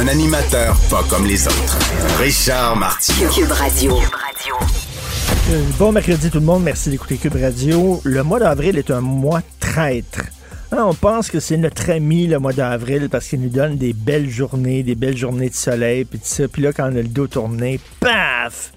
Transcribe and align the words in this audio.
Un 0.00 0.08
animateur 0.08 0.78
pas 0.88 1.02
comme 1.10 1.26
les 1.26 1.46
autres. 1.46 1.78
Richard 2.18 2.74
Martineau. 2.74 3.28
Cube 3.28 3.52
Radio. 3.52 3.98
Euh, 5.50 5.62
Bon 5.78 5.92
mercredi 5.92 6.30
tout 6.30 6.40
le 6.40 6.46
monde, 6.46 6.62
merci 6.62 6.88
d'écouter 6.88 7.18
Cube 7.18 7.36
Radio. 7.38 8.00
Le 8.04 8.22
mois 8.22 8.38
d'avril 8.38 8.78
est 8.78 8.90
un 8.90 9.02
mois 9.02 9.42
traître. 9.58 10.22
Hein, 10.72 10.84
on 10.86 10.94
pense 10.94 11.28
que 11.28 11.38
c'est 11.38 11.58
notre 11.58 11.90
ami 11.90 12.26
le 12.26 12.38
mois 12.38 12.54
d'avril 12.54 13.10
parce 13.10 13.28
qu'il 13.28 13.42
nous 13.42 13.50
donne 13.50 13.76
des 13.76 13.92
belles 13.92 14.30
journées, 14.30 14.82
des 14.82 14.94
belles 14.94 15.18
journées 15.18 15.50
de 15.50 15.54
soleil, 15.54 16.06
puis 16.06 16.18
tout 16.18 16.24
ça. 16.24 16.48
Puis 16.48 16.62
là, 16.62 16.72
quand 16.72 16.84
on 16.84 16.96
a 16.96 17.02
le 17.02 17.04
dos 17.04 17.26
tourné, 17.26 17.78
paf! 18.00 18.72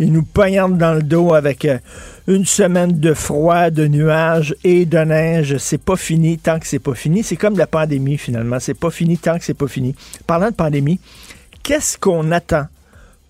Il 0.00 0.12
nous 0.12 0.22
poignarde 0.22 0.78
dans 0.78 0.94
le 0.94 1.02
dos 1.02 1.34
avec 1.34 1.66
euh, 1.66 1.78
une 2.26 2.46
semaine 2.46 2.98
de 3.00 3.12
froid, 3.12 3.70
de 3.70 3.86
nuages 3.86 4.54
et 4.64 4.86
de 4.86 4.98
neige. 4.98 5.58
C'est 5.58 5.82
pas 5.82 5.96
fini 5.96 6.38
tant 6.38 6.58
que 6.58 6.66
c'est 6.66 6.78
pas 6.78 6.94
fini. 6.94 7.22
C'est 7.22 7.36
comme 7.36 7.58
la 7.58 7.66
pandémie 7.66 8.18
finalement. 8.18 8.60
C'est 8.60 8.78
pas 8.78 8.90
fini 8.90 9.18
tant 9.18 9.38
que 9.38 9.44
c'est 9.44 9.54
pas 9.54 9.68
fini. 9.68 9.94
Parlant 10.26 10.50
de 10.50 10.54
pandémie, 10.54 11.00
qu'est-ce 11.62 11.98
qu'on 11.98 12.32
attend 12.32 12.66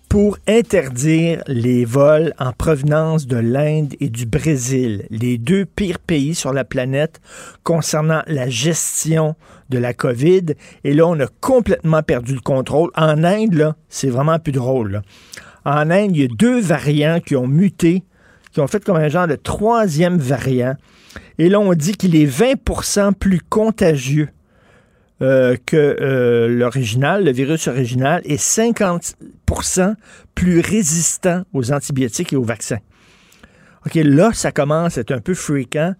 pour 0.07 0.37
interdire 0.47 1.41
les 1.47 1.83
vols 1.83 2.33
en 2.39 2.53
provenance 2.53 3.27
de 3.27 3.37
l'Inde 3.37 3.95
et 3.99 4.09
du 4.09 4.25
Brésil, 4.25 5.07
les 5.09 5.37
deux 5.37 5.65
pires 5.65 5.99
pays 5.99 6.35
sur 6.35 6.53
la 6.53 6.63
planète 6.63 7.19
concernant 7.63 8.21
la 8.27 8.47
gestion 8.47 9.35
de 9.69 9.77
la 9.77 9.93
COVID? 9.93 10.53
Et 10.85 10.93
là, 10.93 11.05
on 11.07 11.19
a 11.19 11.27
complètement 11.41 12.03
perdu 12.03 12.33
le 12.33 12.39
contrôle. 12.39 12.91
En 12.95 13.23
Inde, 13.25 13.73
c'est 13.89 14.09
vraiment 14.09 14.39
plus 14.39 14.53
drôle. 14.53 15.01
En 15.65 15.89
Inde, 15.89 16.15
il 16.15 16.21
y 16.21 16.25
a 16.25 16.27
deux 16.27 16.61
variants 16.61 17.19
qui 17.19 17.35
ont 17.35 17.47
muté, 17.47 18.03
qui 18.55 18.61
ont 18.61 18.67
fait 18.67 18.85
comme 18.85 18.95
un 18.95 19.09
genre 19.09 19.27
de 19.27 19.35
troisième 19.35 20.17
variant. 20.17 20.75
Et 21.39 21.49
là, 21.49 21.59
on 21.59 21.73
dit 21.73 21.91
qu'il 21.91 22.15
est 22.15 22.25
20% 22.25 23.13
plus 23.13 23.41
contagieux 23.41 24.29
euh, 25.21 25.57
que 25.65 25.75
euh, 25.75 26.47
l'original, 26.47 27.25
le 27.25 27.33
virus 27.33 27.67
original, 27.67 28.21
est 28.23 28.41
50% 28.41 29.95
plus 30.35 30.61
résistant 30.61 31.43
aux 31.51 31.73
antibiotiques 31.73 32.31
et 32.31 32.37
aux 32.37 32.45
vaccins. 32.45 32.79
OK, 33.85 33.95
là, 33.95 34.31
ça 34.33 34.53
commence 34.53 34.97
à 34.97 35.01
être 35.01 35.11
un 35.11 35.19
peu 35.19 35.33
fréquent. 35.33 35.93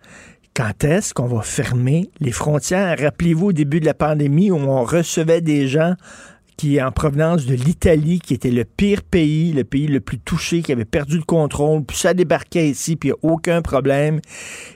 Quand 0.53 0.86
est-ce 0.86 1.14
qu'on 1.14 1.28
va 1.28 1.42
fermer 1.42 2.09
les 2.22 2.31
frontières? 2.31 2.97
Rappelez-vous 2.97 3.47
au 3.47 3.53
début 3.53 3.81
de 3.81 3.86
la 3.86 3.94
pandémie 3.94 4.50
où 4.50 4.56
on 4.56 4.86
recevait 4.86 5.42
des 5.42 5.67
gens 5.67 5.95
qui 6.58 6.81
en 6.81 6.92
provenance 6.92 7.45
de 7.45 7.53
l'Italie, 7.53 8.20
qui 8.20 8.34
était 8.34 8.52
le 8.52 8.64
pire 8.64 9.03
pays, 9.03 9.52
le 9.52 9.64
pays 9.64 9.88
le 9.88 10.00
plus 10.00 10.20
touché, 10.20 10.62
qui 10.62 10.72
avait 10.72 10.86
perdu 10.86 11.17
le 11.17 11.23
contrôle, 11.23 11.84
puis 11.84 11.97
ça 11.97 12.14
débarquait 12.14 12.70
ici, 12.70 12.95
puis 12.95 13.12
aucun 13.22 13.62
problème. 13.62 14.20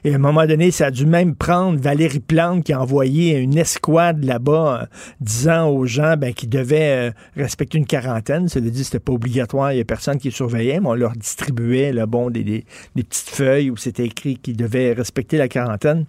Et 0.03 0.11
à 0.11 0.15
un 0.15 0.19
moment 0.19 0.45
donné, 0.45 0.71
ça 0.71 0.87
a 0.87 0.91
dû 0.91 1.05
même 1.05 1.35
prendre 1.35 1.79
Valérie 1.79 2.19
Plante 2.19 2.63
qui 2.63 2.73
a 2.73 2.81
envoyé 2.81 3.37
une 3.37 3.57
escouade 3.57 4.23
là-bas, 4.23 4.81
euh, 4.81 4.85
disant 5.21 5.69
aux 5.69 5.85
gens 5.85 6.15
ben, 6.17 6.33
qu'ils 6.33 6.49
devaient 6.49 7.09
euh, 7.09 7.11
respecter 7.35 7.77
une 7.77 7.85
quarantaine. 7.85 8.49
Ça 8.49 8.59
veut 8.59 8.69
dire 8.69 8.81
que 8.81 8.85
c'était 8.85 8.99
pas 8.99 9.13
obligatoire, 9.13 9.71
il 9.71 9.75
n'y 9.75 9.81
a 9.81 9.85
personne 9.85 10.17
qui 10.17 10.31
surveillait, 10.31 10.79
mais 10.79 10.87
on 10.87 10.95
leur 10.95 11.13
distribuait 11.13 11.93
là, 11.93 12.05
bon, 12.05 12.29
des, 12.29 12.43
des, 12.43 12.65
des 12.95 13.03
petites 13.03 13.29
feuilles 13.29 13.69
où 13.69 13.77
c'était 13.77 14.05
écrit 14.05 14.37
qu'ils 14.37 14.57
devaient 14.57 14.93
respecter 14.93 15.37
la 15.37 15.47
quarantaine 15.47 16.05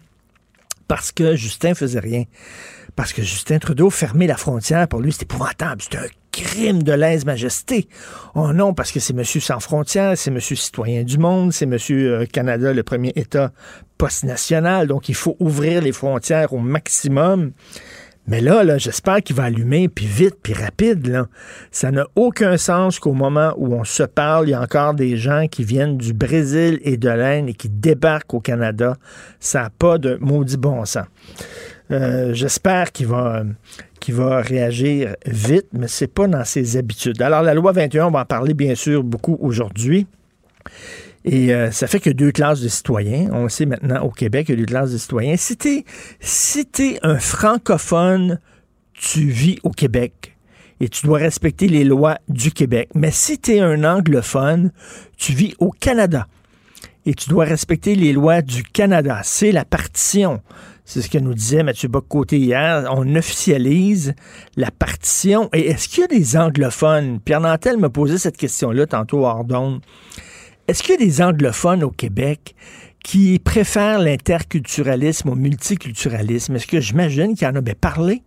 parce 0.91 1.13
que 1.13 1.37
Justin 1.37 1.75
faisait 1.75 2.01
rien. 2.01 2.25
Parce 3.01 3.15
que 3.15 3.23
Justin 3.23 3.59
Trudeau 3.59 3.89
fermait 3.89 4.27
la 4.27 4.37
frontière, 4.37 4.87
pour 4.87 5.01
lui, 5.01 5.11
c'est 5.11 5.23
épouvantable. 5.23 5.81
C'est 5.81 5.97
un 5.97 6.07
crime 6.33 6.83
de 6.83 6.93
lèse-majesté. 6.93 7.89
Oh 8.35 8.53
non, 8.53 8.75
parce 8.75 8.93
que 8.93 9.01
c'est 9.01 9.15
monsieur 9.15 9.41
sans 9.41 9.59
frontières, 9.59 10.19
c'est 10.19 10.31
monsieur 10.31 10.55
citoyen 10.55 11.03
du 11.03 11.17
monde, 11.17 11.51
c'est 11.51 11.65
monsieur 11.65 12.21
euh, 12.21 12.27
Canada, 12.27 12.75
le 12.75 12.83
premier 12.83 13.15
État 13.17 13.53
post-national. 13.97 14.87
Donc, 14.87 15.09
il 15.09 15.15
faut 15.15 15.35
ouvrir 15.41 15.81
les 15.81 15.93
frontières 15.93 16.53
au 16.53 16.59
maximum. 16.59 17.53
Mais 18.27 18.43
là, 18.43 18.65
là 18.65 18.77
j'espère 18.77 19.23
qu'il 19.23 19.35
va 19.35 19.45
allumer, 19.45 19.89
puis 19.89 20.05
vite, 20.05 20.37
puis 20.43 20.53
rapide. 20.53 21.07
Là. 21.07 21.27
Ça 21.71 21.91
n'a 21.91 22.07
aucun 22.17 22.59
sens 22.59 22.99
qu'au 22.99 23.15
moment 23.15 23.55
où 23.57 23.73
on 23.75 23.85
se 23.85 24.03
parle, 24.03 24.49
il 24.49 24.51
y 24.51 24.55
a 24.55 24.61
encore 24.61 24.93
des 24.93 25.17
gens 25.17 25.47
qui 25.51 25.65
viennent 25.65 25.97
du 25.97 26.13
Brésil 26.13 26.79
et 26.83 26.99
de 26.99 27.09
l'Inde 27.09 27.49
et 27.49 27.55
qui 27.55 27.71
débarquent 27.71 28.35
au 28.35 28.41
Canada. 28.41 28.99
Ça 29.41 29.63
n'a 29.63 29.71
pas 29.71 29.97
de 29.97 30.19
maudit 30.21 30.59
bon 30.59 30.85
sens. 30.85 31.07
Euh, 31.91 32.33
j'espère 32.35 32.93
qu'il 32.93 33.07
va, 33.07 33.43
va 34.09 34.41
réagir 34.41 35.17
vite, 35.27 35.67
mais 35.73 35.89
c'est 35.89 36.13
pas 36.13 36.27
dans 36.27 36.45
ses 36.45 36.77
habitudes. 36.77 37.21
Alors, 37.23 37.43
la 37.43 37.55
loi 37.55 37.73
21, 37.73 38.07
on 38.07 38.11
va 38.11 38.21
en 38.21 38.25
parler 38.25 38.55
bien 38.55 38.75
sûr 38.75 39.03
beaucoup 39.03 39.37
aujourd'hui. 39.41 40.07
Et 41.25 41.53
euh, 41.53 41.71
ça 41.71 41.87
fait 41.87 42.01
que 42.01 42.11
deux 42.11 42.33
classes 42.33 42.61
de 42.61 42.69
citoyens. 42.69 43.29
On 43.33 43.45
le 43.45 43.49
sait 43.49 43.67
maintenant 43.67 44.03
au 44.03 44.11
Québec, 44.11 44.47
il 44.49 44.53
y 44.53 44.55
a 44.55 44.57
deux 44.59 44.67
classes 44.67 44.93
de 44.93 44.99
citoyens. 44.99 45.37
Si 45.37 45.57
t'es 45.57 45.85
si 46.21 46.67
un 47.03 47.19
francophone, 47.19 48.39
tu 48.95 49.29
vis 49.29 49.59
au 49.63 49.71
Québec 49.71 50.37
et 50.81 50.89
tu 50.89 51.07
dois 51.07 51.19
respecter 51.19 51.69
les 51.69 51.85
lois 51.85 52.19
du 52.29 52.53
Québec. 52.53 52.89
Mais 52.95 53.11
si 53.11 53.39
tu 53.39 53.57
es 53.57 53.61
un 53.61 53.85
anglophone, 53.85 54.73
tu 55.19 55.33
vis 55.33 55.55
au 55.59 55.71
Canada 55.71 56.27
et 57.05 57.15
tu 57.15 57.29
dois 57.29 57.45
respecter 57.45 57.95
les 57.95 58.13
lois 58.13 58.41
du 58.41 58.63
Canada. 58.63 59.21
C'est 59.23 59.53
la 59.53 59.65
partition. 59.65 60.41
C'est 60.93 61.03
ce 61.03 61.09
que 61.09 61.19
nous 61.19 61.35
disait 61.35 61.63
Mathieu 61.63 61.87
Bock-Côté 61.87 62.37
hier. 62.37 62.85
On 62.91 63.15
officialise 63.15 64.13
la 64.57 64.73
partition. 64.73 65.49
Et 65.53 65.69
est-ce 65.69 65.89
qu'il 65.89 66.01
y 66.01 66.03
a 66.03 66.09
des 66.09 66.37
anglophones? 66.37 67.21
Pierre 67.21 67.41
Nantel 67.41 67.77
m'a 67.77 67.91
posé 67.91 68.19
cette 68.19 68.37
question-là 68.37 68.89
tantôt 68.89 69.25
d'onde. 69.45 69.83
Est-ce 70.67 70.83
qu'il 70.83 70.99
y 70.99 71.01
a 71.01 71.07
des 71.07 71.23
anglophones 71.23 71.85
au 71.85 71.91
Québec 71.91 72.57
qui 73.05 73.39
préfèrent 73.39 74.01
l'interculturalisme 74.01 75.29
au 75.29 75.37
multiculturalisme? 75.37 76.57
Est-ce 76.57 76.67
que 76.67 76.81
j'imagine 76.81 77.37
qu'il 77.37 77.47
y 77.47 77.51
en 77.53 77.55
a? 77.55 77.61
Ben, 77.61 77.77
parler. 77.77 78.25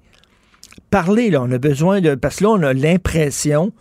Parler, 0.89 1.31
là. 1.31 1.41
On 1.41 1.51
a 1.51 1.57
besoin 1.57 1.99
de. 1.99 2.15
Parce 2.15 2.37
que 2.37 2.45
là, 2.45 2.51
on 2.51 2.63
a 2.63 2.71
l'impression 2.71 3.73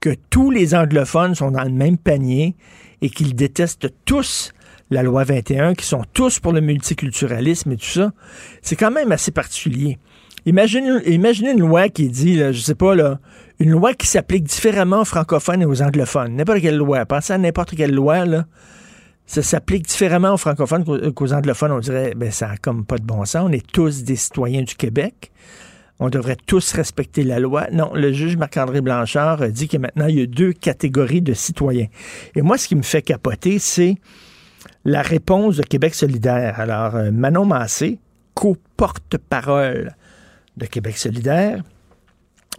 que 0.00 0.10
tous 0.30 0.50
les 0.50 0.74
anglophones 0.74 1.36
sont 1.36 1.52
dans 1.52 1.62
le 1.62 1.70
même 1.70 1.98
panier 1.98 2.56
et 3.00 3.10
qu'ils 3.10 3.36
détestent 3.36 3.94
tous 4.04 4.53
la 4.90 5.02
loi 5.02 5.24
21, 5.24 5.74
qui 5.74 5.86
sont 5.86 6.02
tous 6.12 6.38
pour 6.40 6.52
le 6.52 6.60
multiculturalisme 6.60 7.72
et 7.72 7.76
tout 7.76 7.84
ça. 7.84 8.12
C'est 8.62 8.76
quand 8.76 8.90
même 8.90 9.12
assez 9.12 9.30
particulier. 9.30 9.98
Imaginez, 10.46 11.50
une 11.50 11.60
loi 11.60 11.88
qui 11.88 12.08
dit, 12.08 12.36
là, 12.36 12.52
je 12.52 12.60
sais 12.60 12.74
pas, 12.74 12.94
là, 12.94 13.18
une 13.58 13.70
loi 13.70 13.94
qui 13.94 14.06
s'applique 14.06 14.44
différemment 14.44 15.00
aux 15.00 15.06
francophones 15.06 15.62
et 15.62 15.64
aux 15.64 15.80
anglophones. 15.80 16.36
N'importe 16.36 16.60
quelle 16.60 16.76
loi. 16.76 17.06
Pensez 17.06 17.32
à 17.32 17.38
n'importe 17.38 17.74
quelle 17.74 17.94
loi, 17.94 18.26
là. 18.26 18.44
Ça 19.26 19.40
s'applique 19.40 19.86
différemment 19.86 20.34
aux 20.34 20.36
francophones 20.36 20.84
qu'aux 21.14 21.32
anglophones. 21.32 21.72
On 21.72 21.78
dirait, 21.78 22.12
ben, 22.14 22.30
ça 22.30 22.50
a 22.50 22.56
comme 22.58 22.84
pas 22.84 22.98
de 22.98 23.04
bon 23.04 23.24
sens. 23.24 23.46
On 23.48 23.52
est 23.52 23.66
tous 23.66 24.04
des 24.04 24.16
citoyens 24.16 24.62
du 24.62 24.74
Québec. 24.74 25.32
On 25.98 26.10
devrait 26.10 26.36
tous 26.46 26.72
respecter 26.72 27.22
la 27.22 27.38
loi. 27.38 27.68
Non, 27.72 27.92
le 27.94 28.12
juge 28.12 28.36
Marc-André 28.36 28.82
Blanchard 28.82 29.48
dit 29.48 29.66
que 29.66 29.78
maintenant, 29.78 30.08
il 30.08 30.18
y 30.18 30.22
a 30.22 30.26
deux 30.26 30.52
catégories 30.52 31.22
de 31.22 31.32
citoyens. 31.32 31.86
Et 32.34 32.42
moi, 32.42 32.58
ce 32.58 32.68
qui 32.68 32.76
me 32.76 32.82
fait 32.82 33.00
capoter, 33.00 33.58
c'est 33.58 33.96
la 34.84 35.02
réponse 35.02 35.56
de 35.56 35.62
Québec 35.62 35.94
solidaire. 35.94 36.60
Alors, 36.60 36.96
euh, 36.96 37.10
Manon 37.10 37.44
Massé, 37.44 37.98
co-porte-parole 38.34 39.94
de 40.56 40.66
Québec 40.66 40.98
solidaire, 40.98 41.62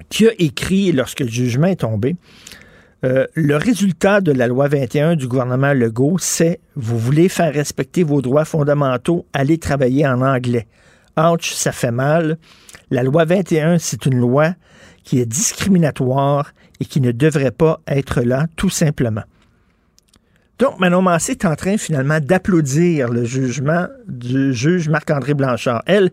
qui 0.09 0.27
a 0.27 0.31
écrit, 0.39 0.91
lorsque 0.91 1.21
le 1.21 1.27
jugement 1.27 1.67
est 1.67 1.81
tombé, 1.81 2.15
euh, 3.03 3.27
le 3.33 3.55
résultat 3.55 4.21
de 4.21 4.31
la 4.31 4.47
loi 4.47 4.67
21 4.67 5.15
du 5.15 5.27
gouvernement 5.27 5.73
Legault, 5.73 6.17
c'est 6.17 6.59
vous 6.75 6.97
voulez 6.97 7.29
faire 7.29 7.53
respecter 7.53 8.03
vos 8.03 8.21
droits 8.21 8.45
fondamentaux, 8.45 9.25
allez 9.33 9.57
travailler 9.57 10.07
en 10.07 10.21
anglais. 10.21 10.67
Ouch, 11.17 11.53
ça 11.53 11.71
fait 11.71 11.91
mal. 11.91 12.37
La 12.89 13.03
loi 13.03 13.25
21, 13.25 13.77
c'est 13.77 14.05
une 14.05 14.17
loi 14.17 14.55
qui 15.03 15.19
est 15.19 15.25
discriminatoire 15.25 16.51
et 16.79 16.85
qui 16.85 16.99
ne 16.99 17.11
devrait 17.11 17.51
pas 17.51 17.79
être 17.87 18.21
là, 18.21 18.47
tout 18.55 18.69
simplement. 18.69 19.23
Donc, 20.57 20.79
Manon 20.79 21.01
Massé 21.01 21.33
est 21.33 21.43
en 21.43 21.55
train 21.55 21.77
finalement 21.77 22.21
d'applaudir 22.21 23.09
le 23.09 23.25
jugement 23.25 23.87
du 24.07 24.53
juge 24.53 24.87
Marc-André 24.87 25.33
Blanchard. 25.33 25.83
Elle, 25.85 26.11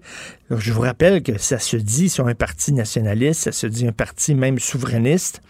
je 0.50 0.72
vous 0.72 0.80
rappelle 0.80 1.22
que 1.22 1.38
ça 1.38 1.60
se 1.60 1.76
dit 1.76 2.08
sur 2.08 2.26
un 2.26 2.34
parti 2.34 2.72
nationaliste, 2.72 3.42
ça 3.42 3.52
se 3.52 3.68
dit 3.68 3.86
un 3.86 3.92
parti 3.92 4.34
même 4.34 4.58
souverainiste. 4.58 5.42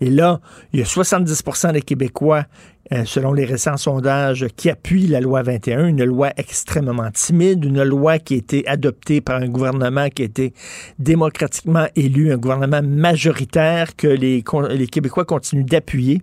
Et 0.00 0.08
là, 0.08 0.40
il 0.72 0.78
y 0.78 0.82
a 0.82 0.86
70% 0.86 1.72
des 1.72 1.82
Québécois, 1.82 2.44
euh, 2.92 3.04
selon 3.04 3.32
les 3.32 3.44
récents 3.44 3.76
sondages, 3.76 4.46
qui 4.56 4.70
appuient 4.70 5.08
la 5.08 5.20
loi 5.20 5.42
21, 5.42 5.88
une 5.88 6.04
loi 6.04 6.30
extrêmement 6.36 7.10
timide, 7.10 7.64
une 7.64 7.82
loi 7.82 8.20
qui 8.20 8.34
a 8.34 8.36
été 8.36 8.66
adoptée 8.68 9.20
par 9.20 9.42
un 9.42 9.48
gouvernement 9.48 10.08
qui 10.10 10.22
a 10.22 10.26
été 10.26 10.54
démocratiquement 11.00 11.86
élu, 11.96 12.32
un 12.32 12.36
gouvernement 12.36 12.82
majoritaire 12.82 13.96
que 13.96 14.06
les, 14.06 14.44
les 14.70 14.86
Québécois 14.86 15.24
continuent 15.24 15.64
d'appuyer. 15.64 16.22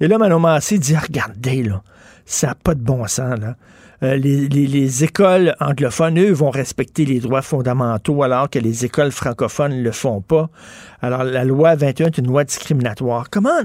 Et 0.00 0.08
là, 0.08 0.18
Manon 0.18 0.40
Massé 0.40 0.78
dit, 0.78 0.96
regardez, 0.96 1.62
là, 1.62 1.82
ça 2.24 2.48
n'a 2.48 2.54
pas 2.54 2.74
de 2.74 2.80
bon 2.80 3.06
sens, 3.06 3.38
là. 3.38 3.56
Euh, 4.02 4.16
les, 4.16 5.04
écoles 5.04 5.54
anglophones, 5.60 6.18
eux, 6.18 6.32
vont 6.32 6.48
respecter 6.48 7.04
les 7.04 7.20
droits 7.20 7.42
fondamentaux 7.42 8.22
alors 8.22 8.48
que 8.48 8.58
les 8.58 8.86
écoles 8.86 9.12
francophones 9.12 9.76
ne 9.76 9.82
le 9.82 9.92
font 9.92 10.22
pas. 10.22 10.48
Alors, 11.02 11.22
la 11.22 11.44
loi 11.44 11.74
21 11.74 12.06
est 12.06 12.18
une 12.18 12.28
loi 12.28 12.44
discriminatoire. 12.44 13.28
Comment? 13.28 13.60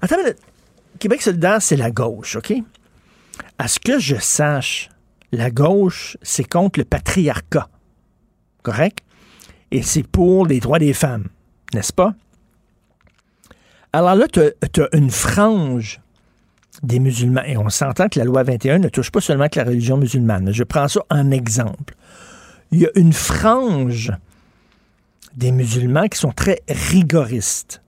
Attends, 0.00 0.16
Québec 0.98 1.20
solidaire, 1.20 1.60
c'est 1.60 1.76
la 1.76 1.90
gauche, 1.90 2.36
OK? 2.36 2.54
À 3.58 3.68
ce 3.68 3.78
que 3.78 3.98
je 3.98 4.16
sache, 4.16 4.88
la 5.32 5.50
gauche, 5.50 6.16
c'est 6.22 6.48
contre 6.48 6.78
le 6.78 6.86
patriarcat. 6.86 7.68
Correct? 8.62 9.00
Et 9.70 9.82
c'est 9.82 10.06
pour 10.06 10.46
les 10.46 10.60
droits 10.60 10.78
des 10.78 10.94
femmes, 10.94 11.26
n'est-ce 11.74 11.92
pas? 11.92 12.14
Alors 13.94 14.16
là, 14.16 14.26
tu 14.26 14.40
as, 14.40 14.88
une 14.96 15.12
frange 15.12 16.00
des 16.82 16.98
musulmans. 16.98 17.44
Et 17.46 17.56
on 17.56 17.68
s'entend 17.68 18.08
que 18.08 18.18
la 18.18 18.24
loi 18.24 18.42
21 18.42 18.80
ne 18.80 18.88
touche 18.88 19.12
pas 19.12 19.20
seulement 19.20 19.48
que 19.48 19.60
la 19.60 19.66
religion 19.66 19.96
musulmane. 19.96 20.50
Je 20.52 20.64
prends 20.64 20.88
ça 20.88 20.98
en 21.10 21.30
exemple. 21.30 21.94
Il 22.72 22.80
y 22.80 22.86
a 22.86 22.90
une 22.96 23.12
frange 23.12 24.10
des 25.36 25.52
musulmans 25.52 26.08
qui 26.08 26.18
sont 26.18 26.32
très 26.32 26.62
rigoristes, 26.68 27.82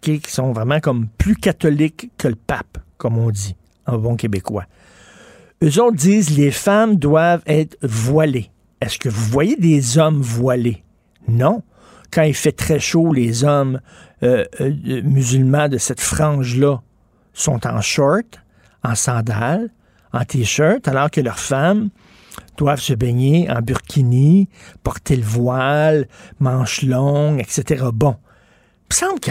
qui 0.00 0.20
sont 0.28 0.52
vraiment 0.52 0.78
comme 0.78 1.08
plus 1.18 1.34
catholiques 1.34 2.12
que 2.16 2.28
le 2.28 2.36
pape, 2.36 2.78
comme 2.96 3.18
on 3.18 3.32
dit 3.32 3.56
en 3.86 3.98
bon 3.98 4.14
québécois. 4.14 4.66
Eux 5.64 5.82
autres 5.82 5.96
disent 5.96 6.38
les 6.38 6.52
femmes 6.52 6.94
doivent 6.94 7.42
être 7.46 7.76
voilées. 7.82 8.52
Est-ce 8.80 9.00
que 9.00 9.08
vous 9.08 9.24
voyez 9.24 9.56
des 9.56 9.98
hommes 9.98 10.22
voilés? 10.22 10.84
Non. 11.26 11.64
Quand 12.12 12.22
il 12.22 12.34
fait 12.34 12.52
très 12.52 12.78
chaud, 12.78 13.12
les 13.12 13.42
hommes 13.42 13.80
euh, 14.22 14.44
euh, 14.60 15.02
musulmans 15.02 15.68
de 15.68 15.78
cette 15.78 16.00
frange-là 16.00 16.82
sont 17.32 17.66
en 17.66 17.80
short, 17.80 18.40
en 18.84 18.94
sandales, 18.94 19.70
en 20.12 20.24
t-shirt, 20.24 20.86
alors 20.88 21.10
que 21.10 21.20
leurs 21.20 21.38
femmes 21.38 21.90
doivent 22.56 22.80
se 22.80 22.92
baigner 22.92 23.50
en 23.50 23.60
burkini, 23.62 24.48
porter 24.82 25.16
le 25.16 25.22
voile, 25.22 26.06
manches 26.38 26.82
longues, 26.82 27.40
etc. 27.40 27.86
Bon, 27.92 28.16
il 28.90 28.94
me 28.94 28.94
semble 28.94 29.20
que, 29.20 29.30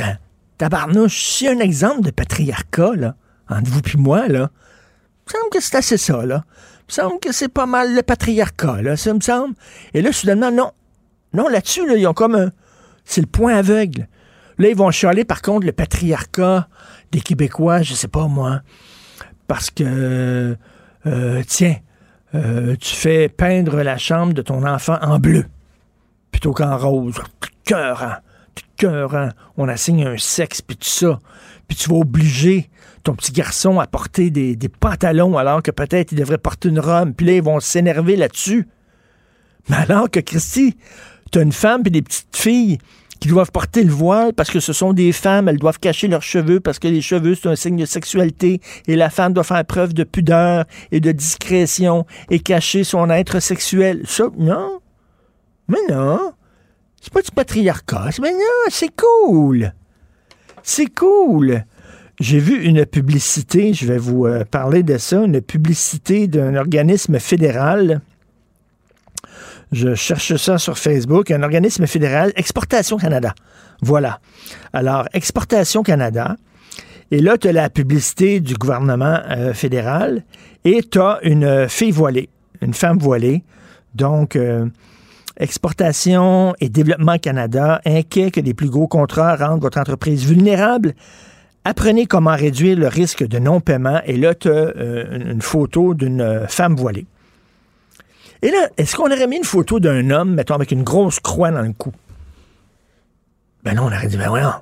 tabarnouche, 0.58 1.24
si 1.24 1.48
un 1.48 1.60
exemple 1.60 2.02
de 2.02 2.12
patriarcat, 2.12 2.96
là, 2.96 3.16
entre 3.50 3.70
vous 3.70 3.82
et 3.94 3.98
moi, 3.98 4.28
là, 4.28 4.50
il 4.52 5.36
me 5.36 5.40
semble 5.40 5.50
que 5.52 5.62
c'est 5.62 5.76
assez 5.76 5.98
ça, 5.98 6.26
là. 6.26 6.44
Il 6.82 6.86
me 6.90 6.94
semble 6.94 7.20
que 7.20 7.32
c'est 7.32 7.50
pas 7.50 7.68
mal 7.68 7.94
le 7.94 8.02
patriarcat, 8.02 8.82
là, 8.82 8.98
ça 8.98 9.14
me 9.14 9.20
semble. 9.20 9.54
Et 9.94 10.02
là, 10.02 10.12
soudainement, 10.12 10.52
non. 10.52 10.72
Non, 11.34 11.48
là-dessus, 11.48 11.88
là, 11.88 11.96
ils 11.96 12.08
ont 12.08 12.14
comme 12.14 12.36
un... 12.36 12.52
C'est 13.06 13.22
le 13.22 13.28
point 13.28 13.56
aveugle. 13.56 14.08
Là, 14.60 14.68
ils 14.68 14.76
vont 14.76 14.92
chialer, 14.92 15.24
par 15.24 15.42
contre, 15.42 15.66
le 15.66 15.72
patriarcat 15.72 16.68
des 17.12 17.22
Québécois, 17.22 17.82
je 17.82 17.94
sais 17.94 18.10
pas 18.10 18.28
moi, 18.28 18.62
parce 19.48 19.72
que, 19.72 20.58
euh, 21.06 21.44
tiens, 21.48 21.78
euh, 22.36 22.76
tu 22.76 22.94
fais 22.94 23.30
peindre 23.30 23.82
la 23.82 23.98
chambre 23.98 24.34
de 24.34 24.42
ton 24.42 24.68
enfant 24.68 24.98
en 25.02 25.18
bleu 25.18 25.46
plutôt 26.32 26.54
qu'en 26.54 26.78
rose. 26.78 27.16
Cœur, 27.64 28.04
hein? 28.04 28.18
Cœur, 28.76 29.16
hein? 29.16 29.30
On 29.58 29.68
assigne 29.68 30.06
un 30.06 30.18
sexe, 30.18 30.62
puis 30.62 30.78
tout 30.78 30.88
ça. 30.88 31.20
Puis 31.68 31.78
tu 31.78 31.90
vas 31.90 31.98
obliger 31.98 32.70
ton 33.04 33.14
petit 33.14 33.32
garçon 33.32 33.80
à 33.80 33.88
porter 33.88 34.30
des, 34.30 34.58
pantalons 34.70 35.38
alors 35.38 35.64
que 35.64 35.72
peut-être 35.72 36.12
il 36.12 36.18
devrait 36.18 36.38
porter 36.38 36.70
une 36.70 36.80
robe. 36.80 37.14
Puis 37.14 37.26
là, 37.26 37.34
ils 37.34 37.44
vont 37.44 37.60
s'énerver 37.60 38.16
là-dessus. 38.16 38.68
Mais 39.70 39.78
alors 39.78 40.10
que, 40.10 40.20
Christy, 40.20 40.78
tu 41.32 41.40
as 41.40 41.42
une 41.42 41.52
femme 41.52 41.84
et 41.86 41.90
des 41.90 42.02
petites 42.02 42.36
filles 42.36 42.78
qui 43.20 43.28
doivent 43.28 43.52
porter 43.52 43.84
le 43.84 43.92
voile 43.92 44.34
parce 44.34 44.50
que 44.50 44.60
ce 44.60 44.74
sont 44.74 44.94
des 44.94 45.12
femmes, 45.12 45.50
elles 45.50 45.60
doivent 45.60 45.80
cacher 45.80 46.08
leurs 46.08 46.24
cheveux 46.24 46.60
parce 46.60 46.80
que 46.80 46.88
les 46.88 47.02
cheveux, 47.02 47.36
c'est 47.36 47.50
un 47.50 47.56
signe 47.56 47.78
de 47.78 47.86
sexualité 47.86 48.62
et 48.88 48.96
la 48.96 49.10
femme 49.10 49.34
doit 49.34 49.44
faire 49.44 49.64
preuve 49.66 49.94
de 49.94 50.04
pudeur 50.04 50.66
et 50.92 51.00
de 51.00 51.12
discrétion 51.12 52.06
et 52.30 52.40
cacher 52.40 52.84
son 52.84 53.10
être 53.10 53.40
sexuel. 53.40 54.04
Ça, 54.06 54.26
non. 54.38 54.80
Mais 55.68 55.80
non. 55.90 56.34
C'est 57.02 57.14
pas 57.14 57.22
du 57.22 57.32
patriarcat. 57.32 58.10
Mais 58.22 58.32
non, 58.32 58.70
c'est 58.70 58.92
cool. 58.96 59.74
C'est 60.64 60.94
cool. 60.94 61.64
J'ai 62.20 62.40
vu 62.40 62.62
une 62.64 62.86
publicité, 62.86 63.74
je 63.74 63.86
vais 63.86 63.98
vous 63.98 64.26
euh, 64.26 64.44
parler 64.44 64.84
de 64.84 64.98
ça, 64.98 65.24
une 65.24 65.40
publicité 65.40 66.28
d'un 66.28 66.56
organisme 66.56 67.18
fédéral 67.18 68.02
je 69.72 69.94
cherche 69.94 70.36
ça 70.36 70.58
sur 70.58 70.78
Facebook. 70.78 71.32
Un 71.32 71.44
organisme 71.44 71.86
fédéral, 71.86 72.32
Exportation 72.36 72.98
Canada. 72.98 73.34
Voilà. 73.82 74.20
Alors, 74.74 75.08
Exportation 75.14 75.84
Canada. 75.84 76.36
Et 77.12 77.20
là, 77.20 77.38
tu 77.38 77.48
as 77.48 77.52
la 77.52 77.70
publicité 77.70 78.40
du 78.40 78.56
gouvernement 78.56 79.20
euh, 79.30 79.54
fédéral 79.54 80.24
et 80.64 80.82
tu 80.84 81.00
as 81.00 81.20
une 81.24 81.68
fille 81.68 81.92
voilée, 81.92 82.30
une 82.62 82.74
femme 82.74 83.00
voilée. 83.00 83.44
Donc, 83.96 84.36
euh, 84.36 84.68
Exportation 85.38 86.54
et 86.60 86.70
Développement 86.70 87.18
Canada, 87.18 87.82
inquiet 87.86 88.30
que 88.30 88.42
les 88.42 88.54
plus 88.54 88.70
gros 88.70 88.88
contrats 88.88 89.36
rendent 89.36 89.62
votre 89.62 89.80
entreprise 89.80 90.26
vulnérable. 90.26 90.94
Apprenez 91.64 92.06
comment 92.06 92.36
réduire 92.36 92.78
le 92.78 92.88
risque 92.88 93.26
de 93.26 93.40
non-paiement. 93.40 94.02
Et 94.06 94.18
là, 94.18 94.36
tu 94.36 94.50
as 94.50 94.52
euh, 94.52 95.32
une 95.32 95.42
photo 95.42 95.94
d'une 95.94 96.46
femme 96.48 96.76
voilée. 96.76 97.06
Et 98.42 98.52
là, 98.52 98.70
est-ce 98.78 98.96
qu'on 98.96 99.12
aurait 99.12 99.28
mis 99.28 99.38
une 99.38 99.44
photo 99.44 99.80
d'un 99.80 100.10
homme, 100.12 100.36
mettons, 100.36 100.56
avec 100.56 100.72
une 100.72 100.84
grosse 100.84 101.20
croix 101.20 101.52
dans 101.52 101.62
le 101.62 101.74
cou? 101.74 101.92
Ben 103.64 103.76
non, 103.76 103.84
on 103.84 103.88
aurait 103.88 104.08
dit, 104.08 104.18
ben 104.18 104.30
voyons. 104.30 104.54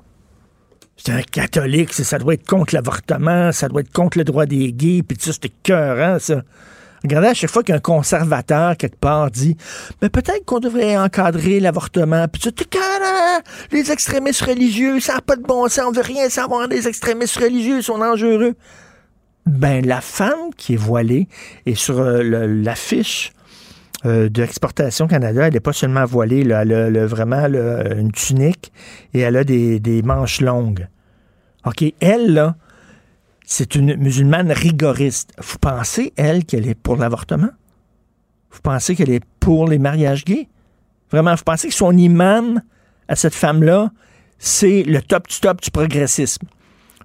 C'est 0.96 1.12
un 1.12 1.22
catholique, 1.22 1.92
ça 1.92 2.18
doit 2.18 2.34
être 2.34 2.46
contre 2.46 2.74
l'avortement, 2.74 3.52
ça 3.52 3.68
doit 3.68 3.82
être 3.82 3.92
contre 3.92 4.18
le 4.18 4.24
droit 4.24 4.46
des 4.46 4.72
gays, 4.72 5.04
puis 5.06 5.16
ça, 5.20 5.32
c'était 5.32 5.52
cœur, 5.62 6.20
ça. 6.20 6.42
Regardez, 7.04 7.28
à 7.28 7.34
chaque 7.34 7.50
fois 7.50 7.62
qu'un 7.62 7.78
conservateur, 7.78 8.76
quelque 8.76 8.98
part, 8.98 9.30
dit 9.30 9.56
Mais 10.02 10.08
peut-être 10.08 10.44
qu'on 10.44 10.58
devrait 10.58 10.96
encadrer 10.96 11.60
l'avortement. 11.60 12.26
Puis 12.26 12.42
tu 12.42 12.64
les 13.70 13.92
extrémistes 13.92 14.42
religieux, 14.42 14.98
ça 14.98 15.14
n'a 15.14 15.20
pas 15.20 15.36
de 15.36 15.42
bon 15.42 15.68
sens, 15.68 15.84
on 15.86 15.92
veut 15.92 16.02
rien 16.02 16.28
savoir 16.28 16.68
des 16.68 16.88
extrémistes 16.88 17.36
religieux, 17.36 17.78
ils 17.78 17.82
sont 17.82 17.98
dangereux. 17.98 18.54
Ben, 19.46 19.86
la 19.86 20.00
femme 20.00 20.52
qui 20.56 20.74
est 20.74 20.78
voilée 20.78 21.28
est 21.64 21.74
sur 21.74 22.00
euh, 22.00 22.22
l'affiche 22.22 23.32
euh, 24.06 24.28
de 24.28 24.42
l'exportation 24.42 25.08
Canada, 25.08 25.46
elle 25.46 25.54
n'est 25.54 25.60
pas 25.60 25.72
seulement 25.72 26.04
voilée, 26.04 26.40
elle 26.48 26.72
a 26.72 27.06
vraiment 27.06 27.44
une 27.46 28.12
tunique 28.12 28.72
et 29.12 29.20
elle 29.20 29.36
a 29.36 29.44
des, 29.44 30.02
manches 30.04 30.40
longues. 30.40 30.86
OK, 31.64 31.84
elle, 32.00 32.32
là, 32.32 32.56
c'est 33.44 33.74
une 33.74 33.96
musulmane 33.96 34.52
rigoriste. 34.52 35.32
Vous 35.38 35.58
pensez, 35.58 36.12
elle, 36.16 36.44
qu'elle 36.44 36.68
est 36.68 36.76
pour 36.76 36.96
l'avortement? 36.96 37.50
Vous 38.50 38.60
pensez 38.62 38.94
qu'elle 38.94 39.10
est 39.10 39.24
pour 39.40 39.68
les 39.68 39.78
mariages 39.78 40.24
gays? 40.24 40.48
Vraiment, 41.10 41.34
vous 41.34 41.44
pensez 41.44 41.68
que 41.68 41.74
son 41.74 41.96
imam 41.96 42.60
à 43.08 43.16
cette 43.16 43.34
femme-là, 43.34 43.90
c'est 44.38 44.84
le 44.84 45.02
top 45.02 45.28
du 45.28 45.40
top 45.40 45.60
du 45.60 45.70
progressisme? 45.70 46.46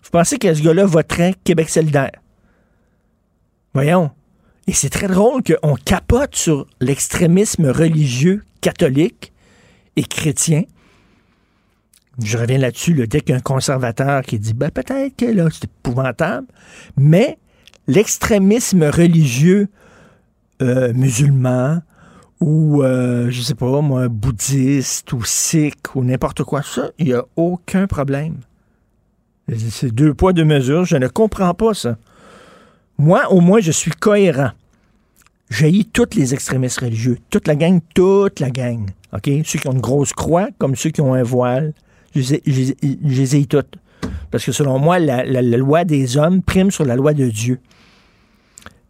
Vous 0.04 0.10
pensez 0.12 0.38
que 0.38 0.54
ce 0.54 0.62
gars-là 0.62 0.86
voterait 0.86 1.34
Québec 1.44 1.70
solidaire? 1.70 2.12
Voyons. 3.74 4.12
Et 4.68 4.74
c'est 4.74 4.90
très 4.90 5.08
drôle 5.08 5.42
qu'on 5.44 5.76
capote 5.76 6.36
sur 6.36 6.68
l'extrémisme 6.80 7.68
religieux 7.68 8.44
catholique 8.62 9.34
et 9.96 10.04
chrétien. 10.04 10.64
Je 12.24 12.38
reviens 12.38 12.60
là-dessus, 12.60 12.94
dès 13.08 13.22
qu'il 13.22 13.32
y 13.32 13.34
a 13.34 13.38
un 13.38 13.42
conservateur 13.42 14.22
qui 14.22 14.40
dit 14.40 14.54
ben, 14.54 14.70
peut-être 14.70 15.16
que 15.18 15.26
là, 15.26 15.48
c'est 15.52 15.66
épouvantable, 15.66 16.48
mais 16.96 17.38
l'extrémisme 17.88 18.84
religieux 18.84 19.68
euh, 20.62 20.94
musulman 20.94 21.82
ou, 22.40 22.84
euh, 22.84 23.30
je 23.32 23.42
sais 23.42 23.56
pas, 23.56 23.82
moi, 23.82 24.10
bouddhiste 24.10 25.12
ou 25.14 25.24
sikh 25.24 25.96
ou 25.96 26.04
n'importe 26.04 26.44
quoi, 26.44 26.62
ça, 26.62 26.92
il 27.00 27.08
n'y 27.08 27.14
a 27.14 27.26
aucun 27.36 27.88
problème. 27.88 28.38
C'est 29.70 29.94
deux 29.94 30.14
poids, 30.14 30.34
deux 30.34 30.46
mesures. 30.46 30.86
Je 30.86 30.98
ne 30.98 31.08
comprends 31.08 31.54
pas 31.54 31.74
ça. 31.74 31.98
Moi, 32.98 33.32
au 33.32 33.42
moins, 33.42 33.60
je 33.60 33.72
suis 33.72 33.92
cohérent. 33.92 34.52
J'ai 35.50 35.84
toutes 35.84 36.16
les 36.16 36.34
extrémistes 36.34 36.80
religieux. 36.80 37.18
Toute 37.30 37.48
la 37.48 37.56
gang, 37.56 37.80
toute 37.94 38.40
la 38.40 38.50
gang. 38.50 38.90
OK? 39.14 39.30
Ceux 39.46 39.60
qui 39.60 39.68
ont 39.68 39.74
une 39.74 39.82
grosse 39.82 40.14
croix, 40.14 40.48
comme 40.58 40.76
ceux 40.76 40.90
qui 40.90 41.02
ont 41.02 41.14
un 41.14 41.24
voile. 41.24 41.74
Je 42.16 42.36
les 42.82 43.36
ai 43.36 43.46
toutes. 43.46 43.76
Parce 44.32 44.46
que 44.46 44.52
selon 44.52 44.80
moi, 44.80 45.00
la, 45.00 45.24
loi 45.42 45.84
des 45.84 46.18
hommes 46.18 46.42
prime 46.42 46.72
sur 46.72 46.86
la 46.86 46.96
loi 46.96 47.14
de 47.14 47.30
Dieu. 47.30 47.60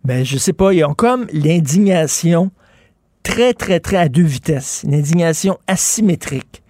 Ben, 0.04 0.26
je 0.26 0.38
sais 0.38 0.54
pas, 0.54 0.74
ils 0.74 0.84
ont 0.84 0.94
comme 0.94 1.28
l'indignation 1.32 2.52
très, 3.24 3.54
très, 3.54 3.80
très 3.80 3.98
à 3.98 4.10
deux 4.10 4.24
vitesses. 4.24 4.84
Une 4.84 4.94
indignation 4.94 5.58
asymétrique, 5.68 6.62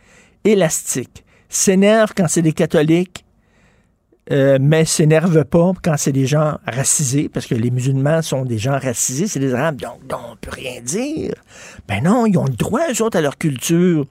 élastique. 0.44 1.24
S'énerve 1.50 2.14
quand 2.16 2.28
c'est 2.28 2.42
des 2.42 2.54
catholiques, 2.54 3.23
euh, 4.32 4.58
mais 4.62 4.86
s'énerve 4.86 5.44
pas 5.44 5.74
quand 5.84 5.96
c'est 5.98 6.14
des 6.14 6.26
gens 6.26 6.58
racisés, 6.66 7.28
parce 7.28 7.46
que 7.46 7.56
les 7.56 7.72
musulmans 7.72 8.22
sont 8.22 8.46
des 8.46 8.58
gens 8.58 8.80
racisés, 8.80 9.28
c'est 9.28 9.40
des 9.40 9.54
arabes, 9.54 9.82
donc, 9.82 10.08
donc 10.08 10.20
on 10.32 10.36
peut 10.38 10.52
rien 10.52 10.82
dire. 10.82 11.34
Ben 11.90 12.02
non, 12.02 12.26
ils 12.26 12.38
ont 12.38 12.46
le 12.46 12.54
droit, 12.54 12.82
eux 12.90 13.04
autres, 13.04 13.18
à 13.18 13.22
leur 13.22 13.38
culture. 13.38 14.06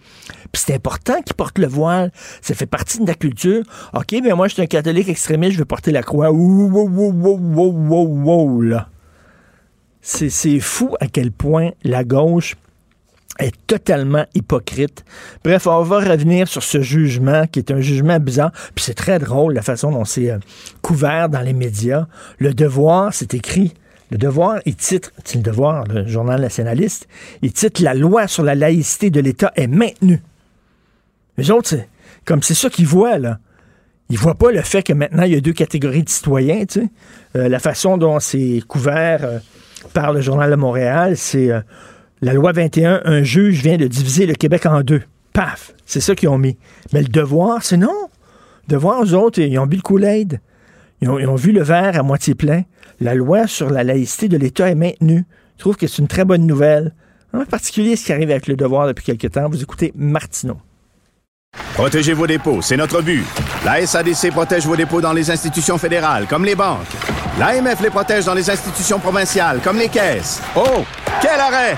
Puis 0.53 0.63
c'est 0.67 0.75
important 0.75 1.23
qu'ils 1.23 1.35
portent 1.35 1.59
le 1.59 1.67
voile. 1.67 2.13
Ça 2.43 2.55
fait 2.55 2.67
partie 2.67 3.01
de 3.01 3.07
la 3.07 3.15
culture. 3.15 3.63
OK, 3.95 4.11
ben 4.23 4.35
moi, 4.35 4.49
je 4.49 4.55
suis 4.55 4.63
un 4.63 4.67
catholique 4.67 5.09
extrémiste, 5.09 5.55
je 5.55 5.59
veux 5.59 5.65
porter 5.65 5.93
la 5.93 6.03
croix. 6.03 6.31
Wow, 6.31 6.69
wow, 6.69 6.89
wow, 6.89 7.73
wow, 7.73 8.07
wow, 8.07 8.61
là. 8.61 8.89
C'est 10.03 10.61
fou 10.61 10.95
à 11.01 11.07
quel 11.07 11.31
point 11.31 11.71
la 11.85 12.05
gauche 12.05 12.57
est 13.39 13.55
totalement 13.67 14.25
hypocrite. 14.35 15.05
Bref, 15.45 15.67
on 15.67 15.83
va 15.83 16.01
revenir 16.01 16.49
sur 16.49 16.63
ce 16.63 16.81
jugement 16.83 17.47
qui 17.47 17.59
est 17.59 17.71
un 17.71 17.81
jugement 17.81 18.19
bizarre. 18.19 18.53
Puis 18.75 18.85
c'est 18.85 18.95
très 18.95 19.19
drôle 19.19 19.55
la 19.55 19.63
façon 19.63 19.91
dont 19.91 20.05
c'est 20.05 20.31
euh, 20.31 20.39
couvert 20.83 21.29
dans 21.29 21.41
les 21.41 21.53
médias. 21.53 22.07
Le 22.39 22.53
devoir, 22.55 23.15
c'est 23.15 23.35
écrit. 23.35 23.73
Le 24.11 24.19
devoir, 24.19 24.61
il 24.67 24.77
titre, 24.77 25.11
c'est 25.25 25.37
le 25.37 25.43
devoir, 25.43 25.85
le 25.85 26.07
journal 26.07 26.41
nationaliste, 26.41 27.09
il 27.41 27.53
titre 27.53 27.83
La 27.83 27.95
loi 27.95 28.27
sur 28.27 28.43
la 28.43 28.55
laïcité 28.55 29.09
de 29.09 29.21
l'État 29.21 29.53
est 29.57 29.67
maintenue. 29.67 30.21
Les 31.39 31.51
autres, 31.51 31.77
comme 32.27 32.43
c'est 32.43 32.55
ça 32.55 32.69
qu'ils 32.69 32.87
voient, 32.87 33.19
là. 33.19 33.39
Ils 34.11 34.19
voient 34.19 34.35
pas 34.35 34.53
le 34.53 34.61
fait 34.61 34.83
que 34.83 34.93
maintenant, 34.93 35.23
il 35.23 35.33
y 35.33 35.37
a 35.37 35.41
deux 35.41 35.55
catégories 35.55 36.03
de 36.03 36.11
citoyens, 36.11 36.67
tu 36.67 36.81
sais. 36.81 36.89
Euh, 37.37 37.49
la 37.49 37.59
façon 37.59 37.97
dont 37.97 38.21
c'est 38.21 38.61
couvert 38.69 39.25
euh, 39.25 39.39
par 39.95 40.13
le 40.13 40.21
Journal 40.21 40.51
de 40.51 40.57
Montréal, 40.57 41.17
c'est 41.17 41.51
la 42.23 42.33
loi 42.35 42.53
21, 42.53 43.03
un 43.05 43.23
juge 43.25 43.63
vient 43.63 43.77
de 43.77 43.89
diviser 43.89 44.27
le 44.27 44.35
Québec 44.35 44.65
en 44.67 44.83
deux. 44.83 45.03
Paf! 45.33 45.75
C'est 45.85 46.01
ça 46.01 46.15
qu'ils 46.15 46.29
ont 46.29 46.39
mis. 46.39 46.57
Mais 46.93 47.03
le 47.03 47.09
devoir, 47.09 47.65
c'est 47.65 47.77
non. 47.77 48.09
Le 48.69 48.75
devoir, 48.75 49.03
eux 49.03 49.15
autres, 49.15 49.41
ils 49.41 49.59
ont 49.59 49.67
bu 49.67 49.77
le 49.77 49.83
Kool-Aid. 49.83 50.41
Ils 51.01 51.09
ont, 51.09 51.35
vu 51.35 51.51
le 51.51 51.65
verre 51.65 51.99
à 51.99 52.05
moitié 52.05 52.37
plein. 52.37 52.63
La 53.01 53.17
loi 53.17 53.49
sur 53.49 53.71
la 53.71 53.83
laïcité 53.83 54.29
de 54.29 54.37
l'État 54.37 54.71
est 54.71 54.77
maintenue. 54.77 55.25
Je 55.57 55.63
trouve 55.63 55.77
que 55.77 55.89
c'est 55.89 56.01
une 56.01 56.07
très 56.07 56.25
bonne 56.25 56.47
nouvelle. 56.47 56.95
En 57.33 57.45
particulier 57.45 57.97
ce 57.97 58.07
qui 58.07 58.13
arrive 58.13 58.31
avec 58.31 58.47
le 58.47 58.55
devoir 58.55 58.87
depuis 58.87 59.05
quelque 59.05 59.27
temps. 59.27 59.49
Vous 59.49 59.61
écoutez 59.61 59.93
Martineau. 59.97 60.59
Protégez 61.75 62.13
vos 62.13 62.29
dépôts, 62.29 62.63
c'est 62.63 62.77
notre 62.77 63.03
but. 63.03 63.25
La 63.65 63.85
SADC 63.85 64.31
protège 64.31 64.65
vos 64.65 64.77
dépôts 64.77 65.01
dans 65.01 65.13
les 65.13 65.31
institutions 65.31 65.77
fédérales, 65.77 66.27
comme 66.29 66.45
les 66.45 66.55
banques. 66.55 66.87
L'AMF 67.39 67.81
les 67.81 67.91
protège 67.91 68.27
dans 68.27 68.35
les 68.35 68.49
institutions 68.49 69.01
provinciales, 69.01 69.61
comme 69.63 69.79
les 69.79 69.89
caisses. 69.89 70.41
Oh, 70.55 70.85
quel 71.21 71.41
arrêt! 71.41 71.77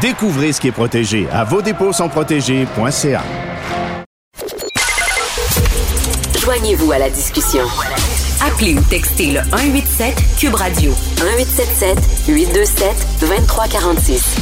Découvrez 0.00 0.52
ce 0.52 0.60
qui 0.60 0.68
est 0.68 0.72
protégé 0.72 1.26
à 1.32 1.44
vos 1.44 1.62
dépôts 1.62 1.92
sont 1.92 2.08
protégés.ca. 2.08 3.22
Joignez-vous 6.40 6.92
à 6.92 6.98
la 6.98 7.08
discussion. 7.10 7.64
Appelez 8.44 8.74
ou 8.74 8.80
textez 8.82 9.32
le 9.32 9.40
187 9.50 10.14
Cube 10.38 10.54
Radio 10.54 10.92
1877 11.22 11.98
827 12.28 13.06
2346. 13.20 14.36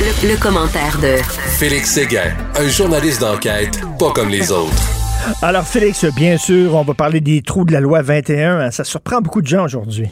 Le, 0.00 0.28
le 0.28 0.36
commentaire 0.36 0.98
de 0.98 1.16
Félix 1.58 1.92
Séguin, 1.92 2.34
un 2.56 2.68
journaliste 2.68 3.20
d'enquête 3.20 3.80
pas 3.98 4.10
comme 4.12 4.28
les 4.28 4.50
autres. 4.50 4.99
Alors 5.42 5.66
Félix, 5.66 6.04
bien 6.14 6.38
sûr, 6.38 6.74
on 6.74 6.82
va 6.82 6.94
parler 6.94 7.20
des 7.20 7.42
trous 7.42 7.64
de 7.64 7.72
la 7.72 7.80
loi 7.80 8.02
21. 8.02 8.70
Ça 8.70 8.84
surprend 8.84 9.20
beaucoup 9.20 9.42
de 9.42 9.46
gens 9.46 9.64
aujourd'hui. 9.64 10.08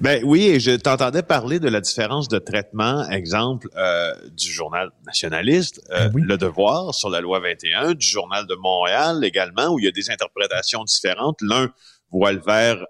Ben 0.00 0.22
oui, 0.24 0.48
et 0.48 0.60
je 0.60 0.72
t'entendais 0.72 1.22
parler 1.22 1.58
de 1.58 1.68
la 1.68 1.80
différence 1.80 2.28
de 2.28 2.38
traitement, 2.38 3.08
exemple 3.08 3.68
euh, 3.76 4.12
du 4.32 4.52
journal 4.52 4.90
nationaliste, 5.06 5.80
euh, 5.90 6.08
ben 6.08 6.24
Le 6.24 6.36
Devoir 6.36 6.94
sur 6.94 7.08
la 7.08 7.20
loi 7.20 7.40
21, 7.40 7.94
du 7.94 8.06
journal 8.06 8.46
de 8.46 8.54
Montréal 8.54 9.24
également, 9.24 9.68
où 9.68 9.78
il 9.78 9.86
y 9.86 9.88
a 9.88 9.92
des 9.92 10.10
interprétations 10.10 10.84
différentes. 10.84 11.38
L'un 11.40 11.70
voit 12.10 12.32
le 12.32 12.40
verre 12.40 12.84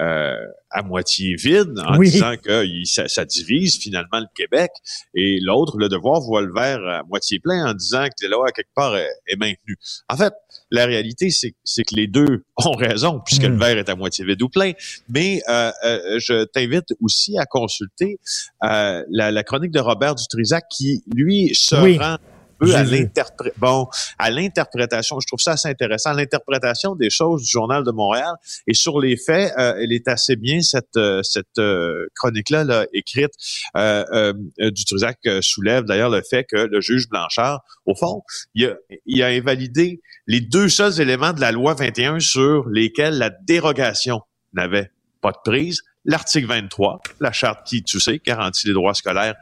euh, 0.00 0.46
à 0.70 0.82
moitié 0.82 1.34
vide 1.34 1.78
en 1.84 1.98
disant 1.98 2.34
que 2.42 2.64
ça, 2.84 3.08
ça, 3.08 3.24
divise 3.24 3.76
finalement 3.76 4.20
le 4.20 4.28
Québec 4.34 4.70
et 5.14 5.40
l'autre, 5.40 5.76
le 5.78 5.88
devoir, 5.88 6.20
voit 6.20 6.42
le 6.42 6.52
verre 6.54 6.80
à 6.86 7.02
moitié 7.02 7.38
plein 7.38 7.66
en 7.66 7.74
disant 7.74 8.06
que 8.06 8.24
la 8.24 8.30
loi 8.30 8.50
quelque 8.52 8.72
part 8.74 8.96
est, 8.96 9.36
maintenue. 9.36 9.76
En 10.08 10.16
fait, 10.16 10.32
la 10.70 10.86
réalité, 10.86 11.30
c'est 11.30 11.84
que 11.84 11.94
les 11.94 12.06
deux 12.06 12.44
ont 12.56 12.72
raison 12.72 13.20
puisque 13.24 13.42
le 13.42 13.56
hmm. 13.56 13.60
verre 13.60 13.78
est 13.78 13.88
à 13.88 13.96
moitié 13.96 14.24
vide 14.24 14.42
ou 14.42 14.48
plein. 14.48 14.72
Mais 15.08 15.40
euh, 15.48 15.70
euh, 15.84 16.18
je 16.18 16.44
t'invite 16.44 16.94
aussi 17.00 17.38
à 17.38 17.44
consulter 17.46 18.18
la, 18.60 19.04
la, 19.08 19.42
chronique 19.42 19.72
de 19.72 19.80
Robert 19.80 20.14
Dutrisac 20.14 20.64
qui, 20.70 21.02
lui, 21.14 21.50
se 21.54 21.74
rend 21.74 22.16
à 22.60 22.84
l'interprétation. 22.84 23.58
Bon, 23.58 23.88
à 24.18 24.30
l'interprétation, 24.30 25.20
je 25.20 25.26
trouve 25.26 25.40
ça 25.40 25.52
assez 25.52 25.68
intéressant, 25.68 26.12
l'interprétation 26.12 26.94
des 26.94 27.10
choses 27.10 27.42
du 27.42 27.50
Journal 27.50 27.84
de 27.84 27.90
Montréal. 27.90 28.34
Et 28.66 28.74
sur 28.74 29.00
les 29.00 29.16
faits, 29.16 29.52
euh, 29.58 29.74
elle 29.80 29.92
est 29.92 30.08
assez 30.08 30.36
bien, 30.36 30.60
cette, 30.60 30.96
euh, 30.96 31.22
cette 31.22 31.58
euh, 31.58 32.06
chronique-là 32.14 32.64
là, 32.64 32.86
écrite. 32.92 33.32
Euh, 33.76 34.32
Dutrisac 34.58 35.18
soulève 35.40 35.84
d'ailleurs 35.84 36.10
le 36.10 36.22
fait 36.22 36.44
que 36.44 36.56
le 36.56 36.80
juge 36.80 37.08
Blanchard, 37.08 37.62
au 37.86 37.94
fond, 37.94 38.22
il 38.54 38.66
a, 38.66 38.74
il 39.06 39.22
a 39.22 39.28
invalidé 39.28 40.00
les 40.26 40.40
deux 40.40 40.68
seuls 40.68 41.00
éléments 41.00 41.32
de 41.32 41.40
la 41.40 41.52
loi 41.52 41.74
21 41.74 42.20
sur 42.20 42.68
lesquels 42.68 43.18
la 43.18 43.30
dérogation 43.30 44.20
n'avait 44.52 44.90
pas 45.20 45.32
de 45.32 45.38
prise, 45.44 45.82
l'article 46.04 46.46
23, 46.46 47.00
la 47.20 47.32
charte 47.32 47.66
qui, 47.66 47.82
tu 47.82 48.00
sais, 48.00 48.20
garantit 48.24 48.66
les 48.66 48.72
droits 48.72 48.94
scolaires 48.94 49.36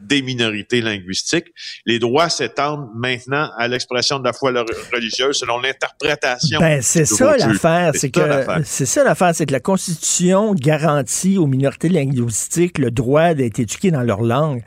des 0.00 0.22
minorités 0.22 0.80
linguistiques. 0.80 1.46
Les 1.86 1.98
droits 1.98 2.28
s'étendent 2.28 2.88
maintenant 2.94 3.50
à 3.56 3.68
l'expression 3.68 4.18
de 4.18 4.24
la 4.24 4.32
foi 4.32 4.52
religieuse 4.92 5.38
selon 5.38 5.58
l'interprétation. 5.58 6.60
Ben, 6.60 6.82
c'est 6.82 7.04
ça 7.04 7.36
l'affaire, 7.36 7.92
c'est 7.94 8.10
que 8.10 8.20
c'est 8.64 8.86
ça 8.86 9.04
l'affaire, 9.04 9.34
c'est 9.34 9.46
que 9.46 9.52
la 9.52 9.60
Constitution 9.60 10.54
garantit 10.54 11.38
aux 11.38 11.46
minorités 11.46 11.88
linguistiques 11.88 12.78
le 12.78 12.90
droit 12.90 13.34
d'être 13.34 13.58
éduquées 13.58 13.90
dans 13.90 14.02
leur 14.02 14.22
langue. 14.22 14.62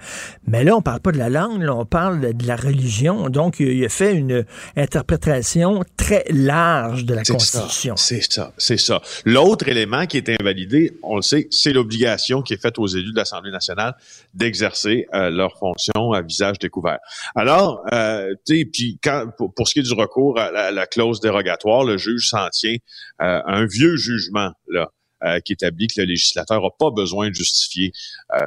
Mais 0.48 0.64
là, 0.64 0.76
on 0.76 0.82
parle 0.82 1.02
pas 1.02 1.12
de 1.12 1.18
la 1.18 1.30
langue, 1.30 1.62
là, 1.62 1.76
on 1.76 1.86
parle 1.86 2.34
de 2.34 2.48
la 2.48 2.56
religion. 2.56 3.30
Donc, 3.30 3.60
il 3.60 3.84
a 3.86 3.90
fait 3.90 4.14
une 4.14 4.46
interprétation 4.76 5.84
très 5.98 6.24
large 6.30 7.06
de 7.06 7.14
la 7.14 7.24
Constitution. 7.24 7.96
C'est 7.96 8.22
ça, 8.32 8.54
c'est 8.58 8.78
ça. 8.78 9.02
L'autre 9.26 9.68
élément 9.68 10.06
qui 10.06 10.18
est 10.18 10.30
invalidé, 10.42 10.98
on 11.04 11.18
le 11.18 11.22
sait, 11.22 11.48
c'est 11.52 11.74
l'obligation 11.74 12.42
qui 12.42 12.54
est 12.54 12.62
faite 12.62 12.80
aux 12.80 12.88
élus 12.88 13.12
de 13.12 13.18
l'Assemblée 13.18 13.52
nationale 13.52 13.96
d'exercer 14.34 15.08
euh, 15.14 15.27
leur 15.30 15.58
fonction 15.58 16.12
à 16.14 16.22
visage 16.22 16.60
découvert. 16.60 17.00
Alors, 17.36 17.84
euh, 17.94 18.34
tu 18.46 18.58
sais, 18.58 18.66
puis 18.66 19.00
quand 19.02 19.28
pour, 19.38 19.68
ce 19.68 19.74
qui 19.74 19.80
est 19.80 19.84
du 19.84 19.94
recours 19.94 20.40
à 20.40 20.72
la, 20.72 20.88
clause 20.88 21.20
dérogatoire, 21.20 21.84
le 21.84 21.98
juge 21.98 22.30
s'en 22.30 22.50
tient 22.50 22.76
euh, 23.22 23.42
à 23.46 23.56
un 23.56 23.66
vieux 23.66 23.96
jugement 23.96 24.52
là. 24.68 24.90
Euh, 25.24 25.40
qui 25.40 25.54
établit 25.54 25.88
que 25.88 26.00
le 26.00 26.06
législateur 26.06 26.62
n'a 26.62 26.70
pas 26.78 26.92
besoin 26.92 27.30
de 27.30 27.34
justifier 27.34 27.92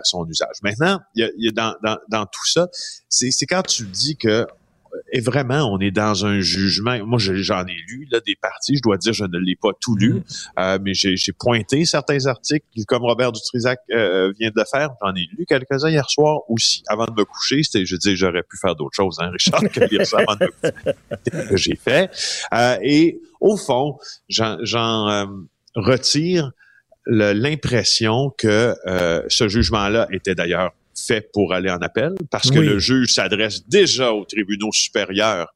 son 0.05 0.25
usage. 0.29 0.55
Maintenant, 0.63 1.01
il 1.17 1.29
y 1.37 1.49
a, 1.49 1.51
dans, 1.51 1.75
dans, 1.83 1.97
dans, 2.09 2.27
tout 2.27 2.47
ça, 2.47 2.69
c'est 3.09 3.47
quand 3.47 3.63
tu 3.63 3.83
dis 3.87 4.17
que 4.17 4.47
et 5.13 5.21
vraiment, 5.21 5.71
on 5.73 5.79
est 5.79 5.91
dans 5.91 6.25
un 6.27 6.41
jugement. 6.41 7.05
Moi, 7.05 7.19
j'en 7.19 7.65
ai 7.67 7.77
lu 7.89 8.07
là, 8.11 8.21
des 8.21 8.37
parties. 8.37 8.77
Je 8.77 8.83
dois 8.83 8.97
dire, 8.97 9.13
je 9.13 9.25
ne 9.25 9.39
l'ai 9.39 9.57
pas 9.57 9.71
tout 9.81 9.97
lu, 9.97 10.15
mm. 10.15 10.23
euh, 10.59 10.79
mais 10.83 10.95
j'ai 10.95 11.33
pointé 11.33 11.85
certains 11.85 12.27
articles, 12.27 12.67
comme 12.87 13.03
Robert 13.03 13.33
Dutrisac 13.33 13.81
euh, 13.91 14.33
vient 14.39 14.51
de 14.51 14.55
le 14.57 14.65
faire. 14.71 14.91
J'en 15.03 15.15
ai 15.15 15.27
lu 15.37 15.47
quelques-uns 15.49 15.91
hier 15.91 16.09
soir 16.09 16.41
aussi, 16.49 16.83
avant 16.89 17.07
de 17.07 17.13
me 17.13 17.25
coucher. 17.25 17.63
C'était, 17.63 17.87
je 17.87 17.97
dis, 17.97 18.17
j'aurais 18.17 18.43
pu 18.43 18.57
faire 18.57 18.77
d'autres 18.77 18.95
choses, 18.95 19.19
hein, 19.21 19.31
Richard, 19.33 19.63
que 19.63 19.81
lire 19.91 20.07
ça 20.07 20.19
avant 20.19 20.37
de 20.37 20.45
me 20.45 20.71
coucher. 20.71 21.57
j'ai 21.57 21.77
fait. 21.77 22.11
Euh, 22.55 22.77
et 22.83 23.21
au 23.41 23.57
fond, 23.57 23.99
j'en 24.29 24.59
retire 25.75 26.53
l'impression 27.07 28.31
que 28.37 28.75
ce 29.29 29.49
jugement-là 29.49 30.07
était 30.13 30.35
d'ailleurs 30.35 30.73
fait 31.07 31.29
pour 31.33 31.53
aller 31.53 31.71
en 31.71 31.79
appel, 31.79 32.15
parce 32.31 32.51
que 32.51 32.59
le 32.59 32.79
juge 32.79 33.15
s'adresse 33.15 33.67
déjà 33.69 34.13
aux 34.13 34.25
tribunaux 34.25 34.73
supérieurs 34.73 35.49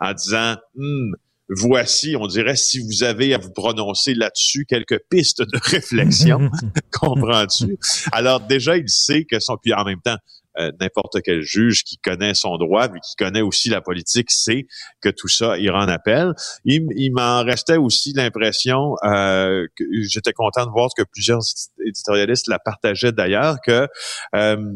en 0.00 0.12
disant 0.12 0.56
hmm, 0.74 1.12
voici, 1.48 2.16
on 2.18 2.26
dirait, 2.26 2.56
si 2.56 2.80
vous 2.80 3.02
avez 3.02 3.34
à 3.34 3.38
vous 3.38 3.52
prononcer 3.52 4.14
là-dessus 4.14 4.64
quelques 4.66 5.00
pistes 5.10 5.42
de 5.42 5.58
réflexion, 5.62 6.50
comprends-tu? 6.92 7.78
Alors 8.10 8.40
déjà, 8.40 8.76
il 8.76 8.88
sait 8.88 9.24
que 9.24 9.38
son, 9.40 9.56
puis 9.56 9.72
en 9.74 9.84
même 9.84 10.00
temps, 10.02 10.16
euh, 10.58 10.70
n'importe 10.80 11.22
quel 11.22 11.40
juge 11.40 11.82
qui 11.84 11.96
connaît 11.96 12.34
son 12.34 12.56
droit, 12.58 12.88
mais 12.88 13.00
qui 13.00 13.16
connaît 13.16 13.40
aussi 13.40 13.70
la 13.70 13.80
politique, 13.80 14.30
sait 14.30 14.66
que 15.00 15.08
tout 15.08 15.28
ça 15.28 15.58
ira 15.58 15.82
en 15.84 15.88
appel. 15.88 16.32
Il, 16.64 17.12
m'en 17.12 17.42
restait 17.42 17.76
aussi 17.76 18.12
l'impression, 18.12 18.94
euh, 19.04 19.66
que 19.76 19.84
j'étais 20.02 20.32
content 20.32 20.66
de 20.66 20.70
voir 20.70 20.90
que 20.96 21.02
plusieurs 21.02 21.40
éditorialistes 21.86 22.48
la 22.48 22.58
partageaient 22.58 23.12
d'ailleurs, 23.12 23.56
que 23.64 23.88
euh, 24.34 24.72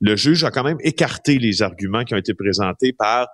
le 0.00 0.16
juge 0.16 0.44
a 0.44 0.50
quand 0.50 0.62
même 0.62 0.78
écarté 0.80 1.38
les 1.38 1.62
arguments 1.62 2.04
qui 2.04 2.14
ont 2.14 2.18
été 2.18 2.34
présentés 2.34 2.92
par 2.92 3.26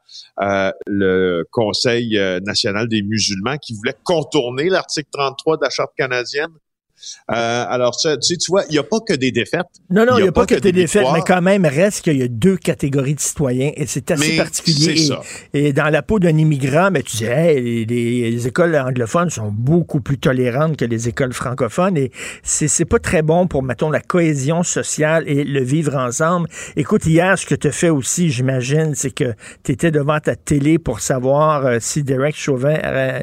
le 0.86 1.44
Conseil 1.50 2.18
national 2.46 2.88
des 2.88 3.02
musulmans 3.02 3.58
qui 3.58 3.74
voulait 3.74 3.96
contourner 4.04 4.70
l'article 4.70 5.08
33 5.12 5.58
de 5.58 5.64
la 5.64 5.70
Charte 5.70 5.92
canadienne 5.98 6.48
Euh, 7.30 7.64
alors, 7.68 7.96
tu, 7.96 8.08
tu, 8.20 8.38
tu 8.38 8.50
vois, 8.50 8.64
il 8.68 8.72
n'y 8.72 8.78
a 8.78 8.82
pas 8.82 8.98
que 9.00 9.14
des 9.14 9.30
défaites. 9.30 9.66
Non, 9.90 10.04
non, 10.04 10.18
il 10.18 10.22
n'y 10.22 10.28
a, 10.28 10.32
pas, 10.32 10.46
que, 10.46 10.56
des 10.56 10.72
défaites, 10.72 11.06
mais 11.12 11.20
quand 11.26 11.42
même, 11.42 11.64
reste 11.64 12.02
qu'il 12.02 12.16
y 12.16 12.22
a 12.22 12.28
deux 12.28 12.56
catégories 12.56 13.14
de 13.14 13.20
citoyens 13.20 13.72
et 13.76 13.86
c'est 13.86 14.10
assez 14.10 14.36
particulier. 14.36 15.08
Et, 15.52 15.68
et, 15.68 15.72
dans 15.72 15.88
la 15.90 16.02
peau 16.02 16.18
d'un 16.18 16.36
immigrant, 16.36 16.90
mais 16.90 17.02
tu 17.02 17.18
dis, 17.18 17.24
hey, 17.24 17.84
les, 17.86 18.46
écoles 18.46 18.76
anglophones 18.76 19.30
sont 19.30 19.50
beaucoup 19.52 20.00
plus 20.00 20.18
tolérantes 20.18 20.76
que 20.76 20.84
les 20.84 21.08
écoles 21.08 21.32
francophones 21.32 21.96
et 21.96 22.10
c'est 22.42 22.84
pas 22.84 22.98
très 22.98 23.22
bon 23.22 23.46
pour, 23.46 23.62
mettons, 23.62 23.90
la 23.90 24.00
cohésion 24.00 24.62
sociale 24.62 25.24
et 25.26 25.44
le 25.44 25.62
vivre 25.62 25.96
ensemble. 25.96 26.48
Écoute, 26.76 27.06
hier, 27.06 27.38
ce 27.38 27.46
que 27.46 27.54
tu 27.54 27.68
as 27.68 27.72
fait 27.72 27.90
aussi, 27.90 28.30
j'imagine, 28.30 28.94
c'est 28.94 29.10
que 29.10 29.34
tu 29.62 29.72
étais 29.72 29.90
devant 29.90 30.20
ta 30.20 30.36
télé 30.36 30.78
pour 30.78 31.00
savoir 31.00 31.66
euh, 31.66 31.78
si 31.80 32.02
Derek 32.02 32.36
Chauvin 32.36 32.74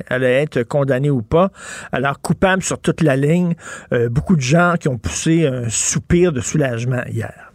allait 0.09 0.43
être 0.43 0.63
condamné 0.63 1.09
ou 1.09 1.21
pas. 1.21 1.51
Alors, 1.91 2.21
coupable 2.21 2.63
sur 2.63 2.79
toute 2.79 3.01
la 3.01 3.15
ligne, 3.15 3.55
euh, 3.91 4.09
beaucoup 4.09 4.35
de 4.35 4.41
gens 4.41 4.75
qui 4.79 4.87
ont 4.87 4.97
poussé 4.97 5.45
un 5.45 5.69
soupir 5.69 6.31
de 6.31 6.41
soulagement 6.41 7.03
hier. 7.07 7.51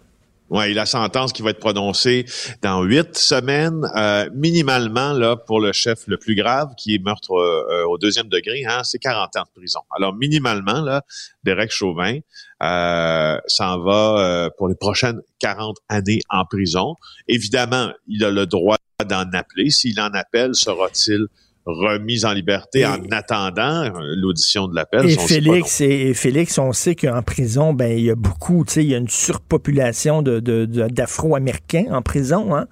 Oui, 0.50 0.74
la 0.74 0.84
sentence 0.84 1.32
qui 1.32 1.40
va 1.40 1.50
être 1.50 1.60
prononcée 1.60 2.26
dans 2.60 2.82
huit 2.82 3.16
semaines, 3.16 3.88
euh, 3.96 4.28
minimalement 4.34 5.14
là 5.14 5.34
pour 5.34 5.60
le 5.60 5.72
chef 5.72 6.06
le 6.06 6.18
plus 6.18 6.34
grave, 6.34 6.74
qui 6.76 6.94
est 6.94 7.02
meurtre 7.02 7.32
euh, 7.32 7.86
au 7.86 7.96
deuxième 7.96 8.28
degré, 8.28 8.62
hein, 8.66 8.82
c'est 8.84 8.98
40 8.98 9.36
ans 9.36 9.44
de 9.44 9.60
prison. 9.60 9.80
Alors 9.96 10.14
minimalement 10.14 10.82
là, 10.82 11.02
Derek 11.42 11.70
Chauvin 11.70 12.18
s'en 12.60 13.80
va 13.80 14.50
pour 14.58 14.68
les 14.68 14.74
prochaines 14.74 15.20
40 15.40 15.78
années 15.88 16.20
en 16.28 16.44
prison. 16.44 16.96
Évidemment, 17.28 17.90
il 18.06 18.22
a 18.22 18.30
le 18.30 18.46
droit 18.46 18.76
d'en 19.08 19.24
appeler. 19.32 19.70
S'il 19.70 19.98
en 20.00 20.12
appelle, 20.12 20.54
sera-t-il 20.54 21.26
remise 21.64 22.24
en 22.24 22.32
liberté 22.32 22.84
en 22.84 22.98
attendant 23.12 23.88
l'audition 24.16 24.66
de 24.66 24.74
l'appel. 24.74 25.08
Et 25.08 25.16
Félix, 25.16 25.80
et, 25.80 26.12
Félix, 26.14 26.58
on 26.58 26.72
sait 26.72 26.94
qu'en 26.94 27.22
prison, 27.22 27.72
ben 27.72 27.96
il 27.96 28.04
y 28.04 28.10
a 28.10 28.16
beaucoup, 28.16 28.64
tu 28.64 28.72
sais, 28.72 28.84
il 28.84 28.90
y 28.90 28.94
a 28.94 28.98
une 28.98 29.08
surpopulation 29.08 30.22
de, 30.22 30.40
d'Afro-Américains 30.40 31.86
en 31.90 32.02
prison. 32.02 32.54
Hein. 32.54 32.66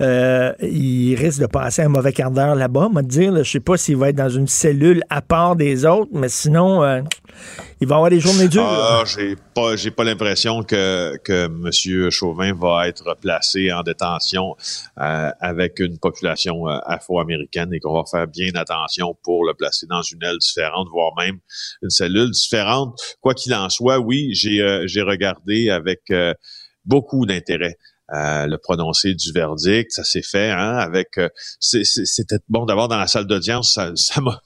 Euh, 0.00 0.52
il 0.60 1.14
risque 1.14 1.40
de 1.40 1.46
passer 1.46 1.82
un 1.82 1.88
mauvais 1.88 2.12
quart 2.12 2.30
d'heure 2.30 2.54
là-bas, 2.54 2.88
me 2.92 3.02
dire. 3.02 3.36
je 3.44 3.50
sais 3.50 3.60
pas 3.60 3.76
s'il 3.76 3.96
va 3.96 4.08
être 4.08 4.16
dans 4.16 4.28
une 4.28 4.48
cellule 4.48 5.02
à 5.08 5.22
part 5.22 5.54
des 5.54 5.84
autres, 5.84 6.10
mais 6.12 6.28
sinon, 6.28 6.82
euh, 6.82 7.00
il 7.82 7.88
va 7.88 7.96
avoir 7.96 8.10
des 8.10 8.20
journées 8.20 8.46
dures. 8.46 8.64
Ah, 8.64 9.02
j'ai 9.04 9.34
pas, 9.54 9.74
j'ai 9.74 9.90
pas 9.90 10.04
l'impression 10.04 10.62
que 10.62 11.16
que 11.24 11.48
Monsieur 11.48 12.10
Chauvin 12.10 12.54
va 12.54 12.86
être 12.86 13.16
placé 13.20 13.72
en 13.72 13.82
détention 13.82 14.54
euh, 15.00 15.30
avec 15.40 15.80
une 15.80 15.98
population 15.98 16.68
euh, 16.68 16.78
afro-américaine 16.86 17.74
et 17.74 17.80
qu'on 17.80 17.94
va 17.94 18.04
faire 18.08 18.28
bien 18.28 18.52
attention 18.54 19.16
pour 19.24 19.44
le 19.44 19.54
placer 19.54 19.86
dans 19.86 20.02
une 20.02 20.22
aile 20.22 20.38
différente, 20.38 20.86
voire 20.92 21.12
même 21.16 21.40
une 21.82 21.90
cellule 21.90 22.30
différente. 22.30 23.00
Quoi 23.20 23.34
qu'il 23.34 23.52
en 23.52 23.68
soit, 23.68 23.98
oui, 23.98 24.30
j'ai 24.32 24.62
euh, 24.62 24.86
j'ai 24.86 25.02
regardé 25.02 25.68
avec 25.68 26.02
beaucoup 26.84 27.26
d'intérêt 27.26 27.78
euh, 28.12 28.46
le 28.46 28.58
prononcé 28.58 29.14
du 29.14 29.32
verdict. 29.32 29.90
Ça 29.90 30.04
s'est 30.04 30.22
fait 30.22 30.50
hein, 30.50 30.76
avec. 30.76 31.16
Euh, 31.16 31.30
c'était 31.60 32.38
bon 32.48 32.66
d'abord 32.66 32.88
dans 32.88 32.98
la 32.98 33.06
salle 33.06 33.26
d'audience. 33.26 33.78
Ça 33.96 34.20
m'a 34.20 34.42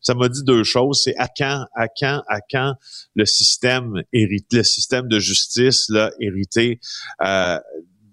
ça 0.00 0.14
m'a 0.14 0.28
dit 0.28 0.42
deux 0.42 0.64
choses. 0.64 1.02
C'est 1.04 1.16
à 1.16 1.28
quand, 1.28 1.66
à 1.76 1.86
quand, 1.88 2.22
à 2.26 2.40
quand 2.40 2.74
le 3.14 3.26
système 3.26 4.02
hérité, 4.12 4.58
le 4.58 4.62
système 4.64 5.06
de 5.06 5.18
justice 5.20 5.88
là 5.88 6.10
hérité 6.18 6.80
euh, 7.22 7.58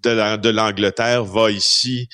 de 0.04 0.50
l'Angleterre 0.50 1.24
va 1.24 1.50
ici. 1.52 2.08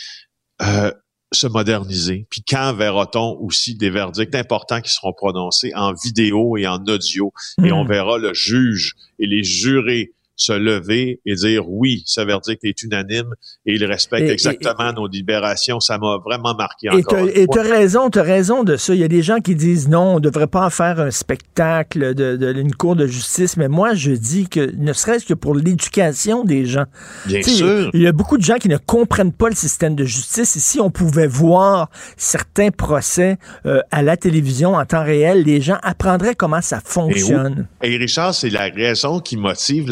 se 1.33 1.47
moderniser. 1.47 2.27
Puis 2.29 2.43
quand 2.47 2.73
verra-t-on 2.75 3.39
aussi 3.41 3.75
des 3.75 3.89
verdicts 3.89 4.35
importants 4.35 4.81
qui 4.81 4.91
seront 4.91 5.13
prononcés 5.13 5.73
en 5.73 5.91
vidéo 5.91 6.57
et 6.57 6.67
en 6.67 6.77
audio? 6.85 7.33
Et 7.63 7.71
on 7.71 7.83
hmm. 7.83 7.87
verra 7.87 8.17
le 8.19 8.33
juge 8.35 8.95
et 9.17 9.25
les 9.25 9.43
jurés 9.43 10.13
se 10.35 10.53
lever 10.53 11.21
et 11.25 11.35
dire 11.35 11.69
oui, 11.69 12.03
ce 12.05 12.21
verdict 12.21 12.63
est 12.63 12.81
unanime 12.83 13.33
et 13.65 13.73
il 13.73 13.85
respecte 13.85 14.29
exactement 14.29 14.91
nos 14.93 15.07
libérations. 15.07 15.79
Ça 15.79 15.97
m'a 15.97 16.17
vraiment 16.17 16.55
marqué 16.55 16.89
encore. 16.89 17.27
Et 17.33 17.47
tu 17.47 17.59
as 17.59 17.63
raison, 17.63 18.09
tu 18.09 18.19
as 18.19 18.23
raison 18.23 18.63
de 18.63 18.75
ça. 18.75 18.93
Il 18.93 18.99
y 18.99 19.03
a 19.03 19.07
des 19.07 19.21
gens 19.21 19.39
qui 19.39 19.55
disent 19.55 19.87
non, 19.87 20.13
on 20.13 20.15
ne 20.15 20.19
devrait 20.19 20.47
pas 20.47 20.65
en 20.65 20.69
faire 20.69 20.99
un 20.99 21.11
spectacle 21.11 22.15
de, 22.15 22.35
de, 22.35 22.75
cour 22.75 22.95
de 22.95 23.05
justice, 23.05 23.57
mais 23.57 23.67
moi 23.67 23.93
je 23.93 24.11
dis 24.11 24.47
que 24.49 24.71
ne 24.75 24.93
serait-ce 24.93 25.25
que 25.25 25.33
pour 25.33 25.55
l'éducation 25.55 26.43
des 26.43 26.65
gens. 26.65 26.85
Bien 27.25 27.41
sûr. 27.41 27.89
Il 27.93 28.01
y 28.01 28.07
a 28.07 28.11
beaucoup 28.11 28.37
de 28.37 28.43
gens 28.43 28.57
qui 28.57 28.69
ne 28.69 28.77
comprennent 28.77 29.33
pas 29.33 29.49
le 29.49 29.55
système 29.55 29.95
de 29.95 30.05
justice 30.05 30.55
et 30.55 30.59
si 30.59 30.79
on 30.79 30.89
pouvait 30.89 31.27
voir 31.27 31.89
certains 32.17 32.71
procès 32.71 33.37
euh, 33.65 33.81
à 33.91 34.01
la 34.01 34.17
télévision 34.17 34.75
en 34.75 34.85
temps 34.85 35.03
réel, 35.03 35.43
les 35.43 35.61
gens 35.61 35.77
apprendraient 35.83 36.35
comment 36.35 36.61
ça 36.61 36.81
fonctionne. 36.83 37.67
Et, 37.81 37.97
Richard, 37.97 38.33
c'est 38.33 38.49
la 38.49 38.69
raison 38.69 39.19
qui 39.19 39.37
motive 39.37 39.89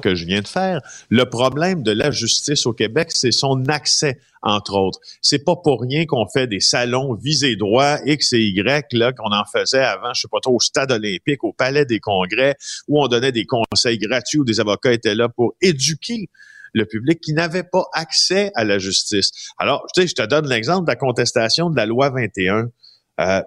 que 0.00 0.14
je 0.14 0.24
viens 0.24 0.40
de 0.40 0.48
faire. 0.48 0.80
Le 1.08 1.24
problème 1.24 1.82
de 1.82 1.92
la 1.92 2.10
justice 2.10 2.66
au 2.66 2.72
Québec, 2.72 3.08
c'est 3.12 3.32
son 3.32 3.64
accès, 3.68 4.18
entre 4.42 4.74
autres. 4.74 4.98
C'est 5.22 5.44
pas 5.44 5.56
pour 5.56 5.80
rien 5.80 6.06
qu'on 6.06 6.26
fait 6.26 6.46
des 6.46 6.60
salons 6.60 7.14
visés 7.14 7.56
droit 7.56 7.98
X 8.04 8.32
et 8.32 8.40
Y, 8.40 8.92
là, 8.92 9.12
qu'on 9.12 9.32
en 9.32 9.44
faisait 9.44 9.82
avant, 9.84 10.12
je 10.14 10.22
sais 10.22 10.28
pas 10.30 10.40
trop, 10.40 10.56
au 10.56 10.60
stade 10.60 10.92
olympique, 10.92 11.44
au 11.44 11.52
palais 11.52 11.84
des 11.84 12.00
congrès, 12.00 12.56
où 12.88 13.02
on 13.02 13.08
donnait 13.08 13.32
des 13.32 13.46
conseils 13.46 13.98
gratuits, 13.98 14.38
où 14.38 14.44
des 14.44 14.60
avocats 14.60 14.92
étaient 14.92 15.14
là 15.14 15.28
pour 15.28 15.54
éduquer 15.60 16.28
le 16.74 16.86
public 16.86 17.20
qui 17.20 17.32
n'avait 17.32 17.62
pas 17.62 17.84
accès 17.92 18.50
à 18.54 18.64
la 18.64 18.78
justice. 18.78 19.30
Alors, 19.58 19.86
tu 19.94 20.02
sais, 20.02 20.08
je 20.08 20.14
te 20.14 20.26
donne 20.26 20.48
l'exemple 20.48 20.86
de 20.86 20.90
la 20.90 20.96
contestation 20.96 21.70
de 21.70 21.76
la 21.76 21.86
loi 21.86 22.10
21. 22.10 22.68
Euh, 23.20 23.42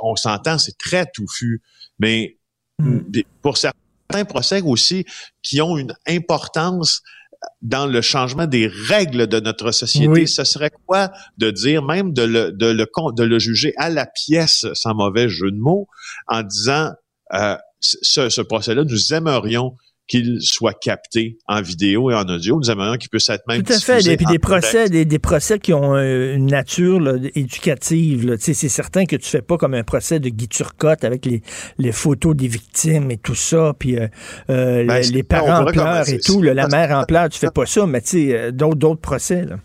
on 0.00 0.16
s'entend, 0.16 0.58
c'est 0.58 0.76
très 0.76 1.06
touffu, 1.06 1.62
mais 2.00 2.38
hmm. 2.80 2.98
pour 3.40 3.56
certains 3.56 3.78
certains 4.12 4.24
procès 4.24 4.62
aussi 4.62 5.04
qui 5.42 5.60
ont 5.60 5.76
une 5.76 5.94
importance 6.06 7.02
dans 7.60 7.86
le 7.86 8.00
changement 8.02 8.46
des 8.46 8.68
règles 8.68 9.26
de 9.26 9.40
notre 9.40 9.72
société. 9.72 10.26
Ce 10.26 10.44
serait 10.44 10.70
quoi 10.86 11.10
de 11.38 11.50
dire, 11.50 11.82
même 11.82 12.12
de 12.12 12.22
le, 12.22 12.52
de 12.52 12.66
le, 12.66 12.86
de 13.16 13.22
le 13.24 13.38
juger 13.38 13.74
à 13.78 13.90
la 13.90 14.06
pièce, 14.06 14.66
sans 14.74 14.94
mauvais 14.94 15.28
jeu 15.28 15.50
de 15.50 15.58
mots, 15.58 15.88
en 16.28 16.42
disant, 16.42 16.90
euh, 17.34 17.56
ce, 17.80 18.28
ce 18.28 18.40
procès-là, 18.42 18.84
nous 18.84 19.14
aimerions 19.14 19.74
qu'il 20.12 20.42
soit 20.42 20.78
capté 20.78 21.38
en 21.48 21.62
vidéo 21.62 22.10
et 22.10 22.14
en 22.14 22.24
audio. 22.24 22.58
Nous 22.58 22.70
aimerions 22.70 22.98
qu'il 22.98 23.08
puisse 23.08 23.30
être 23.30 23.44
même 23.48 23.62
Tout 23.62 23.72
à 23.72 23.78
fait. 23.78 24.06
Et 24.06 24.18
puis 24.18 24.26
des 24.26 24.38
procès, 24.38 24.90
des, 24.90 25.18
procès 25.18 25.58
qui 25.58 25.72
ont 25.72 25.96
euh, 25.96 26.34
une 26.34 26.50
nature 26.50 27.00
éducative. 27.34 28.36
C'est 28.38 28.52
certain 28.54 29.06
que 29.06 29.16
tu 29.16 29.26
fais 29.26 29.40
pas 29.40 29.56
comme 29.56 29.72
un 29.72 29.84
procès 29.84 30.20
de 30.20 30.28
Guy 30.28 30.48
Turcotte 30.48 31.04
avec 31.04 31.24
les, 31.24 31.40
les 31.78 31.92
photos 31.92 32.36
des 32.36 32.46
victimes 32.46 33.10
et 33.10 33.16
tout 33.16 33.34
ça, 33.34 33.72
puis 33.78 33.96
euh, 33.96 34.06
euh, 34.50 34.84
ben, 34.84 35.02
les, 35.10 35.22
parents 35.22 35.64
pleurent 35.64 36.06
et 36.06 36.18
tout, 36.18 36.42
la 36.42 36.68
mère 36.68 36.90
en 36.90 37.04
pleurs. 37.04 37.30
Tu 37.30 37.38
fais 37.38 37.50
pas 37.50 37.64
ça, 37.64 37.86
mais 37.86 38.02
tu 38.02 38.32
sais, 38.32 38.52
d'autres 38.52 39.00
procès. 39.00 39.46
Là. 39.46 39.56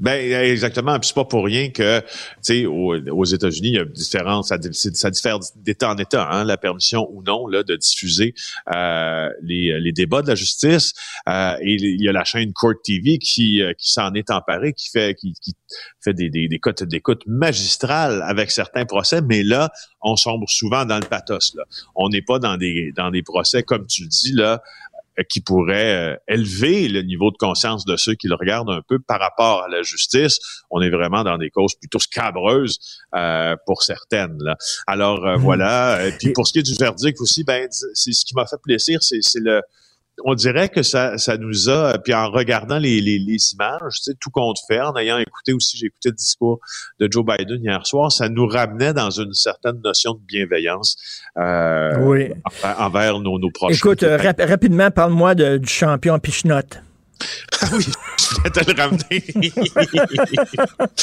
Ben 0.00 0.32
exactement. 0.32 0.98
Puis 1.00 1.08
c'est 1.08 1.14
pas 1.14 1.24
pour 1.24 1.44
rien 1.44 1.70
que, 1.70 2.00
tu 2.00 2.06
sais, 2.42 2.66
aux, 2.66 3.24
États-Unis, 3.24 3.68
il 3.68 3.74
y 3.74 3.78
a 3.78 3.84
différence, 3.84 4.48
ça, 4.48 4.56
ça 4.72 5.10
diffère 5.10 5.38
d'État 5.56 5.90
en 5.90 5.98
État, 5.98 6.28
hein, 6.30 6.44
la 6.44 6.56
permission 6.56 7.08
ou 7.10 7.22
non 7.22 7.48
là 7.48 7.64
de 7.64 7.74
diffuser 7.74 8.34
euh, 8.72 9.28
les, 9.42 9.92
débats 9.92 10.22
de 10.22 10.28
la 10.28 10.36
justice. 10.36 10.92
Euh, 11.28 11.56
et 11.60 11.74
il 11.74 12.00
y 12.00 12.08
a 12.08 12.12
la 12.12 12.24
chaîne 12.24 12.52
Court 12.52 12.74
TV 12.82 13.18
qui, 13.18 13.60
euh, 13.60 13.72
qui 13.76 13.90
s'en 13.92 14.14
est 14.14 14.30
emparée, 14.30 14.72
qui 14.72 14.88
fait 14.88 15.16
qui, 15.16 15.34
fait 16.00 16.14
des, 16.14 16.30
des, 16.30 16.58
cotes 16.60 16.84
d'écoute 16.84 17.22
magistrales 17.26 18.22
avec 18.22 18.52
certains 18.52 18.84
procès, 18.84 19.20
mais 19.20 19.42
là, 19.42 19.70
on 20.00 20.14
sombre 20.14 20.48
souvent 20.48 20.84
dans 20.84 20.98
le 20.98 21.06
pathos. 21.06 21.54
Là. 21.56 21.64
On 21.96 22.08
n'est 22.08 22.22
pas 22.22 22.38
dans 22.38 22.56
des 22.56 22.92
dans 22.96 23.10
des 23.10 23.22
procès 23.22 23.64
comme 23.64 23.86
tu 23.86 24.02
le 24.02 24.08
dis 24.08 24.32
là 24.32 24.52
euh, 24.52 24.87
qui 25.24 25.40
pourrait 25.40 26.12
euh, 26.12 26.16
élever 26.28 26.88
le 26.88 27.02
niveau 27.02 27.30
de 27.30 27.36
conscience 27.36 27.84
de 27.84 27.96
ceux 27.96 28.14
qui 28.14 28.28
le 28.28 28.34
regardent 28.34 28.70
un 28.70 28.82
peu 28.86 28.98
par 28.98 29.20
rapport 29.20 29.64
à 29.64 29.68
la 29.68 29.82
justice. 29.82 30.38
On 30.70 30.80
est 30.80 30.90
vraiment 30.90 31.24
dans 31.24 31.38
des 31.38 31.50
causes 31.50 31.74
plutôt 31.74 31.98
scabreuses 31.98 32.78
euh, 33.14 33.56
pour 33.66 33.82
certaines. 33.82 34.38
Là. 34.40 34.56
Alors 34.86 35.26
euh, 35.26 35.36
mmh. 35.36 35.40
voilà. 35.40 36.06
Et 36.06 36.12
puis 36.12 36.32
pour 36.32 36.46
ce 36.46 36.52
qui 36.52 36.58
est 36.60 36.62
du 36.62 36.74
verdict 36.74 37.20
aussi, 37.20 37.44
ben 37.44 37.68
c'est 37.70 38.12
ce 38.12 38.24
qui 38.24 38.34
m'a 38.34 38.46
fait 38.46 38.60
plaisir, 38.62 39.00
c'est 39.02 39.20
le 39.40 39.62
on 40.24 40.34
dirait 40.34 40.68
que 40.68 40.82
ça, 40.82 41.18
ça 41.18 41.36
nous 41.36 41.68
a, 41.68 41.98
puis 41.98 42.14
en 42.14 42.30
regardant 42.30 42.78
les, 42.78 43.00
les, 43.00 43.18
les 43.18 43.52
images, 43.52 44.00
tu 44.02 44.10
sais, 44.10 44.14
tout 44.20 44.30
compte 44.30 44.58
fait, 44.66 44.80
en 44.80 44.96
ayant 44.96 45.18
écouté 45.18 45.52
aussi, 45.52 45.76
j'ai 45.76 45.86
écouté 45.86 46.10
le 46.10 46.14
discours 46.14 46.60
de 46.98 47.08
Joe 47.10 47.24
Biden 47.24 47.62
hier 47.62 47.86
soir, 47.86 48.10
ça 48.10 48.28
nous 48.28 48.46
ramenait 48.46 48.92
dans 48.92 49.10
une 49.10 49.32
certaine 49.32 49.80
notion 49.82 50.14
de 50.14 50.20
bienveillance 50.26 50.96
euh, 51.36 52.28
envers 52.78 53.20
nos, 53.20 53.38
nos 53.38 53.50
proches. 53.50 53.76
Écoute, 53.76 54.02
euh, 54.02 54.16
rapidement, 54.16 54.90
parle-moi 54.90 55.34
du 55.34 55.68
champion 55.68 56.18
Pichenotte. 56.18 56.82
ah 57.60 57.66
oui, 57.72 57.84
je 58.18 58.36
voulais 58.36 58.50
te 58.50 58.70
le 58.70 58.80
ramener. 58.80 59.24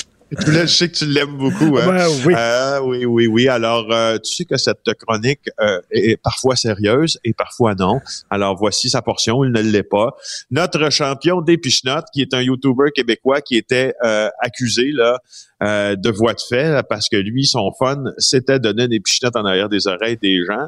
Là, 0.47 0.65
je 0.65 0.73
sais 0.73 0.89
que 0.89 0.95
tu 0.95 1.05
l'aimes 1.05 1.37
beaucoup. 1.37 1.77
Hein? 1.77 2.07
Oui. 2.25 2.33
Euh, 2.37 2.79
oui, 2.81 3.05
oui, 3.05 3.27
oui. 3.27 3.47
Alors, 3.47 3.91
euh, 3.91 4.17
tu 4.17 4.33
sais 4.33 4.45
que 4.45 4.57
cette 4.57 4.93
chronique 4.99 5.49
euh, 5.59 5.79
est 5.91 6.17
parfois 6.21 6.55
sérieuse 6.55 7.19
et 7.23 7.33
parfois 7.33 7.75
non. 7.75 7.99
Alors, 8.29 8.55
voici 8.55 8.89
sa 8.89 9.01
portion. 9.01 9.43
Il 9.43 9.51
ne 9.51 9.61
l'est 9.61 9.83
pas. 9.83 10.15
Notre 10.51 10.89
champion 10.89 11.41
des 11.41 11.57
pichenottes, 11.57 12.07
qui 12.13 12.21
est 12.21 12.33
un 12.33 12.41
YouTuber 12.41 12.91
québécois 12.93 13.41
qui 13.41 13.55
était 13.55 13.93
euh, 14.03 14.29
accusé 14.39 14.91
là 14.91 15.19
euh, 15.63 15.95
de 15.95 16.09
voie 16.09 16.33
de 16.33 16.41
fait 16.41 16.69
là, 16.69 16.83
parce 16.83 17.07
que 17.07 17.15
lui, 17.15 17.45
son 17.45 17.71
fun, 17.79 18.03
c'était 18.17 18.59
donner 18.59 18.87
des 18.87 18.99
pichenottes 18.99 19.37
en 19.37 19.45
arrière 19.45 19.69
des 19.69 19.87
oreilles 19.87 20.17
des 20.21 20.43
gens. 20.45 20.67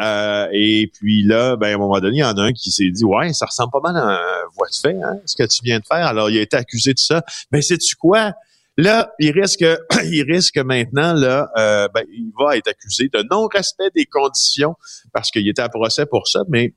Euh, 0.00 0.48
et 0.52 0.90
puis 0.92 1.22
là, 1.22 1.56
ben, 1.56 1.68
à 1.68 1.74
un 1.74 1.78
moment 1.78 2.00
donné, 2.00 2.16
il 2.16 2.20
y 2.20 2.24
en 2.24 2.36
a 2.38 2.42
un 2.42 2.52
qui 2.52 2.70
s'est 2.70 2.88
dit, 2.90 3.04
ouais, 3.04 3.32
ça 3.34 3.46
ressemble 3.46 3.70
pas 3.72 3.80
mal 3.80 3.96
à 3.96 4.00
un 4.00 4.18
voie 4.56 4.68
de 4.68 4.74
fait, 4.74 5.00
hein, 5.02 5.18
ce 5.26 5.36
que 5.36 5.44
tu 5.44 5.60
viens 5.62 5.80
de 5.80 5.84
faire. 5.84 6.06
Alors, 6.06 6.30
il 6.30 6.38
a 6.38 6.40
été 6.40 6.56
accusé 6.56 6.94
de 6.94 6.98
ça. 6.98 7.22
Mais 7.50 7.60
sais-tu 7.60 7.94
quoi? 7.96 8.32
Là, 8.78 9.12
il 9.18 9.32
risque, 9.32 9.64
il 10.04 10.22
risque 10.22 10.58
maintenant, 10.58 11.12
là, 11.12 11.50
euh, 11.58 11.88
ben, 11.94 12.04
il 12.10 12.32
va 12.38 12.56
être 12.56 12.68
accusé 12.68 13.08
de 13.12 13.24
non-respect 13.30 13.90
des 13.94 14.06
conditions 14.06 14.74
parce 15.12 15.30
qu'il 15.30 15.46
était 15.48 15.62
à 15.62 15.68
procès 15.68 16.06
pour 16.06 16.26
ça, 16.26 16.40
mais 16.48 16.74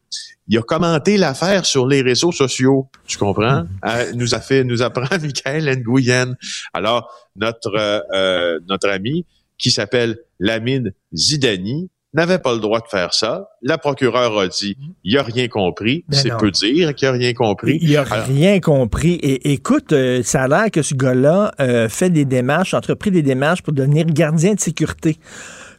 il 0.48 0.58
a 0.58 0.62
commenté 0.62 1.18
l'affaire 1.18 1.66
sur 1.66 1.88
les 1.88 2.02
réseaux 2.02 2.32
sociaux. 2.32 2.90
Tu 3.08 3.18
comprends? 3.18 3.66
Euh, 3.86 4.12
nous 4.14 4.36
a 4.36 4.42
fait, 4.42 4.64
nous 4.64 4.82
apprend 4.82 5.18
Michael 5.22 5.84
Nguyen. 5.84 6.36
Alors, 6.74 7.10
notre, 7.36 7.76
euh, 7.76 8.00
euh, 8.14 8.60
notre 8.68 8.90
ami 8.90 9.26
qui 9.58 9.72
s'appelle 9.72 10.18
Lamine 10.40 10.92
Zidani 11.14 11.90
n'avait 12.16 12.40
pas 12.40 12.54
le 12.54 12.60
droit 12.60 12.80
de 12.80 12.88
faire 12.88 13.14
ça. 13.14 13.50
La 13.62 13.78
procureure 13.78 14.40
a 14.40 14.48
dit, 14.48 14.78
il 15.04 15.18
a 15.18 15.24
rien 15.24 15.48
compris. 15.48 16.06
Ben 16.08 16.18
C'est 16.18 16.36
peu 16.38 16.52
dire 16.52 16.96
qu'il 16.96 17.08
a 17.08 17.12
rien 17.12 17.34
compris. 17.34 17.78
Il 17.82 17.96
a 17.98 18.02
Alors, 18.10 18.26
rien 18.26 18.60
compris. 18.60 19.14
Et 19.16 19.54
écoute, 19.54 19.92
euh, 19.94 20.22
ça 20.24 20.44
a 20.44 20.48
l'air 20.48 20.72
que 20.72 20.82
ce 20.82 20.94
gars-là 20.96 21.52
euh, 21.60 21.90
fait 21.90 22.10
des 22.10 22.26
démarches, 22.26 22.74
entrepris 22.74 23.12
des 23.12 23.22
démarches 23.22 23.62
pour 23.62 23.74
devenir 23.74 24.06
gardien 24.06 24.54
de 24.54 24.60
sécurité. 24.60 25.18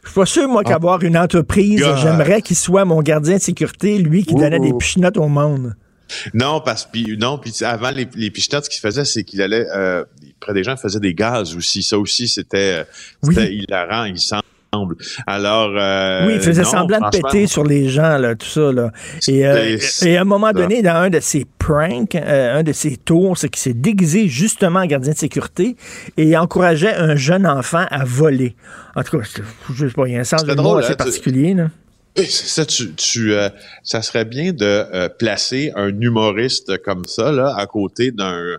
Je 0.03 0.09
suis 0.09 0.15
pas 0.15 0.25
sûr, 0.25 0.47
moi, 0.47 0.63
qu'avoir 0.63 1.03
une 1.03 1.17
entreprise, 1.17 1.83
j'aimerais 2.01 2.41
qu'il 2.41 2.55
soit 2.55 2.85
mon 2.85 3.01
gardien 3.01 3.35
de 3.37 3.41
sécurité, 3.41 3.97
lui 3.97 4.23
qui 4.25 4.35
donnait 4.35 4.59
des 4.59 4.73
pichenottes 4.73 5.17
au 5.17 5.27
monde. 5.27 5.75
Non, 6.33 6.61
parce 6.63 6.85
que 6.85 7.15
non, 7.17 7.37
puis 7.37 7.51
avant 7.65 7.91
les, 7.91 8.07
les 8.15 8.31
pichenottes, 8.31 8.63
ce 8.65 8.69
qu'il 8.69 8.79
faisait, 8.79 9.03
c'est 9.03 9.25
qu'il 9.25 9.41
allait 9.41 9.65
euh, 9.75 10.05
près 10.39 10.53
des 10.53 10.63
gens, 10.63 10.75
il 10.75 10.77
faisait 10.77 11.01
des 11.01 11.13
gaz 11.13 11.55
aussi. 11.57 11.83
Ça 11.83 11.99
aussi, 11.99 12.29
c'était 12.29 12.85
Oui. 13.23 13.35
hilarant, 13.67 14.05
il 14.05 14.17
Alors 15.25 15.71
euh, 15.75 16.27
Oui, 16.27 16.33
il 16.35 16.41
faisait 16.41 16.63
non, 16.63 16.69
semblant 16.69 16.99
de 16.99 17.17
péter 17.17 17.47
sur 17.47 17.63
les 17.63 17.89
gens, 17.89 18.17
là, 18.17 18.35
tout 18.35 18.47
ça. 18.47 18.71
Là. 18.71 18.91
Et, 19.27 19.45
euh, 19.45 19.77
et 20.03 20.17
à 20.17 20.21
un 20.21 20.25
moment 20.25 20.51
donné, 20.51 20.81
dans 20.81 20.95
un 20.95 21.09
de 21.09 21.19
ses 21.19 21.45
pranks, 21.59 22.15
euh, 22.15 22.59
un 22.59 22.63
de 22.63 22.71
ses 22.71 22.97
tours, 22.97 23.37
c'est 23.37 23.49
qu'il 23.49 23.61
s'est 23.61 23.73
déguisé 23.73 24.27
justement 24.27 24.79
en 24.79 24.85
gardien 24.85 25.13
de 25.13 25.17
sécurité 25.17 25.75
et 26.17 26.23
il 26.23 26.37
encourageait 26.37 26.95
un 26.95 27.15
jeune 27.15 27.45
enfant 27.45 27.85
à 27.89 28.03
voler. 28.05 28.55
En 28.95 29.03
tout 29.03 29.19
cas, 29.19 29.25
je 29.73 29.87
sais 29.87 29.93
pas, 29.93 30.07
il 30.07 30.13
y 30.13 30.17
a 30.17 30.19
un 30.19 30.23
sens 30.23 30.43
de 30.43 30.53
drôle, 30.53 30.79
assez 30.79 30.93
hein, 30.93 30.95
particulier. 30.95 31.53
Là. 31.53 31.69
Eh, 32.15 32.25
Ça, 32.25 32.65
tu, 32.65 32.93
tu, 32.95 33.33
euh, 33.33 33.49
ça 33.83 34.01
serait 34.01 34.25
bien 34.25 34.51
de 34.51 34.65
euh, 34.65 35.07
placer 35.07 35.71
un 35.75 35.89
humoriste 35.89 36.81
comme 36.81 37.05
ça 37.05 37.31
là 37.31 37.53
à 37.55 37.67
côté 37.67 38.11
d'un 38.11 38.57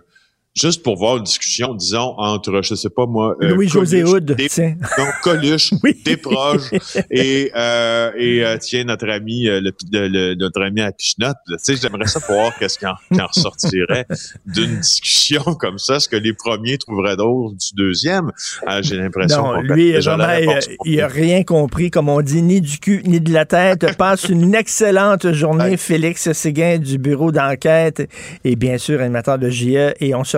juste 0.55 0.83
pour 0.83 0.97
voir 0.97 1.17
une 1.17 1.23
discussion, 1.23 1.73
disons 1.75 2.15
entre, 2.17 2.61
je 2.63 2.75
sais 2.75 2.89
pas 2.89 3.05
moi, 3.05 3.35
euh, 3.41 3.49
Louis-José 3.55 4.03
tiens. 4.49 4.75
non, 4.97 5.05
Coluche, 5.23 5.71
Oui. 5.83 5.95
des 6.03 6.17
proches 6.17 6.71
et 7.11 7.51
euh, 7.55 8.11
et 8.17 8.43
euh, 8.43 8.57
tiens 8.59 8.83
notre 8.83 9.07
ami 9.09 9.47
euh, 9.47 9.61
le, 9.61 9.71
le- 10.07 10.35
notre 10.35 10.61
ami 10.61 10.81
à 10.81 10.91
Pichenotte, 10.91 11.37
tu 11.47 11.53
sais 11.59 11.75
j'aimerais 11.81 12.07
ça 12.07 12.19
pour 12.19 12.35
voir 12.35 12.51
qu'est-ce 12.57 12.77
qui 12.79 12.85
en, 12.85 12.95
qui 13.11 13.21
en 13.21 13.27
ressortirait 13.27 14.05
d'une 14.45 14.79
discussion 14.79 15.41
comme 15.59 15.77
ça, 15.77 15.99
ce 15.99 16.09
que 16.09 16.15
les 16.17 16.33
premiers 16.33 16.77
trouveraient 16.77 17.15
drôle 17.15 17.51
du 17.55 17.67
deuxième. 17.75 18.31
Euh, 18.67 18.81
J'ai 18.81 18.97
l'impression 18.97 19.43
Non, 19.43 19.53
qu'on 19.55 19.61
lui, 19.61 19.91
vraiment, 19.93 20.17
la 20.17 20.39
il, 20.85 21.01
a 21.01 21.07
rien 21.07 21.43
compris, 21.43 21.91
comme 21.91 22.09
on 22.09 22.21
dit, 22.21 22.41
ni 22.41 22.59
du 22.61 22.79
cul, 22.79 23.01
ni 23.05 23.21
de 23.21 23.31
la 23.31 23.45
tête. 23.45 23.95
Passe 23.97 24.27
une 24.29 24.55
excellente 24.55 25.31
journée. 25.31 25.77
Félix 25.77 26.31
Séguin 26.31 26.77
du 26.79 26.97
bureau 26.97 27.31
d'enquête 27.31 28.09
et 28.43 28.55
bien 28.55 28.77
sûr, 28.77 28.99
animateur 29.01 29.37
de 29.39 29.49
JE. 29.49 29.93
Et 29.99 30.15
on 30.15 30.23
se 30.23 30.37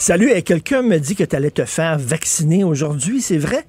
Salut, 0.00 0.30
et 0.30 0.40
quelqu'un 0.40 0.80
me 0.80 0.96
dit 0.96 1.14
que 1.14 1.24
tu 1.24 1.36
allais 1.36 1.50
te 1.50 1.66
faire 1.66 1.98
vacciner 1.98 2.64
aujourd'hui, 2.64 3.20
c'est 3.20 3.36
vrai? 3.36 3.66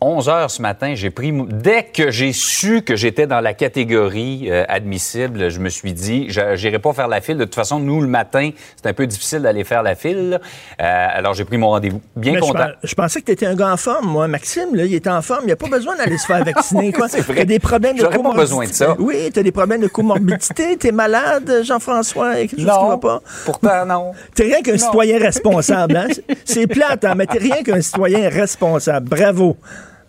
11 0.00 0.28
heures 0.28 0.50
ce 0.50 0.62
matin, 0.62 0.94
j'ai 0.94 1.10
pris. 1.10 1.32
Dès 1.48 1.82
que 1.82 2.12
j'ai 2.12 2.32
su 2.32 2.82
que 2.82 2.94
j'étais 2.94 3.26
dans 3.26 3.40
la 3.40 3.52
catégorie 3.52 4.46
euh, 4.48 4.64
admissible, 4.68 5.48
je 5.50 5.58
me 5.58 5.68
suis 5.68 5.92
dit, 5.92 6.26
je 6.28 6.40
n'irai 6.54 6.78
pas 6.78 6.92
faire 6.92 7.08
la 7.08 7.20
file. 7.20 7.36
De 7.36 7.42
toute 7.44 7.56
façon, 7.56 7.80
nous, 7.80 8.00
le 8.00 8.06
matin, 8.06 8.50
c'est 8.76 8.88
un 8.88 8.92
peu 8.92 9.08
difficile 9.08 9.40
d'aller 9.40 9.64
faire 9.64 9.82
la 9.82 9.96
file. 9.96 10.38
Euh, 10.80 11.06
alors, 11.12 11.34
j'ai 11.34 11.44
pris 11.44 11.58
mon 11.58 11.70
rendez-vous. 11.70 12.00
Bien 12.14 12.34
Mais 12.34 12.38
content. 12.38 12.68
je 12.84 12.94
pensais 12.94 13.20
que 13.20 13.26
tu 13.26 13.32
étais 13.32 13.46
un 13.46 13.56
gars 13.56 13.72
en 13.72 13.76
forme, 13.76 14.06
moi. 14.06 14.28
Maxime, 14.28 14.74
là, 14.74 14.84
il 14.84 14.94
est 14.94 15.06
en 15.08 15.20
forme. 15.20 15.40
Il 15.42 15.46
n'y 15.46 15.52
a 15.52 15.56
pas 15.56 15.68
besoin 15.68 15.96
d'aller 15.96 16.16
se 16.16 16.26
faire 16.26 16.44
vacciner. 16.44 16.92
quoi. 16.98 17.08
C'est 17.08 17.22
vrai. 17.22 17.34
T'as 17.34 17.44
des 17.44 17.58
problèmes 17.58 17.96
de 17.96 18.02
J'aurais 18.02 18.10
pas 18.12 18.16
comorbidité. 18.18 18.42
besoin 18.50 18.66
de 18.66 18.72
ça. 18.72 18.94
Oui, 19.00 19.30
tu 19.34 19.40
as 19.40 19.42
des 19.42 19.50
problèmes 19.52 19.80
de 19.80 19.88
comorbidité. 19.88 20.76
tu 20.76 20.86
es 20.86 20.92
malade, 20.92 21.62
Jean-François, 21.64 22.34
quelque 22.36 22.50
chose 22.50 22.58
qui 22.60 22.64
va 22.66 22.98
pas? 22.98 23.20
pourtant, 23.44 23.84
non. 23.84 24.12
T'es 24.36 24.44
rien 24.44 24.62
qu'un 24.62 24.72
Non. 24.72 24.78
citoyen 24.78 25.18
responsable. 25.18 25.96
Hein? 25.96 26.06
C'est- 26.12 26.24
C'est 26.44 26.66
plate, 26.68 27.04
hein, 27.04 27.14
mais 27.16 27.26
t'es 27.26 27.38
rien 27.38 27.62
qu'un 27.64 27.80
citoyen 27.80 28.28
responsable. 28.28 29.08
Bravo. 29.08 29.56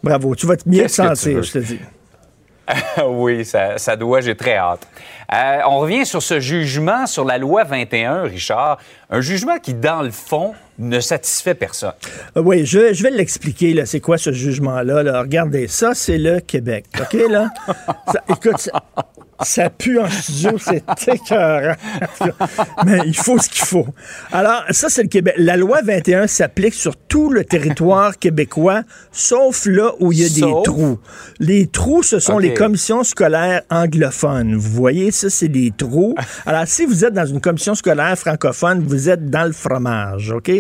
Bravo. 0.04 0.36
Tu 0.36 0.46
vas 0.48 0.56
te 0.58 0.68
mieux 0.68 0.88
sentir, 0.88 1.44
je 1.44 1.52
te 1.52 1.58
dis. 1.60 1.80
oui, 3.08 3.44
ça, 3.46 3.78
ça 3.80 3.96
doit, 3.96 4.22
j'ai 4.22 4.36
très 4.36 4.56
hâte. 4.56 4.88
Euh, 5.34 5.60
on 5.68 5.80
revient 5.80 6.06
sur 6.06 6.22
ce 6.22 6.40
jugement 6.40 7.06
sur 7.08 7.26
la 7.26 7.38
loi 7.40 7.64
21, 7.64 8.24
Richard. 8.24 8.78
Un 9.10 9.22
jugement 9.22 9.58
qui, 9.58 9.74
dans 9.74 10.02
le 10.04 10.12
fond, 10.12 10.54
ne 10.78 11.00
satisfait 11.00 11.56
personne. 11.56 11.94
Euh, 12.38 12.42
Oui, 12.42 12.66
je, 12.66 12.94
je 12.94 13.04
vais 13.04 13.10
l'expliquer, 13.12 13.74
là. 13.74 13.86
C'est 13.86 14.00
quoi 14.00 14.18
ce 14.20 14.32
jugement-là? 14.32 15.02
Là? 15.04 15.22
Regardez, 15.22 15.68
ça, 15.68 15.94
c'est 15.96 16.18
le 16.20 16.40
Québec. 16.42 16.86
OK, 17.00 17.14
là? 17.30 17.50
Ça- 18.12 18.24
écoute, 18.30 18.58
ça, 18.60 18.72
ça 19.42 19.70
pue 19.70 20.00
en 20.00 20.10
studio, 20.10 20.52
c'est 20.60 20.84
écœurant. 21.08 21.76
Mais 22.86 23.00
il 23.06 23.16
faut 23.16 23.38
ce 23.40 23.50
qu'il 23.50 23.66
faut. 23.66 23.88
Alors, 24.32 24.64
ça, 24.72 24.90
c'est 24.90 25.04
le 25.04 25.08
Québec. 25.10 25.36
La 25.38 25.58
loi 25.58 25.80
21 25.84 26.28
s'applique 26.28 26.74
sur 26.74 26.96
tout 26.96 27.30
le 27.30 27.44
territoire 27.44 28.18
québécois, 28.18 28.82
sauf 29.12 29.66
là 29.66 29.92
où 30.00 30.12
il 30.12 30.20
y 30.22 30.26
a 30.26 30.30
des 30.30 30.64
trous. 30.64 31.00
Les 31.40 31.68
trous, 31.68 32.04
ce 32.04 32.20
sont 32.20 32.38
les 32.38 32.54
commissions 32.54 33.04
scolaires 33.04 33.62
anglophones. 33.70 34.56
Vous 34.56 34.72
voyez, 34.72 35.12
ça, 35.12 35.30
c'est 35.30 35.48
des 35.48 35.72
trous. 35.76 36.16
Alors, 36.46 36.68
si 36.68 36.86
vous 36.86 37.06
êtes 37.06 37.14
dans 37.14 37.26
une 37.26 37.42
commission 37.42 37.76
scolaire 37.76 38.18
francophone, 38.18 38.84
vous 38.86 39.10
êtes 39.10 39.30
dans 39.30 39.46
le 39.46 39.52
fromage, 39.54 40.32
OK? 40.32 40.52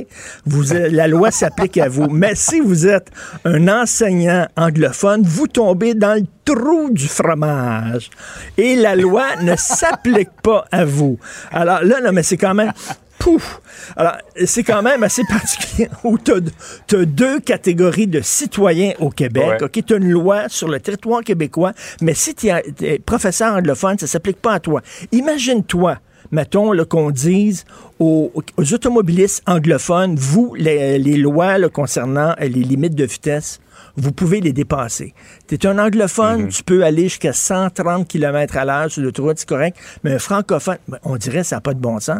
Vous, 0.45 0.73
êtes- 0.73 0.91
la 0.91 1.07
loi 1.07 1.31
s'applique 1.31 1.77
à 1.77 1.89
vous. 1.89 2.07
Mais 2.09 2.33
si 2.35 2.59
vous 2.59 2.87
êtes 2.87 3.07
un 3.45 3.67
enseignant 3.67 4.47
anglophone, 4.57 5.21
vous 5.23 5.47
tombez 5.47 5.93
dans 5.93 6.15
le 6.15 6.25
trou 6.45 6.89
du 6.89 7.07
fromage. 7.07 8.09
Et 8.57 8.68
la 8.75 8.95
loi 8.95 9.35
ne 9.41 9.55
s'applique 9.55 10.31
pas 10.43 10.65
à 10.71 10.85
vous. 10.85 11.17
Alors 11.51 11.83
là, 11.83 12.01
non, 12.01 12.11
mais 12.11 12.23
c'est 12.23 12.37
quand 12.37 12.53
même... 12.53 12.71
Pouf! 13.19 13.59
Alors, 13.97 14.15
c'est 14.45 14.63
quand 14.63 14.81
même 14.81 15.03
assez 15.03 15.23
particulier 15.25 15.89
où 16.05 16.17
tu 16.17 16.31
as, 16.31 17.05
deux 17.05 17.41
catégories 17.41 18.07
de 18.07 18.21
citoyens 18.21 18.93
au 18.99 19.09
Québec. 19.09 19.59
Ouais. 19.59 19.63
OK, 19.63 19.85
tu 19.85 19.93
as 19.93 19.97
une 19.97 20.09
loi 20.09 20.47
sur 20.47 20.69
le 20.69 20.79
territoire 20.79 21.21
québécois, 21.21 21.73
mais 22.01 22.13
si 22.13 22.33
tu 22.33 22.47
es 22.47 22.99
professeur 22.99 23.55
anglophone, 23.55 23.97
ça 23.99 24.07
s'applique 24.07 24.41
pas 24.41 24.53
à 24.53 24.59
toi. 24.61 24.81
Imagine-toi, 25.11 25.97
mettons, 26.31 26.71
qu'on 26.85 27.11
dise 27.11 27.65
aux, 27.99 28.31
aux 28.33 28.73
automobilistes 28.73 29.43
anglophones, 29.47 30.15
vous, 30.15 30.55
les, 30.55 30.97
les 30.97 31.17
lois 31.17 31.57
là, 31.57 31.67
concernant 31.67 32.29
euh, 32.39 32.47
les 32.47 32.63
limites 32.63 32.95
de 32.95 33.03
vitesse, 33.03 33.59
vous 33.97 34.11
pouvez 34.11 34.39
les 34.39 34.53
dépasser. 34.53 35.13
Tu 35.49 35.55
es 35.55 35.65
un 35.65 35.79
anglophone, 35.79 36.49
tu 36.49 36.63
peux 36.63 36.83
aller 36.83 37.03
jusqu'à 37.03 37.33
130 37.33 38.07
km 38.07 38.55
à 38.55 38.65
l'heure 38.65 38.91
sur 38.91 39.01
l'autoroute, 39.01 39.39
c'est 39.39 39.49
correct, 39.49 39.75
mais 40.03 40.13
un 40.13 40.19
francophone, 40.19 40.77
ben, 40.87 40.99
on 41.03 41.17
dirait 41.17 41.39
que 41.39 41.47
ça 41.47 41.55
n'a 41.55 41.61
pas 41.61 41.73
de 41.73 41.79
bon 41.79 41.99
sens. 41.99 42.19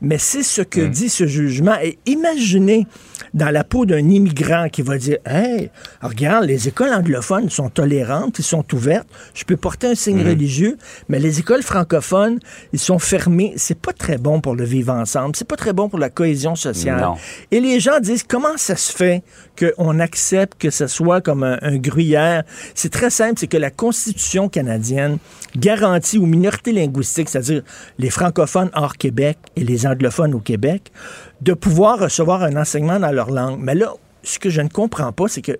Mais 0.00 0.18
c'est 0.18 0.42
ce 0.42 0.60
que 0.60 0.80
dit 0.80 1.08
ce 1.08 1.26
jugement. 1.26 1.76
Et 1.80 1.98
imaginez 2.06 2.88
dans 3.32 3.50
la 3.50 3.62
peau 3.62 3.86
d'un 3.86 4.08
immigrant 4.08 4.68
qui 4.68 4.82
va 4.82 4.98
dire 4.98 5.18
Hey, 5.24 5.70
regarde, 6.02 6.46
les 6.46 6.66
écoles 6.66 6.92
anglophones 6.92 7.48
sont 7.48 7.68
tolérantes, 7.68 8.40
ils 8.40 8.44
sont 8.44 8.64
ouvertes, 8.74 9.06
je 9.34 9.44
peux 9.44 9.56
porter 9.56 9.88
un 9.88 9.94
signe 9.94 10.26
religieux, 10.26 10.76
mais 11.08 11.20
les 11.20 11.38
écoles 11.38 11.62
francophones, 11.62 12.40
ils 12.72 12.80
sont 12.80 12.98
fermées. 12.98 13.54
C'est 13.56 13.78
pas 13.78 13.92
très 13.92 14.18
bon 14.18 14.40
pour 14.40 14.56
le 14.56 14.64
vivre 14.64 14.92
ensemble, 14.92 15.36
c'est 15.36 15.46
pas 15.46 15.56
très 15.56 15.72
bon 15.72 15.88
pour 15.88 16.00
la 16.00 16.10
cohésion 16.10 16.56
sociale. 16.56 17.00
Non. 17.00 17.14
Et 17.52 17.60
les 17.60 17.78
gens 17.78 18.00
disent 18.00 18.24
comment 18.24 18.56
ça 18.56 18.74
se 18.74 18.92
fait 18.92 19.22
qu'on 19.56 20.00
accepte 20.00 20.60
que 20.60 20.70
ce 20.70 20.88
soit 20.88 21.20
comme 21.20 21.44
un, 21.44 21.58
un 21.62 21.76
gruyère. 21.76 22.42
C'est 22.74 22.90
très 22.90 23.10
simple, 23.10 23.34
c'est 23.38 23.46
que 23.46 23.56
la 23.56 23.70
Constitution 23.70 24.48
canadienne 24.48 25.18
garantit 25.56 26.18
aux 26.18 26.26
minorités 26.26 26.72
linguistiques, 26.72 27.28
c'est-à-dire 27.28 27.62
les 27.98 28.10
francophones 28.10 28.70
hors 28.74 28.96
Québec 28.96 29.38
et 29.56 29.64
les 29.64 29.86
anglophones 29.86 30.34
au 30.34 30.40
Québec, 30.40 30.92
de 31.40 31.52
pouvoir 31.52 31.98
recevoir 31.98 32.42
un 32.42 32.56
enseignement 32.56 32.98
dans 32.98 33.12
leur 33.12 33.30
langue. 33.30 33.60
Mais 33.60 33.74
là, 33.74 33.94
ce 34.22 34.38
que 34.38 34.50
je 34.50 34.60
ne 34.60 34.68
comprends 34.68 35.12
pas, 35.12 35.28
c'est 35.28 35.42
que 35.42 35.58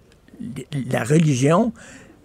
la 0.91 1.05
religion, 1.05 1.73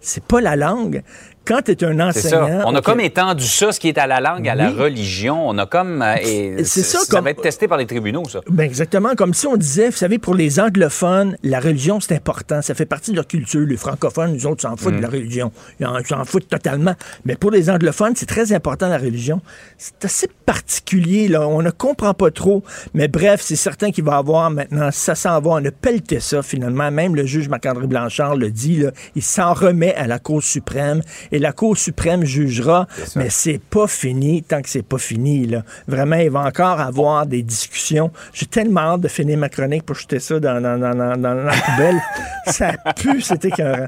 c'est 0.00 0.24
pas 0.24 0.40
la 0.40 0.56
langue 0.56 1.02
quand 1.44 1.62
tu 1.62 1.72
es 1.72 1.84
un 1.84 1.98
enseignant. 2.00 2.62
On 2.66 2.74
a 2.74 2.82
comme 2.82 3.00
étendu 3.00 3.44
ça, 3.44 3.72
ce 3.72 3.80
qui 3.80 3.88
est 3.88 3.98
à 3.98 4.06
la 4.06 4.20
langue, 4.20 4.48
à 4.48 4.54
la 4.54 4.70
religion. 4.70 5.48
On 5.48 5.58
a 5.58 5.66
comme. 5.66 6.02
Euh, 6.02 6.62
c'est 6.64 6.82
ça. 6.82 7.00
Ça 7.00 7.20
va 7.20 7.30
être 7.30 7.42
testé 7.42 7.68
par 7.68 7.78
les 7.78 7.86
tribunaux, 7.86 8.24
ça. 8.28 8.40
Ben 8.48 8.64
exactement. 8.64 9.14
Comme 9.16 9.34
si 9.34 9.46
on 9.46 9.56
disait, 9.56 9.90
vous 9.90 9.96
savez, 9.96 10.18
pour 10.18 10.34
les 10.34 10.60
anglophones, 10.60 11.36
la 11.42 11.60
religion, 11.60 12.00
c'est 12.00 12.14
important. 12.14 12.62
Ça 12.62 12.74
fait 12.74 12.86
partie 12.86 13.10
de 13.10 13.16
leur 13.16 13.26
culture. 13.26 13.66
Les 13.66 13.76
francophones, 13.76 14.32
nous 14.32 14.46
autres, 14.46 14.62
s'en 14.62 14.76
foutent 14.76 14.96
de 14.96 15.02
la 15.02 15.08
mm. 15.08 15.12
religion. 15.12 15.52
Ils 15.80 15.86
s'en 16.06 16.24
foutent 16.24 16.48
totalement. 16.48 16.94
Mais 17.24 17.36
pour 17.36 17.50
les 17.50 17.70
anglophones, 17.70 18.14
c'est 18.16 18.26
très 18.26 18.52
important, 18.52 18.88
la 18.88 18.98
religion. 18.98 19.40
C'est 19.78 20.04
assez 20.04 20.28
particulier, 20.46 21.28
là. 21.28 21.46
On 21.48 21.62
ne 21.62 21.70
comprend 21.70 22.14
pas 22.14 22.30
trop. 22.30 22.62
Mais 22.94 23.08
bref, 23.08 23.40
c'est 23.42 23.56
certain 23.56 23.90
qu'il 23.90 24.04
va 24.04 24.12
y 24.12 24.16
avoir 24.16 24.50
maintenant, 24.50 24.90
ça 24.92 25.14
s'en 25.14 25.40
va. 25.40 25.50
On 25.50 25.64
a 25.64 25.70
pelleté 25.70 26.20
ça, 26.20 26.42
finalement. 26.42 26.90
Même 26.90 27.16
le 27.16 27.26
juge 27.26 27.48
Marc-André 27.48 27.86
Blanchard 27.86 28.36
le 28.36 28.50
dit, 28.50 28.78
là. 28.78 28.90
Il 29.16 29.22
s'en 29.22 29.52
remet 29.52 29.94
à 29.94 30.06
la 30.06 30.18
Cour 30.18 30.42
suprême. 30.42 31.02
Et 31.32 31.38
la 31.38 31.52
Cour 31.52 31.76
suprême 31.76 32.24
jugera, 32.24 32.86
mais 33.16 33.30
c'est 33.30 33.60
pas 33.60 33.86
fini 33.86 34.42
tant 34.42 34.62
que 34.62 34.68
c'est 34.68 34.82
pas 34.82 34.98
fini. 34.98 35.46
Là. 35.46 35.62
Vraiment, 35.86 36.16
il 36.16 36.30
va 36.30 36.40
encore 36.40 36.80
avoir 36.80 37.26
des 37.26 37.42
discussions. 37.42 38.10
J'ai 38.32 38.46
tellement 38.46 38.80
hâte 38.80 39.00
de 39.00 39.08
finir 39.08 39.38
ma 39.38 39.48
chronique 39.48 39.84
pour 39.84 39.96
jeter 39.96 40.18
ça 40.18 40.40
dans, 40.40 40.60
dans, 40.60 40.78
dans, 40.78 41.16
dans 41.16 41.34
la 41.34 41.52
poubelle. 41.52 42.00
ça 42.46 42.72
pue, 42.96 43.20
c'était 43.20 43.48
écœurant. 43.48 43.86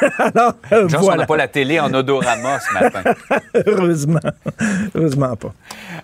Alors, 0.18 0.54
euh, 0.72 0.86
voilà. 0.86 1.14
on 1.14 1.16
n'a 1.16 1.26
pas 1.26 1.36
la 1.36 1.48
télé 1.48 1.80
en 1.80 1.92
odorama 1.92 2.58
ce 2.60 2.72
matin. 2.72 3.02
Heureusement. 3.66 4.20
Heureusement 4.94 5.36
pas. 5.36 5.52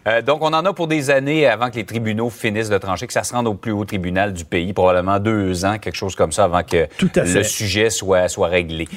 Euh, 0.07 0.23
donc, 0.23 0.43
on 0.43 0.53
en 0.53 0.65
a 0.65 0.73
pour 0.73 0.89
des 0.89 1.11
années 1.11 1.47
avant 1.47 1.71
que 1.71 1.77
les 1.77 1.85
tribunaux 1.85 2.31
finissent 2.31 2.69
de 2.69 2.79
trancher, 2.79 3.07
que 3.07 3.12
ça 3.12 3.23
se 3.23 3.33
rende 3.33 3.47
au 3.47 3.55
plus 3.55 3.73
haut 3.73 3.85
tribunal 3.85 4.33
du 4.33 4.45
pays, 4.45 4.73
probablement 4.73 5.19
deux 5.19 5.65
ans, 5.65 5.79
quelque 5.79 5.97
chose 5.97 6.15
comme 6.15 6.33
ça, 6.33 6.45
avant 6.45 6.62
que 6.62 6.87
le 7.17 7.43
sujet 7.43 7.91
soit, 7.91 8.29
soit 8.29 8.49
réglé. 8.49 8.89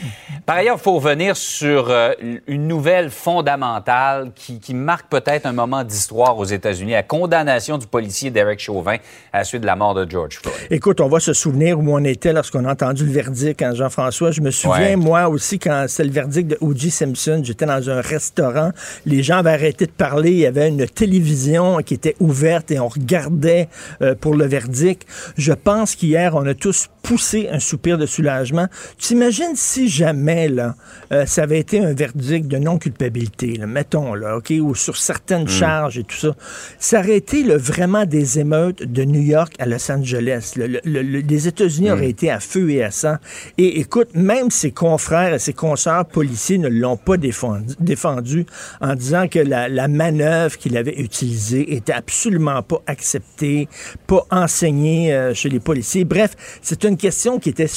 Par 0.45 0.57
ailleurs, 0.57 0.77
il 0.77 0.83
faut 0.83 0.93
revenir 0.93 1.37
sur 1.37 1.68
euh, 1.69 2.13
une 2.47 2.67
nouvelle 2.67 3.09
fondamentale 3.09 4.31
qui, 4.35 4.59
qui 4.59 4.73
marque 4.73 5.09
peut-être 5.09 5.45
un 5.45 5.53
moment 5.53 5.83
d'histoire 5.83 6.37
aux 6.37 6.45
États-Unis, 6.45 6.91
la 6.91 7.03
condamnation 7.03 7.77
du 7.77 7.87
policier 7.87 8.31
Derek 8.31 8.59
Chauvin 8.59 8.97
à 9.33 9.39
la 9.39 9.43
suite 9.43 9.61
de 9.61 9.65
la 9.65 9.75
mort 9.75 9.93
de 9.93 10.09
George 10.09 10.39
Floyd. 10.41 10.55
Écoute, 10.69 11.01
on 11.01 11.07
va 11.07 11.19
se 11.19 11.33
souvenir 11.33 11.79
où 11.79 11.85
on 11.87 12.03
était 12.03 12.33
lorsqu'on 12.33 12.65
a 12.65 12.71
entendu 12.71 13.05
le 13.05 13.11
verdict, 13.11 13.61
hein, 13.61 13.73
Jean-François. 13.73 14.31
Je 14.31 14.41
me 14.41 14.51
souviens, 14.51 14.97
moi 14.97 15.29
aussi, 15.29 15.59
quand 15.59 15.85
c'est 15.87 16.03
le 16.03 16.11
verdict 16.11 16.49
de 16.49 16.57
O.J. 16.61 16.91
Simpson, 16.91 17.41
j'étais 17.43 17.65
dans 17.65 17.89
un 17.89 18.01
restaurant, 18.01 18.71
les 19.05 19.23
gens 19.23 19.37
avaient 19.37 19.51
arrêté 19.51 19.85
de 19.85 19.91
parler, 19.91 20.31
il 20.31 20.39
y 20.39 20.45
avait 20.45 20.69
une 20.69 20.87
télévision 20.87 21.77
qui 21.77 21.93
était 21.93 22.15
ouverte 22.19 22.71
et 22.71 22.79
on 22.79 22.87
regardait 22.87 23.69
euh, 24.01 24.15
pour 24.15 24.35
le 24.35 24.45
verdict. 24.45 25.07
Je 25.37 25.53
pense 25.53 25.95
qu'hier, 25.95 26.35
on 26.35 26.45
a 26.45 26.53
tous 26.53 26.89
poussé 27.09 27.49
un 27.51 27.57
soupir 27.57 27.97
de 27.97 28.05
soulagement. 28.05 28.67
Tu 28.99 29.07
t'imagines 29.07 29.55
si 29.55 29.89
jamais, 29.89 30.47
là, 30.47 30.75
euh, 31.11 31.25
ça 31.25 31.41
avait 31.41 31.57
été 31.57 31.83
un 31.83 31.91
verdict 31.91 32.47
de 32.47 32.59
non-culpabilité, 32.59 33.59
mettons, 33.65 34.13
là, 34.13 34.37
OK, 34.37 34.53
ou 34.61 34.75
sur 34.75 34.95
certaines 34.95 35.45
hmm. 35.45 35.49
charges 35.49 35.97
et 35.97 36.03
tout 36.03 36.15
ça. 36.15 36.35
Ça 36.77 36.99
aurait 36.99 37.17
été 37.17 37.41
le, 37.41 37.57
vraiment 37.57 38.05
des 38.05 38.37
émeutes 38.37 38.83
de 38.83 39.03
New 39.05 39.23
York 39.23 39.55
à 39.57 39.65
Los 39.65 39.91
Angeles. 39.91 40.53
les 40.55 41.47
États-Unis 41.47 41.89
hmm. 41.89 41.93
auraient 41.93 42.09
été 42.11 42.29
à 42.29 42.39
feu 42.39 42.69
et 42.69 42.83
à 42.83 42.91
sang. 42.91 43.15
Et 43.57 43.79
écoute, 43.79 44.09
même 44.13 44.51
ses 44.51 44.69
confrères 44.69 45.33
et 45.33 45.39
ses 45.39 45.53
consoeurs 45.53 46.05
policiers 46.05 46.59
ne 46.59 46.67
l'ont 46.67 46.97
pas 46.97 47.17
défendu, 47.17 47.73
défendu, 47.79 48.45
en 48.81 48.93
disant 48.93 49.27
que 49.27 49.39
la, 49.39 49.67
la 49.67 49.87
manœuvre 49.87 50.59
qu'il 50.59 50.77
avait 50.77 50.99
utilisée 50.99 51.73
était 51.73 51.93
absolument 51.93 52.61
pas 52.61 52.83
acceptée, 52.85 53.67
pas 54.05 54.27
enseignée 54.29 55.11
euh, 55.11 55.33
chez 55.33 55.49
les 55.49 55.59
policiers. 55.59 56.05
Bref, 56.05 56.35
c'est 56.61 56.83
une 56.83 56.98
question 56.99 57.39
qui 57.39 57.49
était, 57.49 57.67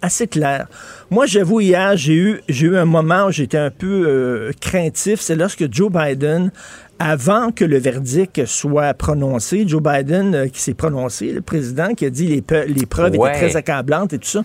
assez 0.00 0.26
claire. 0.28 0.68
Moi, 1.10 1.26
j'avoue, 1.26 1.60
hier, 1.60 1.96
j'ai 1.96 2.14
eu, 2.14 2.40
j'ai 2.48 2.66
eu 2.66 2.76
un 2.76 2.84
moment 2.84 3.26
où 3.26 3.30
j'étais 3.32 3.58
un 3.58 3.70
peu 3.70 4.04
euh, 4.06 4.52
craintif. 4.60 5.20
C'est 5.20 5.34
lorsque 5.34 5.72
Joe 5.72 5.90
Biden 5.90 6.52
avant 6.98 7.50
que 7.50 7.64
le 7.64 7.78
verdict 7.78 8.44
soit 8.46 8.94
prononcé, 8.94 9.64
Joe 9.66 9.82
Biden 9.82 10.34
euh, 10.34 10.46
qui 10.46 10.60
s'est 10.60 10.74
prononcé, 10.74 11.32
le 11.32 11.40
président 11.40 11.94
qui 11.94 12.06
a 12.06 12.10
dit 12.10 12.28
les, 12.28 12.66
les 12.68 12.86
preuves 12.86 13.16
étaient 13.16 13.32
très 13.32 13.56
accablantes 13.56 14.12
et 14.12 14.18
tout 14.18 14.28
ça. 14.28 14.44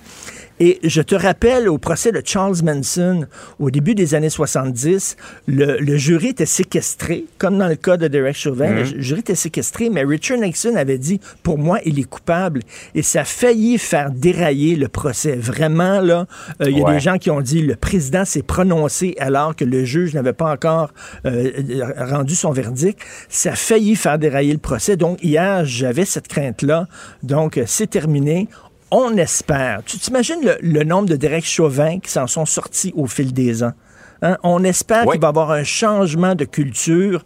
Et 0.60 0.80
je 0.84 1.02
te 1.02 1.15
rappelle, 1.15 1.69
au 1.69 1.78
procès 1.78 2.12
de 2.12 2.22
Charles 2.24 2.58
Manson, 2.63 3.26
au 3.60 3.72
début 3.72 3.95
des 3.95 4.13
années 4.13 4.30
70, 4.30 5.15
le, 5.48 5.98
jury 5.98 6.28
était 6.28 6.45
séquestré, 6.45 7.26
comme 7.38 7.58
dans 7.58 7.67
le 7.67 7.76
cas 7.76 7.95
de 7.95 8.08
Derek 8.08 8.36
Chauvin. 8.36 8.69
Le 8.69 8.84
mhm. 8.84 9.02
jury 9.02 9.22
était 9.22 9.36
séquestré, 9.36 9.89
mais 9.89 10.04
Richard 10.04 10.39
Nixon 10.39 10.76
avait 10.76 10.98
dit, 10.98 11.22
pour 11.43 11.58
moi, 11.58 11.80
il 11.86 11.98
est 11.98 12.04
coupable. 12.04 12.62
Et 12.93 13.04
ça 13.04 13.22
a 13.22 13.26
failli 13.26 13.78
faire 13.78 14.12
dérailler 14.12 14.76
le 14.76 14.89
procès. 14.89 15.36
Vraiment, 15.36 16.02
là, 16.02 16.28
euh, 16.62 16.69
il 16.69 16.78
y 16.78 16.84
a 16.84 16.91
des 16.91 17.00
gens 17.00 17.17
qui 17.17 17.32
ont 17.32 17.41
dit, 17.41 17.62
le 17.62 17.76
président 17.76 18.26
s'est 18.26 18.43
prononcé 18.43 19.15
alors 19.19 19.56
que 19.56 19.63
le 19.63 19.86
juge 19.86 20.13
n'avait 20.13 20.34
pas 20.34 20.52
encore 20.52 20.91
euh, 21.26 21.52
rendu 21.98 22.36
son 22.36 22.52
verdict. 22.52 23.00
Ça 23.30 23.54
a 23.54 23.56
failli 23.56 23.95
faire 23.95 24.19
dérailler 24.19 24.52
le 24.52 24.60
procès. 24.60 24.98
Donc, 24.98 25.24
hier, 25.24 25.63
j'avais 25.63 26.06
cette 26.06 26.28
crainte-là. 26.28 26.88
Donc, 27.24 27.60
c'est 27.65 27.89
terminé 27.89 28.50
on 28.91 29.15
espère. 29.17 29.82
Tu 29.86 29.97
t'imagines 29.97 30.39
le, 30.62 30.84
nombre 30.84 31.10
de 31.10 31.15
Derek 31.15 31.45
Chauvin 31.45 31.99
qui 31.99 32.10
s'en 32.12 32.28
sont 32.28 32.45
sortis 32.45 32.93
au 32.95 33.08
fil 33.08 33.34
des 33.34 33.63
ans? 33.63 33.73
Hein? 34.21 34.38
On 34.43 34.63
espère 34.63 35.06
qu'il 35.06 35.19
va 35.19 35.28
y 35.28 35.30
avoir 35.30 35.52
un 35.52 35.63
changement 35.63 36.36
de 36.36 36.45
culture 36.45 37.25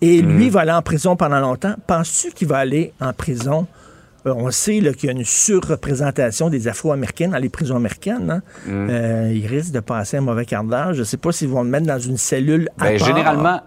et 0.00 0.22
mm. 0.22 0.36
lui 0.36 0.50
va 0.50 0.60
aller 0.60 0.72
en 0.72 0.82
prison 0.82 1.16
pendant 1.16 1.40
longtemps. 1.40 1.74
Penses-tu 1.86 2.32
qu'il 2.32 2.48
va 2.48 2.58
aller 2.58 2.92
en 3.00 3.12
prison? 3.12 3.66
Euh, 4.26 4.34
on 4.36 4.50
sait 4.50 4.78
qu'il 4.78 5.06
y 5.06 5.08
a 5.08 5.12
une 5.12 5.24
surreprésentation 5.24 6.50
des 6.50 6.68
Afro-Américains 6.68 7.28
dans 7.28 7.38
les 7.38 7.48
prisons 7.48 7.76
américaines. 7.76 8.30
Hein? 8.30 8.42
Mm. 8.66 8.90
Euh, 8.90 9.32
il 9.34 9.46
risque 9.46 9.72
de 9.72 9.80
passer 9.80 10.16
un 10.16 10.22
mauvais 10.22 10.44
quart 10.44 10.64
d'heure. 10.64 10.94
Je 10.94 11.00
ne 11.00 11.04
sais 11.04 11.16
pas 11.16 11.32
s'ils 11.32 11.48
vont 11.48 11.62
le 11.62 11.70
mettre 11.70 11.86
dans 11.86 11.98
une 11.98 12.16
cellule 12.16 12.68
à 12.78 12.84
ben, 12.84 12.98
Généralement, 12.98 13.60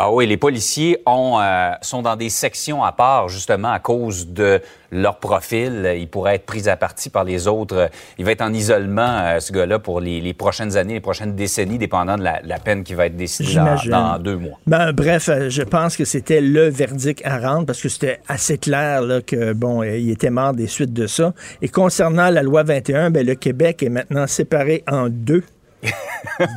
ah 0.00 0.12
oui, 0.12 0.28
les 0.28 0.36
policiers 0.36 1.02
ont, 1.06 1.40
euh, 1.40 1.72
sont 1.82 2.02
dans 2.02 2.14
des 2.14 2.28
sections 2.28 2.84
à 2.84 2.92
part, 2.92 3.28
justement, 3.28 3.72
à 3.72 3.80
cause 3.80 4.28
de 4.28 4.60
leur 4.92 5.18
profil. 5.18 5.92
Ils 5.98 6.06
pourraient 6.06 6.36
être 6.36 6.46
pris 6.46 6.68
à 6.68 6.76
partie 6.76 7.10
par 7.10 7.24
les 7.24 7.48
autres. 7.48 7.90
Il 8.16 8.24
va 8.24 8.30
être 8.30 8.42
en 8.42 8.52
isolement, 8.52 9.18
euh, 9.18 9.40
ce 9.40 9.52
gars-là, 9.52 9.80
pour 9.80 9.98
les, 9.98 10.32
prochaines 10.34 10.76
années, 10.76 10.94
les 10.94 11.00
prochaines 11.00 11.34
décennies, 11.34 11.78
dépendant 11.78 12.16
de 12.16 12.22
la, 12.22 12.58
peine 12.64 12.84
qui 12.84 12.94
va 12.94 13.06
être 13.06 13.16
décidée 13.16 13.56
dans, 13.90 14.20
deux 14.20 14.36
mois. 14.36 14.60
Ben, 14.68 14.92
bref, 14.92 15.28
euh, 15.30 15.50
je 15.50 15.62
pense 15.62 15.96
que 15.96 16.04
c'était 16.04 16.40
le 16.40 16.68
verdict 16.68 17.20
à 17.24 17.40
rendre 17.40 17.66
parce 17.66 17.82
que 17.82 17.88
c'était 17.88 18.20
assez 18.28 18.56
clair 18.56 19.02
là, 19.02 19.20
que, 19.20 19.52
bon, 19.52 19.82
il 19.82 20.10
était 20.10 20.30
mort 20.30 20.52
des 20.52 20.68
suites 20.68 20.92
de 20.92 21.08
ça. 21.08 21.34
Et 21.60 21.68
concernant 21.68 22.30
la 22.30 22.44
loi 22.44 22.62
21, 22.62 23.10
ben, 23.10 23.26
le 23.26 23.34
Québec 23.34 23.82
est 23.82 23.88
maintenant 23.88 24.28
séparé 24.28 24.84
en 24.88 25.08
deux. 25.08 25.42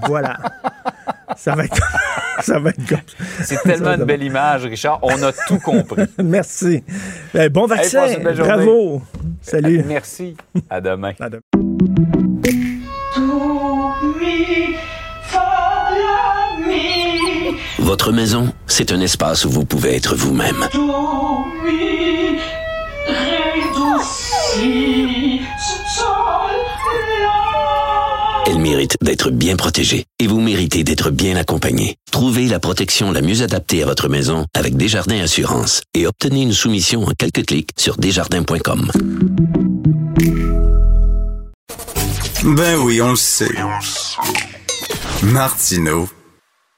voilà. 0.07 0.37
Ça 1.37 1.55
va 1.55 1.65
être, 1.65 1.79
ça 2.41 2.59
va 2.59 2.69
être 2.69 2.79
C'est 3.43 3.61
tellement 3.63 3.93
une 3.93 4.05
belle 4.05 4.23
image, 4.23 4.65
Richard. 4.65 4.99
On 5.01 5.21
a 5.23 5.31
tout 5.31 5.59
compris. 5.59 6.03
Merci. 6.23 6.83
Ben, 7.33 7.49
bon 7.49 7.65
vaccin. 7.65 8.07
Bravo. 8.19 9.01
Salut. 9.41 9.83
Merci. 9.87 10.35
À 10.69 10.81
demain. 10.81 11.13
À 11.19 11.29
demain. 11.29 11.41
Votre 17.79 18.11
maison, 18.11 18.53
c'est 18.67 18.91
un 18.91 19.01
espace 19.01 19.45
où 19.45 19.49
vous 19.49 19.65
pouvez 19.65 19.95
être 19.95 20.15
vous-même. 20.15 20.67
Elle 28.51 28.59
mérite 28.59 28.97
d'être 29.01 29.31
bien 29.31 29.55
protégée 29.55 30.03
et 30.19 30.27
vous 30.27 30.41
méritez 30.41 30.83
d'être 30.83 31.09
bien 31.09 31.37
accompagné. 31.37 31.95
Trouvez 32.11 32.47
la 32.47 32.59
protection 32.59 33.13
la 33.13 33.21
mieux 33.21 33.43
adaptée 33.43 33.81
à 33.81 33.85
votre 33.85 34.09
maison 34.09 34.45
avec 34.53 34.75
Desjardins 34.75 35.21
Assurance 35.21 35.83
et 35.93 36.05
obtenez 36.05 36.41
une 36.41 36.51
soumission 36.51 37.03
en 37.03 37.13
quelques 37.17 37.45
clics 37.45 37.69
sur 37.77 37.95
desjardins.com. 37.95 38.91
Ben 42.43 42.77
oui, 42.79 43.01
on 43.01 43.11
le 43.11 43.15
sait. 43.15 43.55
Martineau, 45.23 46.09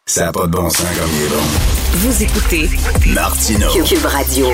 ça 0.06 0.26
n'a 0.26 0.32
pas 0.32 0.46
de 0.46 0.52
bon 0.52 0.70
sens 0.70 0.86
comme 0.96 1.10
il 1.16 1.24
est 1.24 1.30
bon. 1.30 1.83
Vous 1.96 2.24
écoutez 2.24 2.68
Martino 3.14 3.68
Cube 3.86 4.06
Radio. 4.06 4.48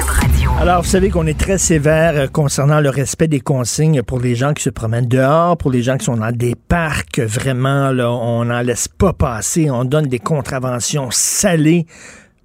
Alors, 0.59 0.81
vous 0.81 0.89
savez 0.89 1.09
qu'on 1.09 1.25
est 1.25 1.39
très 1.39 1.57
sévère 1.57 2.11
euh, 2.15 2.27
concernant 2.27 2.81
le 2.81 2.89
respect 2.89 3.29
des 3.29 3.39
consignes 3.39 4.03
pour 4.03 4.19
les 4.19 4.35
gens 4.35 4.53
qui 4.53 4.61
se 4.61 4.69
promènent 4.69 5.07
dehors, 5.07 5.55
pour 5.55 5.71
les 5.71 5.81
gens 5.81 5.95
qui 5.95 6.03
sont 6.03 6.17
dans 6.17 6.35
des 6.35 6.55
parcs. 6.55 7.19
Vraiment, 7.19 7.91
là, 7.91 8.11
on 8.11 8.43
n'en 8.43 8.59
laisse 8.61 8.89
pas 8.89 9.13
passer. 9.13 9.71
On 9.71 9.85
donne 9.85 10.07
des 10.07 10.19
contraventions 10.19 11.07
salées. 11.11 11.85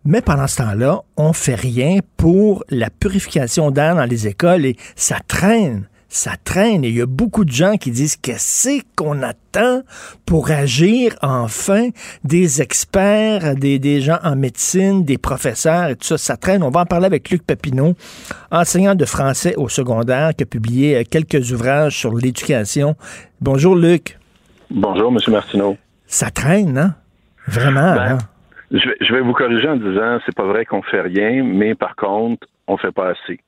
Mais 0.04 0.20
pendant 0.20 0.46
ce 0.46 0.58
temps-là, 0.58 1.02
on 1.16 1.32
fait 1.32 1.56
rien 1.56 1.98
pour 2.16 2.62
la 2.70 2.88
purification 2.88 3.72
d'air 3.72 3.96
dans 3.96 4.04
les 4.04 4.28
écoles 4.28 4.64
et 4.64 4.76
ça 4.94 5.18
traîne 5.26 5.88
ça 6.14 6.32
traîne. 6.42 6.84
Et 6.84 6.88
il 6.88 6.96
y 6.96 7.02
a 7.02 7.06
beaucoup 7.06 7.44
de 7.44 7.50
gens 7.50 7.76
qui 7.76 7.90
disent 7.90 8.16
qu'est-ce 8.16 8.80
qu'on 8.96 9.22
attend 9.22 9.82
pour 10.26 10.50
agir 10.50 11.14
enfin? 11.22 11.88
Des 12.22 12.62
experts, 12.62 13.56
des, 13.56 13.78
des 13.78 14.00
gens 14.00 14.18
en 14.22 14.36
médecine, 14.36 15.04
des 15.04 15.18
professeurs 15.18 15.88
et 15.88 15.96
tout 15.96 16.06
ça. 16.06 16.18
Ça 16.18 16.36
traîne. 16.36 16.62
On 16.62 16.70
va 16.70 16.80
en 16.80 16.86
parler 16.86 17.06
avec 17.06 17.30
Luc 17.30 17.44
Papineau, 17.44 17.94
enseignant 18.50 18.94
de 18.94 19.04
français 19.04 19.54
au 19.56 19.68
secondaire, 19.68 20.30
qui 20.36 20.44
a 20.44 20.46
publié 20.46 20.96
euh, 20.96 21.02
quelques 21.08 21.52
ouvrages 21.52 21.98
sur 21.98 22.14
l'éducation. 22.14 22.96
Bonjour, 23.40 23.76
Luc. 23.76 24.18
Bonjour, 24.70 25.12
M. 25.12 25.18
Martineau. 25.32 25.76
Ça 26.06 26.30
traîne, 26.30 26.78
hein? 26.78 26.94
Vraiment, 27.46 27.94
ben, 27.94 28.12
hein? 28.12 28.18
Je 28.70 29.12
vais, 29.12 29.20
vous 29.20 29.34
corriger 29.34 29.68
en 29.68 29.76
disant 29.76 30.18
c'est 30.24 30.34
pas 30.34 30.46
vrai 30.46 30.64
qu'on 30.64 30.82
fait 30.82 31.02
rien, 31.02 31.44
mais 31.44 31.74
par 31.74 31.94
contre, 31.94 32.46
on 32.66 32.76
fait 32.76 32.90
pas 32.92 33.10
assez. 33.10 33.40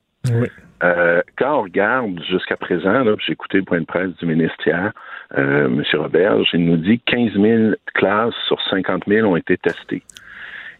Euh, 0.83 1.21
quand 1.37 1.59
on 1.59 1.63
regarde 1.63 2.21
jusqu'à 2.29 2.55
présent, 2.55 3.03
j'ai 3.25 3.33
écouté 3.33 3.57
le 3.57 3.63
point 3.63 3.79
de 3.79 3.85
presse 3.85 4.15
du 4.17 4.25
ministère, 4.25 4.91
euh, 5.37 5.65
M. 5.65 5.83
Robert, 5.95 6.37
il 6.53 6.65
nous 6.65 6.77
dit 6.77 6.99
15 6.99 7.33
000 7.33 7.73
classes 7.95 8.35
sur 8.47 8.61
50 8.69 9.03
000 9.07 9.27
ont 9.27 9.35
été 9.35 9.57
testées. 9.57 10.03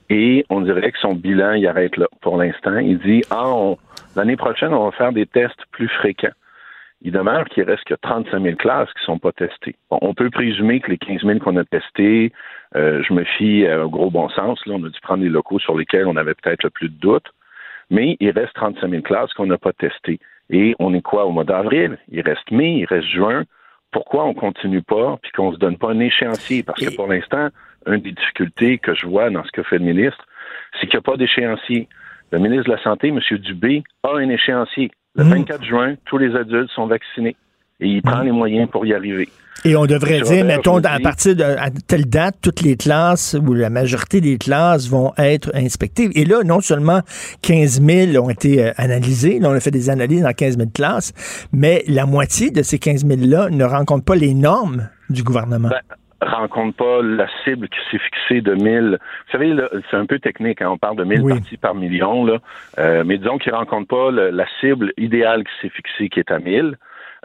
Et 0.10 0.46
on 0.50 0.62
dirait 0.62 0.92
que 0.92 1.00
son 1.00 1.16
bilan, 1.16 1.54
il 1.54 1.68
arrête 1.68 1.98
là 1.98 2.08
pour 2.22 2.38
l'instant. 2.38 2.78
Il 2.78 3.00
dit, 3.00 3.24
ah, 3.32 3.74
l'année 4.16 4.38
prochaine, 4.38 4.74
on 4.74 4.86
va 4.86 4.92
faire 4.92 5.12
des 5.12 5.26
tests 5.26 5.66
plus 5.72 5.90
fréquents. 5.90 6.32
Il 7.02 7.12
demeure 7.12 7.46
qu'il 7.46 7.64
reste 7.64 7.84
que 7.84 7.94
35 7.94 8.42
000 8.42 8.56
classes 8.56 8.92
qui 8.94 9.02
ne 9.02 9.06
sont 9.06 9.20
pas 9.20 9.32
testées. 9.32 9.76
on 9.92 10.14
peut 10.14 10.30
présumer 10.30 10.80
que 10.80 10.90
les 10.92 10.98
15 10.98 11.22
000 11.24 11.40
qu'on 11.40 11.58
a 11.58 11.64
testés, 11.64 12.32
euh, 12.76 13.04
je 13.04 13.14
me 13.14 13.24
fie 13.24 13.68
au 13.70 13.90
gros 13.90 14.10
bon 14.10 14.30
sens. 14.30 14.66
Là, 14.66 14.76
on 14.76 14.84
a 14.84 14.90
dû 14.90 15.00
prendre 15.02 15.24
les 15.24 15.30
locaux 15.30 15.60
sur 15.60 15.78
lesquels 15.78 16.08
on 16.08 16.16
avait 16.16 16.34
peut-être 16.36 16.64
le 16.64 16.70
plus 16.70 16.90
de 16.90 16.96
doutes. 16.96 17.32
Mais 17.90 18.18
il 18.20 18.32
reste 18.32 18.54
35 18.56 18.90
000 18.90 19.02
classes 19.02 19.34
qu'on 19.34 19.46
n'a 19.46 19.58
pas 19.58 19.74
testées. 19.74 20.20
Et 20.50 20.76
on 20.80 20.94
est 20.94 21.02
quoi 21.02 21.26
au 21.26 21.32
mois 21.32 21.44
d'avril? 21.44 21.98
Il 22.10 22.22
reste 22.22 22.52
mai, 22.52 22.80
il 22.80 22.86
reste 22.86 23.08
juin. 23.08 23.44
Pourquoi 23.92 24.26
on 24.26 24.34
continue 24.34 24.82
pas 24.82 25.18
puis 25.22 25.32
qu'on 25.32 25.54
se 25.54 25.58
donne 25.58 25.78
pas 25.78 25.92
un 25.92 26.00
échéancier? 26.00 26.64
Parce 26.64 26.84
que 26.84 26.96
pour 26.96 27.08
l'instant, 27.08 27.50
une 27.86 28.02
des 28.02 28.12
difficultés 28.12 28.78
que 28.78 28.94
je 28.94 29.08
vois 29.08 29.30
dans 29.30 29.44
ce 29.44 29.52
que 29.52 29.64
fait 29.64 29.78
le 29.78 29.86
ministre, 29.86 30.26
c'est 30.74 30.88
qu'il 30.88 30.98
n'y 30.98 31.04
a 31.06 31.10
pas 31.10 31.18
d'échéancier. 31.18 31.88
Le 32.32 32.40
ministre 32.40 32.66
de 32.66 32.76
la 32.76 32.84
Santé, 32.84 33.08
M. 33.08 33.20
Dubé, 33.40 33.84
a 34.04 34.16
un 34.18 34.30
échéancier. 34.30 34.92
Le 35.16 35.24
24 35.24 35.62
mmh. 35.62 35.64
juin, 35.66 35.96
tous 36.06 36.18
les 36.18 36.36
adultes 36.36 36.70
sont 36.72 36.88
vaccinés. 36.88 37.36
Et 37.80 37.88
il 37.88 38.02
prend 38.02 38.22
mmh. 38.22 38.26
les 38.26 38.32
moyens 38.32 38.70
pour 38.70 38.86
y 38.86 38.94
arriver. 38.94 39.30
Et 39.66 39.76
on 39.76 39.86
devrait 39.86 40.22
dire, 40.22 40.46
mettons, 40.46 40.78
à 40.78 41.00
partir 41.00 41.36
de 41.36 41.44
telle 41.88 42.06
date, 42.06 42.36
toutes 42.42 42.62
les 42.62 42.78
classes 42.78 43.36
ou 43.36 43.54
la 43.54 43.70
majorité 43.70 44.22
des 44.22 44.38
classes 44.38 44.88
vont 44.88 45.14
être 45.18 45.52
inspectées. 45.56 46.10
Et 46.16 46.26
là, 46.26 46.44
non 46.44 46.62
seulement 46.62 47.02
15 47.42 47.82
000 47.82 48.24
ont 48.24 48.30
été 48.30 48.64
euh, 48.64 48.72
analysés, 48.78 49.40
là, 49.40 49.50
on 49.50 49.54
a 49.54 49.60
fait 49.60 49.72
des 49.72 49.90
analyses 49.90 50.24
dans 50.24 50.34
15 50.34 50.58
000 50.58 50.70
classes, 50.74 51.14
mais 51.52 51.84
la 51.88 52.06
moitié 52.06 52.52
de 52.52 52.62
ces 52.62 52.80
15 52.80 53.06
000-là 53.06 53.50
ne 53.50 53.64
rencontrent 53.64 54.06
pas 54.06 54.16
les 54.16 54.34
normes 54.34 54.90
du 55.10 55.24
gouvernement. 55.24 55.70
Ben, 55.70 55.82
rencontre 56.22 56.78
pas 56.78 57.02
la 57.02 57.28
cible 57.44 57.68
qui 57.70 57.80
s'est 57.92 58.00
fixée 58.00 58.42
de 58.42 58.54
1000. 58.54 58.98
Vous 59.00 59.32
savez, 59.32 59.56
c'est 59.90 59.98
un 59.98 60.06
peu 60.06 60.20
technique, 60.20 60.62
hein, 60.62 60.70
on 60.72 60.78
parle 60.78 60.98
de 60.98 61.04
1000 61.04 61.24
parties 61.24 61.58
par 61.58 61.76
million, 61.76 62.26
là. 62.26 62.40
Euh, 62.80 63.04
mais 63.06 63.18
disons 63.18 63.38
qu'il 63.38 63.54
rencontre 63.54 63.88
pas 63.88 64.12
la 64.12 64.46
cible 64.60 64.94
idéale 64.98 65.44
qui 65.44 65.52
s'est 65.62 65.74
fixée, 65.74 66.10
qui 66.10 66.20
est 66.20 66.32
à 66.32 66.40
1000. 66.40 66.78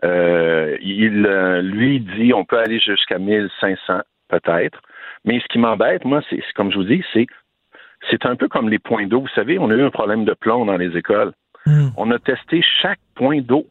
Euh, 0.05 0.77
il 0.81 1.27
euh, 1.27 1.63
lui 1.63 2.01
dit 2.01 2.33
on 2.35 2.45
peut 2.45 2.59
aller 2.59 2.81
jusqu'à 2.81 3.19
1500 3.19 4.01
peut-être. 4.29 4.81
Mais 5.25 5.41
ce 5.41 5.47
qui 5.47 5.59
m'embête, 5.59 6.05
moi, 6.05 6.21
c'est 6.29 6.41
comme 6.55 6.73
je 6.73 6.77
vous 6.77 6.85
dis, 6.85 7.05
c'est 7.13 7.27
c'est 8.11 8.27
un 8.27 8.35
peu 8.35 8.49
comme 8.49 8.69
les 8.69 8.81
points 8.81 9.07
d'eau. 9.07 9.21
Vous 9.21 9.35
savez, 9.35 9.59
on 9.59 9.71
a 9.71 9.75
eu 9.75 9.83
un 9.83 9.91
problème 9.91 10.25
de 10.25 10.35
plomb 10.35 10.65
dans 10.65 10.77
les 10.77 10.97
écoles. 10.97 11.33
Hmm. 11.67 11.91
On 11.97 12.11
a 12.11 12.19
testé 12.19 12.61
chaque 12.83 12.99
point 13.15 13.41
d'eau 13.41 13.67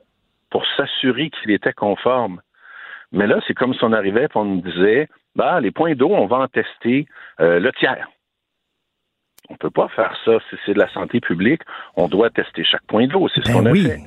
pour 0.49 0.65
s'assurer 0.77 1.29
qu'il 1.29 1.51
était 1.51 1.73
conforme. 1.73 2.41
Mais 3.11 3.27
là, 3.27 3.41
c'est 3.45 3.53
comme 3.53 3.73
si 3.73 3.83
on 3.83 3.91
arrivait 3.91 4.23
et 4.23 4.27
on 4.35 4.45
nous 4.45 4.61
disait, 4.61 5.09
bah, 5.35 5.59
les 5.59 5.71
points 5.71 5.95
d'eau, 5.95 6.11
on 6.11 6.27
va 6.27 6.37
en 6.37 6.47
tester 6.47 7.07
euh, 7.41 7.59
le 7.59 7.71
tiers. 7.73 8.07
On 9.49 9.53
ne 9.53 9.57
peut 9.57 9.69
pas 9.69 9.89
faire 9.89 10.15
ça. 10.23 10.37
Si 10.49 10.55
c'est 10.65 10.73
de 10.73 10.79
la 10.79 10.87
santé 10.93 11.19
publique, 11.19 11.61
on 11.97 12.07
doit 12.07 12.29
tester 12.29 12.63
chaque 12.63 12.85
point 12.87 13.07
d'eau. 13.07 13.27
C'est 13.33 13.45
ce 13.45 13.51
ben 13.51 13.59
qu'on 13.59 13.65
a 13.65 13.73
fait 13.73 13.99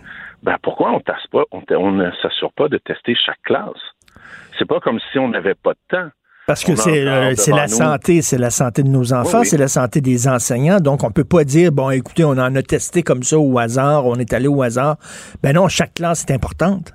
ben 0.45 0.57
pourquoi 0.63 0.93
on 0.93 1.01
tasse 1.01 1.27
pas, 1.33 1.43
on, 1.53 1.93
ne 1.93 2.11
s'assure 2.23 2.53
pas 2.53 2.69
de 2.69 2.77
tester 2.77 3.15
chaque 3.15 3.41
classe? 3.45 3.81
C'est 4.59 4.69
pas 4.69 4.79
comme 4.79 5.01
si 5.11 5.19
on 5.19 5.29
n'avait 5.29 5.55
pas 5.55 5.73
de 5.73 5.79
temps. 5.89 6.09
Parce 6.47 6.63
que 6.63 6.77
c'est 6.77 7.07
euh, 7.09 7.33
la 7.49 7.69
santé, 7.69 8.21
c'est 8.21 8.37
la 8.37 8.51
santé 8.51 8.83
de 8.83 8.89
nos 8.89 9.15
enfants, 9.15 9.43
c'est 9.45 9.57
la 9.57 9.69
santé 9.69 10.03
des 10.03 10.29
enseignants. 10.29 10.79
Donc, 10.79 11.03
on 11.03 11.11
peut 11.11 11.25
pas 11.25 11.45
dire, 11.45 11.73
bon, 11.73 11.89
écoutez, 11.89 12.23
on 12.25 12.33
en 12.33 12.55
a 12.55 12.63
testé 12.63 13.03
comme 13.03 13.23
ça 13.23 13.39
au 13.39 13.59
hasard, 13.59 14.05
on 14.05 14.17
est 14.17 14.35
allé 14.35 14.47
au 14.47 14.61
hasard. 14.61 14.97
Ben 15.43 15.55
non, 15.55 15.69
chaque 15.69 15.95
classe 15.95 16.27
est 16.29 16.35
importante. 16.35 16.93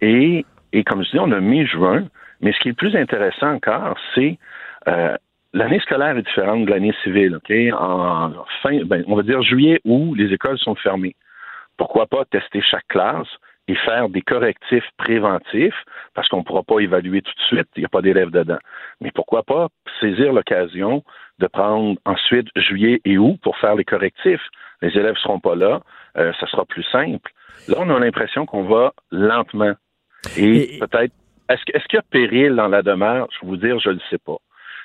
Et, 0.00 0.46
et 0.72 0.84
comme 0.84 1.02
je 1.02 1.10
dis, 1.10 1.18
on 1.18 1.32
a 1.32 1.40
mi-juin, 1.40 2.04
mais 2.40 2.52
ce 2.52 2.60
qui 2.60 2.68
est 2.68 2.70
le 2.70 2.76
plus 2.76 2.94
intéressant 2.94 3.54
encore, 3.54 3.96
c'est 4.14 4.38
euh, 4.86 5.16
l'année 5.52 5.80
scolaire 5.80 6.16
est 6.16 6.22
différente 6.22 6.66
de 6.66 6.70
l'année 6.70 6.94
civile, 7.02 7.34
OK? 7.34 7.52
En 7.76 8.30
fin, 8.62 8.78
ben, 8.84 9.02
on 9.08 9.16
va 9.16 9.24
dire 9.24 9.42
juillet 9.42 9.80
où 9.84 10.14
les 10.14 10.32
écoles 10.32 10.58
sont 10.60 10.76
fermées 10.76 11.16
pourquoi 11.76 12.06
pas 12.06 12.24
tester 12.24 12.60
chaque 12.62 12.86
classe 12.88 13.28
et 13.68 13.74
faire 13.74 14.08
des 14.08 14.22
correctifs 14.22 14.88
préventifs, 14.96 15.84
parce 16.14 16.28
qu'on 16.28 16.38
ne 16.38 16.44
pourra 16.44 16.62
pas 16.62 16.78
évaluer 16.78 17.22
tout 17.22 17.32
de 17.32 17.56
suite, 17.56 17.68
il 17.76 17.80
n'y 17.80 17.86
a 17.86 17.88
pas 17.88 18.02
d'élèves 18.02 18.30
dedans. 18.30 18.58
Mais 19.00 19.10
pourquoi 19.10 19.42
pas 19.42 19.68
saisir 20.00 20.32
l'occasion 20.32 21.02
de 21.38 21.46
prendre 21.46 21.98
ensuite 22.04 22.48
juillet 22.56 23.00
et 23.04 23.18
août 23.18 23.38
pour 23.42 23.56
faire 23.58 23.74
les 23.74 23.84
correctifs. 23.84 24.46
Les 24.82 24.90
élèves 24.90 25.14
ne 25.14 25.20
seront 25.20 25.40
pas 25.40 25.56
là, 25.56 25.80
euh, 26.16 26.32
ça 26.38 26.46
sera 26.46 26.64
plus 26.64 26.84
simple. 26.84 27.30
Là, 27.68 27.76
on 27.80 27.90
a 27.90 27.98
l'impression 27.98 28.46
qu'on 28.46 28.64
va 28.64 28.92
lentement. 29.10 29.74
Et, 30.36 30.78
peut-être, 30.78 31.12
est-ce, 31.48 31.62
est-ce 31.74 31.84
qu'il 31.84 31.96
y 31.96 31.98
a 31.98 32.02
péril 32.02 32.54
dans 32.54 32.68
la 32.68 32.82
demeure? 32.82 33.28
Je 33.32 33.40
vais 33.40 33.46
vous 33.46 33.56
dire, 33.56 33.78
je 33.80 33.90
ne 33.90 33.94
le 33.94 34.00
sais 34.10 34.18
pas. 34.18 34.36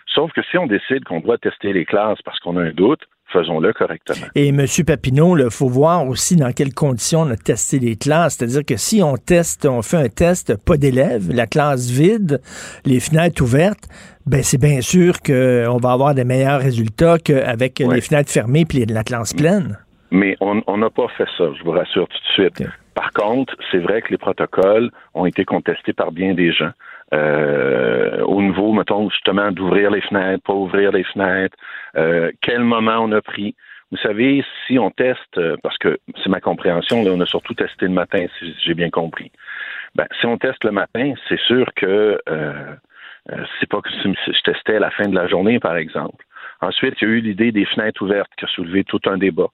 Sauf 0.08 0.32
que 0.34 0.41
si 0.43 0.58
on 0.58 0.67
décide 0.67 1.04
qu'on 1.06 1.19
doit 1.19 1.38
tester 1.38 1.71
les 1.73 1.86
classes 1.86 2.21
parce 2.23 2.39
qu'on 2.39 2.58
a 2.58 2.62
un 2.62 2.71
doute, 2.71 3.04
faisons-le 3.32 3.74
correctement. 3.74 4.28
Et 4.36 4.50
M. 4.50 4.65
Papineau, 4.86 5.38
il 5.38 5.50
faut 5.50 5.70
voir 5.70 6.08
aussi 6.08 6.36
dans 6.36 6.52
quelles 6.52 6.74
conditions 6.74 7.22
on 7.22 7.32
a 7.32 7.38
testé 7.38 7.80
les 7.80 7.96
classes. 7.96 8.38
C'est-à-dire 8.38 8.65
que 8.65 8.78
si 8.78 9.02
on 9.02 9.17
teste, 9.17 9.65
on 9.65 9.82
fait 9.82 9.98
un 9.98 10.10
test, 10.10 10.56
pas 10.65 10.78
d'élèves, 10.78 11.30
la 11.34 11.48
classe 11.48 11.89
vide, 11.89 12.41
les 12.86 13.00
fenêtres 13.00 13.41
ouvertes, 13.41 13.88
ben 14.26 14.44
c'est 14.44 14.60
bien 14.60 14.82
sûr 14.82 15.22
qu'on 15.22 15.78
va 15.78 15.91
avoir 15.91 16.13
des 16.13 16.24
meilleurs 16.24 16.62
résultats 16.62 17.17
qu'avec 17.17 17.80
les 17.80 18.02
fenêtres 18.02 18.32
fermées 18.32 18.65
et 18.74 18.86
la 18.86 19.04
classe 19.04 19.34
pleine. 19.34 19.78
Mais 20.12 20.36
on 20.41 20.78
n'a 20.78 20.89
pas 20.89 21.08
fait 21.17 21.28
ça, 21.38 21.46
je 21.58 21.63
vous 21.63 21.72
rassure 21.72 22.08
tout 22.08 22.17
de 22.17 22.34
suite. 22.34 22.63
Par 22.94 23.12
contre, 23.13 23.56
c'est 23.72 23.78
vrai 23.78 24.02
que 24.02 24.10
les 24.10 24.17
protocoles 24.17 24.91
ont 25.13 25.26
été 25.26 25.46
contestés 25.46 25.94
par 25.94 26.12
bien 26.12 26.34
des 26.34 26.52
gens. 26.52 26.72
Euh, 27.13 28.22
au 28.22 28.41
niveau, 28.41 28.72
mettons, 28.74 29.10
justement, 29.10 29.52
d'ouvrir 29.52 29.91
les 29.91 30.02
fenêtres, 30.02 30.44
pas 30.44 30.54
ouvrir 30.54 30.91
les 30.91 31.04
fenêtres, 31.04 31.58
euh, 31.97 32.32
quel 32.41 32.63
moment 32.63 32.99
on 32.99 33.12
a 33.12 33.21
pris? 33.21 33.56
Vous 33.91 33.97
savez, 33.97 34.43
si 34.65 34.80
on 34.80 34.89
teste, 34.89 35.38
euh, 35.38 35.58
parce 35.63 35.77
que 35.77 35.99
c'est 36.23 36.30
ma 36.30 36.39
compréhension, 36.39 37.04
là, 37.04 37.12
on 37.12 37.19
a 37.19 37.25
surtout 37.25 37.54
testé 37.54 37.86
le 37.88 37.91
matin, 37.91 38.25
si 38.39 38.56
j'ai 38.63 38.73
bien 38.73 38.89
compris. 38.89 39.32
Ben, 39.95 40.08
si 40.19 40.25
on 40.25 40.38
teste 40.38 40.63
le 40.63 40.71
matin, 40.71 41.13
c'est 41.27 41.39
sûr 41.41 41.67
que 41.75 42.19
euh, 42.30 42.75
c'est 43.60 43.69
pas 43.69 43.82
que 43.82 43.89
je 43.89 44.41
testais 44.43 44.77
à 44.77 44.80
la 44.80 44.91
fin 44.91 45.08
de 45.08 45.15
la 45.15 45.27
journée, 45.27 45.60
par 45.60 45.75
exemple. 45.75 46.23
Ensuite, 46.62 46.95
il 47.01 47.08
y 47.08 47.12
a 47.12 47.13
eu 47.15 47.19
l'idée 47.21 47.51
des 47.51 47.65
fenêtres 47.65 48.01
ouvertes 48.01 48.32
qui 48.38 48.45
a 48.45 48.47
soulevé 48.47 48.84
tout 48.84 49.01
un 49.06 49.17
débat. 49.17 49.49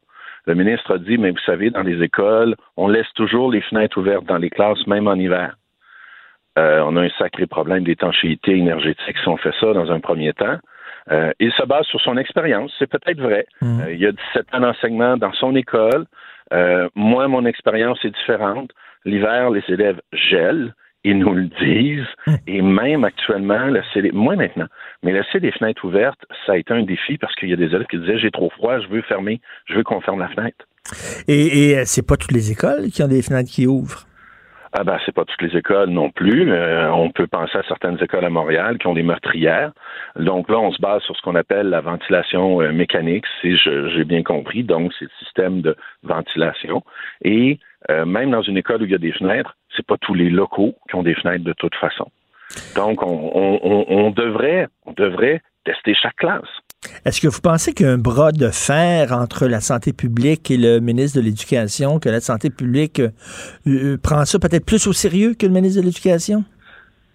Le 0.46 0.56
ministre 0.56 0.96
a 0.96 0.98
dit, 0.98 1.18
mais 1.18 1.32
vous 1.32 1.46
savez, 1.46 1.72
dans 1.72 1.82
les 1.82 2.02
écoles, 2.02 2.56
on 2.78 2.88
laisse 2.88 3.12
toujours 3.16 3.52
les 3.52 3.62
fenêtres 3.62 3.98
ouvertes 3.98 4.26
dans 4.26 4.38
les 4.38 4.50
classes, 4.50 4.86
même 4.88 5.08
en 5.08 5.16
hiver. 5.16 5.56
Euh, 6.58 6.82
on 6.86 6.96
a 6.96 7.02
un 7.02 7.10
sacré 7.18 7.46
problème 7.46 7.84
d'étanchéité 7.84 8.56
énergétique 8.56 9.18
si 9.22 9.28
on 9.28 9.38
fait 9.38 9.54
ça 9.60 9.74
dans 9.74 9.92
un 9.92 10.00
premier 10.00 10.34
temps. 10.34 10.58
Euh, 11.12 11.32
il 11.40 11.52
se 11.54 11.66
base 11.66 11.86
sur 11.86 12.02
son 12.02 12.18
expérience, 12.18 12.72
c'est 12.78 12.88
peut-être 12.88 13.20
vrai. 13.20 13.46
Mmh. 13.62 13.82
Euh, 13.82 13.94
il 13.94 14.00
y 14.00 14.06
a 14.06 14.12
17 14.12 14.46
ans 14.54 14.60
d'enseignement 14.60 15.18
dans 15.18 15.34
son 15.34 15.56
école. 15.56 16.06
moi, 16.96 17.28
mon 17.28 17.46
expérience 17.46 18.04
est 18.04 18.12
différente. 18.12 18.72
L'hiver, 19.06 19.52
les 19.52 19.64
élèves 19.70 20.02
gèlent, 20.12 20.74
ils 21.04 21.18
nous 21.18 21.34
le 21.34 21.50
disent, 21.62 22.08
mmh. 22.26 22.34
et 22.48 22.62
même 22.62 23.04
actuellement, 23.04 23.68
laisser 23.68 24.12
moins 24.12 24.36
maintenant, 24.36 24.68
mais 25.04 25.14
laisser 25.14 25.40
les 25.40 25.52
fenêtres 25.52 25.86
ouvertes, 25.86 26.20
ça 26.46 26.54
a 26.54 26.58
été 26.58 26.74
un 26.74 26.84
défi 26.84 27.18
parce 27.18 27.34
qu'il 27.36 27.50
y 27.50 27.54
a 27.54 27.56
des 27.56 27.74
élèves 27.74 27.88
qui 27.90 28.00
disaient 28.00 28.18
j'ai 28.18 28.32
trop 28.32 28.50
froid, 28.50 28.80
je 28.80 28.88
veux 28.88 29.02
fermer, 29.04 29.40
je 29.66 29.76
veux 29.76 29.84
qu'on 29.84 30.02
ferme 30.02 30.20
la 30.20 30.30
fenêtre. 30.30 30.66
Et, 31.28 31.72
et 31.72 31.86
c'est 31.86 32.06
pas 32.06 32.18
toutes 32.18 32.32
les 32.32 32.52
écoles 32.52 32.88
qui 32.92 33.04
ont 33.04 33.08
des 33.08 33.22
fenêtres 33.22 33.50
qui 33.50 33.68
ouvrent? 33.68 34.07
Ah 34.80 34.84
ben, 34.84 35.00
c'est 35.04 35.12
pas 35.12 35.26
toutes 35.26 35.42
les 35.42 35.58
écoles 35.58 35.90
non 35.90 36.12
plus. 36.12 36.52
Euh, 36.52 36.92
on 36.92 37.10
peut 37.10 37.26
penser 37.26 37.58
à 37.58 37.64
certaines 37.64 37.98
écoles 38.00 38.24
à 38.24 38.30
Montréal 38.30 38.78
qui 38.78 38.86
ont 38.86 38.94
des 38.94 39.02
meurtrières. 39.02 39.72
Donc 40.18 40.48
là, 40.50 40.60
on 40.60 40.72
se 40.72 40.80
base 40.80 41.02
sur 41.02 41.18
ce 41.18 41.22
qu'on 41.24 41.34
appelle 41.34 41.70
la 41.70 41.82
ventilation 41.82 42.62
euh, 42.62 42.72
mécanique, 42.72 43.26
si 43.42 43.58
j'ai 43.58 44.04
bien 44.04 44.22
compris. 44.22 44.64
Donc, 44.64 44.94
c'est 45.00 45.06
le 45.06 45.12
système 45.18 45.62
de 45.62 45.76
ventilation. 46.04 46.84
Et 47.24 47.58
euh, 47.90 48.06
même 48.06 48.30
dans 48.30 48.44
une 48.44 48.56
école 48.56 48.84
où 48.84 48.86
il 48.86 48.92
y 48.92 48.96
a 48.96 49.00
des 49.00 49.14
fenêtres, 49.14 49.58
c'est 49.76 49.86
pas 49.86 49.98
tous 49.98 50.14
les 50.14 50.30
locaux 50.30 50.76
qui 50.88 50.96
ont 50.96 51.02
des 51.02 51.16
fenêtres 51.16 51.44
de 51.44 51.54
toute 51.54 51.74
façon. 51.74 52.12
Donc, 52.76 53.02
on, 53.02 54.12
devrait, 54.12 54.68
on 54.86 54.92
devrait 54.92 55.42
tester 55.66 55.96
chaque 55.96 56.18
classe. 56.18 56.44
Est-ce 57.06 57.22
que 57.22 57.28
vous 57.28 57.42
pensez 57.42 57.74
qu'il 57.74 57.86
y 57.86 57.90
a 57.90 57.94
un 57.94 57.98
bras 57.98 58.32
de 58.32 58.50
fer 58.50 59.12
entre 59.12 59.48
la 59.48 59.62
santé 59.62 59.94
publique 59.94 60.52
et 60.52 60.58
le 60.58 60.80
ministre 60.80 61.18
de 61.18 61.24
l'Éducation, 61.24 62.00
que 62.00 62.10
la 62.10 62.22
santé 62.22 62.50
publique 62.50 63.02
euh, 63.68 63.98
prend 63.98 64.26
ça 64.26 64.40
peut-être 64.40 64.66
plus 64.66 64.86
au 64.88 64.94
sérieux 64.94 65.34
que 65.34 65.46
le 65.46 65.54
ministre 65.54 65.82
de 65.82 65.86
l'Éducation? 65.86 66.44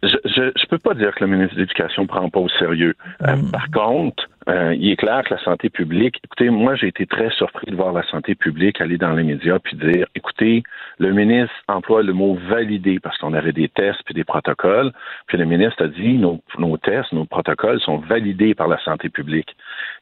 Je, 0.02 0.16
je, 0.24 0.66
peux 0.66 0.78
pas 0.78 0.94
dire 0.94 1.14
que 1.14 1.24
le 1.24 1.30
ministre 1.30 1.54
de 1.54 1.60
l'Éducation 1.60 2.08
prend 2.08 2.28
pas 2.28 2.40
au 2.40 2.48
sérieux. 2.48 2.94
Euh, 3.22 3.36
mm. 3.36 3.50
par 3.52 3.70
contre, 3.70 4.28
euh, 4.48 4.74
il 4.74 4.90
est 4.90 4.96
clair 4.96 5.22
que 5.22 5.34
la 5.34 5.44
santé 5.44 5.70
publique, 5.70 6.18
écoutez, 6.24 6.50
moi 6.50 6.74
j'ai 6.74 6.88
été 6.88 7.06
très 7.06 7.30
surpris 7.30 7.70
de 7.70 7.76
voir 7.76 7.92
la 7.92 8.02
santé 8.08 8.34
publique 8.34 8.80
aller 8.80 8.98
dans 8.98 9.12
les 9.12 9.22
médias 9.22 9.60
puis 9.60 9.76
dire, 9.76 10.06
écoutez, 10.16 10.64
le 10.98 11.12
ministre 11.12 11.54
emploie 11.68 12.02
le 12.02 12.12
mot 12.12 12.34
valider 12.48 12.98
parce 12.98 13.16
qu'on 13.18 13.32
avait 13.32 13.52
des 13.52 13.68
tests 13.68 14.02
puis 14.04 14.14
des 14.14 14.24
protocoles, 14.24 14.90
puis 15.28 15.38
le 15.38 15.44
ministre 15.44 15.84
a 15.84 15.88
dit 15.88 16.18
nos, 16.18 16.42
nos 16.58 16.76
tests, 16.78 17.12
nos 17.12 17.24
protocoles 17.24 17.80
sont 17.80 17.98
validés 17.98 18.56
par 18.56 18.66
la 18.66 18.78
santé 18.78 19.08
publique. 19.08 19.54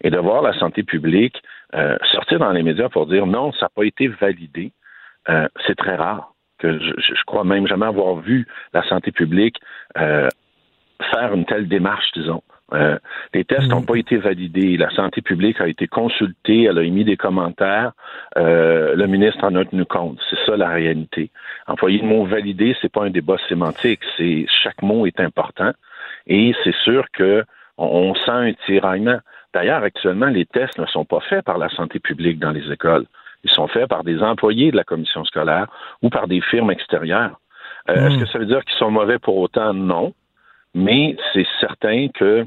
Et 0.03 0.11
de 0.11 0.16
voir 0.16 0.40
la 0.40 0.59
santé 0.59 0.82
publique 0.82 1.42
euh, 1.74 1.98
sortir 2.11 2.38
dans 2.38 2.53
les 2.53 2.62
médias 2.62 2.88
pour 2.88 3.07
dire 3.07 3.26
non, 3.26 3.53
ça 3.53 3.66
n'a 3.66 3.70
pas 3.74 3.84
été 3.84 4.09
validé, 4.09 4.72
c'est 5.66 5.76
très 5.76 5.94
rare 5.94 6.32
que 6.61 6.78
je, 6.78 6.92
je, 6.98 7.24
crois 7.26 7.44
même 7.44 7.66
jamais 7.66 7.86
avoir 7.86 8.16
vu 8.16 8.46
la 8.72 8.82
santé 8.88 9.11
publique 9.11 9.56
euh, 9.98 10.28
faire 11.11 11.34
une 11.34 11.44
telle 11.44 11.68
démarche, 11.68 12.11
disons. 12.14 12.42
Euh, 12.72 12.98
les 13.34 13.44
tests 13.44 13.68
n'ont 13.68 13.80
mm. 13.80 13.86
pas 13.86 13.96
été 13.96 14.16
validés. 14.16 14.76
La 14.76 14.90
santé 14.90 15.22
publique 15.22 15.61
a 15.61 15.68
été 15.68 15.88
consultée, 15.88 16.64
elle 16.64 16.78
a 16.78 16.82
émis 16.82 17.04
des 17.04 17.16
commentaires. 17.16 17.92
Euh, 18.36 18.94
le 18.94 19.06
ministre 19.06 19.44
en 19.44 19.54
a 19.56 19.64
tenu 19.64 19.84
compte. 19.84 20.18
C'est 20.28 20.38
ça 20.46 20.56
la 20.56 20.68
réalité. 20.68 21.30
Employer 21.66 21.98
le 21.98 22.06
mot 22.06 22.24
validé, 22.24 22.76
c'est 22.80 22.92
pas 22.92 23.04
un 23.04 23.11
débat 23.11 23.36
sémantique. 23.48 24.00
C'est 24.16 24.46
chaque 24.62 24.82
mot 24.82 25.06
est 25.06 25.20
important. 25.20 25.72
Et 26.26 26.54
c'est 26.62 26.74
sûr 26.84 27.04
que 27.12 27.44
on, 27.76 28.14
sent 28.14 28.30
un 28.30 28.52
tiraillement. 28.66 29.18
D'ailleurs, 29.54 29.82
actuellement, 29.82 30.26
les 30.26 30.44
tests 30.44 30.78
ne 30.78 30.86
sont 30.86 31.04
pas 31.04 31.20
faits 31.20 31.44
par 31.44 31.58
la 31.58 31.70
santé 31.70 31.98
publique 31.98 32.38
dans 32.38 32.50
les 32.50 32.70
écoles. 32.70 33.06
Ils 33.45 33.51
sont 33.51 33.68
faits 33.68 33.88
par 33.88 34.05
des 34.05 34.20
employés 34.20 34.70
de 34.70 34.76
la 34.76 34.84
commission 34.84 35.24
scolaire 35.24 35.66
ou 36.03 36.11
par 36.11 36.28
des 36.28 36.41
firmes 36.41 36.70
extérieures. 36.70 37.41
Euh, 37.88 37.95
est-ce 37.95 38.16
mm. 38.16 38.20
que 38.20 38.26
ça 38.26 38.38
veut 38.38 38.47
dire 38.47 38.64
qu'ils 38.64 38.78
sont 38.78 38.91
mauvais 38.91 39.18
pour 39.18 39.36
autant? 39.38 39.72
Non. 39.72 40.12
Mais 40.74 41.16
c'est 41.32 41.47
certain 41.61 42.09
que 42.09 42.47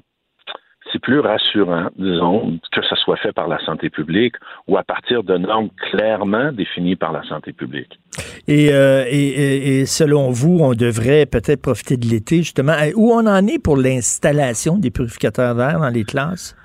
c'est 0.91 0.99
plus 0.99 1.19
rassurant, 1.19 1.87
disons, 1.97 2.59
que 2.71 2.81
ça 2.83 2.95
soit 2.97 3.17
fait 3.17 3.31
par 3.31 3.47
la 3.47 3.57
santé 3.65 3.89
publique 3.89 4.35
ou 4.67 4.77
à 4.77 4.83
partir 4.83 5.23
de 5.23 5.37
normes 5.37 5.69
clairement 5.91 6.51
définies 6.51 6.95
par 6.95 7.11
la 7.11 7.23
santé 7.23 7.53
publique. 7.53 7.99
Et, 8.47 8.73
euh, 8.73 9.05
et, 9.09 9.85
selon 9.85 10.29
vous, 10.29 10.59
on 10.61 10.73
devrait 10.73 11.25
peut-être 11.25 11.61
profiter 11.61 11.97
de 11.97 12.05
l'été, 12.05 12.37
justement. 12.37 12.73
Où 12.95 13.11
on 13.11 13.25
en 13.25 13.47
est 13.47 13.59
pour 13.59 13.77
l'installation 13.77 14.77
des 14.77 14.91
purificateurs 14.91 15.55
d'air 15.55 15.79
dans 15.79 15.89
les 15.89 16.03
classes? 16.03 16.55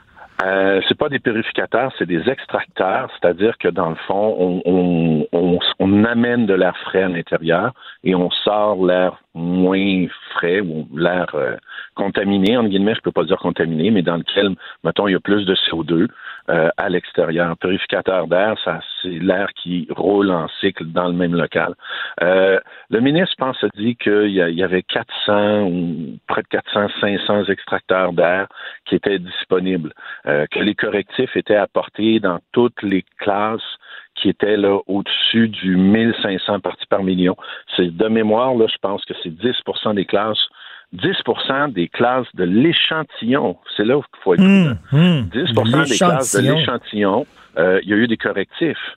Euh, 0.44 0.80
c'est 0.86 0.96
pas 0.96 1.08
des 1.08 1.18
purificateurs, 1.18 1.92
c'est 1.98 2.06
des 2.06 2.28
extracteurs, 2.28 3.10
c'est-à-dire 3.12 3.58
que 3.58 3.66
dans 3.66 3.90
le 3.90 3.96
fond, 4.06 4.36
on, 4.38 5.26
on, 5.32 5.58
on, 5.80 6.04
amène 6.04 6.46
de 6.46 6.54
l'air 6.54 6.76
frais 6.78 7.02
à 7.02 7.08
l'intérieur 7.08 7.72
et 8.04 8.14
on 8.14 8.30
sort 8.30 8.86
l'air 8.86 9.20
moins 9.34 10.06
frais 10.34 10.60
ou 10.60 10.86
l'air 10.94 11.26
euh, 11.34 11.56
contaminé, 11.96 12.56
en 12.56 12.64
guillemets, 12.64 12.94
je 12.94 13.00
peux 13.00 13.10
pas 13.10 13.24
dire 13.24 13.38
contaminé, 13.38 13.90
mais 13.90 14.02
dans 14.02 14.16
lequel, 14.16 14.54
mettons, 14.84 15.08
il 15.08 15.12
y 15.12 15.16
a 15.16 15.20
plus 15.20 15.44
de 15.44 15.56
CO2 15.56 16.06
euh, 16.50 16.70
à 16.76 16.88
l'extérieur. 16.88 17.50
Un 17.50 17.56
purificateur 17.56 18.26
d'air, 18.26 18.56
ça, 18.64 18.80
c'est 19.02 19.08
l'air 19.08 19.48
qui 19.54 19.86
roule 19.90 20.30
en 20.30 20.48
cycle 20.60 20.86
dans 20.86 21.06
le 21.06 21.12
même 21.12 21.34
local. 21.34 21.74
Euh, 22.22 22.58
le 22.90 23.00
ministre, 23.00 23.34
pense, 23.38 23.62
a 23.62 23.68
dit 23.76 23.96
qu'il 23.96 24.30
y, 24.30 24.62
avait 24.62 24.82
400 24.82 25.62
ou 25.62 26.18
près 26.26 26.42
de 26.42 26.48
400, 26.48 26.88
500 27.00 27.44
extracteurs 27.44 28.12
d'air 28.12 28.48
qui 28.86 28.94
étaient 28.94 29.18
disponibles, 29.18 29.92
que 30.24 30.58
les 30.58 30.74
correctifs 30.74 31.36
étaient 31.36 31.56
apportés 31.56 32.20
dans 32.20 32.38
toutes 32.52 32.82
les 32.82 33.04
classes 33.18 33.78
qui 34.20 34.28
était 34.28 34.56
là 34.56 34.78
au-dessus 34.86 35.48
du 35.48 35.76
1500 35.76 36.60
parties 36.60 36.86
par 36.86 37.02
million. 37.02 37.36
C'est 37.76 37.96
de 37.96 38.08
mémoire, 38.08 38.54
là, 38.54 38.66
je 38.68 38.78
pense 38.80 39.04
que 39.04 39.14
c'est 39.22 39.30
10% 39.30 39.94
des 39.94 40.04
classes 40.04 40.48
10% 40.96 41.72
des 41.72 41.88
classes 41.88 42.26
de 42.34 42.44
l'échantillon, 42.44 43.56
c'est 43.76 43.84
là 43.84 43.96
qu'il 43.96 44.22
faut 44.22 44.34
être 44.34 44.40
mmh, 44.40 44.78
10% 44.92 45.30
mmh. 45.32 45.84
des 45.84 45.96
classes 45.96 46.36
de 46.36 46.50
l'échantillon, 46.50 47.26
euh, 47.58 47.80
il 47.82 47.90
y 47.90 47.92
a 47.92 47.96
eu 47.96 48.06
des 48.06 48.16
correctifs. 48.16 48.96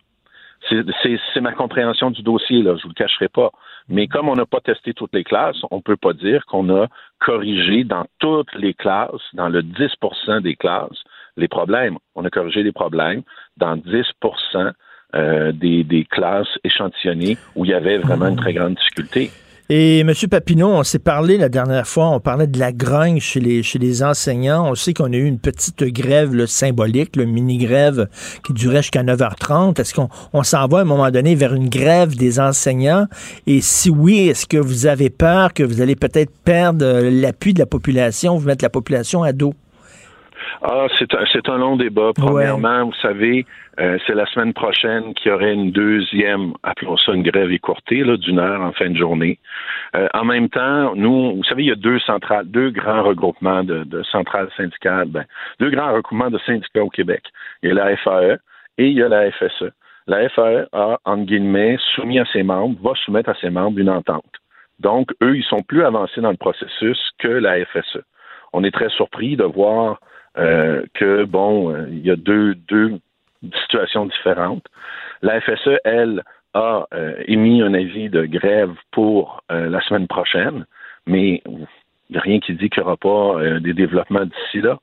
C'est 0.69 1.41
ma 1.41 1.51
compréhension 1.51 2.11
du 2.11 2.21
dossier, 2.21 2.61
là, 2.61 2.75
je 2.77 2.83
vous 2.83 2.89
le 2.89 2.93
cacherai 2.93 3.27
pas. 3.27 3.49
Mais 3.89 4.07
comme 4.07 4.29
on 4.29 4.35
n'a 4.35 4.45
pas 4.45 4.61
testé 4.61 4.93
toutes 4.93 5.13
les 5.13 5.23
classes, 5.23 5.57
on 5.71 5.77
ne 5.77 5.81
peut 5.81 5.97
pas 5.97 6.13
dire 6.13 6.45
qu'on 6.45 6.69
a 6.69 6.87
corrigé 7.19 7.83
dans 7.83 8.05
toutes 8.19 8.53
les 8.55 8.73
classes, 8.73 9.21
dans 9.33 9.49
le 9.49 9.63
10% 9.63 10.41
des 10.41 10.55
classes, 10.55 11.03
les 11.35 11.47
problèmes. 11.47 11.97
On 12.15 12.23
a 12.23 12.29
corrigé 12.29 12.63
les 12.63 12.71
problèmes 12.71 13.23
dans 13.57 13.75
10 13.75 14.05
euh, 15.13 15.51
des, 15.51 15.83
des, 15.83 16.05
classes 16.05 16.57
échantillonnées 16.63 17.37
où 17.55 17.65
il 17.65 17.71
y 17.71 17.73
avait 17.73 17.97
vraiment 17.97 18.27
une 18.27 18.37
très 18.37 18.53
grande 18.53 18.75
difficulté. 18.75 19.31
Et 19.73 19.99
M. 19.99 20.11
Papineau, 20.29 20.67
on 20.67 20.83
s'est 20.83 20.99
parlé 20.99 21.37
la 21.37 21.47
dernière 21.47 21.87
fois, 21.87 22.09
on 22.09 22.19
parlait 22.19 22.45
de 22.45 22.59
la 22.59 22.73
grogne 22.73 23.21
chez 23.21 23.39
les, 23.39 24.03
enseignants. 24.03 24.69
On 24.69 24.75
sait 24.75 24.93
qu'on 24.93 25.13
a 25.13 25.15
eu 25.15 25.23
une 25.23 25.39
petite 25.39 25.85
grève 25.85 26.45
symbolique, 26.45 27.15
le 27.15 27.23
mini-grève 27.23 28.09
qui 28.45 28.51
durait 28.51 28.81
jusqu'à 28.81 29.01
9h30. 29.01 29.79
Est-ce 29.79 29.93
qu'on 29.93 30.09
on 30.33 30.43
s'en 30.43 30.67
va 30.67 30.79
à 30.79 30.81
un 30.81 30.83
moment 30.83 31.09
donné 31.09 31.35
vers 31.35 31.53
une 31.53 31.69
grève 31.69 32.17
des 32.17 32.41
enseignants? 32.41 33.07
Et 33.47 33.61
si 33.61 33.89
oui, 33.89 34.27
est-ce 34.27 34.45
que 34.45 34.57
vous 34.57 34.87
avez 34.87 35.09
peur 35.09 35.53
que 35.53 35.63
vous 35.63 35.79
allez 35.79 35.95
peut-être 35.95 36.33
perdre 36.43 36.99
l'appui 37.09 37.53
de 37.53 37.59
la 37.59 37.65
population, 37.65 38.35
vous 38.35 38.47
mettre 38.47 38.65
la 38.65 38.69
population 38.69 39.23
à 39.23 39.31
dos? 39.31 39.53
Ah, 40.61 40.87
c'est 40.97 41.13
un, 41.13 41.25
c'est 41.31 41.49
un 41.49 41.57
long 41.57 41.75
débat. 41.75 42.11
Premièrement, 42.15 42.85
vous 42.85 42.99
savez, 43.01 43.45
euh, 43.79 43.97
c'est 44.05 44.13
la 44.13 44.25
semaine 44.27 44.53
prochaine 44.53 45.13
qu'il 45.13 45.31
y 45.31 45.33
aurait 45.33 45.53
une 45.53 45.71
deuxième, 45.71 46.53
appelons 46.63 46.97
ça 46.97 47.13
une 47.13 47.23
grève 47.23 47.51
écourtée, 47.51 48.03
là, 48.03 48.17
d'une 48.17 48.39
heure 48.39 48.61
en 48.61 48.71
fin 48.73 48.89
de 48.89 48.97
journée. 48.97 49.39
Euh, 49.95 50.07
en 50.13 50.25
même 50.25 50.49
temps, 50.49 50.95
nous, 50.95 51.35
vous 51.35 51.43
savez, 51.43 51.63
il 51.63 51.69
y 51.69 51.71
a 51.71 51.75
deux 51.75 51.99
centrales, 51.99 52.45
deux 52.45 52.69
grands 52.69 53.03
regroupements 53.03 53.63
de, 53.63 53.83
de 53.83 54.03
centrales 54.03 54.49
syndicales, 54.57 55.07
ben, 55.07 55.25
deux 55.59 55.69
grands 55.69 55.93
regroupements 55.93 56.29
de 56.29 56.39
syndicats 56.39 56.83
au 56.83 56.89
Québec. 56.89 57.23
Il 57.63 57.69
y 57.69 57.71
a 57.71 57.75
la 57.75 57.95
FAE 57.97 58.37
et 58.77 58.87
il 58.87 58.93
y 58.93 59.03
a 59.03 59.09
la 59.09 59.31
FSE. 59.31 59.71
La 60.07 60.27
FAE 60.29 60.67
a, 60.73 60.97
entre 61.05 61.25
guillemets, 61.25 61.77
soumis 61.95 62.19
à 62.19 62.25
ses 62.25 62.43
membres, 62.43 62.77
va 62.81 62.95
soumettre 62.95 63.29
à 63.29 63.35
ses 63.35 63.49
membres 63.49 63.79
une 63.79 63.89
entente. 63.89 64.25
Donc, 64.79 65.11
eux, 65.21 65.37
ils 65.37 65.43
sont 65.43 65.61
plus 65.61 65.83
avancés 65.83 66.21
dans 66.21 66.31
le 66.31 66.37
processus 66.37 66.99
que 67.19 67.27
la 67.27 67.63
FSE. 67.65 67.99
On 68.51 68.63
est 68.63 68.71
très 68.71 68.89
surpris 68.89 69.37
de 69.37 69.43
voir 69.43 69.99
euh, 70.37 70.85
que, 70.93 71.25
bon, 71.25 71.73
euh, 71.73 71.87
il 71.89 72.05
y 72.05 72.11
a 72.11 72.15
deux, 72.15 72.55
deux 72.55 72.99
situations 73.63 74.05
différentes. 74.05 74.65
La 75.21 75.41
FSE, 75.41 75.77
elle, 75.83 76.23
a 76.53 76.85
euh, 76.93 77.15
émis 77.27 77.61
un 77.61 77.73
avis 77.73 78.09
de 78.09 78.25
grève 78.25 78.73
pour 78.91 79.41
la 79.49 79.81
semaine 79.81 80.07
prochaine, 80.07 80.65
mais 81.07 81.41
il 81.45 81.67
n'y 82.09 82.17
a 82.17 82.21
rien 82.21 82.39
qui 82.39 82.53
dit 82.53 82.69
qu'il 82.69 82.83
n'y 82.83 82.87
aura 82.87 82.97
pas 82.97 83.59
des 83.59 83.73
développements 83.73 84.25
d'ici 84.25 84.61
là. 84.61 84.77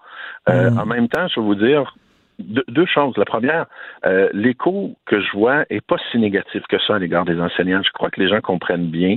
Mm. 0.48 0.78
En 0.78 0.86
même 0.86 1.08
temps, 1.08 1.28
je 1.28 1.38
vais 1.38 1.46
vous 1.46 1.54
dire, 1.54 1.94
deux, 2.38 2.86
choses. 2.86 3.16
La 3.16 3.24
première, 3.24 3.66
euh, 4.06 4.28
l'écho 4.32 4.94
que 5.06 5.20
je 5.20 5.30
vois 5.32 5.64
est 5.70 5.84
pas 5.84 5.96
si 6.10 6.18
négatif 6.18 6.62
que 6.68 6.78
ça 6.78 6.94
à 6.94 6.98
l'égard 6.98 7.24
des 7.24 7.40
enseignants. 7.40 7.82
Je 7.84 7.90
crois 7.92 8.10
que 8.10 8.20
les 8.20 8.28
gens 8.28 8.40
comprennent 8.40 8.90
bien 8.90 9.16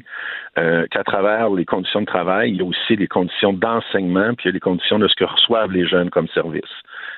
euh, 0.58 0.86
qu'à 0.90 1.04
travers 1.04 1.50
les 1.52 1.66
conditions 1.66 2.02
de 2.02 2.06
travail, 2.06 2.52
il 2.52 2.58
y 2.58 2.62
a 2.62 2.66
aussi 2.66 2.96
les 2.96 3.08
conditions 3.08 3.54
d'enseignement, 3.54 4.34
puis 4.34 4.46
il 4.46 4.48
y 4.48 4.50
a 4.50 4.54
les 4.54 4.60
conditions 4.60 5.00
de 5.00 5.08
ce 5.08 5.16
que 5.16 5.24
reçoivent 5.24 5.72
les 5.72 5.88
jeunes 5.88 6.10
comme 6.10 6.28
service. 6.30 6.64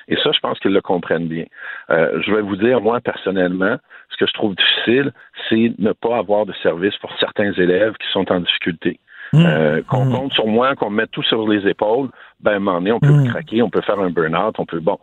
Et 0.08 0.16
ça, 0.16 0.32
je 0.32 0.40
pense 0.40 0.58
qu'ils 0.60 0.72
le 0.72 0.82
comprennent 0.82 1.28
bien. 1.28 1.46
Euh, 1.90 2.20
je 2.20 2.32
vais 2.32 2.42
vous 2.42 2.56
dire, 2.56 2.80
moi, 2.80 3.00
personnellement, 3.00 3.76
ce 4.10 4.16
que 4.16 4.26
je 4.26 4.32
trouve 4.34 4.54
difficile, 4.54 5.12
c'est 5.48 5.72
ne 5.78 5.92
pas 5.92 6.18
avoir 6.18 6.44
de 6.44 6.52
service 6.62 6.96
pour 6.98 7.12
certains 7.18 7.52
élèves 7.52 7.94
qui 7.94 8.08
sont 8.12 8.30
en 8.30 8.40
difficulté. 8.40 9.00
Mmh. 9.34 9.46
Euh, 9.46 9.82
qu'on 9.82 10.04
mmh. 10.04 10.12
compte 10.12 10.32
sur 10.32 10.46
moi, 10.46 10.76
qu'on 10.76 10.90
mette 10.90 11.10
tout 11.10 11.24
sur 11.24 11.48
les 11.48 11.68
épaules, 11.68 12.08
ben, 12.40 12.52
à 12.52 12.54
un 12.54 12.58
moment 12.60 12.78
donné, 12.78 12.92
on 12.92 13.00
peut 13.00 13.12
mmh. 13.12 13.28
craquer, 13.28 13.62
on 13.62 13.70
peut 13.70 13.80
faire 13.80 13.98
un 13.98 14.10
burn-out, 14.10 14.54
on 14.58 14.64
peut, 14.64 14.78
bon, 14.78 14.98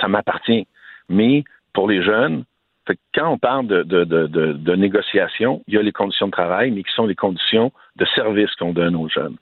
ça 0.00 0.08
m'appartient. 0.08 0.66
Mais 1.08 1.44
pour 1.72 1.88
les 1.88 2.02
jeunes, 2.02 2.44
quand 3.14 3.30
on 3.30 3.38
parle 3.38 3.68
de, 3.68 3.82
de, 3.84 4.04
de, 4.04 4.26
de, 4.26 4.74
négociation, 4.74 5.62
il 5.68 5.74
y 5.74 5.78
a 5.78 5.82
les 5.82 5.92
conditions 5.92 6.26
de 6.26 6.32
travail, 6.32 6.72
mais 6.72 6.82
qui 6.82 6.92
sont 6.92 7.06
les 7.06 7.14
conditions 7.14 7.70
de 7.94 8.04
service 8.16 8.52
qu'on 8.56 8.72
donne 8.72 8.96
aux 8.96 9.08
jeunes. 9.08 9.36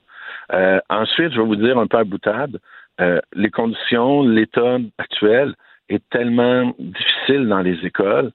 Euh, 0.53 0.79
ensuite, 0.89 1.31
je 1.31 1.41
vais 1.41 1.47
vous 1.47 1.55
dire 1.55 1.79
un 1.79 1.87
peu 1.87 1.97
à 1.97 2.03
boutade, 2.03 2.59
euh, 2.99 3.19
les 3.33 3.49
conditions, 3.49 4.21
l'état 4.21 4.77
actuel 4.99 5.55
est 5.89 6.07
tellement 6.11 6.73
difficile 6.77 7.47
dans 7.47 7.61
les 7.61 7.83
écoles. 7.83 8.31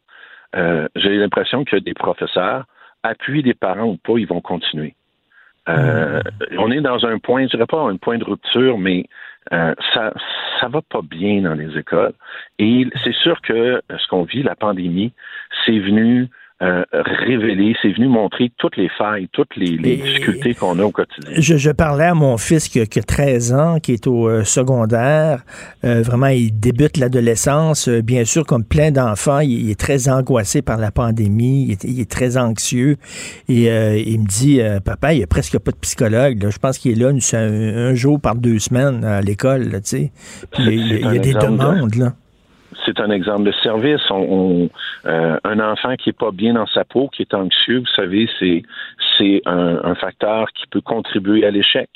Euh, 0.56 0.88
J'ai 0.96 1.16
l'impression 1.16 1.64
que 1.64 1.76
des 1.76 1.94
professeurs, 1.94 2.64
appuient 3.04 3.44
des 3.44 3.54
parents 3.54 3.90
ou 3.90 3.96
pas, 3.98 4.18
ils 4.18 4.26
vont 4.26 4.40
continuer. 4.40 4.96
Euh, 5.68 6.20
on 6.58 6.70
est 6.70 6.80
dans 6.80 7.04
un 7.04 7.18
point, 7.18 7.44
je 7.44 7.50
dirais 7.50 7.66
pas 7.66 7.80
un 7.80 7.96
point 7.96 8.18
de 8.18 8.24
rupture, 8.24 8.78
mais 8.78 9.06
euh, 9.52 9.74
ça 9.94 10.12
ça 10.60 10.68
va 10.68 10.80
pas 10.82 11.02
bien 11.02 11.42
dans 11.42 11.54
les 11.54 11.76
écoles. 11.76 12.14
Et 12.58 12.86
c'est 13.04 13.14
sûr 13.14 13.40
que 13.42 13.82
ce 13.90 14.06
qu'on 14.08 14.22
vit, 14.24 14.42
la 14.42 14.56
pandémie, 14.56 15.12
c'est 15.64 15.78
venu 15.78 16.28
euh, 16.62 16.84
révélé, 16.92 17.76
c'est 17.82 17.92
venu 17.92 18.08
montrer 18.08 18.50
toutes 18.56 18.78
les 18.78 18.88
failles, 18.88 19.28
toutes 19.30 19.54
les, 19.56 19.76
difficultés 19.76 20.54
qu'on 20.54 20.78
a 20.78 20.84
au 20.84 20.90
quotidien. 20.90 21.30
Je, 21.36 21.70
parlais 21.70 22.06
à 22.06 22.14
mon 22.14 22.38
fils 22.38 22.70
qui 22.70 22.80
a, 22.80 22.86
13 22.86 23.52
ans, 23.52 23.78
qui 23.78 23.92
est 23.92 24.06
au 24.06 24.26
euh, 24.26 24.42
secondaire. 24.42 25.44
Euh, 25.84 26.00
vraiment, 26.00 26.28
il 26.28 26.58
débute 26.58 26.96
l'adolescence. 26.96 27.90
bien 27.90 28.24
sûr, 28.24 28.46
comme 28.46 28.64
plein 28.64 28.90
d'enfants, 28.90 29.40
il, 29.40 29.70
est 29.70 29.78
très 29.78 30.08
angoissé 30.08 30.62
par 30.62 30.78
la 30.78 30.90
pandémie. 30.90 31.76
Il 31.82 32.00
est, 32.00 32.10
très 32.10 32.38
anxieux. 32.38 32.96
Et 33.50 33.64
il 33.66 34.20
me 34.20 34.26
dit, 34.26 34.60
papa, 34.82 35.12
il 35.12 35.18
n'y 35.18 35.24
a 35.24 35.26
presque 35.26 35.58
pas 35.58 35.72
de 35.72 35.76
psychologue. 35.76 36.48
Je 36.48 36.58
pense 36.58 36.78
qu'il 36.78 36.92
est 36.92 37.04
là 37.04 37.12
un, 37.34 37.94
jour 37.94 38.18
par 38.18 38.34
deux 38.34 38.58
semaines 38.60 39.04
à 39.04 39.20
l'école. 39.20 39.80
Il 39.92 40.10
y 40.58 41.04
a, 41.04 41.18
des 41.18 41.34
demandes. 41.34 41.96
là 41.96 42.14
c'est 42.86 43.00
un 43.00 43.10
exemple 43.10 43.42
de 43.44 43.52
service. 43.62 44.00
Euh, 44.10 45.38
un 45.44 45.60
enfant 45.60 45.96
qui 45.96 46.10
est 46.10 46.18
pas 46.18 46.30
bien 46.30 46.54
dans 46.54 46.66
sa 46.66 46.84
peau, 46.84 47.08
qui 47.08 47.22
est 47.22 47.34
anxieux, 47.34 47.80
vous 47.80 47.94
savez, 47.94 48.28
c'est 48.38 48.62
c'est 49.18 49.42
un, 49.46 49.94
facteur 49.96 50.52
qui 50.52 50.66
peut 50.66 50.80
contribuer 50.80 51.46
à 51.46 51.50
l'échec. 51.50 51.88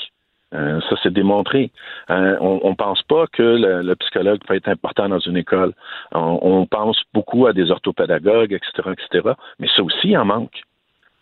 Euh, 0.53 0.81
ça, 0.89 0.97
c'est 1.03 1.13
démontré. 1.13 1.71
Euh, 2.11 2.37
on 2.41 2.71
ne 2.71 2.75
pense 2.75 3.03
pas 3.03 3.27
que 3.27 3.43
le, 3.43 3.95
psychologue 3.97 4.41
peut 4.47 4.55
être 4.55 4.69
important 4.69 5.09
dans 5.09 5.19
une 5.19 5.37
école. 5.37 5.73
On, 6.13 6.67
pense 6.67 7.01
beaucoup 7.15 7.47
à 7.47 7.53
des 7.53 7.71
orthopédagogues, 7.71 8.53
etc., 8.53 8.91
etc. 8.93 9.35
Mais 9.59 9.69
ça 9.77 9.83
aussi, 9.83 10.09
il 10.09 10.19
en 10.19 10.25
manque. 10.25 10.63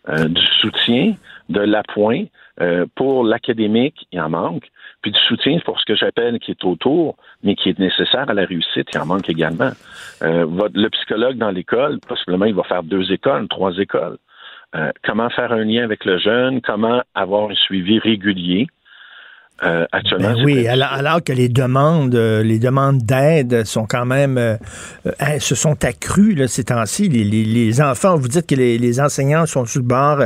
du 0.07 0.45
soutien, 0.61 1.13
de 1.49 1.59
l'appoint 1.59 2.23
pour 2.95 3.23
l'académique, 3.25 4.07
il 4.11 4.21
en 4.21 4.29
manque 4.29 4.69
puis 5.01 5.11
du 5.11 5.19
soutien 5.19 5.59
pour 5.65 5.79
ce 5.79 5.85
que 5.85 5.95
j'appelle 5.95 6.39
qui 6.39 6.51
est 6.51 6.63
autour, 6.63 7.15
mais 7.43 7.55
qui 7.55 7.69
est 7.69 7.79
nécessaire 7.79 8.29
à 8.29 8.33
la 8.33 8.45
réussite, 8.45 8.89
il 8.93 8.99
en 8.99 9.05
manque 9.05 9.29
également. 9.29 9.71
Euh, 10.23 10.45
le 10.73 10.89
psychologue 10.89 11.37
dans 11.37 11.51
l'école, 11.51 11.99
possiblement, 11.99 12.45
il 12.45 12.55
va 12.55 12.63
faire 12.63 12.83
deux 12.83 13.11
écoles, 13.11 13.47
trois 13.47 13.77
écoles. 13.77 14.17
Euh, 14.75 14.91
comment 15.03 15.29
faire 15.29 15.51
un 15.51 15.63
lien 15.63 15.83
avec 15.83 16.05
le 16.05 16.19
jeune, 16.19 16.61
comment 16.61 17.01
avoir 17.15 17.49
un 17.49 17.55
suivi 17.55 17.97
régulier, 17.97 18.67
euh, 19.63 19.85
actuellement, 19.91 20.33
ben 20.33 20.43
oui, 20.43 20.67
alors, 20.67 21.23
que 21.23 21.33
les 21.33 21.49
demandes, 21.49 22.15
euh, 22.15 22.43
les 22.43 22.59
demandes 22.59 22.99
d'aide 22.99 23.65
sont 23.65 23.85
quand 23.85 24.05
même 24.05 24.37
euh, 24.37 24.55
hein, 25.19 25.39
se 25.39 25.55
sont 25.55 25.83
accrues 25.83 26.33
là, 26.33 26.47
ces 26.47 26.65
temps-ci. 26.65 27.09
Les, 27.09 27.81
enfants, 27.81 28.15
vous 28.15 28.27
dites 28.27 28.47
que 28.47 28.55
les, 28.55 28.99
enseignants 28.99 29.45
sont 29.45 29.65
sur 29.65 29.81
le 29.81 29.87
bord 29.87 30.19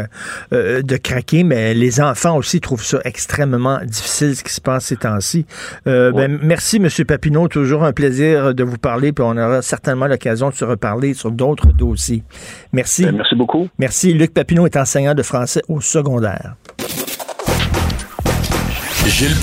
de 0.52 0.98
craquer, 0.98 1.44
mais 1.44 1.74
les 1.74 2.02
enfants 2.02 2.38
aussi 2.38 2.62
trouvent 2.62 2.84
ça 2.84 3.00
extrêmement 3.06 3.80
difficile 3.84 4.36
ce 4.36 4.44
qui 4.44 4.54
se 4.54 4.62
passe 4.62 4.86
ces 4.86 4.98
temps-ci. 4.98 5.46
Ben, 5.86 6.40
merci, 6.42 6.78
M. 6.78 6.88
Papineau, 7.06 7.48
toujours 7.48 7.84
un 7.84 7.94
plaisir 7.94 8.54
de 8.54 8.64
vous 8.64 8.78
parler, 8.78 9.12
puis 9.12 9.24
on 9.28 9.38
aura 9.38 9.62
certainement 9.62 10.08
l'occasion 10.08 10.50
de 10.50 10.56
se 10.56 10.66
reparler 10.66 11.14
sur 11.14 11.32
d'autres 11.32 11.72
dossiers. 11.74 12.24
Merci. 12.72 13.06
Ben, 13.06 13.18
merci 13.18 13.36
beaucoup. 13.36 13.68
Merci. 13.78 14.14
Luc 14.14 14.34
Papineau 14.34 14.66
est 14.66 14.78
enseignant 14.78 15.14
de 15.14 15.24
français 15.24 15.62
au 15.68 15.82
secondaire. 15.82 16.56
Gilles 19.06 19.36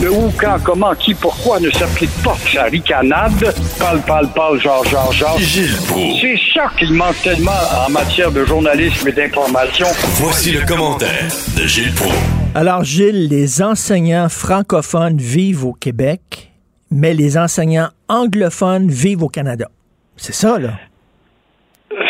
Le 0.00 0.12
où, 0.12 0.32
quand, 0.38 0.58
comment, 0.62 0.94
qui, 0.94 1.12
pourquoi 1.14 1.58
ne 1.58 1.70
s'applique 1.70 2.10
pas 2.22 2.36
sa 2.52 2.64
ricanade? 2.64 3.54
Parle, 3.78 4.00
parle, 4.02 4.28
parle, 4.32 4.60
genre, 4.60 4.84
genre, 4.84 5.12
genre. 5.12 5.38
Gilles 5.38 5.76
C'est 6.20 6.38
ça 6.54 6.70
qu'il 6.78 6.92
manque 6.92 7.20
tellement 7.22 7.50
en 7.86 7.90
matière 7.90 8.30
de 8.30 8.44
journalisme 8.44 9.08
et 9.08 9.12
d'information. 9.12 9.86
Voici 10.14 10.52
le 10.52 10.64
commentaire 10.64 11.28
de 11.56 11.66
Gilles 11.66 11.92
Proulx. 11.94 12.14
Alors, 12.54 12.84
Gilles, 12.84 13.28
les 13.28 13.60
enseignants 13.62 14.28
francophones 14.28 15.18
vivent 15.18 15.64
au 15.64 15.72
Québec, 15.72 16.52
mais 16.90 17.12
les 17.12 17.36
enseignants 17.36 17.90
anglophones 18.08 18.88
vivent 18.88 19.24
au 19.24 19.28
Canada. 19.28 19.68
C'est 20.16 20.34
ça, 20.34 20.58
là? 20.58 20.74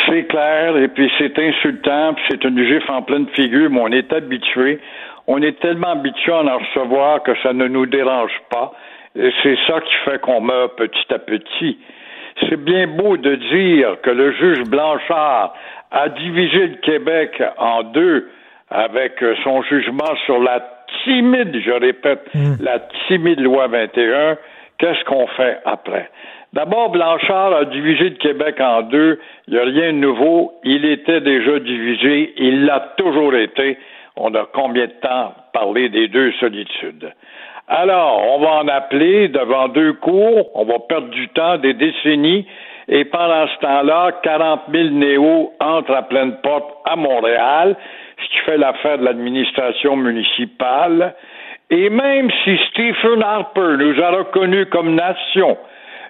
C'est 0.09 0.24
clair, 0.24 0.76
et 0.76 0.88
puis 0.88 1.11
c'est 1.18 1.38
insultant, 1.38 2.14
puis 2.14 2.24
c'est 2.30 2.44
une 2.44 2.64
gifle 2.64 2.90
en 2.90 3.02
pleine 3.02 3.26
figure, 3.34 3.70
mais 3.70 3.80
on 3.80 3.92
est 3.92 4.12
habitué 4.12 4.80
on 5.28 5.42
est 5.42 5.61
tellement 5.61 5.90
habitué 5.90 6.32
à 6.32 6.42
en 6.42 6.59
recevoir 6.59 7.22
que 7.22 7.32
ça 7.42 7.52
ne 7.52 7.68
nous 7.68 7.86
dérange 7.86 8.32
pas. 8.50 8.72
Et 9.14 9.30
c'est 9.42 9.59
ça 9.66 9.80
qui 9.80 9.94
fait 10.04 10.20
qu'on 10.20 10.40
meurt 10.40 10.74
petit 10.76 11.14
à 11.14 11.18
petit. 11.18 11.78
C'est 12.48 12.56
bien 12.56 12.86
beau 12.86 13.16
de 13.18 13.34
dire 13.34 14.00
que 14.02 14.11
le 14.11 14.32
juge 14.32 14.62
Blanchard 14.68 15.54
a 15.90 16.09
divisé 16.09 16.68
le 16.68 16.76
Québec 16.76 17.42
en 17.59 17.82
deux 17.82 18.30
avec 18.70 19.22
son 19.44 19.62
jugement 19.62 20.14
sur 20.24 20.38
la 20.38 20.61
timide, 21.04 21.61
je 21.64 21.72
répète, 21.72 22.22
mm. 22.34 22.54
la 22.61 22.78
timide 23.06 23.40
loi 23.40 23.66
21. 23.66 24.38
Qu'est-ce 24.78 25.04
qu'on 25.04 25.26
fait 25.26 25.59
après? 25.66 26.09
D'abord, 26.59 26.90
Blanchard 26.90 27.54
a 27.54 27.64
divisé 27.66 28.11
le 28.11 28.16
Québec 28.16 28.56
en 28.59 28.82
deux. 28.82 29.20
Il 29.46 29.54
n'y 29.54 29.61
a 29.61 29.62
rien 29.62 29.92
de 29.92 29.98
nouveau. 29.98 30.54
Il 30.64 30.84
était 30.84 31.20
déjà 31.20 31.61
divisé. 31.61 32.34
Il 32.36 32.64
l'a 32.64 32.80
toujours 32.96 33.32
été 33.36 33.78
on 34.20 34.34
a 34.34 34.46
combien 34.52 34.86
de 34.86 34.92
temps 35.00 35.32
parlé 35.52 35.88
des 35.88 36.09
deux 36.09 36.32
solitudes? 36.40 37.12
Alors, 37.68 38.20
on 38.32 38.40
va 38.40 38.50
en 38.62 38.66
appeler 38.68 39.28
devant 39.28 39.68
deux 39.68 39.92
cours, 39.92 40.50
on 40.54 40.64
va 40.64 40.80
perdre 40.88 41.11
du 41.11 41.28
temps, 41.28 41.59
des 41.59 41.74
décennies, 41.74 42.46
et 42.88 43.04
pendant 43.04 43.46
ce 43.46 43.59
temps-là, 43.61 44.12
40 44.22 44.62
000 44.72 44.88
néos 44.88 45.52
entrent 45.61 45.94
à 45.94 46.02
pleine 46.02 46.36
porte 46.42 46.78
à 46.86 46.96
Montréal, 46.96 47.76
ce 48.16 48.28
qui 48.30 48.38
fait 48.46 48.56
l'affaire 48.56 48.98
de 48.98 49.04
l'administration 49.04 49.94
municipale. 49.94 51.14
Et 51.70 51.90
même 51.90 52.30
si 52.42 52.59
Stephen 52.70 53.22
Harper 53.22 53.76
nous 53.78 54.02
a 54.02 54.11
reconnus 54.11 54.66
comme 54.70 54.94
nation, 54.94 55.59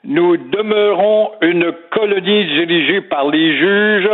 nous 0.09 0.39
demeurons 0.39 1.33
une 1.43 1.71
colonie 1.91 2.47
dirigée 2.47 3.03
par 3.03 3.29
les 3.29 3.59
juges 3.59 4.11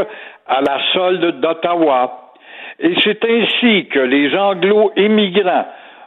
à 0.46 0.60
la 0.60 0.80
solde 0.92 1.40
d'Ottawa. 1.40 2.32
Et 2.80 2.94
c'est 3.00 3.24
ainsi 3.24 3.86
que 3.86 4.00
les 4.00 4.36
anglo-immigrants 4.36 5.66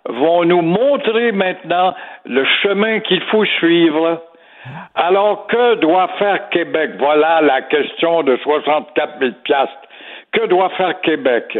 vont 0.09 0.43
nous 0.43 0.61
montrer 0.61 1.31
maintenant 1.31 1.95
le 2.25 2.43
chemin 2.61 2.99
qu'il 2.99 3.21
faut 3.23 3.45
suivre. 3.45 4.23
Alors, 4.93 5.47
que 5.47 5.75
doit 5.75 6.09
faire 6.19 6.49
Québec? 6.49 6.91
Voilà 6.99 7.39
la 7.39 7.61
question 7.61 8.23
de 8.23 8.35
64 8.43 9.19
000 9.19 9.31
piastres. 9.45 9.73
Que 10.33 10.47
doit 10.47 10.69
faire 10.71 10.99
Québec? 10.99 11.57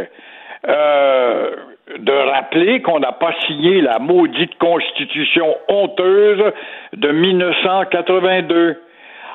Euh, 0.68 1.56
de 2.00 2.12
rappeler 2.12 2.82
qu'on 2.82 3.00
n'a 3.00 3.14
pas 3.14 3.34
signé 3.46 3.82
la 3.82 4.00
maudite 4.00 4.58
constitution 4.58 5.56
honteuse 5.68 6.54
de 6.94 7.10
1982. 7.10 8.82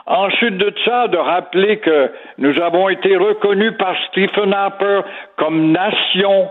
Ensuite 0.06 0.58
de 0.58 0.74
ça, 0.84 1.08
de 1.08 1.16
rappeler 1.16 1.78
que 1.78 2.10
nous 2.38 2.60
avons 2.60 2.88
été 2.88 3.16
reconnus 3.16 3.72
par 3.78 3.94
Stephen 4.08 4.52
Harper 4.52 5.02
comme 5.36 5.72
nation 5.72 6.48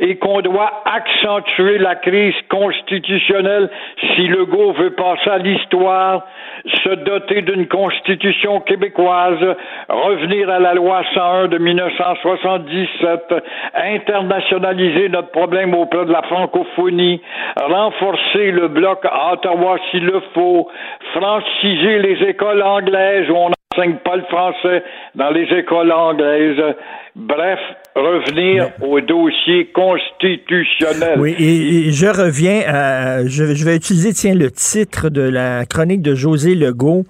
et 0.00 0.16
qu'on 0.16 0.40
doit 0.40 0.82
accentuer 0.84 1.78
la 1.78 1.96
crise 1.96 2.34
constitutionnelle 2.48 3.70
si 4.14 4.26
Legault 4.28 4.72
veut 4.72 4.90
passer 4.90 5.30
à 5.30 5.38
l'histoire, 5.38 6.26
se 6.84 6.94
doter 6.94 7.42
d'une 7.42 7.66
constitution 7.68 8.60
québécoise, 8.60 9.56
revenir 9.88 10.50
à 10.50 10.58
la 10.58 10.74
loi 10.74 11.02
101 11.14 11.48
de 11.48 11.58
1977, 11.58 13.34
internationaliser 13.74 15.08
notre 15.08 15.30
problème 15.30 15.74
auprès 15.74 16.04
de 16.04 16.12
la 16.12 16.22
francophonie, 16.22 17.20
renforcer 17.56 18.50
le 18.50 18.68
bloc 18.68 19.04
à 19.04 19.32
Ottawa 19.34 19.78
s'il 19.90 20.04
le 20.04 20.20
faut, 20.32 20.68
franciser 21.14 21.98
les 21.98 22.22
écoles 22.28 22.62
anglaises 22.62 23.28
où 23.30 23.36
on 23.36 23.50
n'enseigne 23.50 23.96
pas 23.96 24.16
le 24.16 24.24
français 24.24 24.82
dans 25.14 25.30
les 25.30 25.52
écoles 25.52 25.92
anglaises. 25.92 26.62
Bref, 27.16 27.60
revenir 27.94 28.72
au 28.82 29.00
dossier 29.00 29.70
constitutionnel. 29.72 31.18
Oui, 31.18 31.34
et, 31.38 31.92
je 31.92 32.06
reviens 32.06 32.62
à, 32.66 33.26
je, 33.26 33.54
je, 33.54 33.64
vais 33.64 33.76
utiliser, 33.76 34.12
tiens, 34.12 34.34
le 34.34 34.50
titre 34.50 35.10
de 35.10 35.22
la 35.22 35.64
chronique 35.64 36.02
de 36.02 36.14
José 36.14 36.54
Legault. 36.54 37.04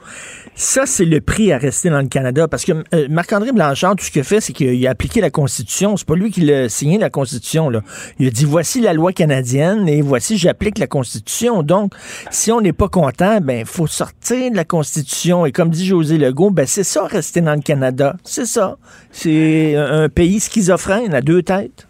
Ça, 0.57 0.87
c'est 0.87 1.05
le 1.05 1.21
prix 1.21 1.53
à 1.53 1.59
rester 1.59 1.91
dans 1.91 2.01
le 2.01 2.09
Canada. 2.09 2.47
Parce 2.49 2.65
que 2.65 2.73
euh, 2.95 3.07
Marc-André 3.09 3.53
Blanchard, 3.53 3.97
tout 3.97 4.05
ce 4.05 4.11
qu'il 4.11 4.21
a 4.21 4.25
fait, 4.25 4.41
c'est 4.41 4.53
qu'il 4.53 4.87
a 4.87 4.91
appliqué 4.91 5.21
la 5.21 5.31
Constitution. 5.31 5.97
C'est 5.97 6.07
pas 6.07 6.15
lui 6.15 6.31
qui 6.31 6.43
l'a 6.43 6.69
signé, 6.69 6.99
la 6.99 7.11
Constitution. 7.11 7.71
Là. 7.71 7.81
Il 8.19 8.29
a 8.29 8.31
dit, 8.31 8.45
voici 8.45 8.81
la 8.81 8.93
loi 8.93 9.13
canadienne 9.13 9.89
et 9.89 10.03
voici, 10.03 10.37
j'applique 10.37 10.79
la 10.79 10.87
Constitution. 10.87 11.63
Donc, 11.63 11.93
si 12.31 12.53
on 12.53 12.61
n'est 12.61 12.73
pas 12.73 12.89
content, 12.89 13.41
ben, 13.41 13.65
faut 13.65 13.87
sortir 13.87 14.51
de 14.51 14.57
la 14.57 14.65
Constitution. 14.65 15.47
Et 15.47 15.53
comme 15.53 15.71
dit 15.71 15.87
José 15.87 16.19
Legault, 16.19 16.51
ben, 16.51 16.67
c'est 16.67 16.85
ça, 16.85 17.07
rester 17.07 17.41
dans 17.41 17.55
le 17.55 17.63
Canada. 17.63 18.17
C'est 18.23 18.47
ça. 18.47 18.77
C'est 19.11 19.77
un 19.77 20.09
pays 20.09 20.41
schizophrène 20.41 20.74
à 21.15 21.21
deux 21.21 21.43
têtes? 21.43 21.87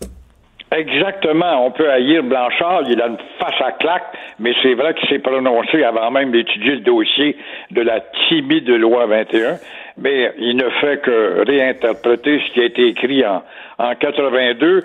Exactement. 0.74 1.66
On 1.66 1.70
peut 1.70 1.88
haïr 1.90 2.22
Blanchard, 2.24 2.82
il 2.88 3.00
a 3.00 3.06
une 3.06 3.18
face 3.38 3.60
à 3.60 3.72
claque, 3.72 4.06
mais 4.40 4.52
c'est 4.62 4.74
vrai 4.74 4.94
qu'il 4.94 5.08
s'est 5.08 5.20
prononcé 5.20 5.84
avant 5.84 6.10
même 6.10 6.32
d'étudier 6.32 6.72
le 6.76 6.80
dossier 6.80 7.36
de 7.70 7.80
la 7.80 8.00
timide 8.28 8.68
loi 8.68 9.06
21. 9.06 9.56
Mais 9.98 10.32
il 10.38 10.56
ne 10.56 10.68
fait 10.80 11.00
que 11.02 11.44
réinterpréter 11.46 12.40
ce 12.40 12.52
qui 12.52 12.60
a 12.60 12.64
été 12.64 12.88
écrit 12.88 13.24
en, 13.24 13.42
en 13.78 13.94
82, 13.94 14.82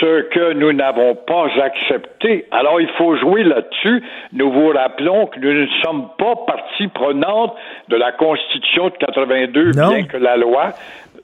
ce 0.00 0.22
que 0.28 0.52
nous 0.52 0.72
n'avons 0.72 1.14
pas 1.14 1.46
accepté. 1.62 2.44
Alors 2.50 2.80
il 2.80 2.88
faut 2.98 3.16
jouer 3.16 3.44
là-dessus. 3.44 4.02
Nous 4.32 4.50
vous 4.50 4.68
rappelons 4.68 5.26
que 5.26 5.38
nous 5.40 5.52
ne 5.52 5.66
sommes 5.82 6.08
pas 6.18 6.34
partie 6.46 6.88
prenante 6.88 7.54
de 7.88 7.96
la 7.96 8.12
Constitution 8.12 8.90
de 8.90 8.96
82, 8.98 9.70
bien 9.72 10.02
que 10.04 10.18
la 10.18 10.36
loi 10.36 10.74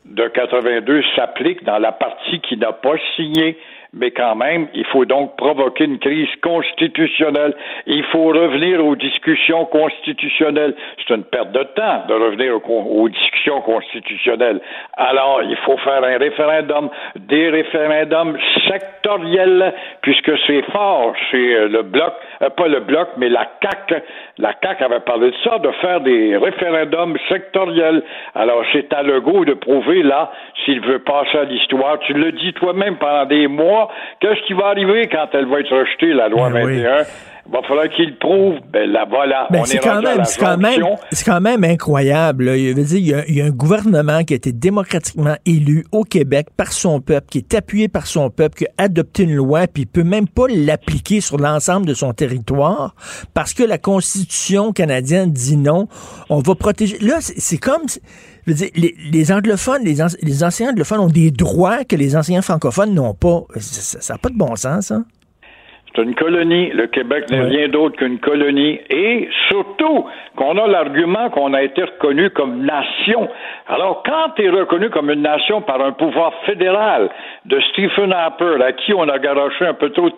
de 0.09 0.27
82 0.29 1.03
s'applique 1.15 1.65
dans 1.65 1.79
la 1.79 1.93
partie 1.93 2.41
qui 2.41 2.57
n'a 2.57 2.73
pas 2.73 2.97
signé 3.17 3.57
mais 3.95 4.11
quand 4.11 4.35
même, 4.35 4.69
il 4.75 4.85
faut 4.87 5.07
donc 5.07 5.37
provoquer 5.37 5.85
une 5.85 5.99
crise 5.99 6.29
constitutionnelle. 6.43 7.55
Il 7.87 8.05
faut 8.05 8.27
revenir 8.27 8.85
aux 8.85 8.97
discussions 8.97 9.65
constitutionnelles. 9.67 10.75
C'est 10.99 11.15
une 11.15 11.25
perte 11.25 11.53
de 11.53 11.63
temps 11.63 12.03
de 12.07 12.15
revenir 12.15 12.61
aux, 12.69 13.09
discussions 13.09 13.63
constitutionnelles. 13.63 14.61
Alors, 14.97 15.43
il 15.43 15.57
faut 15.59 15.79
faire 15.79 16.05
un 16.05 16.19
référendum, 16.19 16.91
des 17.17 17.49
référendums 17.49 18.37
sectoriels, 18.69 19.73
puisque 20.03 20.33
c'est 20.47 20.63
fort 20.71 21.15
chez 21.31 21.55
euh, 21.55 21.69
le 21.69 21.83
bloc, 21.83 22.13
euh, 22.43 22.51
pas 22.51 22.69
le 22.69 22.81
bloc, 22.81 23.09
mais 23.17 23.31
la 23.31 23.47
CAC. 23.61 24.03
La 24.37 24.53
CAC 24.53 24.83
avait 24.83 25.01
parlé 25.01 25.31
de 25.31 25.37
ça, 25.43 25.59
de 25.59 25.71
faire 25.81 26.01
des 26.03 26.37
référendums 26.37 27.17
sectoriels. 27.29 28.03
Alors, 28.35 28.63
c'est 28.73 28.93
à 28.93 29.03
Legault 29.03 29.47
de 29.47 29.55
prouver 29.55 30.03
là 30.03 30.31
s'il 30.65 30.81
veut 30.81 30.99
passer 30.99 31.39
à 31.39 31.45
l'histoire. 31.45 31.99
Tu 32.01 32.13
le 32.13 32.33
dis 32.33 32.53
toi-même 32.53 32.97
pendant 32.97 33.25
des 33.25 33.47
mois 33.47 33.78
Qu'est-ce 34.21 34.43
qui 34.47 34.55
va 34.55 34.67
arriver 34.67 35.09
quand 35.09 35.29
elle 35.33 35.47
va 35.47 35.61
être 35.61 35.77
rejetée, 35.77 36.13
la 36.13 36.29
loi 36.29 36.49
21? 36.49 36.97
Ben 36.99 37.05
va 37.51 37.63
falloir 37.67 37.89
qu'il 37.89 38.17
prouve. 38.19 38.55
Ben 38.73 38.91
là, 38.91 39.07
voilà. 39.09 39.47
Ben, 39.51 39.65
c'est 39.65 39.79
quand, 39.79 40.03
même, 40.03 40.25
c'est 40.25 40.41
quand 40.41 40.59
même, 40.59 40.83
c'est 41.11 41.25
quand 41.25 41.41
même 41.41 41.65
incroyable. 41.65 42.51
Il, 42.57 42.75
veut 42.75 42.85
dire, 42.85 43.25
il, 43.29 43.35
y 43.35 43.41
a, 43.41 43.45
un 43.45 43.51
gouvernement 43.51 44.25
qui 44.25 44.35
a 44.35 44.37
été 44.37 44.53
démocratiquement 44.53 45.37
élu 45.47 45.85
au 45.93 46.05
Québec 46.05 46.49
par 46.57 46.73
son 46.73 47.01
peuple, 47.01 47.27
qui 47.31 47.39
est 47.39 47.55
appuyé 47.55 47.89
par 47.89 48.07
son 48.07 48.31
peuple, 48.31 48.59
qui 48.59 48.67
a 48.67 48.85
adopté 48.85 49.23
une 49.25 49.35
loi, 49.35 49.67
puis 49.67 49.83
il 49.83 49.87
peut 49.87 50.05
même 50.05 50.29
pas 50.29 50.47
l'appliquer 50.49 51.21
sur 51.21 51.39
l'ensemble 51.39 51.87
de 51.87 51.95
son 51.95 52.13
territoire 52.13 52.95
parce 53.35 53.55
que 53.55 53.63
la 53.63 53.79
Constitution 53.79 54.73
canadienne 54.73 55.31
dit 55.31 55.57
non. 55.57 55.89
On 56.29 56.41
va 56.41 56.55
protéger. 56.55 56.99
Là, 56.99 57.19
c'est 57.21 57.59
comme 57.59 57.83
les, 58.47 59.33
anglophones, 59.33 59.85
les, 59.85 59.97
les, 60.23 60.45
anciens 60.45 60.71
anglophones 60.71 61.01
ont 61.01 61.09
des 61.09 61.31
droits 61.31 61.85
que 61.85 61.97
les 61.97 62.17
anciens 62.17 62.43
francophones 62.43 62.95
n'ont 62.95 63.15
pas. 63.15 63.43
Ça 63.59 64.15
n'a 64.15 64.19
pas 64.19 64.31
de 64.31 64.37
bon 64.37 64.57
sens, 64.57 64.87
ça. 64.87 65.03
C'est 65.95 66.03
une 66.03 66.15
colonie. 66.15 66.71
Le 66.71 66.87
Québec 66.87 67.31
n'est 67.31 67.41
rien 67.41 67.69
d'autre 67.69 67.97
qu'une 67.97 68.19
colonie. 68.19 68.81
Et 68.91 69.29
surtout 69.49 70.07
qu'on 70.37 70.57
a 70.59 70.67
l'argument 70.67 71.31
qu'on 71.31 71.55
a 71.55 71.63
été 71.63 71.83
reconnu 71.83 72.31
comme 72.31 72.65
nation. 72.65 73.29
Alors, 73.67 74.03
quand 74.05 74.31
tu 74.37 74.45
es 74.45 74.51
reconnu 74.51 74.91
comme 74.91 75.11
une 75.11 75.23
nation 75.23 75.61
par 75.63 75.81
un 75.81 75.93
pouvoir 75.93 76.33
fédéral 76.45 77.09
de 77.47 77.61
Stephen 77.73 78.13
Harper, 78.13 78.63
à 78.63 78.73
qui 78.73 78.93
on 78.95 79.09
a 79.09 79.19
garoché 79.19 79.67
un 79.67 79.75
peu 79.75 79.91
trop 79.91 80.11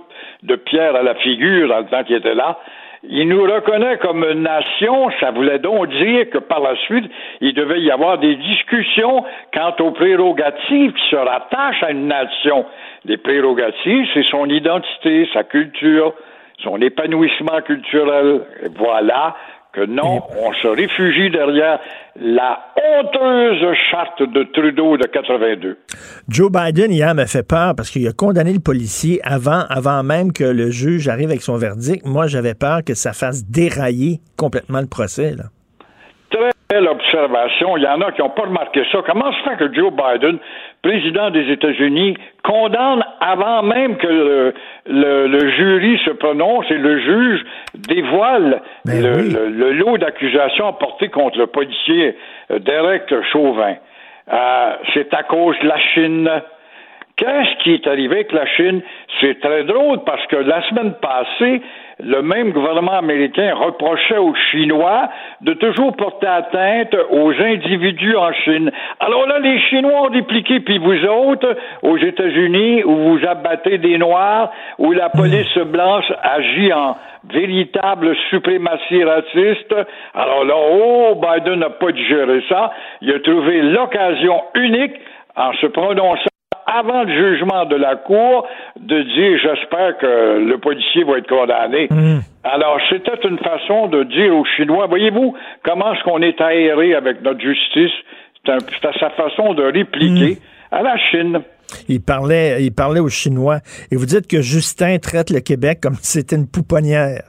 de 0.43 0.57
pierre 0.57 0.97
à 0.97 1.03
la 1.03 1.15
figure 1.17 1.69
dans 1.69 1.79
le 1.79 1.87
temps 1.87 2.05
qu'il 2.05 2.17
était 2.17 2.35
là, 2.35 2.59
il 3.03 3.29
nous 3.29 3.43
reconnaît 3.43 3.97
comme 3.99 4.31
nation, 4.43 5.11
ça 5.21 5.31
voulait 5.31 5.59
donc 5.59 5.89
dire 5.89 6.29
que 6.29 6.39
par 6.39 6.61
la 6.61 6.77
suite, 6.77 7.11
il 7.41 7.55
devait 7.55 7.81
y 7.81 7.91
avoir 7.91 8.19
des 8.19 8.37
discussions 8.37 9.25
quant 9.55 9.75
aux 9.81 9.93
prérogatives 9.93 10.93
qui 10.93 11.11
se 11.11 11.17
rattachent 11.17 11.83
à 11.83 11.93
une 11.93 12.09
nation. 12.09 12.67
Les 13.07 13.17
prérogatives, 13.17 14.07
c'est 14.13 14.27
son 14.27 14.47
identité, 14.47 15.27
sa 15.33 15.45
culture, 15.45 16.13
son 16.63 16.81
épanouissement 16.83 17.63
culturel. 17.63 18.43
Voilà 18.77 19.35
que 19.73 19.87
non, 19.87 20.23
on 20.37 20.53
se 20.55 20.69
réfugie 20.69 21.31
derrière 21.31 21.79
la 22.17 22.59
honteuse 22.77 23.77
charte 23.91 24.23
de 24.23 24.43
Trudeau 24.53 24.97
de 24.97 25.07
82. 25.07 25.79
Joe 26.29 26.51
Biden, 26.51 26.91
hier, 26.93 27.15
m'a 27.15 27.27
fait 27.27 27.47
peur 27.47 27.75
parce 27.77 27.91
qu'il 27.91 28.07
a 28.09 28.13
condamné 28.13 28.53
le 28.53 28.61
policier 28.61 29.21
avant, 29.23 29.65
avant 29.69 30.03
même 30.03 30.33
que 30.33 30.45
le 30.45 30.71
juge 30.71 31.09
arrive 31.09 31.29
avec 31.31 31.43
son 31.43 31.57
verdict. 31.57 32.05
Moi, 32.05 32.27
j'avais 32.27 32.55
peur 32.55 32.85
que 32.85 32.95
ça 32.95 33.13
fasse 33.13 33.45
dérailler 33.45 34.21
complètement 34.37 34.81
le 34.81 34.87
procès. 34.87 35.35
Là. 35.37 35.45
Belle 36.71 36.87
observation. 36.87 37.77
Il 37.77 37.83
y 37.83 37.87
en 37.89 38.01
a 38.01 38.13
qui 38.13 38.21
n'ont 38.21 38.31
pas 38.31 38.43
remarqué 38.43 38.85
ça. 38.93 39.01
Comment 39.05 39.33
se 39.33 39.43
fait 39.43 39.57
que 39.57 39.75
Joe 39.75 39.93
Biden, 39.93 40.39
président 40.83 41.31
des 41.31 41.51
États-Unis, 41.51 42.17
condamne 42.45 43.05
avant 43.21 43.65
même 43.65 43.97
que 43.97 44.55
le, 44.87 45.51
jury 45.57 46.01
se 46.05 46.11
prononce 46.11 46.71
et 46.71 46.79
le 46.79 47.01
juge 47.01 47.45
dévoile 47.75 48.63
ben 48.85 49.03
le, 49.03 49.73
lot 49.73 49.99
d'accusations 49.99 50.73
portées 50.75 51.09
contre 51.09 51.39
le 51.39 51.49
policier 51.49 52.17
euh, 52.53 52.61
Derek 52.61 53.13
Chauvin? 53.33 53.75
Euh, 54.33 54.77
c'est 54.95 55.13
à 55.13 55.25
cause 55.25 55.59
de 55.61 55.67
la 55.67 55.79
Chine. 55.79 56.31
Qu'est-ce 57.17 57.63
qui 57.63 57.75
est 57.75 57.87
arrivé 57.87 58.15
avec 58.15 58.33
la 58.33 58.47
Chine? 58.47 58.81
C'est 59.21 59.41
très 59.41 59.65
drôle 59.65 60.05
parce 60.05 60.25
que 60.29 60.37
la 60.37 60.63
semaine 60.69 60.95
passée, 61.03 61.61
le 62.03 62.23
même 62.23 62.53
gouvernement 62.53 62.99
américain 62.99 63.55
reprochait 63.55 64.19
aux 64.19 64.35
Chinois 64.51 65.09
de 65.41 65.55
toujours 65.55 65.95
porter 65.97 66.27
atteinte 66.27 66.95
aux 67.11 67.33
individus 67.33 68.17
en 68.17 68.33
Chine. 68.33 68.71
Alors 69.01 69.27
là, 69.27 69.39
les 69.39 69.59
Chinois 69.61 70.03
ont 70.03 70.11
dupliqué, 70.11 70.61
puis 70.61 70.79
vous 70.79 71.05
autres, 71.07 71.57
aux 71.83 71.99
États-Unis, 71.99 72.85
où 72.85 72.95
vous 72.95 73.27
abattez 73.27 73.79
des 73.79 73.99
Noirs, 73.99 74.51
où 74.79 74.93
la 74.93 75.09
police 75.11 75.57
blanche 75.59 76.11
agit 76.23 76.73
en 76.73 76.97
véritable 77.29 78.17
suprématie 78.31 79.05
raciste. 79.05 79.75
Alors 80.15 80.45
là, 80.45 80.55
oh, 80.57 81.15
Biden 81.21 81.61
n'a 81.61 81.71
pas 81.71 81.93
digéré 81.93 82.43
ça. 82.49 82.73
Il 83.03 83.13
a 83.13 83.21
trouvé 83.21 83.63
l'occasion 83.63 84.41
unique 84.55 84.95
en 85.37 85.53
se 85.55 85.67
prononçant 85.67 86.31
avant 86.67 87.05
le 87.05 87.13
jugement 87.13 87.65
de 87.67 87.77
la 87.77 87.97
Cour, 87.97 88.47
de 88.79 89.03
dire 89.03 89.39
j'espère 89.43 89.99
que 89.99 90.39
le 90.39 90.59
policier 90.59 91.05
va 91.05 91.19
être 91.19 91.29
condamné. 91.29 91.89
Mm. 91.91 92.21
Alors, 92.45 92.79
c'était 92.89 93.27
une 93.29 93.39
façon 93.39 93.89
de 93.89 94.05
dire 94.05 94.35
aux 94.35 94.45
Chinois, 94.57 94.87
voyez-vous, 94.87 95.35
comment 95.65 95.93
est-ce 95.93 96.03
qu'on 96.05 96.23
est 96.23 96.41
aéré 96.41 96.95
avec 96.95 97.23
notre 97.23 97.41
justice? 97.41 97.93
C'est 98.47 98.99
sa 98.99 99.11
façon 99.11 99.55
de 99.55 99.65
répliquer 99.65 100.35
mm. 100.35 100.75
à 100.75 100.83
la 100.83 100.97
Chine. 100.97 101.41
Il 101.89 102.01
parlait, 102.01 102.63
il 102.63 102.73
parlait 102.73 103.01
aux 103.01 103.09
Chinois. 103.09 103.59
Et 103.91 103.97
vous 103.97 104.07
dites 104.07 104.27
que 104.27 104.41
Justin 104.41 104.99
traite 104.99 105.31
le 105.31 105.41
Québec 105.41 105.79
comme 105.83 105.95
si 105.95 106.19
c'était 106.19 106.37
une 106.37 106.49
pouponnière. 106.49 107.23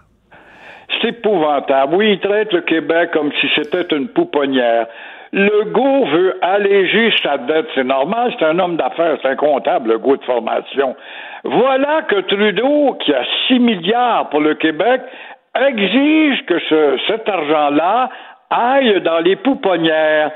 C'est 1.01 1.09
épouvantable. 1.09 1.95
Oui, 1.95 2.13
il 2.13 2.19
traite 2.19 2.51
le 2.53 2.61
Québec 2.61 3.11
comme 3.13 3.31
si 3.39 3.47
c'était 3.55 3.95
une 3.95 4.07
pouponnière. 4.07 4.87
Legault 5.33 6.05
veut 6.05 6.37
alléger 6.41 7.13
sa 7.23 7.37
dette. 7.37 7.67
C'est 7.75 7.85
normal, 7.85 8.33
c'est 8.37 8.45
un 8.45 8.59
homme 8.59 8.75
d'affaires, 8.75 9.17
c'est 9.21 9.29
un 9.29 9.35
comptable, 9.35 9.89
le 9.89 9.95
Legault 9.95 10.17
de 10.17 10.23
formation. 10.23 10.95
Voilà 11.43 12.03
que 12.03 12.19
Trudeau, 12.21 12.97
qui 12.99 13.13
a 13.13 13.23
6 13.47 13.59
milliards 13.59 14.29
pour 14.29 14.41
le 14.41 14.55
Québec, 14.55 15.01
exige 15.55 16.45
que 16.45 16.59
ce, 16.59 16.97
cet 17.07 17.27
argent-là 17.27 18.09
aille 18.49 19.01
dans 19.01 19.19
les 19.19 19.35
pouponnières. 19.37 20.31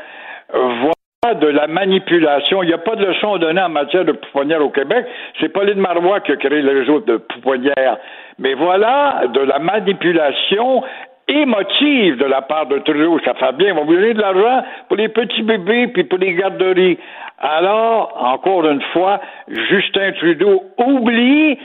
Voilà 0.54 0.94
de 1.34 1.48
la 1.48 1.68
manipulation. 1.68 2.62
Il 2.64 2.68
n'y 2.68 2.74
a 2.74 2.78
pas 2.78 2.96
de 2.96 3.06
leçon 3.06 3.38
donnée 3.38 3.62
en 3.62 3.70
matière 3.70 4.06
de 4.06 4.12
pouponnières 4.12 4.64
au 4.64 4.70
Québec. 4.70 5.06
C'est 5.40 5.50
Pauline 5.50 5.80
Marois 5.80 6.20
qui 6.22 6.32
a 6.32 6.36
créé 6.36 6.62
le 6.62 6.80
réseau 6.80 7.00
de 7.00 7.18
pouponnières. 7.18 7.98
Mais 8.38 8.54
voilà 8.54 9.24
de 9.34 9.42
la 9.42 9.60
manipulation 9.60 10.84
émotive 11.28 12.18
de 12.18 12.26
la 12.26 12.42
part 12.42 12.68
de 12.68 12.80
Trudeau. 12.80 13.20
Ça 13.26 13.34
fait 13.34 13.54
bien. 13.54 13.70
Ils 13.70 13.74
vont 13.74 13.86
vous 13.86 13.96
donner 13.96 14.14
de 14.14 14.22
l'argent 14.22 14.64
pour 14.88 14.98
les 14.98 15.10
petits 15.10 15.42
bébés 15.42 15.88
puis 15.88 16.04
pour 16.04 16.20
les 16.20 16.34
garderies. 16.34 16.98
Alors, 17.40 18.14
encore 18.18 18.66
une 18.66 18.82
fois, 18.94 19.20
Justin 19.48 20.12
Trudeau 20.14 20.64
oublie 20.78 21.58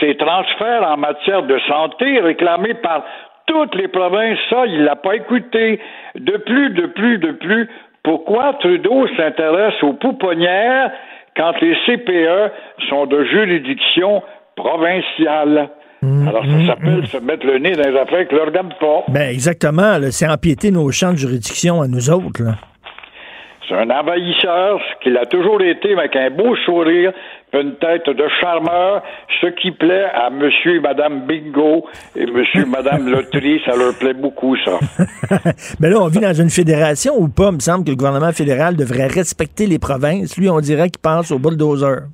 ses 0.00 0.16
transferts 0.16 0.88
en 0.88 0.96
matière 0.96 1.42
de 1.42 1.58
santé 1.68 2.20
réclamés 2.20 2.74
par 2.74 3.04
toutes 3.46 3.74
les 3.74 3.88
provinces. 3.88 4.38
Ça, 4.50 4.66
il 4.66 4.84
l'a 4.84 4.96
pas 4.96 5.16
écouté. 5.16 5.80
De 6.14 6.36
plus, 6.38 6.70
de 6.70 6.86
plus, 6.86 7.18
de 7.18 7.32
plus, 7.32 7.68
pourquoi 8.02 8.54
Trudeau 8.54 9.06
s'intéresse 9.16 9.82
aux 9.82 9.94
pouponnières 9.94 10.92
quand 11.36 11.60
les 11.60 11.74
CPE 11.86 12.52
sont 12.88 13.06
de 13.06 13.24
juridiction 13.24 14.22
provinciale? 14.56 15.68
Mm, 16.02 16.28
Alors, 16.28 16.44
ça 16.44 16.50
mm, 16.50 16.66
s'appelle 16.66 17.06
se 17.06 17.16
mettre 17.18 17.46
le 17.46 17.58
nez 17.58 17.74
dans 17.74 17.88
les 17.88 17.98
affaires 17.98 18.26
que 18.28 18.34
leur 18.34 18.50
gamme 18.50 18.70
pas. 18.80 19.04
Ben, 19.08 19.30
exactement. 19.30 19.98
C'est 20.10 20.28
empiéter 20.28 20.70
nos 20.70 20.90
champs 20.90 21.12
de 21.12 21.18
juridiction 21.18 21.82
à 21.82 21.88
nous 21.88 22.10
autres. 22.10 22.42
C'est 23.68 23.74
un 23.74 23.90
envahisseur, 23.90 24.80
ce 24.80 25.04
qu'il 25.04 25.16
a 25.18 25.26
toujours 25.26 25.60
été, 25.60 25.92
avec 25.92 26.16
un 26.16 26.30
beau 26.30 26.56
sourire, 26.64 27.12
une 27.52 27.74
tête 27.76 28.06
de 28.06 28.24
charmeur, 28.40 29.02
ce 29.42 29.48
qui 29.48 29.72
plaît 29.72 30.06
à 30.14 30.30
monsieur 30.30 30.76
et 30.76 30.80
madame 30.80 31.26
Bingo 31.26 31.84
et 32.16 32.24
monsieur 32.26 32.62
et 32.62 32.66
madame 32.66 33.08
Loterie, 33.10 33.60
ça 33.66 33.76
leur 33.76 33.94
plaît 33.98 34.14
beaucoup, 34.14 34.56
ça. 34.64 34.78
Mais 35.80 35.90
là, 35.90 36.00
on 36.00 36.08
vit 36.08 36.20
dans 36.20 36.32
une 36.32 36.48
fédération 36.48 37.12
ou 37.18 37.28
pas? 37.28 37.48
Il 37.50 37.56
me 37.56 37.60
semble 37.60 37.84
que 37.84 37.90
le 37.90 37.96
gouvernement 37.96 38.32
fédéral 38.32 38.74
devrait 38.74 39.06
respecter 39.06 39.66
les 39.66 39.78
provinces. 39.78 40.38
Lui, 40.38 40.48
on 40.48 40.60
dirait 40.60 40.88
qu'il 40.88 41.02
passe 41.02 41.30
au 41.30 41.38
bulldozer. 41.38 42.04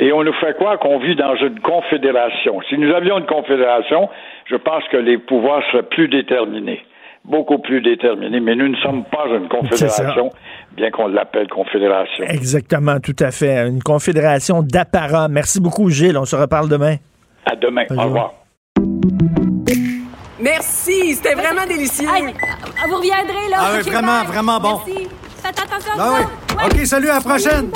Et 0.00 0.12
on 0.12 0.24
nous 0.24 0.32
fait 0.34 0.56
quoi 0.56 0.78
qu'on 0.78 0.98
vit 0.98 1.14
dans 1.14 1.36
une 1.36 1.60
confédération. 1.60 2.60
Si 2.68 2.78
nous 2.78 2.92
avions 2.92 3.18
une 3.18 3.26
confédération, 3.26 4.08
je 4.46 4.56
pense 4.56 4.82
que 4.90 4.96
les 4.96 5.18
pouvoirs 5.18 5.62
seraient 5.70 5.84
plus 5.84 6.08
déterminés 6.08 6.82
beaucoup 7.24 7.58
plus 7.58 7.80
déterminés. 7.80 8.40
Mais 8.40 8.56
nous 8.56 8.68
ne 8.68 8.76
sommes 8.76 9.04
pas 9.04 9.26
une 9.26 9.48
confédération, 9.48 10.30
bien 10.76 10.90
qu'on 10.90 11.08
l'appelle 11.08 11.48
confédération. 11.48 12.24
Exactement, 12.24 12.98
tout 13.00 13.16
à 13.20 13.30
fait. 13.30 13.68
Une 13.68 13.82
confédération 13.82 14.62
d'apparat. 14.62 15.28
Merci 15.28 15.60
beaucoup, 15.60 15.90
Gilles. 15.90 16.16
On 16.16 16.24
se 16.24 16.36
reparle 16.36 16.68
demain. 16.68 16.96
À 17.46 17.56
demain. 17.56 17.84
Au 17.90 18.02
revoir. 18.02 18.34
Merci, 20.40 21.14
c'était 21.14 21.34
vraiment 21.34 21.66
délicieux. 21.68 22.06
vous 22.06 22.96
reviendrez, 22.96 23.50
là. 23.50 23.58
Ah 23.58 23.70
oui, 23.76 23.90
vraiment, 23.90 24.24
vraiment 24.24 24.58
bon. 24.58 24.80
Merci. 24.86 25.08
Faites 25.42 25.60
attention 25.60 25.92
ah 25.98 26.12
oui. 26.18 26.64
OK, 26.64 26.86
salut, 26.86 27.08
à 27.08 27.14
la 27.14 27.20
prochaine! 27.20 27.70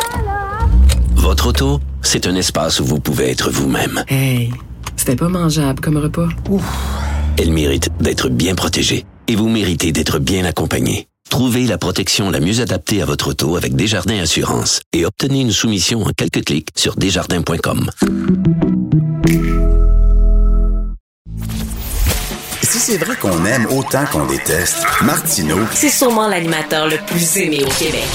Votre 1.16 1.48
auto, 1.48 1.78
c'est 2.04 2.26
un 2.26 2.34
espace 2.36 2.80
où 2.80 2.84
vous 2.84 3.00
pouvez 3.00 3.30
être 3.30 3.50
vous-même. 3.50 4.04
Hey, 4.08 4.52
c'était 4.96 5.16
pas 5.16 5.28
mangeable 5.28 5.80
comme 5.80 5.96
repas. 5.96 6.28
Elle 7.38 7.50
mérite 7.50 7.90
d'être 8.00 8.28
bien 8.28 8.54
protégée 8.54 9.04
et 9.26 9.36
vous 9.36 9.48
méritez 9.48 9.90
d'être 9.92 10.18
bien 10.18 10.44
accompagné. 10.44 11.08
Trouvez 11.30 11.66
la 11.66 11.78
protection 11.78 12.30
la 12.30 12.38
mieux 12.38 12.60
adaptée 12.60 13.02
à 13.02 13.06
votre 13.06 13.28
auto 13.28 13.56
avec 13.56 13.74
Desjardins 13.74 14.20
Assurance 14.20 14.80
et 14.92 15.04
obtenez 15.04 15.40
une 15.40 15.50
soumission 15.50 16.02
en 16.02 16.10
quelques 16.16 16.44
clics 16.44 16.68
sur 16.76 16.94
desjardins.com. 16.94 17.90
Si 22.62 22.78
c'est 22.78 22.98
vrai 22.98 23.16
qu'on 23.16 23.44
aime 23.46 23.66
autant 23.66 24.04
qu'on 24.06 24.26
déteste, 24.26 24.84
Martineau, 25.02 25.58
C'est 25.72 25.88
sûrement 25.88 26.28
l'animateur 26.28 26.88
le 26.88 26.98
plus 27.06 27.36
aimé 27.38 27.64
au 27.64 27.70
Québec. 27.70 28.08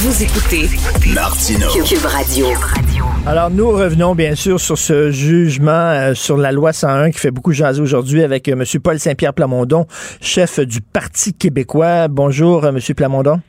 Vous 0.00 0.22
écoutez 0.22 0.68
Martineau. 1.12 1.66
Cube 1.84 2.04
Radio. 2.04 2.46
Alors, 3.26 3.50
nous 3.50 3.68
revenons 3.68 4.14
bien 4.14 4.36
sûr 4.36 4.60
sur 4.60 4.78
ce 4.78 5.10
jugement 5.10 5.72
euh, 5.72 6.14
sur 6.14 6.36
la 6.36 6.52
loi 6.52 6.72
101 6.72 7.10
qui 7.10 7.18
fait 7.18 7.32
beaucoup 7.32 7.50
jaser 7.50 7.82
aujourd'hui 7.82 8.22
avec 8.22 8.46
euh, 8.46 8.52
M. 8.52 8.64
Paul 8.80 9.00
Saint-Pierre 9.00 9.34
Plamondon, 9.34 9.88
chef 10.20 10.60
du 10.60 10.80
Parti 10.80 11.34
québécois. 11.34 12.06
Bonjour, 12.06 12.64
euh, 12.64 12.68
M. 12.68 12.78
Plamondon. 12.94 13.40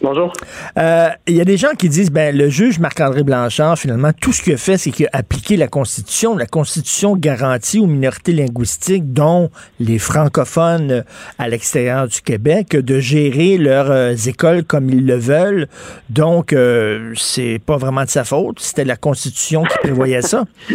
Bonjour. 0.00 0.32
Euh, 0.78 1.08
Il 1.26 1.34
y 1.34 1.40
a 1.40 1.44
des 1.44 1.56
gens 1.56 1.74
qui 1.76 1.88
disent, 1.88 2.12
ben, 2.12 2.36
le 2.36 2.48
juge 2.48 2.78
Marc-André 2.78 3.24
Blanchard, 3.24 3.76
finalement, 3.76 4.12
tout 4.12 4.32
ce 4.32 4.42
qu'il 4.42 4.52
a 4.52 4.56
fait, 4.56 4.76
c'est 4.76 4.92
qu'il 4.92 5.06
a 5.06 5.10
appliqué 5.12 5.56
la 5.56 5.66
Constitution. 5.66 6.36
La 6.36 6.46
Constitution 6.46 7.16
garantit 7.16 7.80
aux 7.80 7.86
minorités 7.86 8.32
linguistiques, 8.32 9.12
dont 9.12 9.50
les 9.80 9.98
francophones 9.98 11.02
à 11.38 11.48
l'extérieur 11.48 12.06
du 12.06 12.20
Québec, 12.20 12.76
de 12.76 13.00
gérer 13.00 13.58
leurs 13.58 13.90
euh, 13.90 14.14
écoles 14.14 14.62
comme 14.62 14.88
ils 14.88 15.04
le 15.04 15.16
veulent. 15.16 15.66
Donc, 16.10 16.52
euh, 16.52 17.12
c'est 17.16 17.58
pas 17.64 17.76
vraiment 17.76 18.04
de 18.04 18.08
sa 18.08 18.22
faute. 18.22 18.60
C'était 18.60 18.84
la 18.84 18.96
Constitution 18.96 19.64
qui 19.64 19.78
prévoyait 19.78 20.22
ça. 20.22 20.44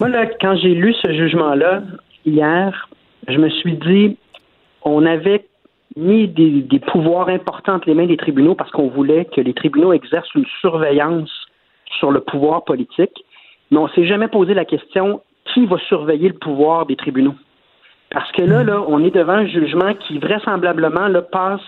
Moi, 0.00 0.10
là, 0.10 0.26
quand 0.40 0.56
j'ai 0.56 0.74
lu 0.74 0.92
ce 1.02 1.10
jugement-là 1.10 1.82
hier, 2.26 2.88
je 3.28 3.38
me 3.38 3.48
suis 3.48 3.78
dit, 3.78 4.18
on 4.82 5.06
avait 5.06 5.46
mis 5.96 6.28
des, 6.28 6.62
des 6.62 6.80
pouvoirs 6.80 7.28
importants 7.28 7.74
entre 7.74 7.88
les 7.88 7.94
mains 7.94 8.06
des 8.06 8.16
tribunaux 8.16 8.54
parce 8.54 8.70
qu'on 8.70 8.88
voulait 8.88 9.26
que 9.26 9.40
les 9.40 9.54
tribunaux 9.54 9.92
exercent 9.92 10.34
une 10.34 10.46
surveillance 10.60 11.30
sur 11.98 12.10
le 12.10 12.20
pouvoir 12.20 12.64
politique, 12.64 13.24
mais 13.70 13.78
on 13.78 13.88
s'est 13.88 14.06
jamais 14.06 14.28
posé 14.28 14.54
la 14.54 14.64
question 14.64 15.20
qui 15.52 15.66
va 15.66 15.78
surveiller 15.88 16.28
le 16.28 16.38
pouvoir 16.38 16.86
des 16.86 16.96
tribunaux? 16.96 17.34
Parce 18.10 18.30
que 18.32 18.42
là, 18.42 18.62
là, 18.62 18.82
on 18.86 19.02
est 19.04 19.14
devant 19.14 19.32
un 19.32 19.46
jugement 19.46 19.94
qui 19.94 20.18
vraisemblablement 20.18 21.08
là, 21.08 21.22
passe 21.22 21.60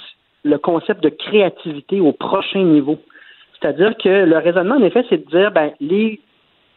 le 0.45 0.59
concept 0.59 1.03
de 1.03 1.09
créativité 1.09 2.01
au 2.01 2.13
prochain 2.13 2.63
niveau. 2.63 2.99
C'est-à-dire 3.59 3.97
que 3.97 4.25
le 4.25 4.39
raisonnement, 4.39 4.77
en 4.77 4.83
effet, 4.83 5.05
c'est 5.09 5.25
de 5.27 5.31
dire 5.31 5.51
ben, 5.51 5.73
les, 5.81 6.21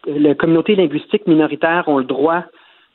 les 0.08 0.36
communautés 0.36 0.76
linguistiques 0.76 1.28
minoritaires 1.28 1.84
ont 1.88 2.00
le 2.00 2.06
droit 2.06 2.44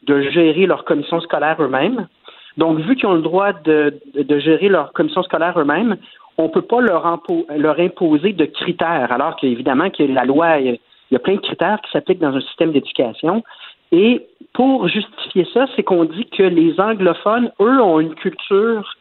de 0.03 0.21
gérer 0.23 0.67
leur 0.67 0.85
commission 0.85 1.21
scolaire 1.21 1.57
eux-mêmes. 1.61 2.09
Donc, 2.57 2.79
vu 2.79 2.97
qu'ils 2.97 3.07
ont 3.07 3.15
le 3.15 3.23
droit 3.23 3.53
de, 3.53 3.95
de, 4.15 4.39
gérer 4.39 4.69
leur 4.69 4.93
commission 4.93 5.23
scolaire 5.23 5.59
eux-mêmes, 5.59 5.97
on 6.39 6.45
ne 6.45 6.49
peut 6.49 6.63
pas 6.63 6.81
leur, 6.81 7.21
leur 7.57 7.81
imposer 7.81 8.33
de 8.33 8.45
critères, 8.45 9.11
alors 9.11 9.37
qu'évidemment 9.37 9.91
que 9.91 10.03
la 10.03 10.25
loi, 10.25 10.59
il 10.59 10.79
y 11.11 11.17
a 11.17 11.19
plein 11.19 11.35
de 11.35 11.41
critères 11.41 11.81
qui 11.83 11.91
s'appliquent 11.91 12.21
dans 12.21 12.35
un 12.35 12.41
système 12.41 12.73
d'éducation. 12.73 13.43
Et 13.93 14.27
pour 14.53 14.89
justifier 14.89 15.47
ça, 15.53 15.67
c'est 15.75 15.83
qu'on 15.83 16.05
dit 16.05 16.27
que 16.27 16.43
les 16.43 16.79
anglophones, 16.81 17.51
eux, 17.61 17.81
ont 17.81 18.01
une 18.01 18.15
culture 18.15 18.97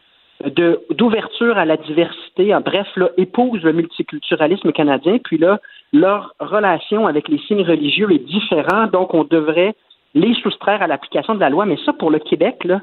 d'ouverture 0.92 1.58
à 1.58 1.66
la 1.66 1.78
diversité, 1.78 2.54
en 2.54 2.60
bref, 2.60 2.88
là, 2.98 3.10
épousent 3.18 3.64
le 3.64 3.72
multiculturalisme 3.72 4.72
canadien, 4.72 5.18
puis 5.24 5.38
là, 5.38 5.60
leur 5.94 6.34
relation 6.40 7.08
avec 7.08 7.30
les 7.30 7.38
signes 7.40 7.64
religieux 7.64 8.12
est 8.12 8.26
différente, 8.26 8.92
donc 8.92 9.14
on 9.14 9.24
devrait 9.24 9.74
les 10.16 10.34
soustraire 10.36 10.82
à 10.82 10.88
l'application 10.88 11.36
de 11.36 11.40
la 11.40 11.50
loi. 11.50 11.66
Mais 11.66 11.78
ça, 11.86 11.94
pour 11.94 12.12
le 12.12 12.20
Québec, 12.20 12.64
là, 12.66 12.82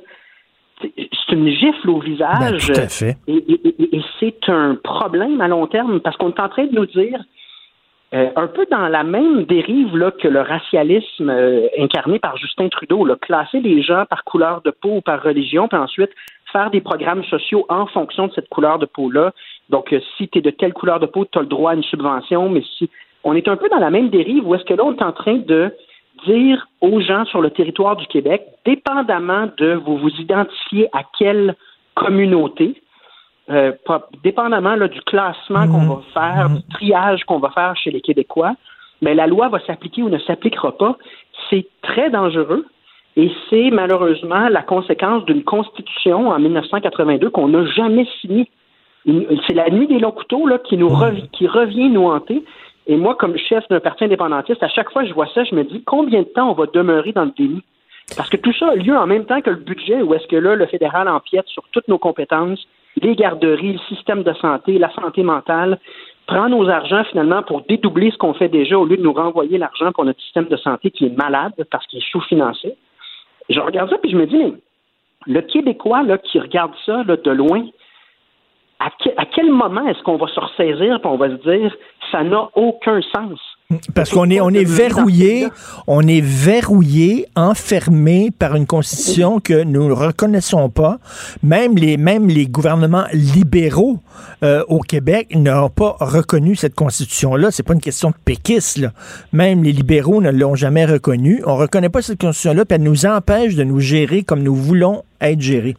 c'est 0.83 1.35
une 1.37 1.49
gifle 1.49 1.91
au 1.91 2.01
visage. 2.01 2.39
Ben, 2.69 2.75
tout 2.75 2.81
à 2.81 2.89
fait. 2.89 3.17
Et, 3.27 3.37
et- 3.37 3.69
et- 3.83 3.97
et 3.97 4.03
c'est 4.19 4.49
un 4.49 4.75
problème 4.77 5.41
à 5.41 5.49
long 5.49 5.67
terme 5.67 6.01
parce 6.01 6.17
qu'on 6.17 6.31
est 6.31 6.41
en 6.41 6.49
train 6.49 6.67
de 6.67 6.75
nous 6.75 6.87
dire, 6.87 7.21
euh, 8.13 8.29
un 8.35 8.49
peu 8.49 8.67
dans 8.71 8.89
la 8.89 9.05
même 9.05 9.45
dérive 9.45 9.97
là, 9.97 10.11
que 10.11 10.27
le 10.27 10.41
racialisme 10.41 11.31
euh, 11.31 11.69
incarné 11.79 12.19
par 12.19 12.37
Justin 12.37 12.69
Trudeau, 12.69 13.05
là, 13.05 13.17
classer 13.21 13.61
les 13.61 13.83
gens 13.83 14.05
par 14.11 14.25
couleur 14.25 14.63
de 14.65 14.71
peau 14.73 14.97
ou 14.97 15.01
par 15.01 15.23
religion, 15.23 15.69
puis 15.69 15.79
ensuite 15.79 16.11
faire 16.53 16.71
des 16.71 16.81
programmes 16.81 17.23
sociaux 17.25 17.65
en 17.69 17.87
fonction 17.87 18.27
de 18.27 18.33
cette 18.33 18.49
couleur 18.49 18.81
de 18.81 18.87
peau-là. 18.87 19.33
Donc, 19.69 19.93
euh, 19.93 20.01
si 20.17 20.29
tu 20.29 20.39
es 20.39 20.43
de 20.43 20.51
telle 20.51 20.73
couleur 20.73 20.99
de 20.99 21.07
peau, 21.07 21.25
tu 21.31 21.39
as 21.39 21.43
le 21.43 21.47
droit 21.47 21.71
à 21.71 21.75
une 21.75 21.85
subvention, 21.85 22.49
mais 22.49 22.63
si 22.79 22.91
on 23.23 23.35
est 23.35 23.47
un 23.47 23.57
peu 23.57 23.69
dans 23.69 23.79
la 23.79 23.91
même 23.91 24.09
dérive 24.09 24.45
où 24.49 24.55
est-ce 24.57 24.65
que 24.65 24.75
là, 24.75 24.83
on 24.85 24.95
est 24.95 25.03
en 25.03 25.13
train 25.13 25.37
de 25.37 25.73
dire 26.27 26.67
aux 26.81 27.01
gens 27.01 27.25
sur 27.27 27.41
le 27.41 27.51
territoire 27.51 27.97
du 27.97 28.07
Québec, 28.07 28.43
dépendamment 28.65 29.49
de 29.59 29.75
vous 29.75 29.97
vous 29.99 30.11
identifiez 30.19 30.89
à 30.93 31.03
quelle 31.19 31.55
communauté, 31.95 32.81
euh, 33.51 33.73
pas- 33.85 34.09
dépendamment 34.23 34.75
là, 34.77 34.89
du 34.89 35.01
classement 35.03 35.67
qu'on 35.67 35.95
va 35.95 36.01
faire, 36.15 36.49
du 36.51 36.63
triage 36.69 37.25
qu'on 37.25 37.39
va 37.39 37.51
faire 37.51 37.77
chez 37.77 37.91
les 37.91 38.01
Québécois, 38.01 38.55
mais 39.03 39.15
la 39.15 39.27
loi 39.27 39.49
va 39.49 39.59
s'appliquer 39.67 40.03
ou 40.03 40.09
ne 40.09 40.19
s'appliquera 40.19 40.77
pas. 40.77 40.97
C'est 41.49 41.67
très 41.83 42.11
dangereux 42.11 42.65
et 43.17 43.31
c'est 43.49 43.71
malheureusement 43.71 44.49
la 44.49 44.63
conséquence 44.63 45.25
d'une 45.25 45.43
constitution 45.43 46.29
en 46.29 46.39
1982 46.39 47.31
qu'on 47.31 47.49
n'a 47.49 47.65
jamais 47.67 48.07
signée. 48.21 48.49
C'est 49.07 49.55
la 49.55 49.71
nuit 49.71 49.87
des 49.87 49.99
longs 49.99 50.13
couteaux 50.13 50.47
là, 50.47 50.59
qui, 50.59 50.77
nous 50.77 50.89
revi- 50.89 51.29
qui 51.31 51.47
revient 51.49 51.89
nous 51.89 52.07
hanter. 52.07 52.45
Et 52.91 52.97
moi, 52.97 53.15
comme 53.15 53.39
chef 53.39 53.63
d'un 53.69 53.79
parti 53.79 54.03
indépendantiste, 54.03 54.65
à 54.65 54.69
chaque 54.69 54.91
fois 54.91 55.03
que 55.03 55.09
je 55.09 55.15
vois 55.15 55.29
ça, 55.33 55.45
je 55.45 55.55
me 55.55 55.63
dis 55.63 55.85
combien 55.85 56.23
de 56.23 56.27
temps 56.27 56.51
on 56.51 56.55
va 56.55 56.67
demeurer 56.67 57.13
dans 57.13 57.25
le 57.25 57.31
déni? 57.31 57.63
Parce 58.17 58.29
que 58.29 58.37
tout 58.37 58.53
ça 58.53 58.71
a 58.71 58.75
lieu 58.75 58.97
en 58.97 59.07
même 59.07 59.27
temps 59.27 59.41
que 59.41 59.51
le 59.51 59.59
budget, 59.59 60.03
où 60.03 60.13
est-ce 60.13 60.27
que 60.27 60.35
là, 60.35 60.57
le 60.57 60.67
fédéral 60.67 61.07
empiète 61.07 61.47
sur 61.47 61.63
toutes 61.71 61.87
nos 61.87 61.99
compétences, 61.99 62.67
les 63.01 63.15
garderies, 63.15 63.75
le 63.75 63.79
système 63.95 64.25
de 64.25 64.33
santé, 64.33 64.77
la 64.77 64.93
santé 64.93 65.23
mentale, 65.23 65.79
prend 66.27 66.49
nos 66.49 66.69
argents 66.69 67.05
finalement 67.05 67.45
pour 67.45 67.63
dédoubler 67.63 68.11
ce 68.11 68.17
qu'on 68.17 68.35
fait 68.35 68.49
déjà 68.49 68.77
au 68.77 68.85
lieu 68.85 68.97
de 68.97 69.03
nous 69.03 69.13
renvoyer 69.13 69.57
l'argent 69.57 69.93
pour 69.93 70.05
notre 70.05 70.21
système 70.23 70.47
de 70.47 70.57
santé 70.57 70.91
qui 70.91 71.07
est 71.07 71.17
malade 71.17 71.53
parce 71.71 71.87
qu'il 71.87 72.01
est 72.01 72.11
sous-financé. 72.11 72.75
Je 73.49 73.61
regarde 73.61 73.89
ça 73.91 73.99
puis 73.99 74.11
je 74.11 74.17
me 74.17 74.27
dis, 74.27 74.53
le 75.29 75.43
Québécois 75.43 76.03
là, 76.03 76.19
qui 76.19 76.41
regarde 76.41 76.73
ça 76.85 77.05
de 77.05 77.31
loin, 77.31 77.69
à, 78.81 78.89
que- 79.03 79.15
à 79.17 79.27
quel 79.35 79.51
moment 79.53 79.87
est-ce 79.89 80.03
qu'on 80.03 80.17
va 80.17 80.27
se 80.27 80.41
ressaisir 80.41 80.95
et 80.97 81.07
on 81.07 81.17
va 81.17 81.29
se 81.29 81.43
dire 81.49 81.73
ça 82.11 82.25
n'a 82.25 82.49
aucun 82.57 83.01
sens? 83.15 83.39
Parce 83.95 84.11
qu'on 84.11 84.29
est, 84.31 84.41
on 84.41 84.51
est 84.51 84.65
verrouillé, 84.65 85.47
on 85.87 86.01
est 86.03 86.21
verrouillé, 86.21 87.27
enfermé 87.37 88.31
par 88.37 88.57
une 88.57 88.67
constitution 88.67 89.39
que 89.39 89.63
nous 89.63 89.87
ne 89.87 89.93
reconnaissons 89.93 90.71
pas. 90.71 90.99
Même 91.45 91.77
les, 91.77 91.97
même 91.97 92.27
les 92.27 92.49
gouvernements 92.49 93.05
libéraux 93.13 93.99
euh, 94.43 94.65
au 94.67 94.81
Québec 94.81 95.37
n'ont 95.37 95.69
pas 95.69 95.95
reconnu 96.01 96.57
cette 96.57 96.75
constitution-là. 96.75 97.53
C'est 97.53 97.63
pas 97.63 97.75
une 97.75 97.81
question 97.81 98.11
de 98.11 98.17
péquiste. 98.25 98.79
Là. 98.79 98.89
Même 99.33 99.63
les 99.63 99.71
libéraux 99.73 100.21
ne 100.21 100.31
l'ont 100.33 100.57
jamais 100.57 100.85
reconnue. 100.85 101.41
On 101.47 101.55
reconnaît 101.55 101.91
pas 101.91 102.03
cette 102.03 102.21
constitution-là, 102.21 102.65
puis 102.65 102.75
elle 102.75 102.83
nous 102.83 103.07
empêche 103.07 103.55
de 103.55 103.63
nous 103.63 103.79
gérer 103.79 104.25
comme 104.25 104.43
nous 104.43 104.57
voulons 104.57 105.05
être 105.21 105.41
gérés. 105.41 105.77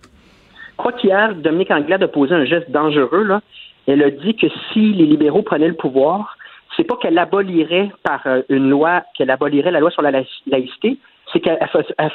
Je 0.72 0.78
crois 0.78 0.92
qu'hier, 0.94 1.36
Dominique 1.36 1.72
Anglade 1.72 2.04
a 2.04 2.08
posé 2.08 2.34
un 2.34 2.46
geste 2.46 2.72
dangereux. 2.72 3.24
Là. 3.24 3.42
Elle 3.88 4.02
a 4.04 4.10
dit 4.10 4.36
que 4.36 4.48
si 4.72 4.94
les 4.94 5.06
libéraux 5.06 5.42
prenaient 5.44 5.68
le 5.68 5.76
pouvoir, 5.76 6.38
c'est 6.76 6.84
pas 6.86 6.96
qu'elle 6.98 7.18
abolirait 7.18 7.92
par 8.04 8.22
euh, 8.26 8.42
une 8.50 8.70
loi, 8.70 9.04
qu'elle 9.16 9.30
abolirait 9.30 9.72
la 9.72 9.80
loi 9.80 9.92
sur 9.92 10.02
la 10.02 10.12
laïc- 10.12 10.42
laïcité, 10.48 10.98
c'est 11.32 11.40
qu'elle 11.40 11.60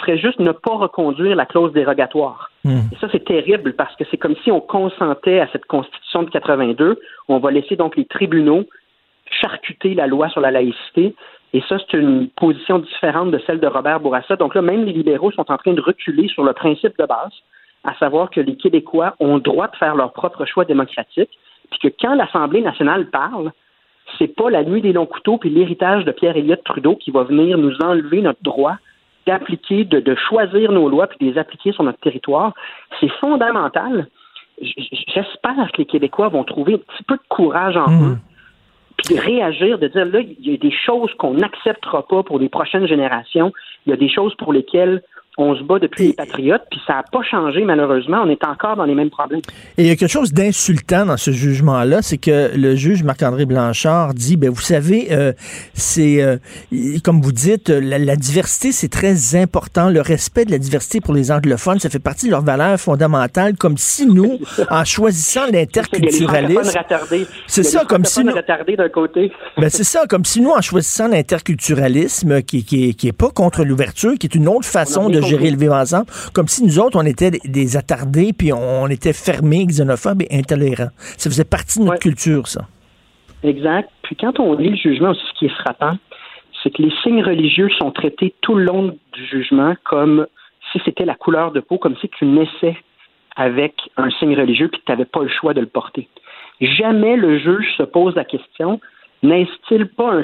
ferait 0.00 0.18
juste 0.18 0.40
ne 0.40 0.52
pas 0.52 0.74
reconduire 0.74 1.36
la 1.36 1.46
clause 1.46 1.72
dérogatoire. 1.72 2.50
Et 2.92 2.96
ça, 3.00 3.08
c'est 3.12 3.24
terrible 3.24 3.74
parce 3.74 3.94
que 3.96 4.04
c'est 4.10 4.16
comme 4.16 4.34
si 4.44 4.50
on 4.50 4.60
consentait 4.60 5.40
à 5.40 5.48
cette 5.52 5.64
constitution 5.66 6.22
de 6.24 6.30
82. 6.30 6.98
On 7.28 7.38
va 7.38 7.50
laisser 7.50 7.76
donc 7.76 7.96
les 7.96 8.04
tribunaux 8.04 8.64
charcuter 9.30 9.94
la 9.94 10.06
loi 10.06 10.28
sur 10.28 10.40
la 10.40 10.50
laïcité. 10.50 11.14
Et 11.52 11.62
ça, 11.68 11.76
c'est 11.78 11.96
une 11.96 12.28
position 12.30 12.78
différente 12.80 13.30
de 13.30 13.40
celle 13.46 13.60
de 13.60 13.66
Robert 13.66 14.00
Bourassa. 14.00 14.36
Donc 14.36 14.54
là, 14.54 14.62
même 14.62 14.84
les 14.84 14.92
libéraux 14.92 15.30
sont 15.32 15.50
en 15.50 15.56
train 15.56 15.72
de 15.72 15.80
reculer 15.80 16.28
sur 16.28 16.44
le 16.44 16.52
principe 16.52 16.98
de 16.98 17.06
base, 17.06 17.32
à 17.86 17.94
savoir 17.94 18.30
que 18.30 18.40
les 18.40 18.56
Québécois 18.56 19.14
ont 19.20 19.36
le 19.36 19.40
droit 19.40 19.68
de 19.68 19.76
faire 19.76 19.94
leur 19.94 20.12
propre 20.12 20.44
choix 20.44 20.64
démocratique, 20.64 21.30
puis 21.70 21.78
que 21.78 21.88
quand 22.00 22.14
l'Assemblée 22.14 22.60
nationale 22.60 23.06
parle, 23.10 23.52
c'est 24.18 24.34
pas 24.34 24.50
la 24.50 24.62
nuit 24.62 24.82
des 24.82 24.92
longs 24.92 25.06
couteaux 25.06 25.38
puis 25.38 25.50
l'héritage 25.50 26.04
de 26.04 26.12
Pierre 26.12 26.36
Elliott 26.36 26.62
Trudeau 26.64 26.96
qui 26.96 27.10
va 27.10 27.24
venir 27.24 27.58
nous 27.58 27.76
enlever 27.82 28.22
notre 28.22 28.42
droit 28.42 28.76
d'appliquer, 29.26 29.84
de, 29.84 29.98
de 29.98 30.14
choisir 30.14 30.70
nos 30.70 30.88
lois 30.88 31.08
puis 31.08 31.18
de 31.20 31.32
les 31.32 31.38
appliquer 31.38 31.72
sur 31.72 31.82
notre 31.82 31.98
territoire. 31.98 32.52
C'est 33.00 33.10
fondamental. 33.20 34.06
J'espère 34.60 35.72
que 35.72 35.78
les 35.78 35.86
Québécois 35.86 36.28
vont 36.28 36.44
trouver 36.44 36.74
un 36.74 36.78
petit 36.78 37.02
peu 37.02 37.16
de 37.16 37.28
courage 37.28 37.76
en 37.76 37.90
eux 38.10 38.16
puis 38.96 39.14
de 39.14 39.20
réagir, 39.20 39.78
de 39.78 39.88
dire 39.88 40.06
là, 40.06 40.20
il 40.20 40.50
y 40.50 40.54
a 40.54 40.56
des 40.56 40.72
choses 40.72 41.12
qu'on 41.18 41.34
n'acceptera 41.34 42.06
pas 42.06 42.22
pour 42.22 42.38
les 42.38 42.48
prochaines 42.48 42.86
générations. 42.86 43.52
Il 43.84 43.90
y 43.90 43.92
a 43.92 43.96
des 43.96 44.08
choses 44.08 44.34
pour 44.36 44.52
lesquelles 44.52 45.02
On 45.38 45.54
se 45.54 45.62
bat 45.62 45.78
depuis 45.78 46.08
les 46.08 46.12
patriotes, 46.14 46.62
puis 46.70 46.80
ça 46.86 46.94
n'a 46.94 47.02
pas 47.02 47.22
changé 47.22 47.62
malheureusement. 47.64 48.22
On 48.24 48.30
est 48.30 48.42
encore 48.44 48.76
dans 48.76 48.84
les 48.84 48.94
mêmes 48.94 49.10
problèmes. 49.10 49.42
Et 49.76 49.82
il 49.82 49.86
y 49.86 49.90
a 49.90 49.96
quelque 49.96 50.10
chose 50.10 50.32
d'insultant 50.32 51.04
dans 51.04 51.18
ce 51.18 51.30
jugement-là, 51.30 52.00
c'est 52.00 52.16
que 52.16 52.56
le 52.56 52.74
juge 52.74 53.02
Marc-André 53.02 53.44
Blanchard 53.44 54.14
dit, 54.14 54.36
ben 54.36 54.48
vous 54.48 54.62
savez, 54.62 55.08
euh, 55.10 55.32
c'est 55.74 56.22
euh, 56.22 56.38
comme 57.04 57.20
vous 57.20 57.32
dites, 57.32 57.68
la, 57.68 58.16
diversité 58.16 58.72
c'est 58.72 58.88
très 58.88 59.36
important. 59.36 59.90
Le 59.90 60.00
respect 60.00 60.46
de 60.46 60.50
la 60.50 60.58
diversité 60.58 61.00
pour 61.00 61.12
les 61.12 61.30
anglophones, 61.30 61.80
ça 61.80 61.90
fait 61.90 61.98
partie 61.98 62.26
de 62.26 62.30
leurs 62.30 62.44
valeurs 62.44 62.80
fondamentales. 62.80 63.56
Comme 63.56 63.76
si 63.76 64.06
nous, 64.06 64.38
en 64.70 64.84
choisissant 64.84 65.46
l'interculturalisme, 65.52 66.80
c'est 67.46 67.62
ça, 67.62 67.84
comme 67.84 68.04
si 68.04 68.24
nous, 68.24 68.32
d'un 68.32 68.88
côté. 68.88 69.32
ben 69.58 69.68
c'est 69.68 69.84
ça, 69.84 70.06
comme 70.08 70.24
si 70.24 70.40
nous, 70.40 70.50
en 70.50 70.62
choisissant 70.62 71.08
l'interculturalisme, 71.08 72.42
qui, 72.42 72.64
qui, 72.64 72.94
qui 72.94 73.08
est 73.08 73.12
pas 73.12 73.30
contre 73.30 73.64
l'ouverture, 73.64 74.14
qui 74.18 74.26
est 74.26 74.34
une 74.34 74.48
autre 74.48 74.66
façon 74.66 75.08
de 75.10 75.25
gérer 75.28 75.50
le 75.50 75.56
vivre 75.56 75.74
ensemble, 75.74 76.06
comme 76.32 76.48
si 76.48 76.64
nous 76.64 76.78
autres, 76.78 76.98
on 77.00 77.06
était 77.06 77.30
des 77.44 77.76
attardés, 77.76 78.32
puis 78.32 78.52
on 78.52 78.86
était 78.88 79.12
fermés, 79.12 79.66
xénophobes 79.66 80.22
et 80.22 80.38
intolérants. 80.38 80.90
Ça 81.16 81.30
faisait 81.30 81.44
partie 81.44 81.78
de 81.78 81.84
notre 81.84 82.00
culture, 82.00 82.46
ça. 82.46 82.62
Exact. 83.42 83.90
Puis 84.02 84.16
quand 84.16 84.40
on 84.40 84.54
lit 84.54 84.70
le 84.70 84.76
jugement 84.76 85.10
aussi, 85.10 85.22
ce 85.34 85.38
qui 85.38 85.46
est 85.46 85.60
frappant, 85.60 85.96
c'est 86.62 86.70
que 86.70 86.82
les 86.82 86.92
signes 87.02 87.22
religieux 87.22 87.68
sont 87.78 87.90
traités 87.90 88.34
tout 88.40 88.54
le 88.54 88.64
long 88.64 88.96
du 89.12 89.26
jugement 89.26 89.74
comme 89.84 90.26
si 90.72 90.80
c'était 90.84 91.04
la 91.04 91.14
couleur 91.14 91.52
de 91.52 91.60
peau, 91.60 91.78
comme 91.78 91.96
si 92.00 92.08
tu 92.18 92.24
naissais 92.24 92.76
avec 93.36 93.74
un 93.96 94.10
signe 94.10 94.34
religieux 94.34 94.68
puis 94.68 94.80
que 94.80 94.86
tu 94.86 94.92
n'avais 94.92 95.04
pas 95.04 95.22
le 95.22 95.28
choix 95.28 95.54
de 95.54 95.60
le 95.60 95.66
porter. 95.66 96.08
Jamais 96.60 97.16
le 97.16 97.38
juge 97.38 97.66
se 97.76 97.82
pose 97.82 98.14
la 98.14 98.24
question 98.24 98.80
n'est-il 99.22 99.88
pas 99.88 100.14
un 100.14 100.22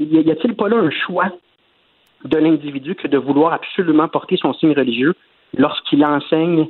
y 0.00 0.30
a-t-il 0.30 0.54
pas 0.54 0.68
là 0.68 0.76
un 0.76 0.90
choix 0.90 1.30
de 2.24 2.38
l'individu 2.38 2.94
que 2.94 3.08
de 3.08 3.18
vouloir 3.18 3.52
absolument 3.52 4.08
porter 4.08 4.36
son 4.36 4.52
signe 4.54 4.72
religieux 4.72 5.14
lorsqu'il 5.56 6.04
enseigne 6.04 6.68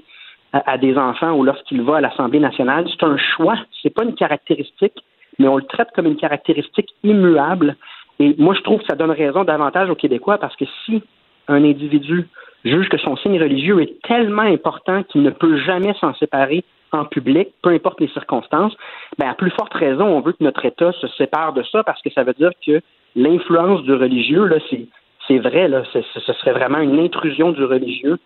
à, 0.52 0.76
des 0.76 0.96
enfants 0.96 1.32
ou 1.32 1.44
lorsqu'il 1.44 1.82
va 1.82 1.96
à 1.96 2.00
l'Assemblée 2.00 2.40
nationale. 2.40 2.86
C'est 2.90 3.04
un 3.06 3.16
choix, 3.16 3.56
c'est 3.82 3.94
pas 3.94 4.04
une 4.04 4.14
caractéristique, 4.14 5.02
mais 5.38 5.48
on 5.48 5.56
le 5.56 5.64
traite 5.64 5.88
comme 5.94 6.06
une 6.06 6.16
caractéristique 6.16 6.90
immuable. 7.02 7.76
Et 8.18 8.34
moi, 8.38 8.54
je 8.54 8.60
trouve 8.60 8.80
que 8.80 8.86
ça 8.86 8.96
donne 8.96 9.10
raison 9.10 9.44
davantage 9.44 9.88
aux 9.88 9.94
Québécois 9.94 10.38
parce 10.38 10.54
que 10.56 10.64
si 10.84 11.02
un 11.48 11.64
individu 11.64 12.28
juge 12.64 12.88
que 12.88 12.98
son 12.98 13.16
signe 13.16 13.40
religieux 13.40 13.80
est 13.80 14.00
tellement 14.02 14.42
important 14.42 15.02
qu'il 15.04 15.22
ne 15.22 15.30
peut 15.30 15.56
jamais 15.58 15.94
s'en 16.00 16.14
séparer 16.14 16.64
en 16.92 17.06
public, 17.06 17.48
peu 17.62 17.70
importe 17.70 18.00
les 18.00 18.08
circonstances, 18.08 18.74
ben 19.18 19.28
à 19.28 19.34
plus 19.34 19.50
forte 19.50 19.72
raison, 19.72 20.04
on 20.04 20.20
veut 20.20 20.32
que 20.32 20.44
notre 20.44 20.64
État 20.64 20.92
se 20.92 21.08
sépare 21.08 21.54
de 21.54 21.62
ça 21.64 21.82
parce 21.82 22.00
que 22.02 22.10
ça 22.10 22.22
veut 22.22 22.34
dire 22.34 22.50
que 22.64 22.80
l'influence 23.16 23.82
du 23.82 23.94
religieux, 23.94 24.44
là, 24.44 24.56
c'est 24.70 24.86
c'est 25.28 25.38
vrai, 25.38 25.68
là, 25.68 25.82
ce 25.92 26.32
serait 26.32 26.52
vraiment 26.52 26.78
une 26.78 26.98
intrusion 26.98 27.52
du 27.52 27.64
religieux 27.64 28.18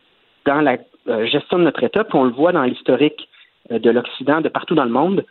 dans 0.47 0.61
la 0.61 0.78
euh, 1.09 1.26
gestion 1.26 1.59
de 1.59 1.64
notre 1.64 1.82
État, 1.84 2.05
puis 2.05 2.18
on 2.18 2.24
le 2.24 2.32
voit 2.32 2.53
dans 2.53 2.62
l'historique 2.62 3.28
euh, 3.70 3.78
de 3.78 3.90
l'Occident, 3.90 4.40
de 4.40 4.49
partout 4.49 4.74
dans 4.74 4.84
le 4.84 4.90
monde. 4.90 5.24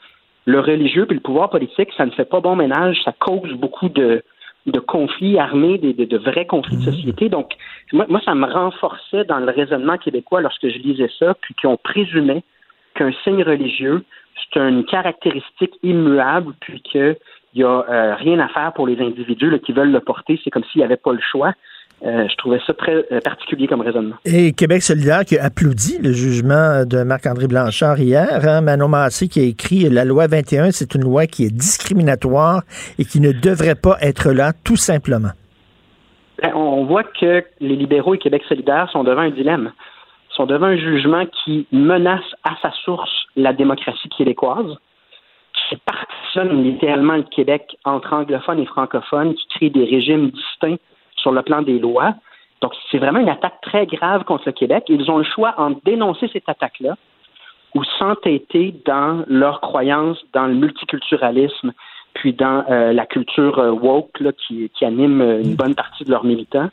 Le 0.45 0.59
religieux 0.59 1.05
puis 1.05 1.15
le 1.15 1.21
pouvoir 1.21 1.49
politique, 1.49 1.89
ça 1.97 2.05
ne 2.05 2.11
fait 2.11 2.25
pas 2.25 2.39
bon 2.39 2.55
ménage, 2.55 3.01
ça 3.03 3.13
cause 3.17 3.51
beaucoup 3.53 3.89
de, 3.89 4.21
de 4.67 4.79
conflits 4.79 5.39
armés, 5.39 5.77
de, 5.77 6.05
de, 6.05 6.17
vrais 6.17 6.45
conflits 6.45 6.77
de 6.77 6.91
société. 6.91 7.29
Donc, 7.29 7.53
moi, 7.93 8.05
moi, 8.09 8.21
ça 8.23 8.35
me 8.35 8.45
renforçait 8.45 9.25
dans 9.25 9.39
le 9.39 9.51
raisonnement 9.51 9.97
québécois 9.97 10.41
lorsque 10.41 10.67
je 10.67 10.77
lisais 10.77 11.09
ça, 11.17 11.33
puis 11.41 11.55
qu'on 11.61 11.77
présumait 11.77 12.43
qu'un 12.93 13.11
signe 13.23 13.43
religieux, 13.43 14.03
c'est 14.35 14.59
une 14.59 14.85
caractéristique 14.85 15.73
immuable, 15.83 16.53
puis 16.59 16.81
que 16.93 17.17
il 17.55 17.59
n'y 17.59 17.63
a 17.63 17.85
euh, 17.89 18.15
rien 18.15 18.37
à 18.39 18.49
faire 18.49 18.73
pour 18.73 18.85
les 18.85 18.99
individus 18.99 19.57
qui 19.65 19.71
veulent 19.71 19.91
le 19.91 20.01
porter. 20.01 20.39
C'est 20.43 20.49
comme 20.49 20.63
s'il 20.65 20.79
n'y 20.79 20.85
avait 20.85 20.97
pas 20.97 21.13
le 21.13 21.21
choix. 21.21 21.53
Euh, 22.05 22.27
je 22.29 22.35
trouvais 22.35 22.59
ça 22.67 22.73
très 22.73 23.05
euh, 23.13 23.21
particulier 23.23 23.67
comme 23.67 23.79
raisonnement. 23.79 24.17
Et 24.25 24.51
Québec 24.51 24.81
solidaire 24.81 25.23
qui 25.23 25.37
a 25.37 25.45
applaudi 25.45 25.97
le 25.99 26.11
jugement 26.11 26.83
de 26.85 27.03
Marc-André 27.03 27.47
Blanchard 27.47 27.97
hier. 27.97 28.45
Hein? 28.45 28.59
Manon 28.59 28.89
Massé 28.89 29.29
qui 29.29 29.39
a 29.39 29.43
écrit 29.43 29.89
La 29.89 30.03
loi 30.03 30.27
21, 30.27 30.71
c'est 30.71 30.95
une 30.95 31.03
loi 31.03 31.27
qui 31.27 31.45
est 31.45 31.55
discriminatoire 31.55 32.63
et 32.99 33.05
qui 33.05 33.21
ne 33.21 33.31
devrait 33.31 33.75
pas 33.75 33.95
être 34.01 34.33
là, 34.33 34.51
tout 34.65 34.75
simplement. 34.75 35.31
Ben, 36.43 36.51
on 36.53 36.83
voit 36.83 37.03
que 37.03 37.41
les 37.61 37.77
libéraux 37.77 38.15
et 38.15 38.17
Québec 38.17 38.43
solidaire 38.49 38.89
sont 38.91 39.05
devant 39.05 39.21
un 39.21 39.31
dilemme. 39.31 39.71
Ils 40.29 40.35
sont 40.35 40.45
devant 40.45 40.65
un 40.65 40.75
jugement 40.75 41.25
qui 41.45 41.67
menace 41.71 42.25
à 42.43 42.51
sa 42.61 42.71
source 42.83 43.27
la 43.37 43.53
démocratie 43.53 44.09
québécoise 44.09 44.75
qui 45.67 45.75
partitionne 45.77 46.63
littéralement 46.63 47.15
le 47.15 47.23
Québec 47.23 47.77
entre 47.85 48.13
anglophones 48.13 48.59
et 48.59 48.65
francophones, 48.65 49.33
qui 49.35 49.47
crée 49.47 49.69
des 49.69 49.85
régimes 49.85 50.29
distincts 50.29 50.77
sur 51.15 51.31
le 51.31 51.41
plan 51.41 51.61
des 51.61 51.79
lois. 51.79 52.13
Donc, 52.61 52.73
c'est 52.91 52.97
vraiment 52.97 53.19
une 53.19 53.29
attaque 53.29 53.59
très 53.61 53.85
grave 53.85 54.23
contre 54.23 54.43
le 54.45 54.51
Québec. 54.51 54.85
Ils 54.89 55.09
ont 55.09 55.17
le 55.17 55.23
choix 55.23 55.53
entre 55.57 55.79
dénoncer 55.85 56.29
cette 56.31 56.47
attaque-là 56.47 56.95
ou 57.73 57.83
s'entêter 57.99 58.73
dans 58.85 59.23
leur 59.27 59.59
croyance 59.59 60.17
dans 60.33 60.47
le 60.47 60.53
multiculturalisme, 60.53 61.73
puis 62.13 62.31
dans 62.31 62.63
euh, 62.69 62.93
la 62.93 63.05
culture 63.05 63.59
euh, 63.59 63.71
woke 63.71 64.23
qui, 64.47 64.69
qui, 64.69 64.85
anime 64.85 65.21
une 65.21 65.55
bonne 65.55 65.75
partie 65.75 66.05
de 66.05 66.11
leurs 66.11 66.23
militants. 66.23 66.69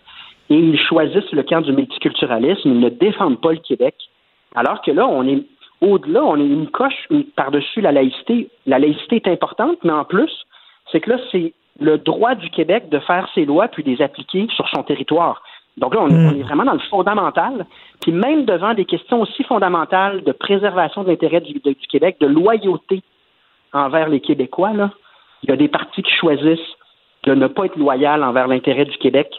Et 0.48 0.54
ils 0.54 0.78
choisissent 0.78 1.32
le 1.32 1.42
camp 1.42 1.60
du 1.62 1.72
multiculturalisme. 1.72 2.68
Ils 2.68 2.78
ne 2.78 2.88
défendent 2.88 3.40
pas 3.40 3.52
le 3.52 3.58
Québec. 3.58 3.96
Alors 4.54 4.82
que 4.82 4.90
là, 4.90 5.08
on 5.08 5.26
est 5.26 5.42
au-delà, 5.82 6.24
on 6.24 6.36
est 6.36 6.46
une 6.46 6.70
coche 6.70 7.08
par-dessus 7.36 7.80
la 7.80 7.92
laïcité. 7.92 8.48
La 8.66 8.78
laïcité 8.78 9.16
est 9.16 9.28
importante, 9.28 9.78
mais 9.82 9.92
en 9.92 10.04
plus, 10.04 10.30
c'est 10.90 11.00
que 11.00 11.10
là, 11.10 11.18
c'est 11.30 11.52
le 11.80 11.98
droit 11.98 12.34
du 12.34 12.48
Québec 12.50 12.88
de 12.88 13.00
faire 13.00 13.28
ses 13.34 13.44
lois 13.44 13.68
puis 13.68 13.82
de 13.82 13.90
les 13.90 14.00
appliquer 14.00 14.46
sur 14.54 14.68
son 14.68 14.84
territoire. 14.84 15.42
Donc 15.76 15.94
là, 15.94 16.02
on, 16.02 16.08
hmm. 16.08 16.40
est 16.40 16.42
vraiment 16.42 16.64
dans 16.64 16.74
le 16.74 16.78
fondamental. 16.90 17.66
Puis 18.00 18.12
même 18.12 18.44
devant 18.44 18.74
des 18.74 18.84
questions 18.84 19.20
aussi 19.20 19.42
fondamentales 19.44 20.22
de 20.22 20.32
préservation 20.32 21.02
de 21.02 21.08
l'intérêt 21.08 21.40
du, 21.40 21.54
du, 21.54 21.74
Québec, 21.90 22.16
de 22.20 22.26
loyauté 22.26 23.02
envers 23.72 24.08
les 24.08 24.20
Québécois, 24.20 24.72
là, 24.72 24.90
il 25.42 25.50
y 25.50 25.52
a 25.52 25.56
des 25.56 25.68
partis 25.68 26.02
qui 26.02 26.12
choisissent 26.12 26.60
de 27.24 27.34
ne 27.34 27.46
pas 27.46 27.66
être 27.66 27.76
loyal 27.76 28.22
envers 28.22 28.48
l'intérêt 28.48 28.84
du 28.84 28.96
Québec, 28.98 29.32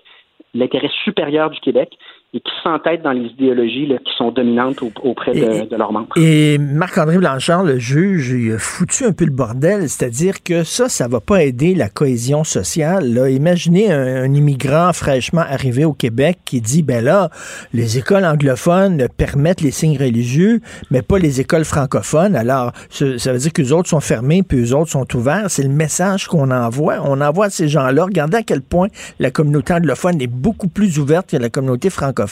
l'intérêt 0.54 0.89
supérieur 1.04 1.50
du 1.52 1.60
Québec, 1.60 1.98
et 2.36 2.39
qui 2.39 2.51
s'entêtent 2.63 3.03
dans 3.03 3.11
les 3.11 3.27
idéologies 3.27 3.88
qui 4.03 4.11
sont 4.17 4.31
dominantes 4.31 4.81
auprès 5.03 5.34
de, 5.34 5.75
leurs 5.75 5.91
membres. 5.91 6.17
Et 6.17 6.57
Marc-André 6.57 7.19
Blanchard, 7.19 7.63
le 7.63 7.77
juge, 7.77 8.29
il 8.29 8.53
a 8.53 8.57
foutu 8.57 9.05
un 9.05 9.11
peu 9.11 9.25
le 9.25 9.31
bordel, 9.31 9.88
c'est-à-dire 9.88 10.41
que 10.41 10.63
ça, 10.63 10.89
ça 10.89 11.07
va 11.07 11.19
pas 11.19 11.43
aider 11.43 11.75
la 11.75 11.89
cohésion 11.89 12.43
sociale. 12.43 13.13
Là. 13.13 13.29
Imaginez 13.29 13.91
un, 13.91 14.34
immigrant 14.34 14.93
fraîchement 14.93 15.41
arrivé 15.47 15.86
au 15.86 15.93
Québec 15.93 16.39
qui 16.43 16.59
dit, 16.59 16.81
ben 16.81 17.03
là, 17.03 17.29
les 17.71 17.99
écoles 17.99 18.25
anglophones 18.25 19.07
permettent 19.15 19.61
les 19.61 19.69
signes 19.69 19.97
religieux, 19.97 20.59
mais 20.89 21.03
pas 21.03 21.19
les 21.19 21.39
écoles 21.39 21.65
francophones. 21.65 22.36
Alors, 22.36 22.71
ça 22.89 23.31
veut 23.31 23.38
dire 23.38 23.53
que 23.53 23.61
les 23.61 23.71
autres 23.73 23.89
sont 23.89 23.99
fermés, 23.99 24.41
puis 24.41 24.57
les 24.57 24.73
autres 24.73 24.89
sont 24.89 25.05
ouverts. 25.15 25.45
C'est 25.49 25.63
le 25.63 25.69
message 25.69 26.27
qu'on 26.27 26.49
envoie. 26.49 26.95
On 27.03 27.21
envoie 27.21 27.47
à 27.47 27.49
ces 27.51 27.67
gens-là. 27.67 28.05
Regardez 28.05 28.38
à 28.38 28.43
quel 28.43 28.61
point 28.61 28.88
la 29.19 29.29
communauté 29.29 29.73
anglophone 29.73 30.19
est 30.19 30.27
beaucoup 30.27 30.67
plus 30.67 30.97
ouverte 30.97 31.29
que 31.29 31.38
la 31.38 31.49
communauté 31.49 31.91
francophone 31.91 32.22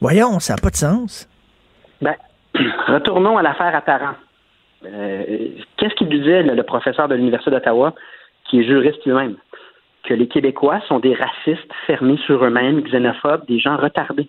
Voyons, 0.00 0.40
ça 0.40 0.54
n'a 0.54 0.60
pas 0.60 0.70
de 0.70 0.76
sens. 0.76 1.28
Ben, 2.00 2.16
retournons 2.86 3.38
à 3.38 3.42
l'affaire 3.42 3.74
Attaran. 3.74 4.14
Euh, 4.84 5.48
qu'est-ce 5.76 5.94
qu'il 5.94 6.08
disait, 6.08 6.42
le, 6.42 6.62
professeur 6.62 7.08
de 7.08 7.14
l'Université 7.14 7.50
d'Ottawa, 7.50 7.94
qui 8.44 8.60
est 8.60 8.64
juriste 8.64 9.04
lui-même? 9.06 9.36
Que 10.04 10.14
les 10.14 10.26
Québécois 10.26 10.80
sont 10.88 10.98
des 10.98 11.14
racistes 11.14 11.72
fermés 11.86 12.18
sur 12.26 12.44
eux-mêmes, 12.44 12.80
xénophobes, 12.82 13.46
des 13.46 13.60
gens 13.60 13.76
retardés. 13.76 14.28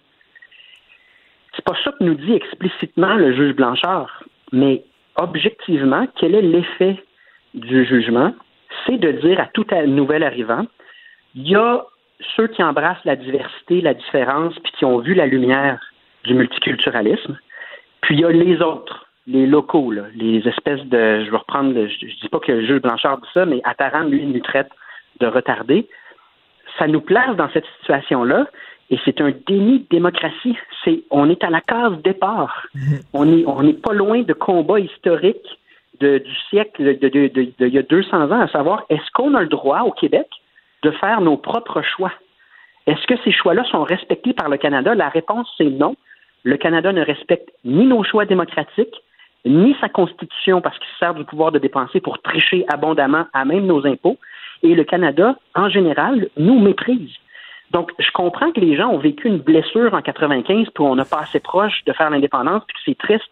C'est 1.56 1.66
pas 1.66 1.76
ça 1.84 1.92
que 1.92 2.04
nous 2.04 2.16
dit 2.16 2.34
explicitement 2.34 3.16
le 3.16 3.34
juge 3.36 3.56
Blanchard, 3.56 4.24
mais 4.52 4.84
objectivement, 5.16 6.08
quel 6.20 6.36
est 6.36 6.42
l'effet 6.42 7.04
du 7.54 7.86
jugement? 7.86 8.34
C'est 8.86 8.98
de 8.98 9.12
dire 9.12 9.40
à 9.40 9.48
tout 9.48 9.66
nouvel 9.88 10.24
arrivant, 10.24 10.66
il 11.36 11.50
y 11.50 11.56
a 11.56 11.84
ceux 12.36 12.48
qui 12.48 12.64
embrassent 12.64 13.04
la 13.06 13.16
diversité, 13.16 13.82
la 13.82 13.94
différence, 13.94 14.54
puis 14.60 14.72
qui 14.78 14.86
ont 14.86 15.00
vu 15.00 15.14
la 15.14 15.26
lumière 15.26 15.80
du 16.24 16.34
multiculturalisme. 16.34 17.38
Puis 18.02 18.16
il 18.16 18.22
y 18.22 18.26
a 18.26 18.32
les 18.32 18.62
autres, 18.62 19.08
les 19.28 19.46
locaux, 19.46 19.92
les 19.92 20.48
espèces 20.48 20.84
de. 20.86 21.24
Je 21.26 21.32
vais 21.32 21.38
reprendre, 21.38 21.74
je, 21.74 22.06
ne 22.06 22.22
dis 22.22 22.30
pas 22.30 22.40
que 22.40 22.66
Jules 22.66 22.80
Blanchard 22.80 23.20
dit 23.20 23.30
ça, 23.34 23.46
mais 23.46 23.62
Attaran, 23.64 24.04
lui, 24.04 24.26
nous 24.26 24.40
traite 24.40 24.70
de 25.20 25.28
retardés. 25.28 25.88
Ça 26.78 26.88
nous 26.88 27.02
place 27.02 27.36
dans 27.36 27.50
cette 27.52 27.66
situation-là, 27.80 28.48
et 28.90 28.98
c'est 29.06 29.22
un 29.22 29.32
déni 29.48 29.80
de 29.80 29.88
démocratie. 29.90 30.58
C'est, 30.84 31.04
on 31.12 31.30
est 31.30 31.44
à 31.44 31.50
la 31.50 31.62
case 31.62 32.02
départ. 32.04 32.68
Mm-hmm. 32.76 33.02
On 33.14 33.26
n'est 33.26 33.44
on 33.46 33.64
est 33.68 33.82
pas 33.82 33.94
loin 33.94 34.22
de 34.22 34.34
combats 34.34 34.80
historiques 34.80 35.60
de, 36.00 36.18
du 36.18 36.36
siècle, 36.50 36.84
de, 36.84 37.08
de, 37.08 37.28
de, 37.28 37.68
il 37.68 37.74
y 37.74 37.78
a 37.78 37.84
200 37.84 38.32
ans, 38.32 38.42
à 38.42 38.48
savoir, 38.48 38.84
est-ce 38.90 39.10
qu'on 39.14 39.34
a 39.36 39.42
le 39.42 39.48
droit 39.48 39.82
au 39.82 39.92
Québec 39.92 40.28
de 40.84 40.92
faire 40.92 41.22
nos 41.22 41.38
propres 41.38 41.82
choix. 41.82 42.12
Est-ce 42.86 43.06
que 43.08 43.16
ces 43.24 43.32
choix-là 43.32 43.64
sont 43.66 43.84
respectés 43.84 44.34
par 44.34 44.50
le 44.50 44.58
Canada? 44.58 44.94
La 44.94 45.10
réponse, 45.10 45.48
c'est 45.58 45.70
non. 45.70 45.96
Le 46.44 46.58
Canada 46.58 46.92
ne 46.92 47.02
respecte 47.02 47.50
ni 47.64 47.86
nos 47.86 48.04
choix 48.04 48.26
démocratiques, 48.26 48.96
ni 49.46 49.76
sa 49.80 49.90
constitution 49.90 50.62
parce 50.62 50.78
qu'il 50.78 50.88
sert 51.00 51.14
du 51.14 51.24
pouvoir 51.24 51.52
de 51.52 51.60
dépenser 51.60 52.02
pour 52.02 52.22
tricher 52.22 52.66
abondamment 52.68 53.26
à 53.34 53.46
même 53.46 53.66
nos 53.66 53.86
impôts. 53.88 54.18
Et 54.62 54.76
le 54.76 54.84
Canada, 54.84 55.38
en 55.56 55.70
général, 55.70 56.28
nous 56.38 56.60
méprise. 56.60 57.12
Donc, 57.72 57.92
je 57.98 58.12
comprends 58.12 58.52
que 58.52 58.60
les 58.60 58.76
gens 58.76 58.90
ont 58.90 59.00
vécu 59.00 59.28
une 59.28 59.40
blessure 59.40 59.94
en 59.94 60.02
95, 60.02 60.68
puis 60.74 60.84
on 60.84 60.96
n'a 60.96 61.06
pas 61.06 61.22
assez 61.22 61.40
proche 61.40 61.84
de 61.86 61.94
faire 61.94 62.10
l'indépendance, 62.10 62.64
puis 62.68 62.76
que 62.76 62.82
c'est 62.86 62.98
triste. 62.98 63.30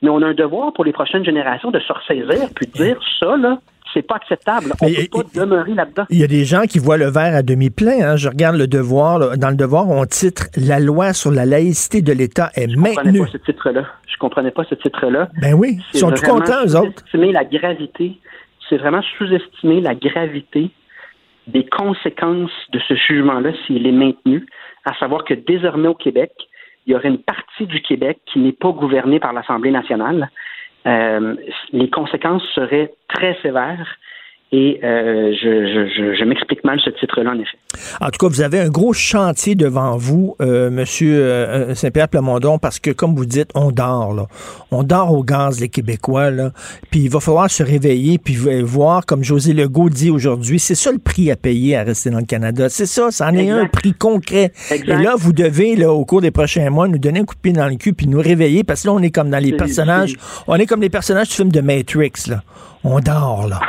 Mais 0.00 0.08
on 0.10 0.22
a 0.22 0.28
un 0.28 0.34
devoir 0.34 0.72
pour 0.72 0.84
les 0.84 0.92
prochaines 0.92 1.24
générations 1.24 1.70
de 1.70 1.80
se 1.80 1.92
ressaisir, 1.92 2.48
puis 2.54 2.66
de 2.66 2.72
dire 2.72 3.00
ça, 3.18 3.36
là, 3.36 3.58
c'est 3.92 4.02
pas 4.02 4.16
acceptable. 4.16 4.72
On 4.80 4.88
ne 4.88 4.94
peut 4.94 5.22
pas 5.22 5.40
demeurer 5.40 5.74
là-dedans. 5.74 6.04
Il 6.10 6.18
y 6.18 6.24
a 6.24 6.26
des 6.26 6.44
gens 6.44 6.62
qui 6.62 6.78
voient 6.78 6.96
le 6.96 7.10
verre 7.10 7.34
à 7.34 7.42
demi 7.42 7.70
plein. 7.70 8.00
Hein. 8.02 8.16
Je 8.16 8.28
regarde 8.28 8.56
le 8.56 8.66
devoir. 8.66 9.36
Dans 9.36 9.50
le 9.50 9.56
devoir, 9.56 9.88
on 9.88 10.04
titre 10.06 10.46
La 10.56 10.80
loi 10.80 11.12
sur 11.12 11.30
la 11.30 11.46
laïcité 11.46 12.02
de 12.02 12.12
l'État 12.12 12.50
est 12.54 12.66
maintenue. 12.76 12.84
Je 12.84 12.94
comprenais 12.94 13.18
pas 13.20 13.32
ce 13.32 13.38
titre-là. 13.38 13.86
Je 14.06 14.16
comprenais 14.18 14.50
pas 14.50 14.64
ce 14.64 14.74
titre-là. 14.74 15.28
Ben 15.40 15.54
oui, 15.54 15.78
ils 15.94 15.98
sont 15.98 16.10
tout 16.10 16.24
contents, 16.24 16.64
eux 16.66 16.76
autres. 16.76 17.02
la 17.14 17.44
gravité. 17.44 18.18
C'est 18.68 18.76
vraiment 18.76 19.02
sous-estimer 19.18 19.80
la 19.80 19.94
gravité 19.94 20.70
des 21.46 21.66
conséquences 21.66 22.52
de 22.72 22.78
ce 22.86 22.94
jugement-là 22.94 23.50
s'il 23.66 23.86
est 23.86 23.92
maintenu, 23.92 24.46
à 24.84 24.94
savoir 24.94 25.24
que 25.24 25.34
désormais 25.34 25.88
au 25.88 25.94
Québec, 25.94 26.30
il 26.86 26.92
y 26.92 26.96
aurait 26.96 27.08
une 27.08 27.22
partie 27.22 27.66
du 27.66 27.80
Québec 27.82 28.18
qui 28.26 28.38
n'est 28.38 28.52
pas 28.52 28.70
gouvernée 28.70 29.20
par 29.20 29.32
l'Assemblée 29.32 29.70
nationale 29.70 30.30
les 30.84 31.90
conséquences 31.90 32.44
seraient 32.54 32.92
très 33.08 33.36
sévères. 33.42 33.96
Et 34.52 34.80
euh, 34.82 35.32
je, 35.40 35.48
je, 35.94 36.16
je, 36.18 36.24
m'explique 36.24 36.64
mal 36.64 36.80
ce 36.84 36.90
titre-là, 36.90 37.30
en 37.30 37.38
effet. 37.38 37.56
En 38.00 38.10
tout 38.10 38.18
cas, 38.18 38.26
vous 38.26 38.40
avez 38.40 38.58
un 38.58 38.68
gros 38.68 38.92
chantier 38.92 39.54
devant 39.54 39.96
vous, 39.96 40.34
euh, 40.40 40.70
Monsieur 40.70 41.22
euh, 41.22 41.74
Saint-Pierre 41.76 42.08
Plamondon, 42.08 42.58
parce 42.58 42.80
que, 42.80 42.90
comme 42.90 43.14
vous 43.14 43.26
dites, 43.26 43.50
on 43.54 43.70
dort, 43.70 44.12
là. 44.12 44.26
On 44.72 44.82
dort 44.82 45.12
au 45.12 45.22
gaz, 45.22 45.60
les 45.60 45.68
Québécois, 45.68 46.32
là. 46.32 46.50
Puis 46.90 47.02
il 47.02 47.10
va 47.10 47.20
falloir 47.20 47.48
se 47.48 47.62
réveiller, 47.62 48.18
puis 48.18 48.34
voir, 48.64 49.06
comme 49.06 49.22
José 49.22 49.52
Legault 49.52 49.88
dit 49.88 50.10
aujourd'hui, 50.10 50.58
c'est 50.58 50.74
ça 50.74 50.90
le 50.90 50.98
prix 50.98 51.30
à 51.30 51.36
payer 51.36 51.76
à 51.76 51.84
rester 51.84 52.10
dans 52.10 52.18
le 52.18 52.24
Canada. 52.24 52.68
C'est 52.68 52.86
ça, 52.86 53.12
ça 53.12 53.28
en 53.28 53.34
est 53.34 53.50
un 53.50 53.66
prix 53.66 53.94
concret. 53.94 54.50
Et 54.72 54.82
là, 54.82 55.14
vous 55.16 55.32
devez, 55.32 55.76
là, 55.76 55.92
au 55.92 56.04
cours 56.04 56.22
des 56.22 56.32
prochains 56.32 56.68
mois, 56.70 56.88
nous 56.88 56.98
donner 56.98 57.20
un 57.20 57.24
coup 57.24 57.36
de 57.36 57.40
pied 57.40 57.52
dans 57.52 57.68
le 57.68 57.76
cul, 57.76 57.92
puis 57.92 58.08
nous 58.08 58.20
réveiller, 58.20 58.64
parce 58.64 58.82
que 58.82 58.88
là, 58.88 58.94
on 58.94 59.02
est 59.02 59.12
comme 59.12 59.30
dans 59.30 59.38
les 59.38 59.52
personnages, 59.52 60.16
on 60.48 60.56
est 60.56 60.66
comme 60.66 60.82
les 60.82 60.90
personnages 60.90 61.28
du 61.28 61.34
film 61.34 61.52
de 61.52 61.60
Matrix, 61.60 62.10
là. 62.26 62.42
On 62.84 62.98
dort, 63.00 63.46
là. 63.48 63.60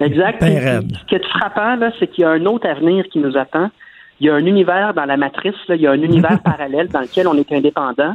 exact. 0.00 0.42
Ce 0.42 1.04
qui 1.06 1.14
est 1.14 1.26
frappant, 1.26 1.76
là, 1.76 1.92
c'est 1.98 2.08
qu'il 2.08 2.22
y 2.22 2.24
a 2.24 2.30
un 2.30 2.44
autre 2.46 2.68
avenir 2.68 3.04
qui 3.08 3.18
nous 3.18 3.36
attend. 3.36 3.70
Il 4.18 4.26
y 4.26 4.30
a 4.30 4.34
un 4.34 4.44
univers 4.44 4.94
dans 4.94 5.04
la 5.04 5.16
matrice, 5.16 5.54
là, 5.68 5.76
il 5.76 5.82
y 5.82 5.86
a 5.86 5.92
un 5.92 6.02
univers 6.02 6.40
parallèle 6.44 6.88
dans 6.88 7.00
lequel 7.00 7.28
on 7.28 7.34
est 7.34 7.52
indépendant. 7.52 8.14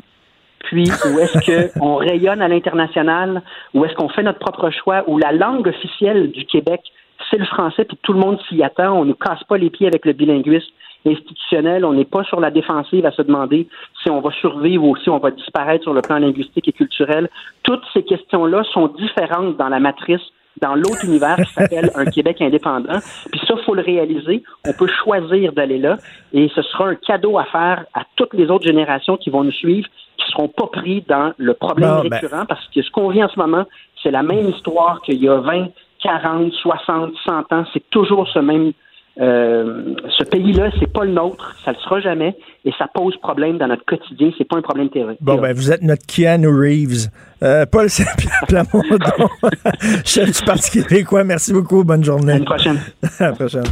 Puis, 0.60 0.90
où 1.06 1.20
est-ce 1.20 1.78
qu'on 1.78 1.96
rayonne 1.96 2.42
à 2.42 2.48
l'international, 2.48 3.42
où 3.74 3.86
est-ce 3.86 3.94
qu'on 3.94 4.10
fait 4.10 4.24
notre 4.24 4.40
propre 4.40 4.70
choix, 4.72 5.04
où 5.08 5.18
la 5.18 5.32
langue 5.32 5.68
officielle 5.68 6.32
du 6.32 6.46
Québec, 6.46 6.82
c'est 7.30 7.38
le 7.38 7.46
français, 7.46 7.86
puis 7.86 7.98
tout 8.02 8.14
le 8.14 8.20
monde 8.20 8.40
s'y 8.50 8.62
attend. 8.64 8.94
On 8.94 9.06
ne 9.06 9.14
casse 9.14 9.44
pas 9.48 9.58
les 9.58 9.70
pieds 9.70 9.88
avec 9.88 10.06
le 10.06 10.14
bilinguisme 10.14 10.72
institutionnel. 11.06 11.86
On 11.86 11.94
n'est 11.94 12.06
pas 12.06 12.24
sur 12.24 12.40
la 12.40 12.52
défensive 12.52 13.06
à 13.06 13.12
se 13.12 13.22
demander 13.22 13.68
si 14.02 14.10
on 14.10 14.22
va 14.22 14.32
survivre 14.32 14.84
ou 14.84 14.96
si 14.98 15.10
on 15.10 15.20
va 15.20 15.32
disparaître 15.32 15.84
sur 15.84 15.94
le 15.94 16.02
plan 16.02 16.20
linguistique 16.20 16.68
et 16.68 16.74
culturel. 16.74 17.30
Toutes 17.64 17.84
ces 17.94 18.04
questions-là 18.04 18.64
sont 18.74 18.88
différentes 18.88 19.58
dans 19.58 19.70
la 19.70 19.80
matrice 19.80 20.22
dans 20.62 20.76
l'autre 20.76 21.04
univers 21.04 21.36
qui 21.36 21.54
s'appelle 21.54 21.92
un 21.96 22.06
Québec 22.06 22.42
indépendant. 22.42 23.00
Puis 23.32 23.42
ça, 23.48 23.56
faut 23.66 23.76
le 23.76 23.82
réaliser. 23.82 24.44
On 24.66 24.74
peut 24.74 24.88
choisir 24.88 25.54
d'aller 25.54 25.78
là 25.78 25.98
et 26.34 26.50
ce 26.56 26.62
sera 26.62 26.88
un 26.88 26.96
cadeau 26.96 27.38
à 27.38 27.46
faire 27.46 27.86
à 27.94 28.04
toutes 28.16 28.34
les 28.34 28.50
autres 28.50 28.66
générations 28.66 29.18
qui 29.18 29.30
vont 29.30 29.44
nous 29.44 29.52
suivre, 29.52 29.88
qui 30.18 30.32
seront 30.32 30.48
pas 30.48 30.68
pris 30.68 31.04
dans 31.08 31.34
le 31.38 31.54
problème 31.54 32.02
ben 32.04 32.10
récurrent 32.10 32.46
parce 32.48 32.66
que 32.68 32.82
ce 32.82 32.90
qu'on 32.92 33.10
vit 33.10 33.24
en 33.24 33.30
ce 33.30 33.40
moment, 33.40 33.66
c'est 34.02 34.12
la 34.12 34.24
même 34.24 34.50
histoire 34.50 35.02
qu'il 35.02 35.22
y 35.22 35.28
a 35.28 35.38
20, 35.38 35.68
40, 36.02 36.54
60, 36.54 37.14
100 37.26 37.54
ans. 37.54 37.66
C'est 37.74 37.90
toujours 37.90 38.28
ce 38.30 38.40
même 38.40 38.72
euh, 39.20 39.96
ce 40.18 40.24
pays-là, 40.26 40.72
c'est 40.80 40.92
pas 40.92 41.06
le 41.06 41.12
nôtre, 41.12 41.56
ça 41.64 41.72
le 41.72 41.78
sera 41.78 42.02
jamais, 42.02 42.36
et 42.66 42.72
ça 42.78 42.88
pose 42.94 43.16
problème 43.18 43.58
dans 43.58 43.68
notre 43.68 43.86
quotidien. 43.86 44.32
C'est 44.38 44.48
pas 44.48 44.58
un 44.58 44.62
problème 44.62 44.90
théorique. 44.90 45.20
Bon, 45.22 45.40
ben, 45.40 45.54
vous 45.54 45.72
êtes 45.72 45.82
notre 45.82 46.06
Keanu 46.06 46.48
Reeves. 46.48 47.10
Euh, 47.44 47.66
Paul 47.66 47.90
Saint-Pierre 47.90 48.44
Plamondon, 48.48 49.30
chef 50.06 50.40
du 50.40 50.46
Parti 50.46 50.82
québécois. 50.84 51.24
Merci 51.24 51.54
beaucoup. 51.54 51.84
Bonne 51.84 52.04
journée. 52.04 52.34
À 52.34 52.40
la 52.40 52.46
prochaine. 52.46 52.80
à 53.20 53.24
la 53.24 53.32
prochaine. 53.34 53.64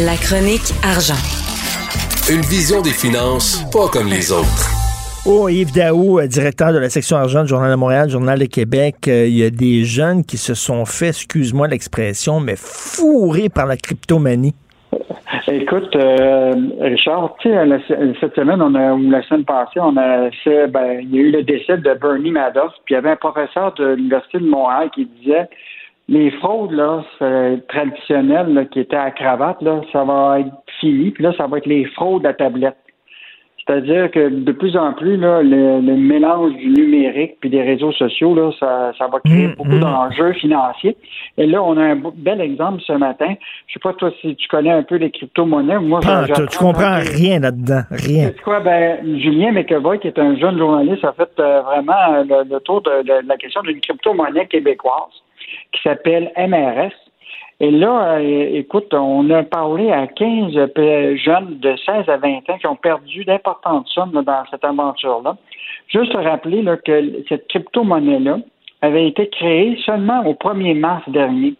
La 0.00 0.16
chronique 0.16 0.72
argent. 0.82 1.20
Une 2.32 2.42
vision 2.42 2.80
des 2.80 2.90
finances 2.90 3.64
pas 3.72 3.88
comme 3.88 4.08
les 4.08 4.32
autres. 4.32 4.79
Oh, 5.26 5.50
Yves 5.50 5.74
Daou, 5.74 6.18
euh, 6.18 6.26
directeur 6.26 6.72
de 6.72 6.78
la 6.78 6.88
section 6.88 7.18
argent 7.18 7.42
du 7.42 7.48
Journal 7.48 7.70
de 7.70 7.76
Montréal, 7.76 8.08
Journal 8.08 8.38
de 8.38 8.46
Québec, 8.46 9.06
euh, 9.06 9.26
il 9.26 9.36
y 9.36 9.44
a 9.44 9.50
des 9.50 9.84
jeunes 9.84 10.24
qui 10.24 10.38
se 10.38 10.54
sont 10.54 10.86
fait, 10.86 11.08
excuse-moi 11.08 11.68
l'expression, 11.68 12.40
mais 12.40 12.54
fourrés 12.56 13.50
par 13.50 13.66
la 13.66 13.76
cryptomanie. 13.76 14.54
Écoute, 15.46 15.94
euh, 15.94 16.54
Richard, 16.80 17.36
tu 17.40 17.50
sais, 17.50 18.14
cette 18.18 18.34
semaine, 18.34 18.62
on 18.62 18.74
a, 18.74 18.94
ou 18.94 19.10
la 19.10 19.22
semaine 19.24 19.44
passée, 19.44 19.78
on 19.78 19.94
a 19.98 20.30
ben, 20.68 21.00
il 21.02 21.14
y 21.14 21.18
a 21.18 21.20
eu 21.20 21.30
le 21.32 21.42
décès 21.42 21.76
de 21.76 21.94
Bernie 22.00 22.30
Madoff, 22.30 22.72
puis 22.86 22.94
il 22.94 22.96
y 22.96 22.96
avait 22.96 23.10
un 23.10 23.16
professeur 23.16 23.74
de 23.74 23.92
l'Université 23.92 24.38
de 24.38 24.46
Montréal 24.46 24.88
qui 24.94 25.04
disait 25.04 25.50
les 26.08 26.30
fraudes 26.30 26.72
là, 26.72 27.04
traditionnelles 27.68 28.68
qui 28.72 28.80
étaient 28.80 28.96
à 28.96 29.10
cravate, 29.10 29.60
là, 29.60 29.82
ça 29.92 30.02
va 30.02 30.40
être 30.40 30.50
fini, 30.80 31.10
puis 31.10 31.24
là, 31.24 31.32
ça 31.36 31.46
va 31.46 31.58
être 31.58 31.66
les 31.66 31.84
fraudes 31.84 32.24
à 32.24 32.32
tablette. 32.32 32.79
C'est-à-dire 33.70 34.10
que 34.10 34.28
de 34.28 34.50
plus 34.50 34.76
en 34.76 34.92
plus, 34.94 35.16
là, 35.16 35.42
le, 35.44 35.80
mélange 35.80 36.54
du 36.56 36.70
numérique 36.70 37.36
puis 37.40 37.50
des 37.50 37.62
réseaux 37.62 37.92
sociaux, 37.92 38.34
là, 38.34 38.50
ça, 38.58 38.92
ça 38.98 39.06
va 39.06 39.20
créer 39.20 39.46
mm, 39.46 39.54
beaucoup 39.54 39.76
mm. 39.76 39.80
d'enjeux 39.80 40.32
financiers. 40.32 40.96
Et 41.38 41.46
là, 41.46 41.62
on 41.62 41.76
a 41.76 41.82
un 41.82 42.02
bel 42.16 42.40
exemple 42.40 42.82
ce 42.84 42.94
matin. 42.94 43.32
Je 43.68 43.74
sais 43.74 43.78
pas 43.80 43.92
toi 43.92 44.10
si 44.20 44.34
tu 44.34 44.48
connais 44.48 44.72
un 44.72 44.82
peu 44.82 44.96
les 44.96 45.12
crypto-monnaies. 45.12 45.78
Moi, 45.78 46.00
ah, 46.04 46.24
tu, 46.26 46.58
comprends 46.58 46.98
rien 46.98 47.38
là-dedans, 47.38 47.82
rien. 47.92 48.32
C'est 48.34 48.42
quoi? 48.42 48.58
Ben, 48.58 48.98
Julien 49.20 49.52
McEvoy, 49.52 50.00
qui 50.00 50.08
est 50.08 50.18
un 50.18 50.36
jeune 50.36 50.58
journaliste, 50.58 51.04
a 51.04 51.12
fait 51.12 51.30
euh, 51.38 51.62
vraiment 51.62 52.24
le, 52.24 52.58
tour 52.60 52.82
de, 52.82 53.24
la 53.24 53.36
question 53.36 53.62
d'une 53.62 53.80
crypto-monnaie 53.80 54.46
québécoise 54.46 55.14
qui 55.70 55.80
s'appelle 55.82 56.32
MRS. 56.36 56.90
Et 57.60 57.70
là, 57.70 58.14
euh, 58.14 58.48
écoute, 58.54 58.92
on 58.94 59.28
a 59.28 59.42
parlé 59.42 59.92
à 59.92 60.06
15 60.06 60.52
jeunes 61.16 61.58
de 61.58 61.76
16 61.76 62.08
à 62.08 62.16
20 62.16 62.48
ans 62.48 62.58
qui 62.58 62.66
ont 62.66 62.76
perdu 62.76 63.24
d'importantes 63.24 63.86
sommes 63.88 64.12
dans 64.12 64.42
cette 64.50 64.64
aventure-là. 64.64 65.36
Juste 65.88 66.14
rappeler 66.14 66.64
que 66.84 67.22
cette 67.28 67.48
crypto-monnaie-là 67.48 68.38
avait 68.80 69.06
été 69.06 69.28
créée 69.28 69.78
seulement 69.84 70.24
au 70.26 70.32
1er 70.32 70.78
mars 70.78 71.06
dernier. 71.08 71.54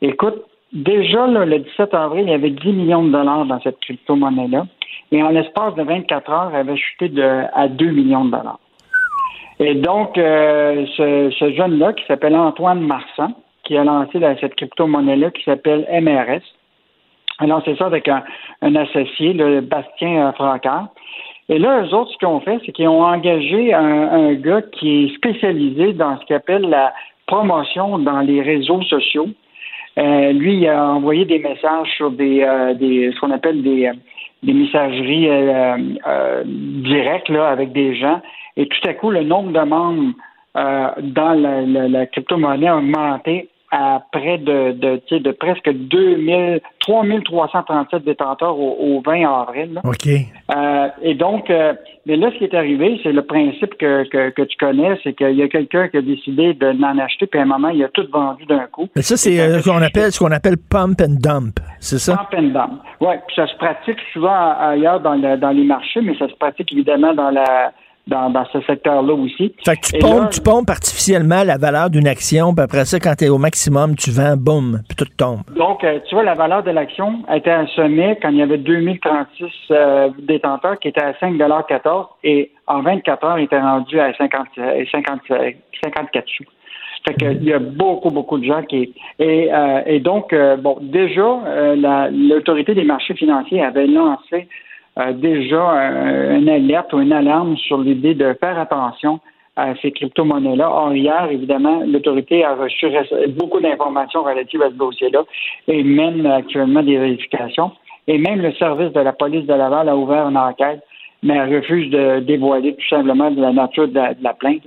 Écoute, 0.00 0.44
déjà 0.72 1.26
le 1.26 1.58
17 1.58 1.92
avril, 1.92 2.24
il 2.24 2.30
y 2.30 2.34
avait 2.34 2.50
10 2.50 2.72
millions 2.72 3.04
de 3.04 3.10
dollars 3.10 3.44
dans 3.44 3.60
cette 3.60 3.80
crypto-monnaie-là. 3.80 4.66
Et 5.12 5.22
en 5.22 5.28
l'espace 5.28 5.74
de 5.74 5.82
24 5.82 6.30
heures, 6.30 6.50
elle 6.54 6.60
avait 6.60 6.76
chuté 6.76 7.10
à 7.52 7.68
2 7.68 7.90
millions 7.90 8.24
de 8.24 8.30
dollars. 8.30 8.60
Et 9.60 9.74
donc, 9.74 10.16
euh, 10.16 10.86
ce, 10.96 11.30
ce 11.38 11.52
jeune-là, 11.52 11.92
qui 11.92 12.04
s'appelle 12.06 12.36
Antoine 12.36 12.80
Marsan, 12.80 13.34
qui 13.68 13.76
a 13.76 13.84
lancé 13.84 14.18
cette 14.40 14.54
crypto-monnaie-là 14.56 15.30
qui 15.30 15.44
s'appelle 15.44 15.86
MRS. 15.92 16.40
a 17.38 17.46
lancé 17.46 17.76
ça 17.76 17.84
avec 17.84 18.08
un, 18.08 18.24
associé, 18.74 19.34
le 19.34 19.60
Bastien 19.60 20.32
Francard. 20.32 20.88
Et 21.50 21.58
là, 21.58 21.82
eux 21.82 21.94
autres, 21.94 22.10
ce 22.12 22.16
qu'ils 22.16 22.28
ont 22.28 22.40
fait, 22.40 22.58
c'est 22.64 22.72
qu'ils 22.72 22.88
ont 22.88 23.04
engagé 23.04 23.74
un, 23.74 24.32
gars 24.34 24.62
qui 24.62 25.04
est 25.04 25.14
spécialisé 25.16 25.92
dans 25.92 26.18
ce 26.18 26.24
qu'ils 26.24 26.36
appelle 26.36 26.62
la 26.62 26.94
promotion 27.26 27.98
dans 27.98 28.20
les 28.20 28.40
réseaux 28.40 28.80
sociaux. 28.82 29.28
Euh, 29.98 30.32
lui, 30.32 30.56
il 30.56 30.68
a 30.68 30.92
envoyé 30.92 31.26
des 31.26 31.38
messages 31.38 31.88
sur 31.96 32.10
des, 32.10 32.42
euh, 32.42 32.74
ce 32.78 33.20
qu'on 33.20 33.32
appelle 33.32 33.62
des, 33.62 33.90
messageries 34.42 35.28
euh, 35.28 36.42
directes 36.46 37.28
là, 37.28 37.48
avec 37.48 37.72
des 37.72 37.94
gens. 37.96 38.22
Et 38.56 38.66
tout 38.66 38.88
à 38.88 38.94
coup, 38.94 39.10
le 39.10 39.24
nombre 39.24 39.52
de 39.52 39.60
membres 39.60 40.14
dans 40.54 41.34
la, 41.34 41.62
la 41.88 42.06
crypto-monnaie 42.06 42.66
a 42.66 42.78
augmenté 42.78 43.48
à 43.70 44.02
près 44.12 44.38
de, 44.38 44.72
de, 44.72 45.18
de 45.18 45.30
presque 45.32 45.70
2000, 45.70 46.60
3337 46.80 48.04
détenteurs 48.04 48.58
au, 48.58 49.02
20 49.04 49.40
avril. 49.40 49.80
OK. 49.84 50.08
Euh, 50.08 50.88
et 51.02 51.14
donc, 51.14 51.50
euh, 51.50 51.74
mais 52.06 52.16
là, 52.16 52.30
ce 52.32 52.38
qui 52.38 52.44
est 52.44 52.54
arrivé, 52.54 52.98
c'est 53.02 53.12
le 53.12 53.22
principe 53.22 53.76
que, 53.76 54.08
que, 54.08 54.30
que 54.30 54.42
tu 54.42 54.56
connais, 54.56 54.98
c'est 55.04 55.12
qu'il 55.12 55.36
y 55.36 55.42
a 55.42 55.48
quelqu'un 55.48 55.88
qui 55.88 55.98
a 55.98 56.02
décidé 56.02 56.54
de 56.54 56.72
n'en 56.72 56.98
acheter, 56.98 57.26
puis 57.26 57.38
à 57.38 57.42
un 57.42 57.46
moment, 57.46 57.68
il 57.68 57.84
a 57.84 57.88
tout 57.88 58.06
vendu 58.10 58.46
d'un 58.46 58.66
coup. 58.66 58.88
Mais 58.96 59.02
ça, 59.02 59.16
c'est 59.16 59.38
euh, 59.38 59.60
ce 59.60 59.68
qu'on 59.68 59.82
appelle, 59.82 60.12
ce 60.12 60.18
qu'on 60.18 60.32
appelle 60.32 60.56
pump 60.56 61.00
and 61.02 61.16
dump, 61.20 61.60
c'est 61.80 61.98
ça? 61.98 62.16
Pump 62.16 62.34
and 62.38 62.48
dump. 62.48 62.80
Oui, 63.00 63.14
puis 63.26 63.36
ça 63.36 63.46
se 63.46 63.56
pratique 63.56 63.98
souvent 64.12 64.54
ailleurs 64.58 65.00
dans, 65.00 65.14
le, 65.14 65.36
dans 65.36 65.50
les 65.50 65.64
marchés, 65.64 66.00
mais 66.00 66.16
ça 66.16 66.28
se 66.28 66.34
pratique 66.34 66.72
évidemment 66.72 67.12
dans 67.12 67.30
la 67.30 67.72
dans, 68.08 68.44
ce 68.52 68.60
secteur-là 68.62 69.14
aussi. 69.14 69.54
Fait 69.64 69.76
que 69.76 69.86
tu, 69.86 69.98
pompes, 69.98 70.30
tu 70.30 70.40
pompes 70.40 70.70
artificiellement 70.70 71.44
la 71.44 71.56
valeur 71.58 71.90
d'une 71.90 72.08
action, 72.08 72.54
puis 72.54 72.64
après 72.64 72.84
ça, 72.84 72.98
quand 72.98 73.14
tu 73.16 73.24
es 73.24 73.28
au 73.28 73.38
maximum, 73.38 73.94
tu 73.96 74.10
vends, 74.10 74.36
boum, 74.36 74.80
puis 74.88 74.96
tout 74.96 75.06
tombe. 75.16 75.42
Donc, 75.56 75.84
euh, 75.84 75.98
tu 76.08 76.14
vois, 76.14 76.24
la 76.24 76.34
valeur 76.34 76.62
de 76.62 76.70
l'action 76.70 77.24
était 77.32 77.50
à 77.50 77.60
un 77.60 77.66
sommet 77.68 78.18
quand 78.20 78.30
il 78.30 78.36
y 78.36 78.42
avait 78.42 78.58
2036 78.58 79.44
euh, 79.70 80.10
détenteurs 80.22 80.78
qui 80.78 80.88
étaient 80.88 81.02
à 81.02 81.12
5,14 81.12 82.06
et 82.24 82.52
en 82.66 82.82
24 82.82 83.24
heures, 83.24 83.38
il 83.38 83.44
était 83.44 83.60
rendu 83.60 83.98
à 84.00 84.12
50, 84.14 84.48
50, 84.90 85.20
54 85.82 86.24
sous. 86.28 86.44
Fait 87.06 87.14
que, 87.14 87.32
il 87.32 87.44
y 87.44 87.52
a 87.52 87.58
beaucoup, 87.58 88.10
beaucoup 88.10 88.38
de 88.38 88.44
gens 88.44 88.62
qui... 88.62 88.94
Et, 89.18 89.48
euh, 89.52 89.82
et 89.86 90.00
donc, 90.00 90.32
euh, 90.32 90.56
bon, 90.56 90.78
déjà, 90.80 91.22
euh, 91.22 92.10
l'autorité 92.10 92.74
des 92.74 92.84
marchés 92.84 93.14
financiers 93.14 93.62
avait 93.62 93.86
lancé 93.86 94.48
déjà 95.14 95.60
une 96.36 96.48
alerte 96.48 96.92
ou 96.92 97.00
une 97.00 97.12
alarme 97.12 97.56
sur 97.56 97.78
l'idée 97.78 98.14
de 98.14 98.34
faire 98.40 98.58
attention 98.58 99.20
à 99.56 99.74
ces 99.82 99.90
crypto-monnaies-là. 99.90 100.70
Or, 100.70 100.94
hier, 100.94 101.28
évidemment, 101.30 101.82
l'autorité 101.84 102.44
a 102.44 102.54
reçu 102.54 102.86
beaucoup 103.30 103.60
d'informations 103.60 104.22
relatives 104.22 104.62
à 104.62 104.70
ce 104.70 104.74
dossier-là 104.74 105.24
et 105.66 105.82
mène 105.82 106.26
actuellement 106.26 106.82
des 106.82 106.96
vérifications. 106.96 107.72
Et 108.06 108.18
même 108.18 108.40
le 108.40 108.52
service 108.52 108.92
de 108.92 109.00
la 109.00 109.12
police 109.12 109.46
de 109.46 109.54
Laval 109.54 109.88
a 109.88 109.96
ouvert 109.96 110.28
une 110.28 110.36
enquête 110.36 110.82
mais 111.22 111.42
refuse 111.44 111.90
de 111.90 112.20
dévoiler 112.20 112.74
tout 112.74 112.88
simplement 112.88 113.30
de 113.30 113.40
la 113.40 113.52
nature 113.52 113.88
de 113.88 114.00
la, 114.22 114.34
plainte. 114.34 114.62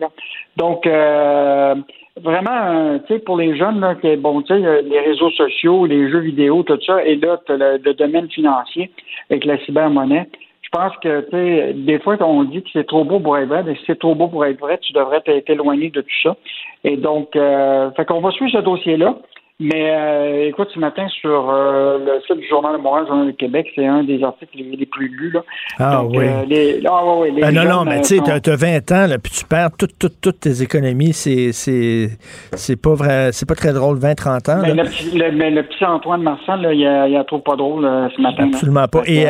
Donc, 0.57 0.86
euh, 0.86 1.75
vraiment, 2.18 2.51
euh, 2.51 2.97
tu 3.07 3.14
sais, 3.14 3.20
pour 3.20 3.38
les 3.38 3.57
jeunes, 3.57 3.80
là, 3.80 3.95
que, 3.95 4.16
bon, 4.16 4.41
tu 4.41 4.53
sais, 4.53 4.82
les 4.82 4.99
réseaux 4.99 5.32
sociaux, 5.32 5.86
les 5.86 6.09
jeux 6.09 6.20
vidéo, 6.20 6.64
tout 6.64 6.80
ça, 6.86 7.03
et 7.03 7.16
là, 7.16 7.39
le, 7.47 7.78
le, 7.78 7.93
domaine 7.93 8.30
financier 8.30 8.91
avec 9.30 9.45
la 9.45 9.57
cybermonnaie. 9.59 10.28
Je 10.62 10.70
pense 10.70 10.95
que, 10.97 11.22
tu 11.22 11.32
sais, 11.32 11.74
des 11.74 11.99
fois, 11.99 12.18
on 12.22 12.43
dit 12.45 12.64
que 12.64 12.70
c'est 12.72 12.88
trop 12.88 13.03
beau 13.03 13.20
pour 13.20 13.38
être 13.38 13.49
vrai, 13.49 13.64
mais 13.64 13.76
si 13.76 13.82
c'est 13.88 13.99
trop 13.99 14.16
beau 14.16 14.28
pour 14.28 14.45
être 14.45 14.59
vrai, 14.59 14.78
tu 14.78 14.93
devrais 14.93 15.22
t'éloigner 15.22 15.89
de 15.89 16.01
tout 16.01 16.22
ça. 16.24 16.38
Et 16.84 16.97
donc, 16.97 17.36
euh, 17.36 17.91
fait 17.91 18.05
qu'on 18.05 18.22
va 18.22 18.32
suivre 18.32 18.51
ce 18.51 18.64
dossier-là. 18.64 19.18
Mais 19.62 19.91
euh, 19.91 20.47
écoute, 20.47 20.70
ce 20.74 20.80
matin, 20.80 21.07
sur 21.22 21.51
euh, 21.51 21.99
le 21.99 22.20
site 22.26 22.38
du 22.38 22.47
Journal 22.47 22.76
de 22.78 22.82
Montréal, 22.82 23.05
Journal 23.07 23.28
du 23.28 23.36
Québec, 23.36 23.68
c'est 23.76 23.86
un 23.86 24.03
des 24.03 24.24
articles 24.24 24.57
les, 24.57 24.86
plus 24.88 25.07
lus. 25.07 25.30
Là. 25.30 25.41
Ah, 25.78 26.03
oui. 26.03 26.18
Euh, 26.18 26.45
les, 26.47 26.82
ah 26.89 27.01
oui. 27.05 27.32
Les 27.36 27.41
ben 27.41 27.51
non, 27.53 27.66
non, 27.66 27.86
mais 27.86 28.01
tu 28.01 28.18
sais, 28.18 28.39
tu 28.41 28.49
as 28.49 28.55
20 28.55 28.91
ans, 28.91 29.05
là, 29.05 29.20
puis 29.20 29.32
tu 29.32 29.45
perds 29.45 29.70
toutes, 29.78 29.99
toutes, 29.99 30.20
toutes 30.20 30.39
tes 30.39 30.64
économies. 30.64 31.14
C'est, 31.14 31.51
c'est, 31.51 32.09
c'est 32.53 32.76
pas 32.76 32.95
vrai, 32.95 33.30
c'est 33.34 33.47
pas 33.47 33.53
très 33.53 33.72
drôle, 33.72 33.99
20-30 33.99 34.51
ans. 34.51 34.62
Mais 34.64 34.74
le, 34.74 34.84
petit, 34.86 35.16
le, 35.16 35.32
mais 35.32 35.51
le, 35.51 35.62
petit, 35.62 35.86
Antoine 35.86 36.24
Marsan, 36.24 36.55
là, 36.55 36.74
il, 36.74 36.88
a, 36.88 37.07
il 37.07 37.16
a 37.16 37.24
trop 37.24 37.39
pas 37.39 37.55
drôle 37.55 37.84
ce 38.16 38.20
matin. 38.20 38.49
Absolument 38.51 38.88
pas. 38.88 39.03
Et 39.05 39.28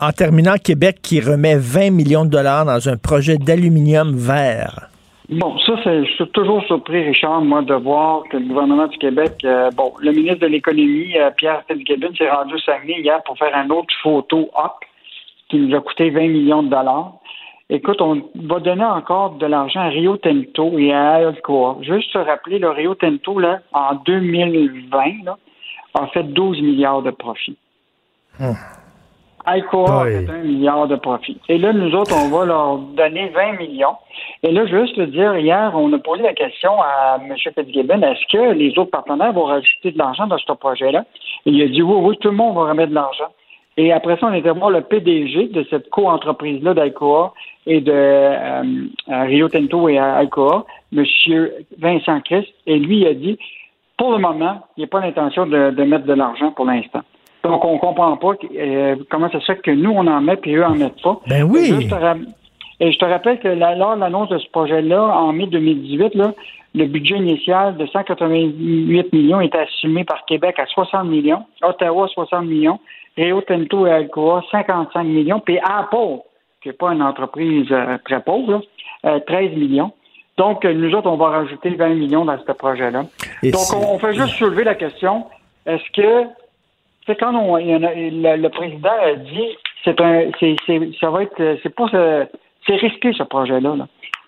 en 0.00 0.10
terminant, 0.10 0.54
Québec 0.62 0.96
qui 1.00 1.20
remet 1.20 1.54
20 1.56 1.90
millions 1.90 2.24
de 2.24 2.30
dollars 2.30 2.64
dans 2.64 2.88
un 2.88 2.96
projet 2.96 3.36
d'aluminium 3.36 4.16
vert. 4.16 4.88
Bon, 5.30 5.56
ça, 5.58 5.72
c'est, 5.82 6.04
je 6.04 6.12
suis 6.12 6.28
toujours 6.28 6.62
surpris, 6.64 7.02
Richard, 7.02 7.40
moi, 7.40 7.62
de 7.62 7.74
voir 7.74 8.24
que 8.30 8.36
le 8.36 8.44
gouvernement 8.44 8.86
du 8.86 8.98
Québec, 8.98 9.32
euh, 9.44 9.70
bon, 9.70 9.94
le 10.00 10.12
ministre 10.12 10.40
de 10.40 10.46
l'Économie, 10.46 11.16
euh, 11.16 11.30
Pierre 11.30 11.62
Fitzgibbon, 11.66 12.14
s'est 12.14 12.28
rendu 12.28 12.58
Saguenay 12.58 13.00
hier 13.00 13.22
pour 13.24 13.38
faire 13.38 13.56
un 13.56 13.70
autre 13.70 13.94
photo 14.02 14.50
op 14.54 14.84
qui 15.48 15.56
nous 15.56 15.74
a 15.74 15.80
coûté 15.80 16.10
20 16.10 16.28
millions 16.28 16.62
de 16.62 16.68
dollars. 16.68 17.14
Écoute, 17.70 18.02
on 18.02 18.22
va 18.34 18.60
donner 18.60 18.84
encore 18.84 19.36
de 19.36 19.46
l'argent 19.46 19.80
à 19.80 19.88
Rio 19.88 20.18
Tinto 20.18 20.78
et 20.78 20.92
à 20.92 21.14
Alcoa. 21.14 21.78
Juste 21.80 22.12
se 22.12 22.18
rappeler, 22.18 22.58
le 22.58 22.68
Rio 22.68 22.94
Tinto, 22.94 23.38
là, 23.38 23.60
en 23.72 23.94
2020, 23.94 25.24
là, 25.24 25.38
a 25.94 26.06
fait 26.08 26.24
12 26.24 26.60
milliards 26.60 27.00
de 27.00 27.10
profits. 27.10 27.56
Hum. 28.38 28.54
Alcoa 29.46 30.02
a 30.02 30.04
fait 30.06 30.30
un 30.30 30.42
milliard 30.42 30.88
de 30.88 30.96
profit. 30.96 31.38
Et 31.48 31.58
là, 31.58 31.72
nous 31.72 31.94
autres, 31.94 32.14
on 32.16 32.28
va 32.28 32.46
leur 32.46 32.78
donner 32.78 33.28
20 33.28 33.58
millions. 33.58 33.96
Et 34.42 34.50
là, 34.52 34.66
je 34.66 34.74
veux 34.74 34.86
juste 34.86 34.96
te 34.96 35.02
dire, 35.02 35.36
hier, 35.36 35.72
on 35.74 35.92
a 35.92 35.98
posé 35.98 36.22
la 36.22 36.32
question 36.32 36.80
à 36.80 37.18
M. 37.20 37.34
Fitzgibbon, 37.36 38.00
est-ce 38.02 38.32
que 38.32 38.52
les 38.52 38.78
autres 38.78 38.90
partenaires 38.90 39.32
vont 39.32 39.44
rajouter 39.44 39.92
de 39.92 39.98
l'argent 39.98 40.26
dans 40.26 40.38
ce 40.38 40.52
projet-là? 40.52 41.04
Et 41.46 41.50
il 41.50 41.62
a 41.62 41.68
dit 41.68 41.82
oui, 41.82 41.96
oui, 42.00 42.16
tout 42.20 42.30
le 42.30 42.36
monde 42.36 42.54
va 42.54 42.70
remettre 42.70 42.90
de 42.90 42.94
l'argent. 42.94 43.28
Et 43.76 43.92
après 43.92 44.16
ça, 44.18 44.28
on 44.28 44.32
était 44.32 44.50
voir 44.50 44.70
le 44.70 44.82
PDG 44.82 45.48
de 45.48 45.66
cette 45.68 45.90
co-entreprise-là 45.90 46.74
d'Alcoa 46.74 47.34
et 47.66 47.80
de 47.80 47.92
euh, 47.92 48.62
Rio 49.08 49.48
Tinto 49.48 49.88
et 49.88 49.98
Alcoa, 49.98 50.64
M. 50.96 51.04
Vincent 51.78 52.20
Christ, 52.20 52.48
et 52.66 52.78
lui 52.78 53.00
il 53.00 53.06
a 53.08 53.14
dit, 53.14 53.36
pour 53.98 54.12
le 54.12 54.18
moment, 54.18 54.60
il 54.76 54.80
n'y 54.80 54.84
a 54.84 54.88
pas 54.88 55.00
l'intention 55.00 55.46
de 55.46 55.84
mettre 55.84 56.06
de 56.06 56.14
l'argent 56.14 56.52
pour 56.52 56.66
l'instant. 56.66 57.02
Donc, 57.44 57.62
on 57.62 57.76
comprend 57.76 58.16
pas 58.16 58.32
euh, 58.56 58.96
comment 59.10 59.30
ça 59.30 59.38
se 59.38 59.44
fait 59.44 59.60
que 59.60 59.70
nous, 59.70 59.90
on 59.90 60.06
en 60.06 60.20
met, 60.22 60.36
puis 60.36 60.54
eux 60.54 60.64
en 60.64 60.74
mettent 60.74 61.02
pas. 61.02 61.20
Ben 61.26 61.42
oui. 61.42 61.72
Et 62.80 62.90
je 62.90 62.98
te, 62.98 63.04
rappelle 63.04 63.38
que 63.38 63.48
lors 63.48 63.94
de 63.94 64.00
l'annonce 64.00 64.30
de 64.30 64.38
ce 64.38 64.48
projet-là, 64.50 65.02
en 65.02 65.32
mai 65.32 65.46
2018, 65.46 66.14
là, 66.14 66.32
le 66.74 66.86
budget 66.86 67.16
initial 67.16 67.76
de 67.76 67.86
188 67.86 69.12
millions 69.12 69.40
est 69.40 69.54
assumé 69.54 70.04
par 70.04 70.24
Québec 70.24 70.58
à 70.58 70.66
60 70.66 71.06
millions, 71.06 71.44
Ottawa 71.62 72.08
60 72.08 72.46
millions, 72.46 72.80
Rio 73.16 73.42
Tinto 73.42 73.86
et 73.86 73.92
Alcoa 73.92 74.42
55 74.50 75.04
millions, 75.04 75.38
puis 75.38 75.58
Apple, 75.58 76.22
qui 76.62 76.68
n'est 76.68 76.74
pas 76.74 76.92
une 76.92 77.02
entreprise 77.02 77.68
euh, 77.70 77.98
très 78.04 78.20
pauvre, 78.22 78.62
13 79.04 79.12
euh, 79.52 79.56
millions. 79.56 79.92
Donc, 80.36 80.64
nous 80.64 80.92
autres, 80.94 81.08
on 81.08 81.16
va 81.16 81.28
rajouter 81.28 81.70
20 81.70 81.90
millions 81.90 82.24
dans 82.24 82.38
ce 82.38 82.52
projet-là. 82.52 83.04
Donc, 83.44 83.62
on 83.76 83.98
fait 83.98 84.14
juste 84.14 84.34
soulever 84.34 84.64
la 84.64 84.74
question, 84.74 85.26
est-ce 85.64 85.90
que 85.92 86.28
c'est 87.06 87.16
quand 87.16 87.34
on, 87.34 87.56
le, 87.56 88.48
président 88.48 88.88
a 88.88 89.14
dit 89.14 89.56
c'est 89.84 90.00
un 90.00 90.30
c'est 90.40 90.56
ça 91.00 91.10
va 91.10 91.22
être 91.22 91.58
c'est 91.62 91.74
pas 91.74 91.86
c'est 92.66 92.76
risqué 92.76 93.12
ce 93.12 93.22
projet-là. 93.22 93.76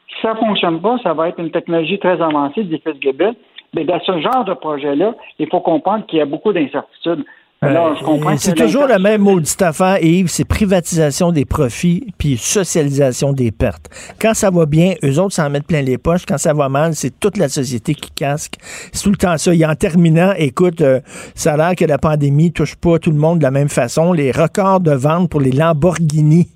Si 0.08 0.22
ça 0.22 0.34
fonctionne 0.34 0.80
pas, 0.80 0.98
ça 1.02 1.14
va 1.14 1.28
être 1.28 1.40
une 1.40 1.50
technologie 1.50 1.98
très 1.98 2.20
avancée, 2.20 2.64
dit 2.64 2.80
Fitzgibbon. 2.84 3.34
Mais 3.74 3.84
dans 3.84 4.00
ce 4.00 4.20
genre 4.20 4.44
de 4.44 4.54
projet-là, 4.54 5.14
il 5.38 5.48
faut 5.48 5.60
comprendre 5.60 6.06
qu'il 6.06 6.18
y 6.18 6.22
a 6.22 6.26
beaucoup 6.26 6.52
d'incertitudes. 6.52 7.24
Euh, 7.64 7.94
c'est 8.36 8.54
toujours 8.54 8.86
la 8.86 8.98
même 8.98 9.22
maudite 9.22 9.62
affaire, 9.62 10.02
Yves, 10.02 10.28
c'est 10.28 10.44
privatisation 10.44 11.32
des 11.32 11.46
profits 11.46 12.06
puis 12.18 12.36
socialisation 12.36 13.32
des 13.32 13.50
pertes. 13.50 13.88
Quand 14.20 14.34
ça 14.34 14.50
va 14.50 14.66
bien, 14.66 14.92
eux 15.02 15.18
autres 15.18 15.34
s'en 15.34 15.48
mettent 15.48 15.66
plein 15.66 15.80
les 15.80 15.96
poches. 15.96 16.26
Quand 16.26 16.36
ça 16.36 16.52
va 16.52 16.68
mal, 16.68 16.94
c'est 16.94 17.18
toute 17.18 17.38
la 17.38 17.48
société 17.48 17.94
qui 17.94 18.10
casque. 18.10 18.56
C'est 18.92 19.04
tout 19.04 19.10
le 19.10 19.16
temps 19.16 19.38
ça. 19.38 19.54
Et 19.54 19.64
en 19.64 19.74
terminant, 19.74 20.32
écoute, 20.36 20.82
euh, 20.82 21.00
ça 21.34 21.54
a 21.54 21.56
l'air 21.56 21.74
que 21.76 21.86
la 21.86 21.96
pandémie 21.96 22.52
touche 22.52 22.76
pas 22.76 22.98
tout 22.98 23.10
le 23.10 23.16
monde 23.16 23.38
de 23.38 23.44
la 23.44 23.50
même 23.50 23.70
façon. 23.70 24.12
Les 24.12 24.32
records 24.32 24.80
de 24.80 24.92
vente 24.92 25.30
pour 25.30 25.40
les 25.40 25.52
Lamborghini. 25.52 26.48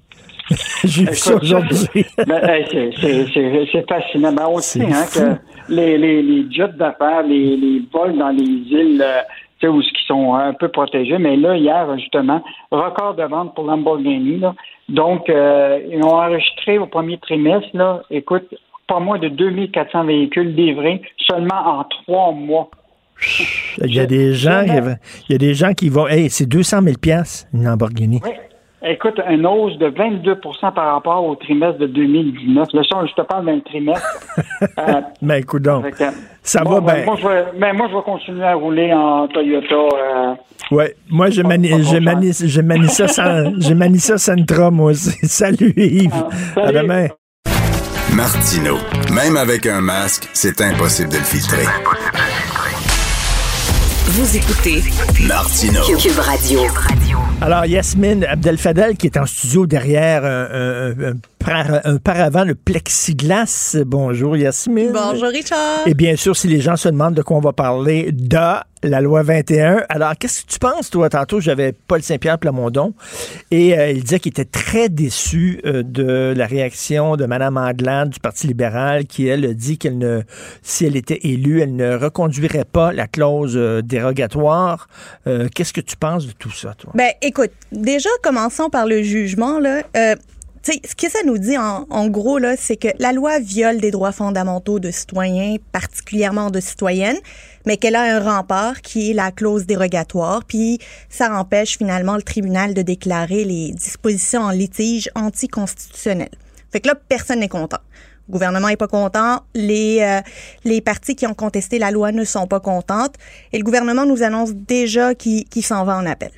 J'ai 0.85 1.05
vu 1.05 1.15
ça 1.15 1.35
aujourd'hui. 1.35 1.89
c'est 1.95 3.89
fascinant. 3.89 4.33
Ben, 4.35 4.47
aussi, 4.53 4.83
hein, 4.83 5.07
que 5.15 5.73
les, 5.73 5.97
les, 5.97 6.23
les 6.23 6.53
jets 6.53 6.77
d'affaires, 6.77 7.23
les, 7.23 7.57
les 7.57 7.83
vols 7.91 8.19
dans 8.19 8.29
les 8.31 8.45
îles... 8.45 9.03
Où 9.69 9.81
qui 9.81 10.07
sont 10.07 10.35
un 10.35 10.55
peu 10.55 10.69
protégés. 10.69 11.19
Mais 11.19 11.37
là, 11.37 11.57
hier, 11.57 11.87
justement, 11.99 12.43
record 12.71 13.15
de 13.15 13.25
vente 13.25 13.55
pour 13.55 13.65
Lamborghini. 13.65 14.39
Là. 14.39 14.55
Donc, 14.89 15.29
euh, 15.29 15.81
ils 15.91 16.03
ont 16.03 16.15
enregistré 16.15 16.79
au 16.79 16.87
premier 16.87 17.19
trimestre, 17.19 17.69
là, 17.75 18.03
écoute, 18.11 18.55
pas 18.89 19.01
moins 19.01 19.19
de 19.19 19.29
2400 19.29 20.05
véhicules 20.05 20.55
livrés 20.55 21.03
seulement 21.19 21.61
en 21.65 21.85
trois 21.85 22.33
mois. 22.33 22.71
Il 23.85 23.95
y 23.95 24.01
a 24.01 24.07
des 24.07 24.33
gens, 24.33 24.63
il 24.63 25.33
y 25.33 25.35
a 25.35 25.39
des 25.39 25.55
gens 25.55 25.75
qui 25.75 25.91
vont, 25.91 26.09
hey, 26.09 26.31
c'est 26.31 26.47
200 26.47 26.83
000 26.83 26.97
pièces 26.97 27.47
une 27.53 27.65
Lamborghini. 27.65 28.21
Oui. 28.25 28.31
Écoute, 28.83 29.21
une 29.29 29.47
hausse 29.47 29.77
de 29.77 29.91
22% 29.91 30.73
par 30.73 30.95
rapport 30.95 31.23
au 31.23 31.35
trimestre 31.35 31.79
de 31.81 31.87
2019. 31.87 32.69
Là, 32.73 32.83
je 32.83 33.15
te 33.15 33.21
parle 33.21 33.45
d'un 33.45 33.61
trimestre. 33.61 34.21
euh, 34.79 35.01
ben, 35.23 35.35
écoute 35.35 35.63
donc, 35.63 35.85
ça 36.43 36.63
va 36.65 36.81
ben, 36.81 36.95
bien. 36.95 37.05
Moi, 37.05 37.17
je 37.21 37.29
vais, 37.29 37.45
ben, 37.59 37.73
moi, 37.75 37.89
je 37.91 37.97
vais 37.97 38.03
continuer 38.03 38.45
à 38.45 38.55
rouler 38.55 38.91
en 38.95 39.29
Toyota. 39.29 39.75
Euh, 39.75 40.35
oui, 40.71 40.85
moi, 41.11 41.29
j'ai 41.29 41.43
mani, 41.43 41.71
j'ai 41.83 42.01
mani, 42.01 42.33
ça, 42.33 43.07
j'ai 43.59 43.75
mani 43.75 43.99
ça 43.99 44.17
Sentra, 44.17 44.71
moi 44.71 44.93
aussi. 44.93 45.15
Salut, 45.27 45.75
Yves. 45.77 46.25
Ah, 46.57 46.61
à 46.61 46.73
demain. 46.73 47.09
Martino, 48.17 48.77
même 49.15 49.37
avec 49.37 49.67
un 49.67 49.83
masque, 49.83 50.29
c'est 50.33 50.61
impossible 50.63 51.11
de 51.11 51.19
le 51.19 51.23
filtrer. 51.23 51.67
Vous 54.07 54.37
écoutez 54.37 54.83
Martino. 55.29 55.81
Cube 55.99 56.19
Radio. 56.19 56.61
Alors, 57.43 57.65
Yasmine 57.65 58.25
Abdel-Fadel, 58.25 58.99
qui 58.99 59.07
est 59.07 59.17
en 59.17 59.25
studio 59.25 59.67
derrière 59.67 60.27
un, 60.27 61.15
un, 61.85 61.97
paravent, 61.97 62.45
le 62.45 62.55
plexiglas. 62.55 63.79
Bonjour, 63.87 64.37
Yasmine. 64.37 64.93
Bonjour, 64.93 65.29
Richard. 65.29 65.87
Et 65.87 65.95
bien 65.95 66.17
sûr, 66.17 66.37
si 66.37 66.49
les 66.49 66.61
gens 66.61 66.77
se 66.77 66.91
demandent 66.91 67.15
de 67.15 67.23
quoi 67.23 67.39
on 67.39 67.41
va 67.41 67.55
parler, 67.55 68.13
de 68.13 68.37
la 68.83 69.01
loi 69.01 69.23
21. 69.23 69.85
Alors, 69.89 70.17
qu'est-ce 70.19 70.43
que 70.43 70.51
tu 70.51 70.59
penses, 70.59 70.91
toi? 70.91 71.09
Tantôt, 71.09 71.41
j'avais 71.41 71.73
Paul 71.73 72.03
Saint-Pierre 72.03 72.39
Plamondon 72.39 72.95
et 73.51 73.79
euh, 73.79 73.91
il 73.91 74.03
disait 74.03 74.21
qu'il 74.21 74.31
était 74.31 74.45
très 74.45 74.89
déçu 74.89 75.61
euh, 75.65 75.83
de 75.83 76.35
la 76.37 76.47
réaction 76.47 77.17
de 77.17 77.27
Mme 77.27 77.57
Anglade 77.57 78.11
du 78.11 78.21
Parti 78.21 78.47
libéral 78.47 79.07
qui, 79.07 79.27
elle, 79.27 79.55
dit 79.55 79.79
qu'elle 79.79 79.99
ne, 79.99 80.23
si 80.63 80.87
elle 80.87 80.97
était 80.97 81.21
élue, 81.23 81.61
elle 81.61 81.77
ne 81.77 81.95
reconduirait 81.95 82.65
pas 82.65 82.93
la 82.93 83.07
clause 83.07 83.57
euh, 83.57 83.83
dérogatoire. 83.83 84.89
qu'est-ce 85.55 85.73
que 85.73 85.81
tu 85.81 85.97
penses 85.97 86.27
de 86.27 86.33
tout 86.33 86.51
ça, 86.51 86.75
toi? 86.75 86.93
Ben, 86.95 87.11
écoute, 87.23 87.51
déjà, 87.73 88.09
commençons 88.23 88.71
par 88.71 88.87
le 88.87 89.03
jugement, 89.03 89.59
là 89.59 89.83
ce 90.63 90.95
que 90.95 91.11
ça 91.11 91.21
nous 91.25 91.39
dit 91.39 91.57
en, 91.57 91.87
en 91.89 92.09
gros, 92.09 92.39
là, 92.39 92.55
c'est 92.57 92.77
que 92.77 92.89
la 92.99 93.13
loi 93.13 93.39
viole 93.39 93.79
des 93.79 93.91
droits 93.91 94.13
fondamentaux 94.13 94.79
de 94.79 94.91
citoyens, 94.91 95.57
particulièrement 95.73 96.51
de 96.51 96.61
citoyennes, 96.61 97.19
mais 97.67 97.77
qu'elle 97.77 97.97
a 97.97 98.03
un 98.03 98.21
rempart 98.21 98.81
qui 98.83 99.11
est 99.11 99.15
la 99.15 99.33
clause 99.33 99.67
dérogatoire, 99.67 100.45
puis 100.45 100.79
ça 101.09 101.35
empêche 101.35 101.79
finalement 101.79 102.17
le 102.17 102.23
tribunal 102.23 102.75
de 102.75 102.83
déclarer 102.83 103.45
les 103.45 103.73
dispositions 103.73 104.43
en 104.43 104.51
litige 104.51 105.11
anticonstitutionnelles. 105.15 106.29
Fait 106.73 106.81
que 106.81 106.89
là, 106.89 106.95
personne 106.95 107.41
n'est 107.41 107.49
content. 107.49 107.81
Le 108.29 108.33
gouvernement 108.33 108.69
est 108.69 108.77
pas 108.77 108.87
content, 108.87 109.41
les 109.55 109.99
euh, 110.03 110.21
les 110.65 110.81
partis 110.81 111.17
qui 111.17 111.27
ont 111.27 111.35
contesté 111.35 111.81
la 111.81 111.91
loi 111.91 112.13
ne 112.13 112.23
sont 112.25 112.47
pas 112.47 112.61
contentes 112.61 113.17
et 113.53 113.59
le 113.59 113.65
gouvernement 113.65 114.07
nous 114.07 114.23
annonce 114.23 114.53
déjà 114.53 115.17
qu'il 115.17 115.65
s'en 115.65 115.85
va 115.85 115.97
en 115.97 116.07
appel. 116.07 116.31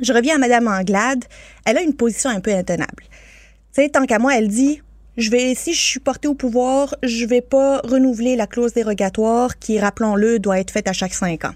Je 0.00 0.14
reviens 0.14 0.36
à 0.36 0.38
Madame 0.38 0.66
Anglade, 0.66 1.26
elle 1.66 1.76
a 1.76 1.82
une 1.82 1.94
position 1.94 2.30
un 2.30 2.40
peu 2.40 2.54
intenable. 2.54 3.04
Tant 3.74 4.04
qu'à 4.04 4.18
moi, 4.18 4.36
elle 4.36 4.48
dit 4.48 4.82
je 5.16 5.30
vais, 5.30 5.54
si 5.54 5.74
je 5.74 5.80
suis 5.80 6.00
portée 6.00 6.28
au 6.28 6.34
pouvoir, 6.34 6.94
je 7.02 7.26
vais 7.26 7.40
pas 7.40 7.80
renouveler 7.84 8.36
la 8.36 8.46
clause 8.46 8.72
dérogatoire 8.72 9.58
qui, 9.58 9.78
rappelons-le, 9.78 10.38
doit 10.38 10.60
être 10.60 10.70
faite 10.70 10.88
à 10.88 10.92
chaque 10.92 11.14
cinq 11.14 11.44
ans. 11.44 11.54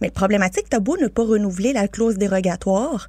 Mais 0.00 0.08
le 0.08 0.12
problématique, 0.12 0.66
t'as 0.68 0.80
beau 0.80 0.96
ne 0.96 1.06
pas 1.06 1.24
renouveler 1.24 1.72
la 1.72 1.88
clause 1.88 2.16
dérogatoire, 2.16 3.06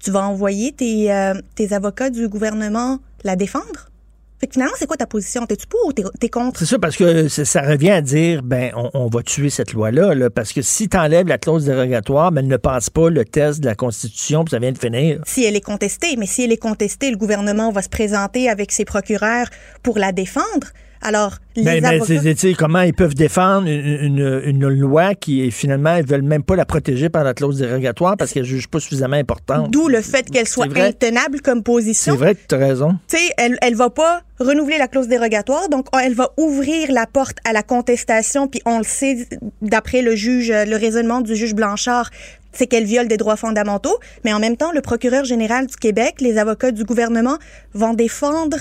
tu 0.00 0.10
vas 0.10 0.22
envoyer 0.22 0.72
tes, 0.72 1.12
euh, 1.12 1.34
tes 1.54 1.72
avocats 1.72 2.10
du 2.10 2.28
gouvernement 2.28 2.98
la 3.24 3.36
défendre? 3.36 3.90
Fait 4.40 4.46
que 4.46 4.52
finalement, 4.52 4.74
c'est 4.78 4.86
quoi 4.86 4.96
ta 4.96 5.06
position? 5.06 5.46
T'es-tu 5.46 5.66
pour 5.66 5.86
ou 5.86 5.92
t'es, 5.92 6.28
contre? 6.28 6.60
C'est 6.60 6.66
ça, 6.66 6.78
parce 6.78 6.96
que 6.96 7.28
ça, 7.28 7.44
ça 7.44 7.62
revient 7.62 7.90
à 7.90 8.00
dire, 8.00 8.42
ben, 8.42 8.72
on, 8.76 8.90
on 8.94 9.06
va 9.08 9.22
tuer 9.22 9.50
cette 9.50 9.72
loi-là, 9.72 10.14
là, 10.14 10.30
parce 10.30 10.52
que 10.52 10.62
si 10.62 10.88
tu 10.88 10.96
enlèves 10.96 11.26
la 11.26 11.38
clause 11.38 11.64
dérogatoire, 11.64 12.30
ben, 12.30 12.42
elle 12.42 12.48
ne 12.48 12.56
passe 12.56 12.88
pas 12.88 13.10
le 13.10 13.24
test 13.24 13.60
de 13.60 13.66
la 13.66 13.74
Constitution, 13.74 14.44
puis 14.44 14.50
ça 14.52 14.60
vient 14.60 14.72
de 14.72 14.78
finir. 14.78 15.20
Si 15.26 15.44
elle 15.44 15.56
est 15.56 15.60
contestée, 15.60 16.16
mais 16.16 16.26
si 16.26 16.44
elle 16.44 16.52
est 16.52 16.56
contestée, 16.56 17.10
le 17.10 17.16
gouvernement 17.16 17.72
va 17.72 17.82
se 17.82 17.88
présenter 17.88 18.48
avec 18.48 18.70
ses 18.70 18.84
procureurs 18.84 19.48
pour 19.82 19.98
la 19.98 20.12
défendre. 20.12 20.68
Alors, 21.00 21.34
les 21.56 21.62
Mais, 21.62 21.80
mais 21.80 21.88
avocats... 21.96 22.36
sais, 22.36 22.54
comment 22.54 22.80
ils 22.80 22.94
peuvent 22.94 23.14
défendre 23.14 23.66
une, 23.68 24.18
une- 24.18 24.42
une 24.44 24.68
loi 24.68 25.14
qui, 25.14 25.50
finalement, 25.50 25.96
ils 25.96 26.06
veulent 26.06 26.22
même 26.22 26.42
pas 26.42 26.56
la 26.56 26.64
protéger 26.64 27.08
par 27.08 27.24
la 27.24 27.34
clause 27.34 27.58
dérogatoire 27.58 28.16
parce 28.16 28.32
qu'elle 28.32 28.42
ne 28.42 28.48
juge 28.48 28.68
pas 28.68 28.80
suffisamment 28.80 29.16
importante? 29.16 29.70
D'où 29.70 29.88
le 29.88 30.00
fait 30.02 30.28
qu'elle 30.30 30.48
soit 30.48 30.66
intenable 30.76 31.40
comme 31.40 31.62
position. 31.62 32.12
C'est 32.14 32.18
vrai 32.18 32.34
que 32.34 32.40
tu 32.48 32.54
as 32.54 32.58
raison. 32.58 32.98
Tu 33.08 33.16
sais, 33.16 33.22
elle, 33.36 33.58
elle 33.62 33.74
va 33.74 33.90
pas 33.90 34.22
renouveler 34.40 34.78
la 34.78 34.86
clause 34.86 35.08
dérogatoire, 35.08 35.68
donc 35.68 35.86
elle 36.00 36.14
va 36.14 36.30
ouvrir 36.36 36.92
la 36.92 37.06
porte 37.06 37.38
à 37.44 37.52
la 37.52 37.62
contestation, 37.64 38.46
puis 38.46 38.60
on 38.66 38.78
le 38.78 38.84
sait 38.84 39.26
d'après 39.62 40.00
le 40.00 40.14
juge, 40.14 40.52
le 40.52 40.76
raisonnement 40.76 41.20
du 41.20 41.34
juge 41.34 41.54
Blanchard, 41.54 42.10
c'est 42.52 42.66
qu'elle 42.66 42.84
viole 42.84 43.08
des 43.08 43.16
droits 43.16 43.36
fondamentaux, 43.36 43.98
mais 44.24 44.32
en 44.32 44.38
même 44.38 44.56
temps, 44.56 44.72
le 44.72 44.80
procureur 44.80 45.24
général 45.24 45.66
du 45.66 45.76
Québec, 45.76 46.16
les 46.20 46.38
avocats 46.38 46.70
du 46.70 46.84
gouvernement 46.84 47.38
vont 47.74 47.94
défendre 47.94 48.56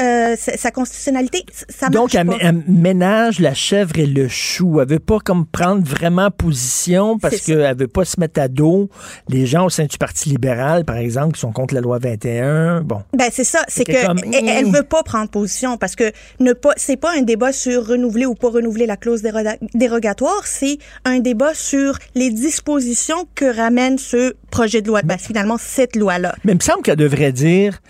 euh, 0.00 0.36
sa, 0.38 0.56
sa 0.56 0.70
constitutionnalité. 0.70 1.44
Ça 1.68 1.88
Donc, 1.88 2.14
elle, 2.14 2.62
ménage 2.66 3.40
la 3.40 3.54
chèvre 3.54 3.98
et 3.98 4.06
le 4.06 4.28
chou. 4.28 4.80
Elle 4.80 4.88
veut 4.88 4.98
pas 4.98 5.18
comme 5.18 5.46
prendre 5.46 5.84
vraiment 5.86 6.30
position 6.30 7.18
parce 7.18 7.40
qu'elle 7.40 7.76
veut 7.76 7.88
pas 7.88 8.04
se 8.04 8.18
mettre 8.18 8.40
à 8.40 8.48
dos 8.48 8.88
les 9.28 9.46
gens 9.46 9.66
au 9.66 9.70
sein 9.70 9.84
du 9.84 9.98
Parti 9.98 10.30
libéral, 10.30 10.84
par 10.84 10.96
exemple, 10.96 11.34
qui 11.34 11.40
sont 11.40 11.52
contre 11.52 11.74
la 11.74 11.80
loi 11.80 11.98
21. 11.98 12.82
Bon. 12.82 13.02
Ben 13.16 13.28
c'est 13.30 13.44
ça, 13.44 13.60
c'est 13.68 13.84
que 13.84 14.06
comme, 14.06 14.18
elle, 14.32 14.48
elle 14.48 14.66
mm. 14.66 14.74
veut 14.74 14.82
pas 14.82 15.02
prendre 15.02 15.28
position 15.28 15.76
parce 15.76 15.96
que 15.96 16.12
ne 16.40 16.52
pas 16.52 16.72
c'est 16.76 16.96
pas 16.96 17.12
un 17.16 17.22
débat 17.22 17.52
sur 17.52 17.86
renouveler 17.86 18.26
ou 18.26 18.34
pas 18.34 18.48
renouveler 18.48 18.86
la 18.86 18.96
clause 18.96 19.22
déroga- 19.22 19.58
dérogatoire, 19.74 20.46
c'est 20.46 20.78
un 21.04 21.20
débat 21.20 21.54
sur 21.54 21.98
les 22.14 22.30
dispositions 22.30 23.26
que 23.34 23.44
ramène 23.56 23.98
ce 23.98 24.34
projet 24.50 24.82
de 24.82 24.88
loi, 24.88 25.02
ben, 25.02 25.18
finalement 25.18 25.56
cette 25.58 25.96
loi 25.96 26.18
là. 26.18 26.34
Mais 26.44 26.52
il 26.52 26.56
me 26.56 26.60
semble 26.60 26.82
qu'elle 26.82 26.96
devrait 26.96 27.32
dire, 27.32 27.80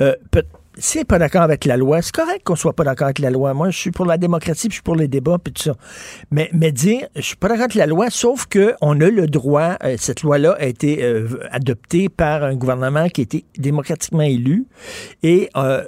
euh, 0.00 0.14
peut- 0.30 0.44
n'est 0.94 1.04
pas 1.04 1.18
d'accord 1.18 1.42
avec 1.42 1.64
la 1.64 1.76
loi, 1.76 2.00
c'est 2.02 2.14
correct 2.14 2.42
qu'on 2.44 2.56
soit 2.56 2.72
pas 2.72 2.84
d'accord 2.84 3.06
avec 3.06 3.18
la 3.18 3.30
loi. 3.30 3.52
Moi, 3.54 3.70
je 3.70 3.78
suis 3.78 3.90
pour 3.90 4.06
la 4.06 4.16
démocratie, 4.18 4.68
puis 4.68 4.72
je 4.72 4.76
suis 4.76 4.82
pour 4.82 4.96
les 4.96 5.08
débats, 5.08 5.38
puis 5.42 5.52
tout 5.52 5.62
ça. 5.62 5.74
Mais, 6.30 6.48
mais 6.52 6.72
dire, 6.72 7.06
je 7.16 7.20
suis 7.20 7.36
pas 7.36 7.48
d'accord 7.48 7.64
avec 7.64 7.74
la 7.74 7.86
loi, 7.86 8.08
sauf 8.10 8.46
que 8.46 8.74
on 8.80 9.00
a 9.00 9.08
le 9.08 9.26
droit, 9.26 9.76
euh, 9.84 9.96
cette 9.98 10.22
loi-là 10.22 10.56
a 10.58 10.64
été 10.66 11.02
euh, 11.02 11.28
adoptée 11.50 12.08
par 12.08 12.42
un 12.44 12.54
gouvernement 12.54 13.08
qui 13.08 13.20
a 13.20 13.24
été 13.24 13.44
démocratiquement 13.58 14.22
élu, 14.22 14.66
et 15.22 15.50
euh, 15.56 15.84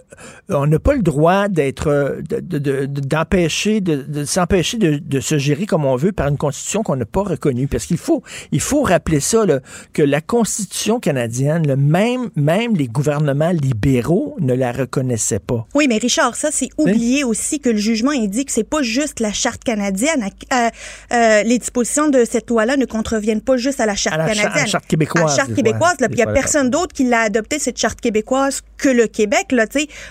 on 0.48 0.66
n'a 0.66 0.78
pas 0.78 0.94
le 0.94 1.02
droit 1.02 1.48
d'être, 1.48 2.20
de- 2.28 2.40
de- 2.40 2.59
de- 2.59 2.86
d'empêcher, 2.86 3.81
de, 3.81 4.24
s'empêcher 4.24 4.77
de, 4.78 5.20
se 5.20 5.39
gérer 5.39 5.66
comme 5.66 5.85
on 5.85 5.97
veut 5.97 6.12
par 6.12 6.28
une 6.28 6.36
constitution 6.36 6.82
qu'on 6.82 6.97
n'a 6.97 7.06
pas 7.06 7.23
reconnue. 7.23 7.66
Parce 7.69 7.86
qu'il 7.86 7.97
faut, 7.98 8.23
il 8.52 8.61
faut 8.61 8.82
rappeler 8.82 9.20
ça, 9.20 9.47
là, 9.47 9.61
que 9.93 10.02
la 10.02 10.20
constitution 10.20 11.01
canadienne, 11.01 11.74
même, 11.77 12.31
même 12.36 12.77
les 12.77 12.89
gouvernements 12.89 13.51
libéraux 13.52 14.36
ne 14.40 14.52
la 14.55 14.73
reconnaissaient 14.77 15.39
pas. 15.39 15.67
Oui, 15.75 15.87
mais 15.89 15.99
Richard, 15.99 16.37
ça 16.37 16.51
c'est 16.53 16.69
oublier 16.79 17.25
aussi 17.25 17.61
que 17.61 17.71
le 17.71 17.79
jugement 17.79 18.11
indique 18.11 18.49
que 18.49 18.53
c'est 18.55 18.65
pas 18.69 18.83
juste 18.83 19.21
la 19.21 19.33
charte 19.33 19.65
canadienne. 19.65 20.29
Euh, 20.53 20.69
euh, 21.13 21.43
les 21.45 21.59
dispositions 21.59 22.09
de 22.09 22.25
cette 22.25 22.51
loi-là 22.51 22.77
ne 22.77 22.85
contreviennent 22.85 23.41
pas 23.41 23.57
juste 23.57 23.81
à 23.81 23.87
la 23.87 23.95
charte 23.95 24.15
À 24.15 24.19
la 24.19 24.29
cha- 24.29 24.43
canadienne, 24.43 24.59
à 24.59 24.65
la 24.65 24.71
charte 24.71 24.87
québécoise, 24.87 25.25
À 25.25 25.27
la 25.29 25.37
charte 25.37 25.55
québécoise, 25.55 25.95
il 26.01 26.19
y 26.19 26.23
a 26.23 26.27
personne 26.27 26.71
d'autre 26.71 26.93
qui 26.95 27.05
l'a 27.05 27.21
adopté 27.21 27.59
cette 27.59 27.79
charte 27.79 28.01
québécoise 28.01 28.61
que 28.77 28.89
le 28.89 29.07
Québec. 29.07 29.53
Là, 29.53 29.67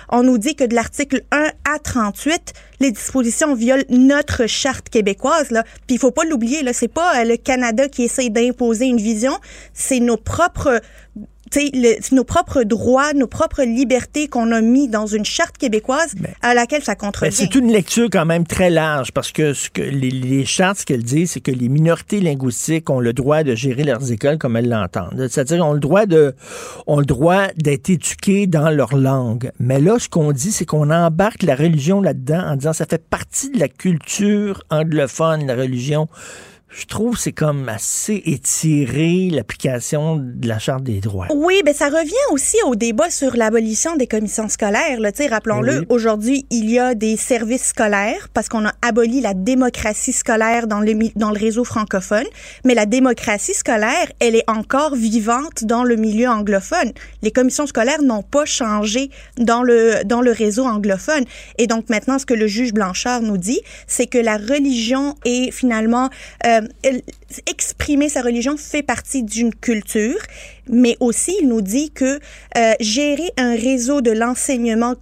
on 0.09 0.23
nous 0.23 0.37
dit 0.37 0.55
que 0.55 0.63
de 0.63 0.73
l'article 0.75 1.21
1 1.31 1.51
à 1.73 1.79
38, 1.79 2.53
les 2.79 2.91
dispositions 2.91 3.53
violent 3.55 3.83
notre 3.89 4.47
charte 4.47 4.89
québécoise. 4.89 5.51
Là, 5.51 5.63
puis 5.87 5.95
il 5.95 5.99
faut 5.99 6.11
pas 6.11 6.23
l'oublier. 6.25 6.63
Là, 6.63 6.73
c'est 6.73 6.87
pas 6.87 7.21
euh, 7.21 7.23
le 7.25 7.37
Canada 7.37 7.87
qui 7.87 8.03
essaye 8.03 8.29
d'imposer 8.29 8.85
une 8.85 8.97
vision, 8.97 9.33
c'est 9.73 9.99
nos 9.99 10.17
propres 10.17 10.81
le- 11.73 11.95
c'est 12.01 12.13
nos 12.13 12.23
propres 12.23 12.63
droits, 12.63 13.13
nos 13.13 13.27
propres 13.27 13.63
libertés 13.63 14.27
qu'on 14.27 14.51
a 14.51 14.61
mis 14.61 14.87
dans 14.87 15.05
une 15.07 15.25
charte 15.25 15.57
québécoise 15.57 16.13
à 16.41 16.53
laquelle 16.53 16.83
ça 16.83 16.93
Ben, 16.93 16.99
contrevient. 17.07 17.31
c'est 17.35 17.55
une 17.55 17.71
lecture 17.71 18.09
quand 18.11 18.25
même 18.25 18.45
très 18.45 18.69
large 18.69 19.11
parce 19.11 19.31
que, 19.31 19.53
ce 19.53 19.69
que 19.69 19.81
les, 19.81 20.09
les 20.11 20.45
chartes, 20.45 20.79
ce 20.79 20.85
qu'elles 20.85 21.03
disent, 21.03 21.31
c'est 21.31 21.39
que 21.41 21.51
les 21.51 21.69
minorités 21.69 22.19
linguistiques 22.21 22.89
ont 22.89 22.99
le 22.99 23.13
droit 23.13 23.43
de 23.43 23.55
gérer 23.55 23.83
leurs 23.83 24.11
écoles 24.11 24.37
comme 24.37 24.55
elles 24.57 24.69
l'entendent. 24.69 25.27
C'est-à-dire, 25.29 25.65
ont 25.65 25.73
le 25.73 25.79
droit 25.79 26.05
de, 26.05 26.33
ont 26.87 26.99
le 26.99 27.05
droit 27.05 27.47
d'être 27.57 27.89
éduqués 27.89 28.47
dans 28.47 28.69
leur 28.69 28.95
langue. 28.95 29.51
Mais 29.59 29.79
là, 29.79 29.97
ce 29.99 30.09
qu'on 30.09 30.31
dit, 30.31 30.51
c'est 30.51 30.65
qu'on 30.65 30.89
embarque 30.91 31.43
la 31.43 31.55
religion 31.55 32.01
là-dedans 32.01 32.43
en 32.51 32.55
disant 32.55 32.73
ça 32.73 32.85
fait 32.85 33.03
partie 33.03 33.49
de 33.51 33.59
la 33.59 33.67
culture 33.67 34.63
anglophone, 34.69 35.45
la 35.45 35.55
religion. 35.55 36.07
Je 36.75 36.85
trouve 36.85 37.17
c'est 37.17 37.31
comme 37.33 37.69
assez 37.69 38.21
étiré 38.25 39.29
l'application 39.31 40.15
de 40.17 40.47
la 40.47 40.57
charte 40.57 40.83
des 40.83 41.01
droits. 41.01 41.27
Oui, 41.33 41.61
ben 41.63 41.73
ça 41.73 41.85
revient 41.87 42.13
aussi 42.31 42.57
au 42.65 42.75
débat 42.75 43.11
sur 43.11 43.35
l'abolition 43.35 43.95
des 43.95 44.07
commissions 44.07 44.49
scolaires. 44.49 44.99
Là. 44.99 45.11
Rappelons-le, 45.29 45.79
Oui. 45.81 45.85
aujourd'hui, 45.89 46.45
il 46.49 46.69
y 46.71 46.79
a 46.79 46.95
des 46.95 47.15
services 47.15 47.67
scolaires 47.67 48.27
parce 48.33 48.49
qu'on 48.49 48.65
a 48.65 48.73
aboli 48.81 49.21
la 49.21 49.35
démocratie 49.35 50.13
scolaire 50.13 50.65
dans 50.65 50.79
le, 50.79 50.93
dans 51.15 51.29
le 51.29 51.37
réseau 51.39 51.63
francophone, 51.63 52.25
mais 52.65 52.73
la 52.73 52.87
démocratie 52.87 53.53
scolaire, 53.53 54.11
elle 54.19 54.35
est 54.35 54.49
encore 54.49 54.95
vivante 54.95 55.63
dans 55.65 55.83
le 55.83 55.95
milieu 55.95 56.27
anglophone. 56.27 56.91
Les 57.21 57.31
commissions 57.31 57.67
scolaires 57.67 58.01
n'ont 58.01 58.23
pas 58.23 58.45
changé 58.45 59.11
dans 59.37 59.61
le, 59.61 60.03
dans 60.05 60.21
le 60.21 60.31
réseau 60.31 60.65
anglophone. 60.65 61.23
Et 61.59 61.67
donc 61.67 61.89
maintenant, 61.89 62.17
ce 62.17 62.25
que 62.25 62.33
le 62.33 62.47
juge 62.47 62.73
Blanchard 62.73 63.21
nous 63.21 63.37
dit, 63.37 63.61
c'est 63.85 64.07
que 64.07 64.17
la 64.17 64.37
religion 64.37 65.15
est 65.23 65.51
finalement... 65.51 66.09
euh, 66.47 66.61
exprimer 67.47 68.09
sa 68.09 68.21
religion 68.21 68.57
fait 68.57 68.83
partie 68.83 69.23
d'une 69.23 69.53
culture, 69.53 70.19
mais 70.69 70.97
aussi 70.99 71.35
il 71.41 71.47
nous 71.47 71.61
dit 71.61 71.91
que 71.91 72.19
euh, 72.57 72.73
gérer 72.79 73.31
un 73.37 73.55
réseau 73.55 74.01
de 74.01 74.11
l'enseignement 74.11 74.95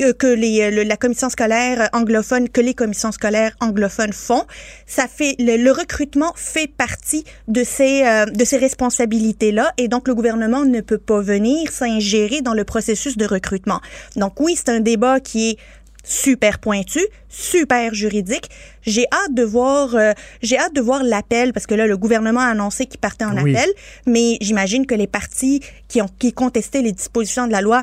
euh, 0.00 0.12
que 0.14 0.26
les, 0.26 0.62
euh, 0.62 0.70
le- 0.70 0.82
la 0.82 0.96
commission 0.96 1.28
scolaire 1.28 1.88
anglophone, 1.92 2.48
que 2.48 2.60
les 2.60 2.74
commissions 2.74 3.12
scolaires 3.12 3.54
anglophones 3.60 4.12
font, 4.12 4.44
ça 4.86 5.06
fait 5.08 5.36
le, 5.38 5.70
recrutement 5.70 6.32
fait 6.36 6.66
partie 6.66 7.24
de 7.48 7.62
ces 7.62 8.02
euh, 8.04 8.24
de 8.26 8.44
ces 8.44 8.56
responsabilités 8.56 9.52
là, 9.52 9.72
et 9.76 9.88
donc 9.88 10.08
le 10.08 10.14
gouvernement 10.14 10.64
ne 10.64 10.80
peut 10.80 10.98
pas 10.98 11.20
venir 11.20 11.70
s'ingérer 11.70 12.40
dans 12.40 12.54
le 12.54 12.64
processus 12.64 13.16
de 13.16 13.26
recrutement. 13.26 13.80
Donc 14.16 14.40
oui, 14.40 14.54
c'est 14.56 14.70
un 14.70 14.80
débat 14.80 15.20
qui 15.20 15.50
est 15.50 15.58
super 16.04 16.58
pointu, 16.60 17.00
super 17.28 17.92
juridique. 17.94 18.48
J'ai 18.82 19.06
hâte 19.10 19.34
de 19.34 19.42
voir, 19.42 19.96
euh, 19.96 20.12
j'ai 20.42 20.58
hâte 20.58 20.74
de 20.74 20.80
voir 20.80 21.02
l'appel 21.02 21.52
parce 21.52 21.66
que 21.66 21.74
là 21.74 21.86
le 21.86 21.96
gouvernement 21.96 22.40
a 22.40 22.48
annoncé 22.48 22.86
qu'il 22.86 23.00
partait 23.00 23.24
en 23.24 23.36
Oui. 23.42 23.56
appel, 23.56 23.68
mais 24.06 24.36
j'imagine 24.40 24.86
que 24.86 24.94
les 24.94 25.06
partis 25.08 25.60
qui 25.88 26.00
ont 26.02 26.08
qui 26.18 26.32
contestaient 26.32 26.82
les 26.82 26.92
dispositions 26.92 27.46
de 27.46 27.52
la 27.52 27.62
loi 27.62 27.82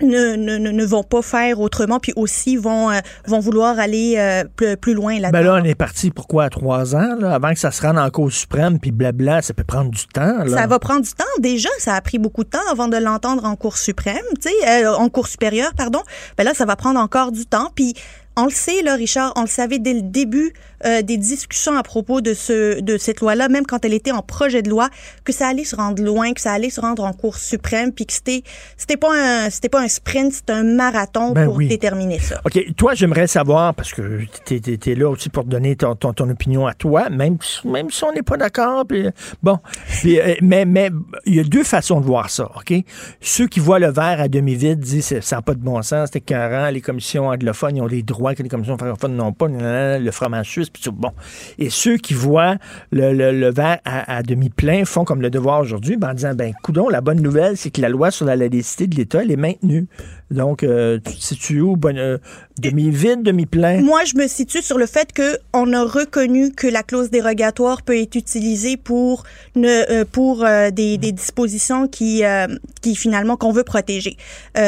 ne, 0.00 0.36
ne, 0.36 0.58
ne, 0.58 0.70
ne 0.70 0.84
vont 0.84 1.02
pas 1.02 1.22
faire 1.22 1.60
autrement, 1.60 1.98
puis 1.98 2.12
aussi 2.16 2.56
vont 2.56 2.90
euh, 2.90 2.98
vont 3.26 3.40
vouloir 3.40 3.78
aller 3.78 4.14
euh, 4.16 4.44
plus, 4.56 4.76
plus 4.76 4.94
loin 4.94 5.18
là-dedans. 5.18 5.38
Ben 5.38 5.44
là, 5.44 5.60
on 5.60 5.64
est 5.64 5.74
parti 5.74 6.10
pourquoi 6.10 6.44
à 6.44 6.50
trois 6.50 6.94
ans, 6.94 7.16
là, 7.18 7.34
avant 7.34 7.52
que 7.52 7.58
ça 7.58 7.70
se 7.70 7.82
rende 7.82 7.98
en 7.98 8.10
Cour 8.10 8.32
suprême, 8.32 8.78
puis 8.78 8.90
blabla, 8.90 9.42
ça 9.42 9.54
peut 9.54 9.64
prendre 9.64 9.90
du 9.90 10.06
temps. 10.06 10.44
Là. 10.44 10.56
Ça 10.56 10.66
va 10.66 10.78
prendre 10.78 11.02
du 11.02 11.12
temps. 11.12 11.24
Déjà, 11.40 11.68
ça 11.78 11.94
a 11.94 12.00
pris 12.00 12.18
beaucoup 12.18 12.44
de 12.44 12.50
temps 12.50 12.58
avant 12.70 12.88
de 12.88 12.96
l'entendre 12.96 13.44
en 13.44 13.56
Cour 13.56 13.76
suprême, 13.76 14.16
tu 14.40 14.48
sais, 14.48 14.84
euh, 14.84 14.94
en 14.94 15.08
Cour 15.08 15.26
supérieure, 15.26 15.72
pardon. 15.76 16.00
Ben 16.36 16.44
là, 16.44 16.54
ça 16.54 16.64
va 16.64 16.76
prendre 16.76 17.00
encore 17.00 17.32
du 17.32 17.46
temps. 17.46 17.70
Puis 17.74 17.94
on 18.36 18.44
le 18.44 18.50
sait, 18.50 18.82
là, 18.82 18.94
Richard, 18.94 19.32
on 19.36 19.42
le 19.42 19.48
savait 19.48 19.78
dès 19.78 19.94
le 19.94 20.02
début 20.02 20.52
euh, 20.84 21.02
des 21.02 21.16
discussions 21.16 21.76
à 21.76 21.82
propos 21.82 22.20
de, 22.20 22.34
ce, 22.34 22.80
de 22.80 22.96
cette 22.98 23.20
loi-là, 23.20 23.48
même 23.48 23.66
quand 23.66 23.84
elle 23.84 23.94
était 23.94 24.12
en 24.12 24.22
projet 24.22 24.62
de 24.62 24.70
loi, 24.70 24.88
que 25.24 25.32
ça 25.32 25.48
allait 25.48 25.64
se 25.64 25.76
rendre 25.76 26.02
loin, 26.02 26.32
que 26.32 26.40
ça 26.40 26.52
allait 26.52 26.70
se 26.70 26.80
rendre 26.80 27.04
en 27.04 27.12
Cour 27.12 27.36
suprême, 27.36 27.92
puis 27.92 28.06
que 28.06 28.12
c'était, 28.12 28.42
c'était 28.76 28.96
pas 28.96 29.12
un, 29.14 29.50
c'était 29.50 29.68
pas 29.68 29.80
un 29.82 29.88
sprint, 29.88 30.32
c'était 30.32 30.52
un 30.52 30.62
marathon 30.64 31.32
Ben 31.32 31.46
pour 31.46 31.56
oui. 31.56 31.68
déterminer 31.68 32.18
ça. 32.18 32.40
OK, 32.44 32.74
toi, 32.76 32.94
j'aimerais 32.94 33.26
savoir, 33.26 33.74
parce 33.74 33.92
que 33.92 34.20
tu 34.44 34.56
es, 34.86 34.94
là 34.94 35.08
aussi 35.08 35.28
pour 35.28 35.44
te 35.44 35.48
donner 35.48 35.76
ton, 35.76 35.94
ton, 35.94 36.12
ton 36.12 36.28
opinion 36.30 36.66
à 36.66 36.74
toi, 36.74 37.08
même, 37.10 37.38
si- 37.40 37.66
même 37.66 37.90
si 37.90 38.04
on 38.04 38.12
n'est 38.12 38.22
pas 38.22 38.36
d'accord. 38.36 38.84
Bon, 39.42 39.58
euh, 40.06 40.34
mais 40.42 40.64
mais 40.64 40.90
il 41.26 41.34
y 41.34 41.40
a 41.40 41.44
deux 41.44 41.64
façons 41.64 42.00
de 42.00 42.06
voir 42.06 42.30
ça, 42.30 42.50
OK? 42.56 42.72
Ceux 43.20 43.46
qui 43.46 43.60
voient 43.60 43.78
le 43.78 43.90
verre 43.90 44.20
à 44.20 44.28
demi-vide 44.28 44.78
disent 44.80 45.20
ça 45.20 45.36
n'a 45.36 45.42
pas 45.42 45.54
de 45.54 45.60
bon 45.60 45.80
sens, 45.82 46.10
c'est 46.12 46.18
écœurant, 46.18 46.70
les 46.70 46.80
commissions 46.80 47.28
anglophones, 47.28 47.76
ils 47.76 47.82
ont 47.82 47.86
des 47.88 48.02
droits 48.02 48.34
que 48.34 48.42
les 48.42 48.48
commissions 48.48 48.76
francophones 48.78 49.16
n'ont 49.16 49.32
pas, 49.32 49.46
le 49.48 50.10
fromage 50.10 50.48
suisse, 50.50 50.67
puis 50.72 50.82
tout. 50.82 50.92
Bon. 50.92 51.10
Et 51.58 51.70
ceux 51.70 51.96
qui 51.96 52.14
voient 52.14 52.56
le, 52.90 53.12
le- 53.12 53.32
le 53.32 53.50
verre 53.50 53.78
à, 53.84 54.16
à 54.16 54.22
demi-plein 54.22 54.84
font 54.84 55.04
comme 55.04 55.20
le 55.22 55.30
devoir 55.30 55.60
aujourd'hui, 55.60 55.96
ben, 55.96 56.10
en 56.10 56.14
disant, 56.14 56.34
ben, 56.34 56.52
coudon, 56.62 56.88
la 56.88 57.00
bonne 57.00 57.20
nouvelle, 57.20 57.56
c'est 57.56 57.70
que 57.70 57.80
la 57.80 57.88
loi 57.88 58.10
sur 58.10 58.26
la 58.26 58.36
laïcité 58.36 58.86
de 58.86 58.96
l'État, 58.96 59.22
elle 59.22 59.30
est 59.30 59.36
maintenue. 59.36 59.86
Donc, 60.30 60.62
euh, 60.62 60.98
tu 61.04 61.14
te 61.14 61.22
situes 61.24 61.60
où? 61.62 61.76
Euh, 61.86 62.18
demi-vide, 62.58 63.22
demi-plein? 63.22 63.80
Moi, 63.80 64.00
je 64.04 64.14
me 64.16 64.26
situe 64.28 64.60
sur 64.60 64.76
le 64.76 64.84
fait 64.86 65.12
que 65.12 65.38
on 65.54 65.72
a 65.72 65.82
reconnu 65.84 66.52
que 66.52 66.66
la 66.66 66.82
clause 66.82 67.08
dérogatoire 67.10 67.80
peut 67.82 67.98
être 67.98 68.14
utilisée 68.14 68.76
pour 68.76 69.24
ne, 69.56 69.68
euh, 69.90 70.04
pour 70.10 70.44
euh, 70.44 70.70
des, 70.70 70.98
des 70.98 71.12
dispositions 71.12 71.88
qui 71.88 72.22
qui 72.82 72.94
finalement 72.94 73.36
qu'on 73.36 73.52
veut 73.52 73.64
protéger. 73.64 74.16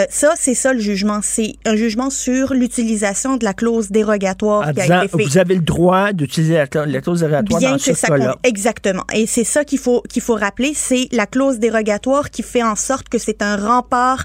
Ça, 0.08 0.32
c'est 0.36 0.54
ça 0.54 0.72
le 0.72 0.78
jugement. 0.80 1.20
C'est 1.22 1.54
un 1.66 1.76
jugement 1.76 2.10
sur 2.10 2.54
l'utilisation 2.54 3.36
de 3.36 3.44
la 3.44 3.52
clause 3.54 3.90
dérogatoire 3.90 4.68
En 4.68 4.72
qui 4.72 4.80
a 4.80 5.04
été 5.04 5.22
vous 5.22 5.38
avez 5.38 5.54
le 5.56 5.60
droit 5.60 5.89
d'utiliser 6.12 6.54
la, 6.54 6.66
cla- 6.66 6.86
la 6.86 7.00
clause 7.00 7.20
dérogatoire 7.20 7.60
Bien 7.60 7.72
dans 7.72 7.78
ce 7.78 8.06
cas-là. 8.06 8.36
Exactement. 8.44 9.04
Et 9.14 9.26
c'est 9.26 9.44
ça 9.44 9.64
qu'il 9.64 9.78
faut 9.78 10.02
qu'il 10.08 10.22
faut 10.22 10.34
rappeler, 10.34 10.72
c'est 10.74 11.08
la 11.12 11.26
clause 11.26 11.58
dérogatoire 11.58 12.30
qui 12.30 12.42
fait 12.42 12.62
en 12.62 12.76
sorte 12.76 13.08
que 13.08 13.18
c'est 13.18 13.42
un 13.42 13.56
rempart 13.56 14.24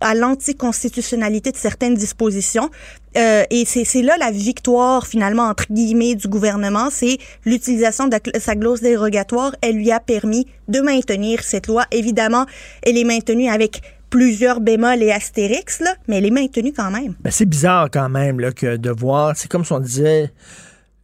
à 0.00 0.14
l'anticonstitutionnalité 0.14 1.52
de 1.52 1.56
certaines 1.56 1.94
dispositions. 1.94 2.70
Euh, 3.16 3.44
et 3.50 3.64
c'est 3.64 3.84
c'est 3.84 4.02
là 4.02 4.16
la 4.18 4.30
victoire, 4.30 5.06
finalement, 5.06 5.44
entre 5.44 5.64
guillemets, 5.70 6.14
du 6.14 6.28
gouvernement. 6.28 6.88
C'est 6.90 7.16
l'utilisation 7.46 8.06
de 8.06 8.18
sa 8.38 8.54
clause 8.54 8.82
dérogatoire. 8.82 9.52
Elle 9.62 9.76
lui 9.76 9.90
a 9.90 10.00
permis 10.00 10.46
de 10.68 10.80
maintenir 10.80 11.42
cette 11.42 11.66
loi. 11.66 11.84
Évidemment, 11.92 12.44
elle 12.82 12.98
est 12.98 13.04
maintenue 13.04 13.48
avec 13.48 13.80
plusieurs 14.10 14.60
bémols 14.60 15.02
et 15.02 15.12
astérix, 15.12 15.80
là, 15.80 15.94
mais 16.08 16.18
elle 16.18 16.26
est 16.26 16.30
maintenue 16.30 16.72
quand 16.72 16.90
même. 16.90 17.14
Ben, 17.20 17.30
c'est 17.30 17.46
bizarre 17.46 17.88
quand 17.90 18.08
même 18.08 18.38
là, 18.38 18.52
que 18.52 18.76
de 18.76 18.90
voir, 18.90 19.32
c'est 19.34 19.50
comme 19.50 19.64
si 19.64 19.72
on 19.72 19.80
disait 19.80 20.30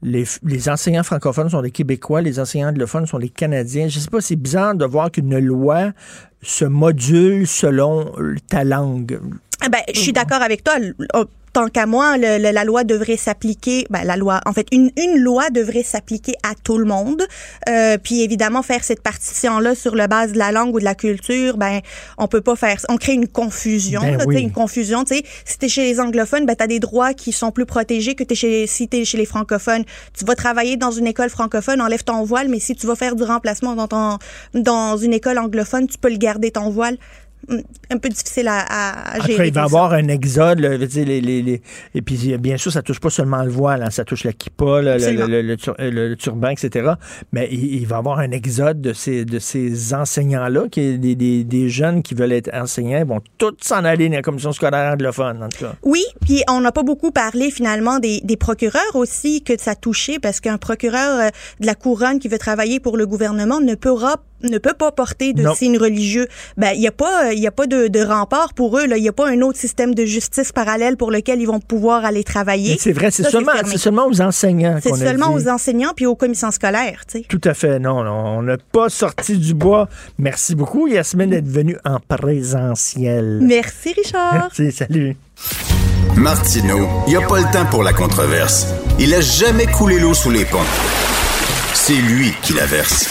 les, 0.02 0.68
enseignants 0.68 1.02
francophones 1.02 1.48
sont 1.48 1.62
des 1.62 1.70
Québécois, 1.70 2.22
les 2.22 2.40
enseignants 2.40 2.68
anglophones 2.68 3.06
sont 3.06 3.18
des 3.18 3.28
Canadiens. 3.28 3.88
Je 3.88 3.98
sais 3.98 4.10
pas, 4.10 4.20
c'est 4.20 4.36
bizarre 4.36 4.74
de 4.74 4.84
voir 4.84 5.10
qu'une 5.10 5.38
loi 5.38 5.92
se 6.42 6.64
module 6.64 7.46
selon 7.46 8.12
euh, 8.18 8.34
ta 8.48 8.64
langue. 8.64 9.20
Ah 9.60 9.68
Ben, 9.68 9.80
je 9.94 10.00
suis 10.00 10.12
d'accord 10.12 10.42
avec 10.42 10.64
toi. 10.64 10.74
Tant 11.52 11.68
qu'à 11.68 11.84
moi, 11.84 12.16
le- 12.16 12.38
le- 12.38 12.50
la 12.50 12.64
loi 12.64 12.82
devrait 12.82 13.18
s'appliquer. 13.18 13.84
Ben, 13.90 14.04
la 14.04 14.16
loi, 14.16 14.40
en 14.46 14.52
fait, 14.54 14.66
une, 14.72 14.90
une 14.96 15.18
loi 15.18 15.50
devrait 15.50 15.82
s'appliquer 15.82 16.32
à 16.42 16.54
tout 16.64 16.78
le 16.78 16.86
monde. 16.86 17.22
Euh, 17.68 17.98
puis 18.02 18.22
évidemment, 18.22 18.62
faire 18.62 18.82
cette 18.84 19.02
partition-là 19.02 19.74
sur 19.74 19.94
la 19.94 20.08
base 20.08 20.32
de 20.32 20.38
la 20.38 20.50
langue 20.50 20.74
ou 20.74 20.78
de 20.80 20.84
la 20.84 20.94
culture, 20.94 21.58
ben, 21.58 21.80
on 22.16 22.26
peut 22.26 22.40
pas 22.40 22.56
faire. 22.56 22.78
On 22.88 22.96
crée 22.96 23.12
une 23.12 23.28
confusion, 23.28 24.00
Ben 24.00 24.16
là, 24.16 24.24
oui. 24.26 24.40
une 24.40 24.50
confusion. 24.52 25.04
Tu 25.04 25.16
sais, 25.16 25.22
si 25.44 25.58
t'es 25.58 25.68
chez 25.68 25.82
les 25.82 26.00
anglophones, 26.00 26.46
ben, 26.46 26.56
t'as 26.56 26.66
des 26.66 26.80
droits 26.80 27.12
qui 27.12 27.32
sont 27.32 27.50
plus 27.50 27.66
protégés 27.66 28.14
que 28.14 28.24
t'es 28.24 28.34
chez, 28.34 28.66
si 28.66 28.88
t'es 28.88 29.04
chez 29.04 29.18
les 29.18 29.26
francophones. 29.26 29.84
Tu 30.18 30.24
vas 30.24 30.34
travailler 30.34 30.78
dans 30.78 30.90
une 30.90 31.06
école 31.06 31.28
francophone, 31.28 31.82
enlève 31.82 32.02
ton 32.02 32.22
voile, 32.24 32.48
mais 32.48 32.60
si 32.60 32.74
tu 32.74 32.86
vas 32.86 32.96
faire 32.96 33.14
du 33.14 33.24
remplacement 33.24 33.74
dans 33.74 33.88
ton, 33.88 34.18
dans 34.54 34.96
une 34.96 35.12
école 35.12 35.38
anglophone, 35.38 35.86
tu 35.86 35.98
peux 35.98 36.08
le 36.10 36.16
garder 36.16 36.50
ton 36.50 36.70
voile. 36.70 36.96
Un 37.90 37.98
peu 37.98 38.08
difficile 38.08 38.48
à, 38.48 39.14
gérer. 39.20 39.32
Après, 39.34 39.48
il 39.48 39.54
va 39.54 39.62
y 39.62 39.64
avoir 39.64 39.92
un 39.92 40.08
exode. 40.08 40.60
là, 40.60 40.76
veux 40.76 40.86
dire, 40.86 41.04
les, 41.06 41.20
les- 41.20 41.42
les- 41.42 41.62
Et 41.94 42.02
puis, 42.02 42.36
bien 42.38 42.56
sûr, 42.56 42.72
ça 42.72 42.82
touche 42.82 43.00
pas 43.00 43.10
seulement 43.10 43.42
le 43.42 43.50
voile, 43.50 43.82
hein, 43.82 43.90
ça 43.90 44.04
touche 44.04 44.24
la 44.24 44.32
kippa, 44.32 44.80
le, 44.80 44.96
le- 45.26 45.42
le 45.42 45.56
tur- 45.56 45.74
le- 45.78 46.14
turban, 46.14 46.48
etc. 46.50 46.92
Mais 47.32 47.48
il, 47.50 47.74
il 47.82 47.86
va 47.86 47.96
y 47.96 47.98
avoir 47.98 48.18
un 48.20 48.30
exode 48.30 48.80
de 48.80 48.92
ces, 48.92 49.24
de 49.24 49.38
ces 49.38 49.92
enseignants-là, 49.92 50.68
qui 50.70 50.98
des, 50.98 51.14
des- 51.16 51.44
des 51.44 51.68
jeunes 51.68 52.02
qui 52.02 52.14
veulent 52.14 52.32
être 52.32 52.50
enseignants, 52.54 52.98
ils 53.00 53.06
vont 53.06 53.20
tous 53.38 53.54
s'en 53.60 53.84
aller 53.84 54.08
dans 54.08 54.16
la 54.16 54.22
commission 54.22 54.52
scolaire 54.52 54.92
anglophone, 54.92 55.42
en 55.42 55.48
tout 55.48 55.64
cas. 55.64 55.74
Oui, 55.82 56.04
puis 56.24 56.42
on 56.48 56.60
n'a 56.60 56.72
pas 56.72 56.82
beaucoup 56.84 57.10
parlé 57.10 57.50
finalement 57.50 57.98
des, 57.98 58.20
des 58.22 58.36
procureurs 58.36 58.94
aussi 58.94 59.42
que 59.42 59.54
ça 59.60 59.74
touchait 59.74 60.18
parce 60.20 60.40
qu'un 60.40 60.58
procureur 60.58 61.20
euh, 61.20 61.28
de 61.60 61.66
la 61.66 61.74
couronne 61.74 62.18
qui 62.18 62.28
veut 62.28 62.38
travailler 62.38 62.78
pour 62.80 62.96
le 62.96 63.06
gouvernement 63.06 63.60
ne 63.60 63.74
pourra 63.74 64.16
ne 64.42 64.58
peut 64.58 64.74
pas 64.74 64.92
porter 64.92 65.32
de 65.32 65.42
Non. 65.42 65.54
signes 65.54 65.78
religieux. 65.78 66.26
Ben 66.56 66.72
il 66.74 66.80
y 66.80 66.86
a 66.88 66.92
pas 66.92 67.26
euh, 67.26 67.32
il 67.32 67.40
y 67.40 67.46
a 67.46 67.50
pas 67.52 67.66
de, 67.66 67.88
de 67.88 68.00
rempart 68.04 68.54
pour 68.54 68.78
eux 68.78 68.86
là, 68.86 68.96
il 68.96 69.04
y 69.04 69.08
a 69.08 69.12
pas 69.12 69.28
un 69.28 69.40
autre 69.42 69.58
système 69.58 69.94
de 69.94 70.04
justice 70.04 70.52
parallèle 70.52 70.96
pour 70.96 71.10
lequel 71.10 71.40
ils 71.40 71.46
vont 71.46 71.60
pouvoir 71.60 72.04
aller 72.04 72.24
travailler. 72.24 72.76
C'est 72.78 72.92
vrai, 72.92 73.10
c'est 73.10 73.24
seulement, 73.28 73.52
seulement 73.76 74.06
aux 74.06 74.20
enseignants 74.20 74.78
C'est 74.82 74.94
seulement 74.94 75.36
dit. 75.36 75.44
aux 75.44 75.48
enseignants 75.48 75.92
puis 75.94 76.06
aux 76.06 76.14
commissions 76.16 76.50
scolaires, 76.50 77.02
tu 77.10 77.18
sais. 77.20 77.24
Tout 77.28 77.40
à 77.44 77.54
fait, 77.54 77.78
non, 77.78 78.02
non, 78.04 78.38
on 78.38 78.42
n'a 78.42 78.56
pas 78.58 78.88
sorti 78.88 79.36
du 79.38 79.54
bois. 79.54 79.88
Merci 80.18 80.54
beaucoup, 80.54 80.86
Yasmine, 80.88 81.30
d'être 81.30 81.48
venue 81.48 81.76
en 81.84 81.98
présentiel. 82.00 83.40
Merci 83.42 83.92
Richard. 83.94 84.32
Merci, 84.56 84.72
salut. 84.72 85.16
Martineau, 86.16 86.86
il 87.06 87.10
n'y 87.10 87.16
a 87.16 87.26
pas 87.26 87.38
le 87.38 87.50
temps 87.52 87.66
pour 87.70 87.82
la 87.82 87.92
controverse. 87.92 88.66
Il 88.98 89.14
a 89.14 89.20
jamais 89.20 89.66
coulé 89.66 89.98
l'eau 89.98 90.14
sous 90.14 90.30
les 90.30 90.44
ponts. 90.44 90.58
C'est 91.74 91.94
lui 91.94 92.32
qui 92.42 92.52
la 92.52 92.66
verse. 92.66 93.10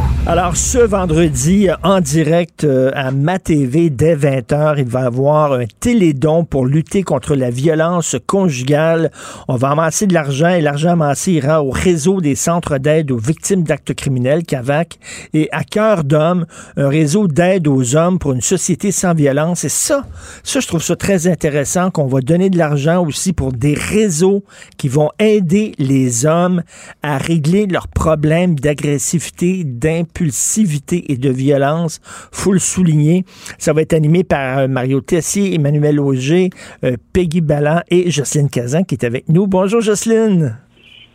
Alors, 0.27 0.55
ce 0.55 0.77
vendredi, 0.77 1.67
en 1.81 1.99
direct 1.99 2.63
euh, 2.63 2.91
à 2.93 3.09
MaTV, 3.09 3.89
dès 3.89 4.15
20h, 4.15 4.75
il 4.77 4.85
va 4.85 5.01
y 5.01 5.05
avoir 5.05 5.53
un 5.53 5.65
télédon 5.79 6.45
pour 6.45 6.67
lutter 6.67 7.01
contre 7.01 7.35
la 7.35 7.49
violence 7.49 8.15
conjugale. 8.27 9.11
On 9.47 9.55
va 9.55 9.71
amasser 9.71 10.05
de 10.05 10.13
l'argent 10.13 10.49
et 10.49 10.61
l'argent 10.61 10.91
amassé 10.91 11.31
ira 11.31 11.63
au 11.63 11.71
réseau 11.71 12.21
des 12.21 12.35
centres 12.35 12.77
d'aide 12.77 13.09
aux 13.09 13.17
victimes 13.17 13.63
d'actes 13.63 13.95
criminels, 13.95 14.43
CAVAC, 14.43 14.99
et 15.33 15.49
à 15.51 15.63
Cœur 15.63 16.03
d'Homme, 16.03 16.45
un 16.77 16.87
réseau 16.87 17.27
d'aide 17.27 17.67
aux 17.67 17.95
hommes 17.95 18.19
pour 18.19 18.33
une 18.33 18.41
société 18.41 18.91
sans 18.91 19.15
violence. 19.15 19.63
Et 19.63 19.69
ça, 19.69 20.05
ça, 20.43 20.59
je 20.59 20.67
trouve 20.67 20.83
ça 20.83 20.95
très 20.95 21.25
intéressant 21.25 21.89
qu'on 21.89 22.05
va 22.05 22.21
donner 22.21 22.51
de 22.51 22.59
l'argent 22.59 23.03
aussi 23.03 23.33
pour 23.33 23.53
des 23.53 23.73
réseaux 23.73 24.43
qui 24.77 24.87
vont 24.87 25.09
aider 25.17 25.73
les 25.79 26.27
hommes 26.27 26.61
à 27.01 27.17
régler 27.17 27.65
leurs 27.65 27.87
problèmes 27.87 28.59
d'agressivité, 28.59 29.63
d'impulsivité 30.11 31.11
et 31.11 31.17
de 31.17 31.29
violence. 31.29 31.99
Faut 32.31 32.53
le 32.53 32.59
souligner. 32.59 33.23
Ça 33.57 33.73
va 33.73 33.81
être 33.81 33.93
animé 33.93 34.23
par 34.23 34.59
euh, 34.59 34.67
Mario 34.67 35.01
Tessier, 35.01 35.53
Emmanuel 35.55 35.99
Auger, 35.99 36.49
euh, 36.83 36.95
Peggy 37.13 37.41
Ballant 37.41 37.81
et 37.89 38.11
Jocelyne 38.11 38.49
Cazan 38.49 38.83
qui 38.83 38.95
est 38.95 39.05
avec 39.05 39.29
nous. 39.29 39.47
Bonjour 39.47 39.81
Jocelyne. 39.81 40.57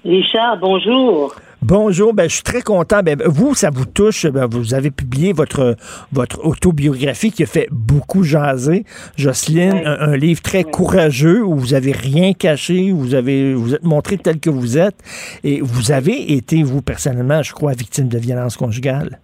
Richard, 0.04 0.58
bonjour. 0.60 1.34
Bonjour, 1.62 2.14
ben, 2.14 2.28
je 2.28 2.34
suis 2.34 2.42
très 2.42 2.62
content. 2.62 3.02
Ben, 3.02 3.16
vous, 3.24 3.54
ça 3.54 3.70
vous 3.70 3.86
touche. 3.86 4.26
Ben, 4.26 4.46
vous 4.46 4.74
avez 4.74 4.90
publié 4.90 5.32
votre, 5.32 5.74
votre 6.12 6.44
autobiographie 6.44 7.32
qui 7.32 7.42
a 7.42 7.46
fait 7.46 7.66
beaucoup 7.72 8.22
jaser. 8.22 8.84
Jocelyne, 9.16 9.82
un, 9.84 10.12
un 10.12 10.16
livre 10.16 10.42
très 10.42 10.64
courageux 10.64 11.42
où 11.42 11.56
vous 11.56 11.74
avez 11.74 11.92
rien 11.92 12.34
caché, 12.34 12.92
où 12.92 12.98
vous 12.98 13.14
avez 13.14 13.54
vous 13.54 13.74
êtes 13.74 13.84
montré 13.84 14.18
tel 14.18 14.38
que 14.38 14.50
vous 14.50 14.78
êtes. 14.78 14.96
Et 15.44 15.60
vous 15.60 15.92
avez 15.92 16.34
été, 16.34 16.62
vous, 16.62 16.82
personnellement, 16.82 17.42
je 17.42 17.52
crois, 17.52 17.72
victime 17.72 18.08
de 18.08 18.18
violence 18.18 18.56
conjugale. 18.56 19.18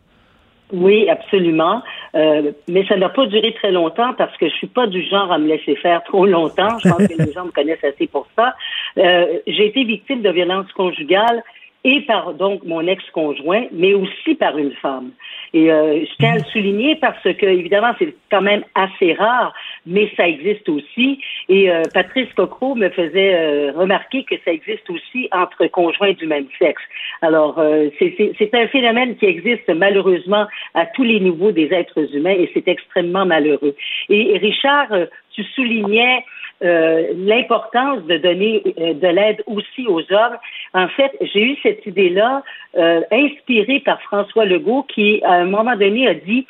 Oui, 0.72 1.08
absolument. 1.10 1.82
Euh, 2.14 2.52
mais 2.66 2.86
ça 2.86 2.96
n'a 2.96 3.10
pas 3.10 3.26
duré 3.26 3.54
très 3.54 3.70
longtemps 3.72 4.14
parce 4.14 4.34
que 4.38 4.48
je 4.48 4.54
suis 4.54 4.66
pas 4.66 4.86
du 4.86 5.02
genre 5.04 5.30
à 5.30 5.38
me 5.38 5.46
laisser 5.46 5.76
faire 5.76 6.02
trop 6.04 6.24
longtemps. 6.26 6.78
Je 6.82 6.88
pense 6.88 7.06
que 7.06 7.22
les 7.22 7.32
gens 7.34 7.44
me 7.44 7.50
connaissent 7.50 7.84
assez 7.84 8.06
pour 8.06 8.26
ça. 8.36 8.54
Euh, 8.96 9.26
J'ai 9.46 9.66
été 9.66 9.84
victime 9.84 10.22
de 10.22 10.30
violence 10.30 10.70
conjugale 10.72 11.42
et 11.84 12.00
par 12.02 12.34
donc 12.34 12.62
mon 12.64 12.86
ex-conjoint, 12.86 13.64
mais 13.72 13.94
aussi 13.94 14.34
par 14.34 14.56
une 14.56 14.72
femme. 14.72 15.10
Et 15.52 15.70
euh, 15.70 16.00
je 16.04 16.14
tiens 16.18 16.32
à 16.32 16.38
le 16.38 16.44
souligner 16.44 16.96
parce 16.96 17.22
que 17.22 17.46
évidemment 17.46 17.92
c'est 17.98 18.14
quand 18.30 18.40
même 18.40 18.64
assez 18.74 19.12
rare, 19.14 19.52
mais 19.86 20.10
ça 20.16 20.28
existe 20.28 20.68
aussi. 20.68 21.20
Et 21.48 21.70
euh, 21.70 21.82
Patrice 21.92 22.32
Cocro 22.34 22.74
me 22.74 22.88
faisait 22.90 23.34
euh, 23.34 23.72
remarquer 23.72 24.24
que 24.24 24.36
ça 24.44 24.52
existe 24.52 24.88
aussi 24.90 25.28
entre 25.32 25.66
conjoints 25.66 26.12
du 26.12 26.26
même 26.26 26.46
sexe. 26.58 26.82
Alors 27.20 27.58
euh, 27.58 27.88
c'est- 27.98 28.52
un 28.54 28.68
phénomène 28.68 29.16
qui 29.16 29.26
existe 29.26 29.68
malheureusement 29.74 30.46
à 30.74 30.86
tous 30.86 31.04
les 31.04 31.18
niveaux 31.20 31.52
des 31.52 31.72
êtres 31.72 32.14
humains 32.14 32.36
et 32.38 32.50
c'est 32.54 32.68
extrêmement 32.68 33.24
malheureux. 33.26 33.74
Et, 34.08 34.34
et 34.34 34.38
Richard, 34.38 34.92
euh, 34.92 35.06
tu 35.34 35.42
soulignais 35.54 36.24
euh, 36.62 37.08
l'importance 37.16 38.02
de 38.04 38.16
donner 38.18 38.62
euh, 38.78 38.94
de 38.94 39.08
l'aide 39.08 39.42
aussi 39.46 39.86
aux 39.86 40.00
hommes. 40.12 40.36
En 40.74 40.88
fait, 40.88 41.10
j'ai 41.20 41.42
eu 41.42 41.56
cette 41.62 41.84
idée-là 41.86 42.42
euh, 42.76 43.00
inspirée 43.10 43.80
par 43.80 44.00
François 44.02 44.44
Legault 44.44 44.84
qui, 44.84 45.22
à 45.24 45.32
un 45.32 45.46
moment 45.46 45.76
donné, 45.76 46.06
a 46.06 46.14
dit 46.14 46.46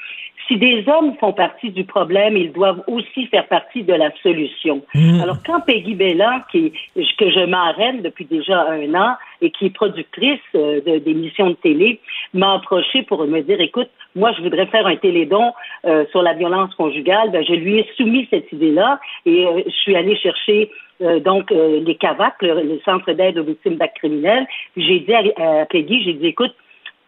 si 0.49 0.57
des 0.57 0.85
hommes 0.89 1.15
font 1.19 1.33
partie 1.33 1.70
du 1.70 1.85
problème, 1.85 2.37
ils 2.37 2.53
doivent 2.53 2.83
aussi 2.87 3.27
faire 3.27 3.47
partie 3.47 3.85
de 3.85 3.95
la 3.95 4.11
solution. 4.23 4.83
Mmh. 4.95 5.20
Alors, 5.20 5.37
quand 5.47 5.61
Peggy 5.61 5.95
Bellan, 5.95 6.41
qui, 6.51 6.73
que 6.95 7.31
je 7.31 7.47
m'arrête 7.47 8.03
depuis 8.03 8.24
déjà 8.24 8.66
un 8.69 8.95
an 8.95 9.15
et 9.43 9.51
qui 9.51 9.66
est 9.66 9.74
productrice 9.74 10.40
euh, 10.55 10.81
d'émissions 11.01 11.51
de 11.51 11.55
télé, 11.55 12.01
m'a 12.32 12.55
approché 12.55 13.02
pour 13.02 13.27
me 13.27 13.40
dire, 13.40 13.60
écoute, 13.60 13.89
moi, 14.14 14.32
je 14.36 14.43
voudrais 14.43 14.66
faire 14.66 14.86
un 14.86 14.97
télédon 14.97 15.52
euh, 15.85 16.05
sur 16.10 16.23
la 16.23 16.35
violence 16.35 16.74
conjugale, 16.74 17.31
ben, 17.31 17.44
je 17.44 17.55
lui 17.55 17.78
ai 17.78 17.89
soumis 17.97 18.27
cette 18.31 18.51
idée-là 18.52 19.01
et 19.27 19.47
euh, 19.47 19.62
je 19.66 19.73
suis 19.73 19.97
allée 19.97 20.16
chercher 20.16 20.70
euh, 21.01 21.19
donc 21.19 21.51
euh, 21.51 21.81
les 21.81 21.97
CAVAC, 21.97 22.35
le, 22.43 22.81
Centre 22.85 23.12
d'aide 23.12 23.39
aux 23.39 23.44
victimes 23.44 23.77
d'actes 23.77 23.98
criminels. 23.98 24.47
J'ai 24.77 25.01
dit 25.01 25.12
à, 25.12 25.62
à 25.62 25.66
Peggy, 25.66 26.02
j'ai 26.05 26.14
dit, 26.14 26.27
écoute, 26.27 26.55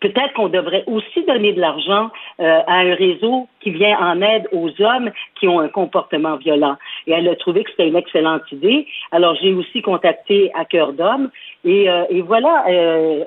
peut-être 0.04 0.34
qu'on 0.34 0.50
devrait 0.50 0.84
aussi 0.86 1.24
donner 1.26 1.54
de 1.54 1.60
l'argent 1.60 2.10
euh, 2.40 2.60
à 2.66 2.74
un 2.80 2.94
réseau 2.94 3.48
qui 3.60 3.70
vient 3.70 3.96
en 3.98 4.20
aide 4.20 4.46
aux 4.52 4.70
hommes 4.82 5.10
qui 5.40 5.48
ont 5.48 5.60
un 5.60 5.68
comportement 5.68 6.36
violent. 6.36 6.76
Et 7.06 7.12
elle 7.12 7.26
a 7.26 7.36
trouvé 7.36 7.64
que 7.64 7.70
c'était 7.70 7.88
une 7.88 7.96
excellente 7.96 8.42
idée. 8.52 8.86
Alors 9.12 9.34
j'ai 9.40 9.54
aussi 9.54 9.80
contacté 9.80 10.50
à 10.54 10.66
cœur 10.66 10.92
d'homme 10.92 11.30
et, 11.64 11.88
euh, 11.88 12.04
et 12.10 12.20
voilà, 12.20 12.64
euh, 12.68 13.24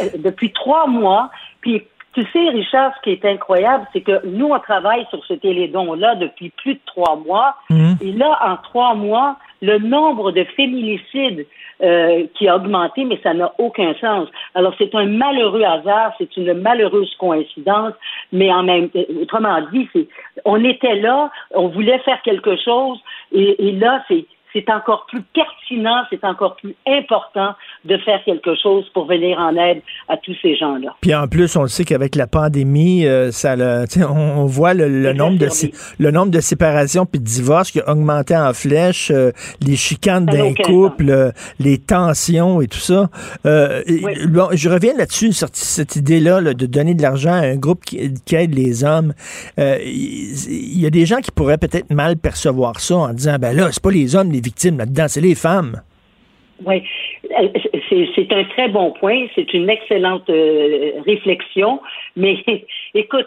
euh, 0.00 0.04
depuis 0.18 0.52
trois 0.52 0.88
mois, 0.88 1.30
puis 1.60 1.84
tu 2.14 2.22
sais, 2.32 2.48
Richard, 2.48 2.92
ce 2.96 3.02
qui 3.02 3.10
est 3.10 3.24
incroyable, 3.24 3.86
c'est 3.92 4.00
que 4.00 4.26
nous, 4.26 4.46
on 4.46 4.58
travaille 4.58 5.06
sur 5.10 5.24
ce 5.26 5.34
télédon-là 5.34 6.16
depuis 6.16 6.50
plus 6.50 6.74
de 6.74 6.80
trois 6.86 7.14
mois. 7.14 7.54
Et 8.00 8.10
là, 8.12 8.36
en 8.44 8.56
trois 8.56 8.94
mois, 8.94 9.36
le 9.62 9.78
nombre 9.78 10.32
de 10.32 10.42
féminicides 10.56 11.46
euh, 11.82 12.26
qui 12.34 12.48
a 12.48 12.56
augmenté, 12.56 13.04
mais 13.04 13.20
ça 13.22 13.34
n'a 13.34 13.52
aucun 13.58 13.94
sens. 14.00 14.28
Alors, 14.54 14.74
c'est 14.78 14.94
un 14.94 15.06
malheureux 15.06 15.62
hasard, 15.62 16.12
c'est 16.18 16.36
une 16.36 16.54
malheureuse 16.54 17.14
coïncidence, 17.18 17.94
mais 18.32 18.52
en 18.52 18.62
même 18.62 18.88
autrement 19.20 19.60
dit, 19.72 19.88
c'est, 19.92 20.08
on 20.44 20.62
était 20.64 20.96
là, 20.96 21.30
on 21.52 21.68
voulait 21.68 21.98
faire 22.00 22.20
quelque 22.22 22.56
chose, 22.56 22.98
et, 23.32 23.68
et 23.68 23.72
là, 23.72 24.04
c'est, 24.08 24.24
c'est 24.52 24.68
encore 24.70 25.06
plus 25.08 25.22
pertinent, 25.34 26.02
c'est 26.10 26.24
encore 26.24 26.56
plus 26.56 26.74
important 26.86 27.54
de 27.84 27.96
faire 27.98 28.20
quelque 28.24 28.54
chose 28.62 28.86
pour 28.94 29.06
venir 29.06 29.38
en 29.38 29.54
aide 29.56 29.82
à 30.08 30.16
tous 30.16 30.34
ces 30.42 30.56
gens-là. 30.56 30.94
Puis 31.00 31.14
en 31.14 31.26
plus, 31.28 31.54
on 31.56 31.62
le 31.62 31.68
sait 31.68 31.84
qu'avec 31.84 32.14
la 32.14 32.26
pandémie, 32.26 33.06
euh, 33.06 33.30
ça, 33.30 33.56
le- 33.56 33.84
on, 34.08 34.40
on 34.42 34.44
voit 34.46 34.74
le, 34.74 34.88
le 34.88 35.12
nombre 35.12 35.38
de 35.38 35.48
le 35.98 36.10
nombre 36.10 36.30
de 36.30 36.40
séparations 36.40 37.06
puis 37.06 37.20
de 37.20 37.24
divorces 37.24 37.70
qui 37.70 37.80
a 37.80 37.90
augmenté 37.90 38.36
en 38.36 38.52
flèche, 38.52 39.10
euh, 39.10 39.32
les 39.60 39.76
chicanes 39.76 40.26
d'un 40.26 40.52
couple, 40.54 41.10
euh, 41.10 41.30
les 41.58 41.78
tensions 41.78 42.60
et 42.60 42.66
tout 42.68 42.78
ça. 42.78 43.08
Euh, 43.46 43.82
et- 43.86 44.26
bon, 44.26 44.48
je 44.52 44.68
reviens 44.68 44.94
là-dessus, 44.96 45.32
sur 45.32 45.48
cette 45.52 45.96
idée-là 45.96 46.40
là, 46.40 46.54
de 46.54 46.66
donner 46.66 46.94
de 46.94 47.02
l'argent 47.02 47.32
à 47.32 47.40
un 47.46 47.56
groupe 47.56 47.84
qui, 47.84 48.12
qui 48.24 48.34
aide 48.36 48.54
les 48.54 48.84
hommes. 48.84 49.12
Euh, 49.58 49.78
Il 49.84 50.80
y, 50.80 50.86
a 50.86 50.90
des 50.90 51.06
gens 51.06 51.18
qui 51.20 51.30
pourraient 51.30 51.58
peut-être 51.58 51.90
mal 51.92 52.16
percevoir 52.16 52.80
ça 52.80 52.96
en 52.96 53.12
disant, 53.12 53.36
ben 53.38 53.54
là, 53.56 53.68
c'est 53.72 53.82
pas 53.82 53.90
les 53.90 54.14
hommes 54.16 54.30
les 54.30 54.37
victimes 54.40 54.78
là-dedans, 54.78 55.06
c'est 55.08 55.20
les 55.20 55.34
femmes. 55.34 55.80
Oui, 56.64 56.82
Euh, 57.30 57.48
c'est 57.88 58.32
un 58.32 58.44
très 58.44 58.68
bon 58.68 58.92
point, 58.92 59.26
c'est 59.34 59.52
une 59.52 59.68
excellente 59.68 60.28
euh, 60.30 60.92
réflexion, 61.04 61.80
mais 62.16 62.42
écoute, 62.94 63.26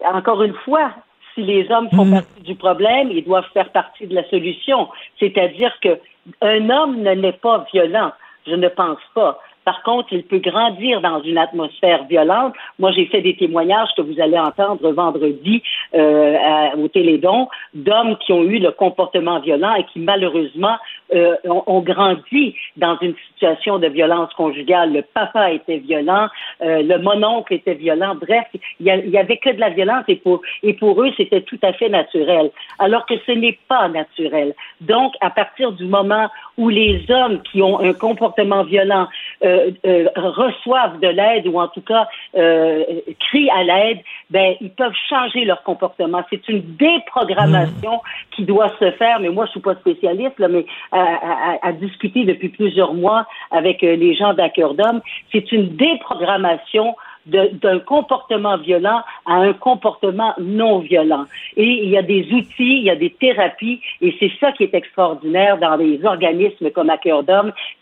encore 0.00 0.42
une 0.42 0.54
fois, 0.64 0.92
si 1.34 1.42
les 1.42 1.70
hommes 1.70 1.88
font 1.90 2.10
partie 2.10 2.42
du 2.42 2.54
problème, 2.54 3.10
ils 3.10 3.24
doivent 3.24 3.48
faire 3.52 3.70
partie 3.70 4.06
de 4.06 4.14
la 4.14 4.28
solution. 4.28 4.88
C'est-à-dire 5.18 5.72
que 5.82 5.98
un 6.40 6.70
homme 6.70 7.02
ne 7.02 7.12
n'est 7.12 7.32
pas 7.32 7.66
violent, 7.72 8.12
je 8.46 8.54
ne 8.54 8.68
pense 8.68 9.00
pas. 9.14 9.40
Par 9.64 9.82
contre, 9.82 10.12
il 10.12 10.24
peut 10.24 10.38
grandir 10.38 11.00
dans 11.00 11.22
une 11.22 11.38
atmosphère 11.38 12.04
violente. 12.04 12.54
Moi, 12.78 12.92
j'ai 12.92 13.06
fait 13.06 13.22
des 13.22 13.36
témoignages 13.36 13.88
que 13.96 14.02
vous 14.02 14.20
allez 14.20 14.38
entendre 14.38 14.90
vendredi 14.92 15.62
euh, 15.94 16.36
au 16.76 16.88
Télédon 16.88 17.48
d'hommes 17.72 18.16
qui 18.18 18.32
ont 18.32 18.42
eu 18.42 18.58
le 18.58 18.70
comportement 18.72 19.40
violent 19.40 19.74
et 19.74 19.84
qui 19.84 20.00
malheureusement 20.00 20.76
euh, 21.14 21.36
ont, 21.44 21.62
ont 21.66 21.80
grandi 21.80 22.54
dans 22.76 22.98
une 23.00 23.14
situation 23.28 23.78
de 23.78 23.88
violence 23.88 24.32
conjugale. 24.34 24.92
Le 24.92 25.02
papa 25.02 25.52
était 25.52 25.78
violent, 25.78 26.28
euh, 26.62 26.82
le 26.82 26.98
mononcle 26.98 27.54
était 27.54 27.74
violent. 27.74 28.14
Bref, 28.14 28.46
il 28.80 28.86
y, 28.86 29.18
avait 29.18 29.36
que 29.38 29.50
de 29.50 29.60
la 29.60 29.70
violence 29.70 30.04
et 30.08 30.16
pour 30.16 30.40
et 30.62 30.74
pour 30.74 31.02
eux 31.02 31.10
c'était 31.16 31.42
tout 31.42 31.58
à 31.62 31.72
fait 31.72 31.88
naturel. 31.88 32.50
Alors 32.78 33.06
que 33.06 33.14
ce 33.26 33.32
n'est 33.32 33.58
pas 33.68 33.88
naturel. 33.88 34.54
Donc, 34.80 35.14
à 35.20 35.30
partir 35.30 35.72
du 35.72 35.84
moment 35.84 36.28
où 36.56 36.68
les 36.68 37.04
hommes 37.10 37.42
qui 37.42 37.62
ont 37.62 37.80
un 37.80 37.92
comportement 37.92 38.64
violent 38.64 39.08
euh, 39.44 39.70
euh, 39.86 40.08
reçoivent 40.16 41.00
de 41.00 41.08
l'aide 41.08 41.46
ou 41.48 41.58
en 41.58 41.68
tout 41.68 41.80
cas 41.80 42.06
euh, 42.36 42.84
crient 43.18 43.50
à 43.50 43.64
l'aide, 43.64 43.98
ben 44.30 44.54
ils 44.60 44.70
peuvent 44.70 44.94
changer 45.08 45.44
leur 45.44 45.62
comportement. 45.62 46.22
C'est 46.30 46.48
une 46.48 46.62
déprogrammation 46.76 48.00
qui 48.30 48.44
doit 48.44 48.72
se 48.78 48.90
faire. 48.92 49.20
Mais 49.20 49.28
moi, 49.28 49.46
je 49.46 49.52
suis 49.52 49.60
pas 49.60 49.74
spécialiste, 49.74 50.38
là, 50.38 50.48
mais 50.48 50.64
à, 50.98 51.58
à- 51.62 51.72
discuter 51.72 52.24
depuis 52.24 52.48
plusieurs 52.48 52.94
mois 52.94 53.26
avec 53.50 53.82
euh, 53.82 53.96
les 53.96 54.14
gens 54.14 54.34
d'Acœur 54.34 54.74
c'est 55.32 55.50
une 55.52 55.76
déprogrammation 55.76 56.94
d'un 57.26 57.78
comportement 57.78 58.58
violent 58.58 59.00
à 59.24 59.36
un 59.36 59.54
comportement 59.54 60.34
non 60.38 60.80
violent. 60.80 61.24
Et 61.56 61.84
il 61.84 61.88
y 61.88 61.96
a 61.96 62.02
des 62.02 62.30
outils, 62.32 62.78
il 62.80 62.84
y 62.84 62.90
a 62.90 62.96
des 62.96 63.08
thérapies, 63.10 63.80
et 64.02 64.14
c'est 64.20 64.30
ça 64.38 64.52
qui 64.52 64.64
est 64.64 64.74
extraordinaire 64.74 65.56
dans 65.56 65.76
les 65.76 66.04
organismes 66.04 66.70
comme 66.70 66.90
à 66.90 66.98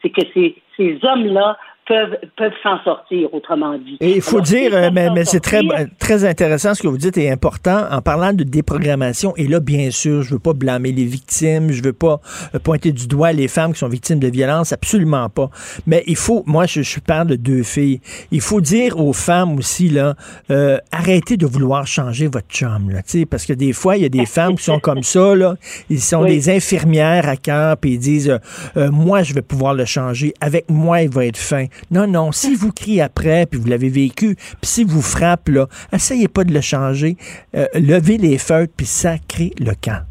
c'est 0.00 0.10
que 0.10 0.22
ces, 0.32 0.54
ces 0.76 0.98
hommes-là 1.02 1.56
peuvent, 1.86 2.16
peuvent 2.36 2.52
s'en 2.62 2.78
sortir, 2.84 3.32
autrement 3.34 3.76
dit. 3.78 3.96
Et 4.00 4.16
il 4.16 4.22
faut 4.22 4.36
Alors, 4.36 4.46
dire, 4.46 4.74
euh, 4.74 4.90
mais, 4.92 5.10
mais 5.10 5.24
c'est 5.24 5.40
très, 5.40 5.62
très 5.98 6.24
intéressant 6.24 6.74
ce 6.74 6.82
que 6.82 6.88
vous 6.88 6.98
dites 6.98 7.18
et 7.18 7.30
important 7.30 7.84
en 7.90 8.00
parlant 8.00 8.32
de 8.32 8.44
déprogrammation. 8.44 9.34
Et 9.36 9.46
là, 9.48 9.60
bien 9.60 9.90
sûr, 9.90 10.22
je 10.22 10.34
veux 10.34 10.38
pas 10.38 10.52
blâmer 10.52 10.92
les 10.92 11.04
victimes, 11.04 11.70
je 11.72 11.82
veux 11.82 11.92
pas 11.92 12.20
euh, 12.54 12.58
pointer 12.58 12.92
du 12.92 13.06
doigt 13.06 13.32
les 13.32 13.48
femmes 13.48 13.72
qui 13.72 13.80
sont 13.80 13.88
victimes 13.88 14.18
de 14.20 14.28
violences, 14.28 14.72
absolument 14.72 15.28
pas. 15.28 15.50
Mais 15.86 16.04
il 16.06 16.16
faut, 16.16 16.42
moi, 16.46 16.66
je, 16.66 16.82
je 16.82 17.00
parle 17.00 17.28
de 17.28 17.36
deux 17.36 17.62
filles. 17.62 18.00
Il 18.30 18.40
faut 18.40 18.60
dire 18.60 18.98
aux 18.98 19.12
femmes 19.12 19.56
aussi 19.56 19.88
là, 19.88 20.14
euh, 20.50 20.78
arrêtez 20.92 21.36
de 21.36 21.46
vouloir 21.46 21.86
changer 21.86 22.26
votre 22.28 22.48
chum, 22.48 22.90
là, 22.90 23.00
parce 23.30 23.46
que 23.46 23.52
des 23.52 23.72
fois, 23.72 23.96
il 23.96 24.02
y 24.02 24.06
a 24.06 24.08
des 24.08 24.26
femmes 24.36 24.56
qui 24.56 24.64
sont 24.64 24.78
comme 24.78 25.02
ça 25.02 25.34
là, 25.34 25.56
ils 25.90 26.00
sont 26.00 26.22
Oui. 26.22 26.30
des 26.30 26.50
infirmières 26.50 27.28
à 27.28 27.36
cœur, 27.36 27.76
puis 27.76 27.92
ils 27.92 27.98
disent, 27.98 28.30
euh, 28.30 28.38
euh, 28.76 28.90
moi, 28.90 29.22
je 29.22 29.34
vais 29.34 29.42
pouvoir 29.42 29.74
le 29.74 29.84
changer. 29.84 30.34
Avec 30.40 30.70
moi, 30.70 31.02
il 31.02 31.08
va 31.10 31.26
être 31.26 31.36
fin. 31.36 31.66
Non, 31.90 32.06
non. 32.06 32.32
Si 32.32 32.54
vous 32.54 32.72
criez 32.72 33.02
après, 33.02 33.46
puis 33.46 33.58
vous 33.60 33.68
l'avez 33.68 33.88
vécu, 33.88 34.34
puis 34.34 34.56
si 34.62 34.84
vous 34.84 35.02
frappez, 35.02 35.52
là, 35.52 35.66
essayez 35.92 36.28
pas 36.28 36.44
de 36.44 36.52
le 36.52 36.60
changer. 36.60 37.16
Euh, 37.54 37.66
levez 37.74 38.18
les 38.18 38.38
feutres, 38.38 38.72
puis 38.76 38.86
sacrez 38.86 39.50
le 39.58 39.72
camp. 39.74 40.02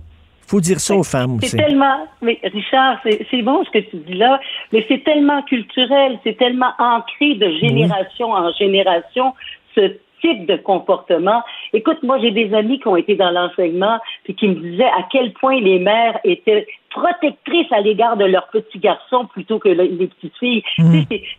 faut 0.48 0.62
dire 0.62 0.80
ça 0.80 0.96
aux 0.96 1.04
femmes 1.04 1.36
aussi. 1.36 1.50
C'est 1.50 1.58
tellement, 1.58 2.08
mais 2.22 2.40
Richard, 2.44 3.00
c'est 3.04 3.42
bon 3.42 3.64
ce 3.64 3.70
que 3.72 3.90
tu 3.90 3.98
dis 3.98 4.16
là, 4.16 4.40
mais 4.72 4.86
c'est 4.88 5.04
tellement 5.04 5.42
culturel, 5.44 6.20
c'est 6.24 6.38
tellement 6.38 6.72
ancré 6.78 7.36
de 7.36 7.50
génération 7.60 8.32
en 8.32 8.52
génération, 8.54 9.34
ce 9.76 9.98
type 10.22 10.46
de 10.46 10.56
comportement. 10.58 11.42
Écoute, 11.74 12.02
moi, 12.04 12.20
j'ai 12.20 12.32
des 12.32 12.54
amis 12.54 12.80
qui 12.80 12.88
ont 12.88 12.96
été 12.96 13.16
dans 13.16 13.32
l'enseignement 13.32 14.00
puis 14.24 14.36
qui 14.36 14.48
me 14.48 14.56
disaient 14.56 14.84
à 14.86 15.04
quel 15.12 15.34
point 15.34 15.60
les 15.60 15.80
mères 15.80 16.20
étaient 16.24 16.68
protectrices 16.92 17.72
à 17.72 17.80
l'égard 17.80 18.18
de 18.18 18.26
leurs 18.26 18.50
petits 18.50 18.78
garçons 18.80 19.26
plutôt 19.26 19.60
que 19.60 19.70
le- 19.70 19.84
les 19.84 20.08
petites 20.08 20.38
filles. 20.38 20.64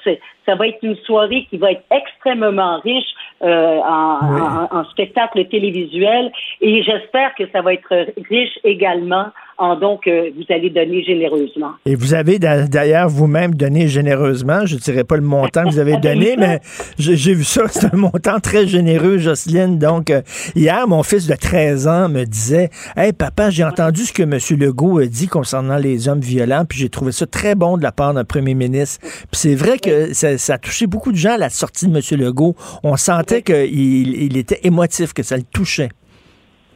ça 0.47 0.55
va 0.57 0.67
être 0.69 0.79
une 0.83 0.97
soirée 1.07 1.47
qui 1.51 1.57
va 1.59 1.73
être 1.73 1.83
extrêmement 1.91 2.81
riche 2.81 3.05
euh, 3.43 3.79
en, 3.81 4.69
en- 4.73 4.79
en 4.81 4.85
spectacle 4.91 5.45
télévisuel 5.49 6.31
et 6.61 6.83
j'espère 6.83 7.35
que 7.37 7.45
ça 7.53 7.61
va 7.63 7.75
être 7.75 8.07
riche 8.31 8.59
également 8.65 9.27
en 9.59 9.77
dons 9.77 9.97
que 9.99 10.31
vous 10.35 10.45
allez 10.49 10.71
donner 10.71 11.05
généreusement. 11.05 11.73
Et 11.87 11.95
vous 11.95 12.15
avez 12.15 12.39
d'a- 12.39 12.67
d'ailleurs 12.67 13.09
vous-même 13.09 13.55
donné 13.55 13.87
généreusement. 13.87 14.65
Je 14.67 14.75
ne 14.75 14.81
dirais 14.81 15.05
pas 15.05 15.17
le 15.17 15.23
montant 15.23 15.65
que 15.65 15.69
vous 15.71 15.79
avez 15.79 15.99
donné, 15.99 16.37
mais 16.37 16.59
j'ai 16.99 17.17
j'ai 17.17 17.35
vu 17.35 17.45
ça. 17.45 17.63
C'est 17.69 17.93
un 17.93 17.97
montant 17.97 18.41
très 18.41 18.67
généreux, 18.67 19.19
Jocelyne. 19.19 19.79
Donc, 19.79 20.11
euh, 20.11 20.23
hier, 20.57 20.89
mon 20.89 21.03
fils 21.03 21.27
de 21.29 21.35
13 21.37 21.87
ans 21.87 22.09
me 22.09 22.25
disait 22.25 22.71
Hey, 22.97 23.13
papa, 23.13 23.51
j'ai 23.51 23.63
entendu 23.63 24.03
ce 24.03 24.13
que 24.13 24.23
M. 24.23 24.39
Legault 24.59 24.99
a 24.99 25.07
dit 25.07 25.29
concernant 25.29 25.77
les 25.77 26.09
hommes 26.09 26.21
violents, 26.21 26.65
puis 26.69 26.79
j'ai 26.79 26.89
trouvé 26.89 27.13
ça 27.13 27.27
très 27.27 27.55
bon 27.55 27.77
de 27.77 27.83
la 27.83 27.93
part 27.93 28.15
d'un 28.15 28.25
premier 28.25 28.55
ministre. 28.55 29.01
Puis 29.03 29.27
c'est 29.33 29.55
vrai 29.55 29.79
que 29.79 30.13
ça, 30.15 30.32
ça 30.39 30.55
a 30.55 30.59
touché 30.59 30.87
beaucoup 30.87 31.13
de 31.13 31.17
gens 31.17 31.35
à 31.35 31.39
la 31.39 31.51
sortie 31.51 31.87
de 31.89 31.97
M. 31.97 32.21
Legault. 32.21 32.55
On 32.83 32.97
sentait 32.97 33.43
qu'il 33.43 34.23
il 34.23 34.37
était 34.37 34.61
émotif, 34.65 35.13
que 35.13 35.23
ça 35.23 35.37
le 35.37 35.43
touchait. 35.45 35.91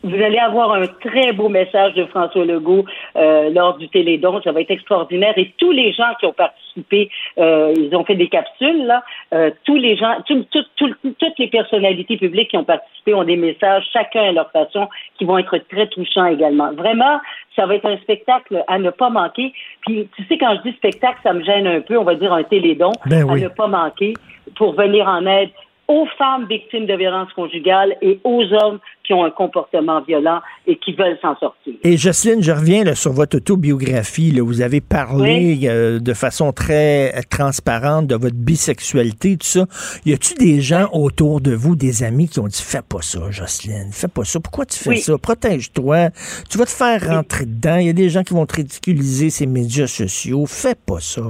Vous 0.05 0.15
allez 0.23 0.39
avoir 0.39 0.73
un 0.73 0.87
très 0.87 1.33
beau 1.33 1.49
message 1.49 1.95
de 1.95 2.05
François 2.07 2.45
Legault 2.45 2.85
euh, 3.17 3.51
lors 3.51 3.77
du 3.77 3.89
Télédon. 3.89 4.41
Ça 4.45 4.53
va 4.53 4.61
être 4.61 4.71
extraordinaire. 4.71 5.33
Et 5.37 5.53
tous 5.59 5.73
les 5.73 5.93
gens 5.93 6.13
qui 6.21 6.27
ont 6.27 6.33
participé, 6.33 7.11
euh, 7.39 7.75
ils 7.77 7.93
ont 7.97 8.05
fait 8.05 8.15
des 8.15 8.29
capsules, 8.29 8.87
là. 8.87 9.03
Euh, 9.35 9.51
tous 9.65 9.75
les 9.75 9.97
gens, 9.97 10.15
tout- 10.29 10.45
tout- 10.53 10.65
tout- 10.77 10.95
toutes 11.19 11.39
les 11.39 11.49
personnalités 11.49 12.19
publiques 12.19 12.51
qui 12.51 12.57
ont 12.57 12.63
participé 12.65 13.15
ont 13.15 13.25
des 13.25 13.37
messages, 13.37 13.83
chacun 13.93 14.29
à 14.29 14.33
leur 14.33 14.49
façon, 14.53 14.87
qui 15.19 15.25
vont 15.25 15.39
être 15.39 15.59
très 15.71 15.89
touchants 15.89 16.27
également. 16.27 16.73
Vraiment, 16.75 17.19
ça 17.57 17.67
va 17.67 17.75
être 17.75 17.87
un 17.87 17.97
spectacle 17.99 18.63
à 18.69 18.79
ne 18.79 18.91
pas 18.91 19.11
manquer. 19.11 19.53
Puis, 19.81 20.09
tu 20.15 20.25
sais, 20.27 20.39
quand 20.39 20.55
je 20.57 20.71
dis 20.71 20.77
spectacle, 20.77 21.19
ça 21.23 21.33
me 21.33 21.43
gêne 21.43 21.67
un 21.67 21.81
peu. 21.81 21.99
On 21.99 22.05
va 22.05 22.15
dire 22.15 22.33
un 22.33 22.45
Télédon 22.45 22.93
Ben 23.07 23.29
à 23.29 23.33
oui. 23.33 23.43
ne 23.43 23.49
pas 23.49 23.67
manquer 23.67 24.15
pour 24.57 24.75
venir 24.75 25.09
en 25.09 25.27
aide 25.27 25.51
aux 25.89 26.07
femmes 26.19 26.47
victimes 26.49 26.87
de 26.87 26.95
violences 26.95 27.33
conjugales 27.33 27.97
et 28.03 28.19
aux 28.25 28.43
hommes 28.53 28.81
qui 29.05 29.13
ont 29.13 29.25
un 29.25 29.31
comportement 29.31 30.01
violent 30.03 30.41
et 30.67 30.77
qui 30.79 30.93
veulent 30.93 31.19
s'en 31.23 31.37
sortir. 31.39 31.75
Et 31.85 31.97
Jocelyne, 31.97 32.43
je 32.43 32.51
reviens 32.51 32.83
là, 32.83 32.95
sur 32.97 33.13
votre 33.13 33.37
autobiographie. 33.37 34.33
Là. 34.33 34.43
Vous 34.43 34.63
avez 34.63 34.81
parlé 34.81 35.61
euh, 35.65 36.01
de 36.01 36.13
façon 36.13 36.53
très 36.53 37.13
transparente 37.31 38.09
de 38.09 38.17
votre 38.17 38.35
bisexualité, 38.35 39.37
tout 39.37 39.47
ça. 39.47 39.67
Y 40.05 40.13
a-tu 40.15 40.35
des 40.35 40.61
gens 40.61 40.89
autour 40.93 41.41
de 41.41 41.53
vous, 41.55 41.77
des 41.77 42.03
amis, 42.03 42.29
qui 42.29 42.41
ont 42.41 42.49
dit 42.49 42.61
Fais 42.61 42.83
pas 42.83 43.03
ça, 43.03 43.31
Jocelyne, 43.31 43.91
fais 43.93 44.09
pas 44.09 44.25
ça. 44.25 44.41
Pourquoi 44.41 44.67
tu 44.67 44.79
fais 44.79 44.91
Oui. 44.91 44.99
ça? 44.99 45.17
Protège-toi. 45.19 46.11
Tu 46.51 46.59
vas 46.59 46.65
te 46.65 46.71
faire 46.71 47.07
rentrer 47.09 47.47
dedans. 47.47 47.77
Il 47.77 47.87
y 47.87 47.91
a 47.91 47.93
des 47.93 48.09
gens 48.09 48.25
qui 48.25 48.35
vont 48.35 48.47
te 48.47 48.57
ridiculiser 48.57 49.31
ces 49.31 49.47
médias 49.47 49.87
sociaux. 49.87 50.47
Fais 50.47 50.75
pas 50.75 51.01
ça. 51.01 51.23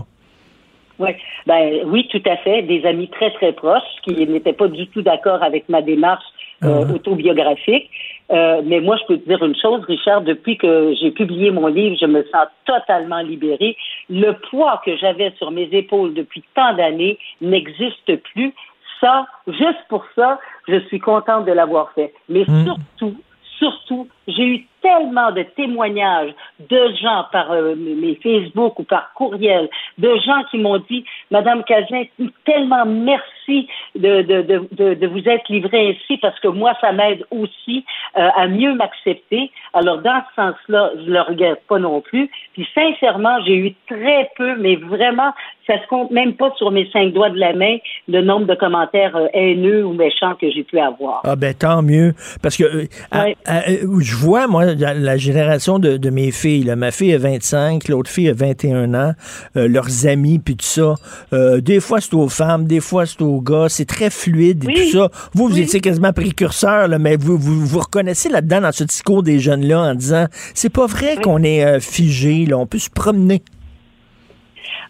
Ouais. 0.98 1.16
Ben 1.47 1.82
oui, 1.86 2.09
tout 2.10 2.23
à 2.27 2.36
fait. 2.39 2.62
Des 2.62 2.85
amis 2.86 3.09
très 3.09 3.31
très 3.32 3.52
proches 3.52 3.82
qui 4.02 4.27
n'étaient 4.27 4.52
pas 4.52 4.68
du 4.68 4.86
tout 4.89 5.02
d'accord 5.02 5.43
avec 5.43 5.68
ma 5.68 5.82
démarche 5.82 6.24
euh, 6.64 6.89
autobiographique. 6.94 7.90
Euh, 8.32 8.62
mais 8.64 8.81
moi, 8.81 8.97
je 8.97 9.05
peux 9.06 9.18
te 9.18 9.28
dire 9.28 9.44
une 9.44 9.55
chose, 9.56 9.85
Richard. 9.85 10.23
Depuis 10.23 10.56
que 10.56 10.94
j'ai 11.01 11.10
publié 11.10 11.51
mon 11.51 11.66
livre, 11.66 11.97
je 12.01 12.06
me 12.06 12.23
sens 12.24 12.47
totalement 12.64 13.20
libérée. 13.20 13.77
Le 14.09 14.32
poids 14.51 14.81
que 14.85 14.97
j'avais 14.97 15.32
sur 15.39 15.51
mes 15.51 15.68
épaules 15.73 16.14
depuis 16.14 16.43
tant 16.55 16.74
d'années 16.74 17.18
n'existe 17.40 18.16
plus. 18.32 18.55
Ça, 19.01 19.27
juste 19.47 19.85
pour 19.90 20.05
ça, 20.14 20.40
je 20.66 20.81
suis 20.86 20.98
contente 20.98 21.44
de 21.44 21.52
l'avoir 21.52 21.93
fait. 21.93 22.14
Mais 22.31 22.44
surtout, 22.64 23.16
surtout, 23.59 24.09
j'ai 24.27 24.44
eu 24.44 24.66
tellement 24.82 25.32
de 25.32 25.43
témoignages 25.43 26.31
de 26.70 26.81
gens 27.03 27.24
par 27.32 27.51
euh, 27.51 27.74
mes 27.77 28.15
Facebook 28.23 28.78
ou 28.78 28.85
par 28.85 29.12
courriel, 29.15 29.69
de 29.98 30.09
gens 30.24 30.43
qui 30.51 30.59
m'ont 30.59 30.78
dit, 30.90 31.05
Madame 31.31 31.65
Cazin, 31.65 32.05
tellement 32.44 32.86
merci 32.86 33.69
de, 33.97 34.23
de, 34.23 34.43
de, 34.43 34.94
de, 34.94 35.07
vous 35.07 35.28
être 35.28 35.48
livrée 35.48 35.90
ainsi 35.90 36.19
parce 36.19 36.39
que 36.40 36.48
moi, 36.48 36.73
ça 36.81 36.93
m'aide 36.93 37.24
aussi 37.31 37.85
euh, 38.16 38.28
à 38.36 38.47
mieux 38.47 38.74
m'accepter. 38.74 39.51
Alors, 39.73 39.98
dans 40.03 40.20
ce 40.31 40.43
sens-là, 40.43 40.90
je 41.05 41.11
le 41.11 41.20
regrette 41.20 41.62
pas 41.69 41.78
non 41.78 42.01
plus. 42.01 42.31
Puis, 42.53 42.69
sincèrement, 42.74 43.39
j'ai 43.44 43.57
eu 43.57 43.74
très 43.89 44.31
peu, 44.36 44.57
mais 44.57 44.77
vraiment, 44.77 45.32
ça 45.66 45.81
se 45.82 45.86
compte 45.89 46.11
même 46.12 46.35
pas 46.35 46.53
sur 46.57 46.70
mes 46.70 46.89
cinq 46.93 47.12
doigts 47.12 47.31
de 47.31 47.39
la 47.39 47.53
main 47.55 47.77
le 48.09 48.20
nombre 48.23 48.47
de 48.47 48.55
commentaires 48.55 49.16
euh, 49.16 49.27
haineux 49.32 49.85
ou 49.85 49.93
méchants 49.94 50.35
que 50.40 50.48
j'ai 50.51 50.62
pu 50.65 50.78
avoir. 50.78 51.23
Ah 51.24 51.35
ben 51.36 51.55
tant 51.55 51.82
mieux. 51.82 52.12
Parce 52.43 52.57
que 52.57 52.65
euh, 52.65 52.85
à- 53.11 53.27
à- 53.47 53.69
euh, 53.70 53.86
je 54.16 54.24
vois, 54.24 54.47
moi, 54.47 54.64
la, 54.74 54.94
la 54.94 55.16
génération 55.16 55.78
de, 55.78 55.97
de 55.97 56.10
mes 56.10 56.30
filles. 56.30 56.64
là. 56.64 56.76
Ma 56.76 56.90
fille 56.90 57.12
a 57.12 57.18
25, 57.18 57.88
l'autre 57.88 58.10
fille 58.10 58.28
a 58.28 58.32
21 58.32 58.94
ans, 58.94 59.12
euh, 59.56 59.68
leurs 59.68 60.06
amis, 60.06 60.38
puis 60.38 60.56
tout 60.56 60.64
ça. 60.64 60.94
Euh, 61.32 61.60
des 61.60 61.80
fois, 61.80 62.01
c'est 62.01 62.14
aux 62.14 62.28
femmes, 62.28 62.66
des 62.66 62.80
fois, 62.80 63.05
c'est 63.05 63.20
aux 63.22 63.40
gars. 63.40 63.66
C'est 63.68 63.84
très 63.84 64.10
fluide 64.10 64.64
et 64.68 64.72
tout 64.72 64.90
ça. 64.90 65.10
Vous, 65.34 65.48
vous 65.48 65.60
étiez 65.60 65.80
quasiment 65.80 66.12
précurseur, 66.12 66.88
là, 66.88 66.98
mais 66.98 67.16
vous, 67.16 67.36
vous 67.36 67.66
vous 67.66 67.78
reconnaissez 67.80 68.28
là-dedans 68.28 68.62
dans 68.62 68.72
ce 68.72 68.84
discours 68.84 69.22
des 69.22 69.38
jeunes-là 69.38 69.80
en 69.80 69.94
disant 69.94 70.26
c'est 70.55 70.72
pas 70.72 70.86
vrai 70.86 71.16
qu'on 71.16 71.43
est 71.43 71.64
euh, 71.64 71.80
figé, 71.80 72.47
là. 72.47 72.56
on 72.56 72.66
peut 72.66 72.78
se 72.78 72.90
promener. 72.90 73.43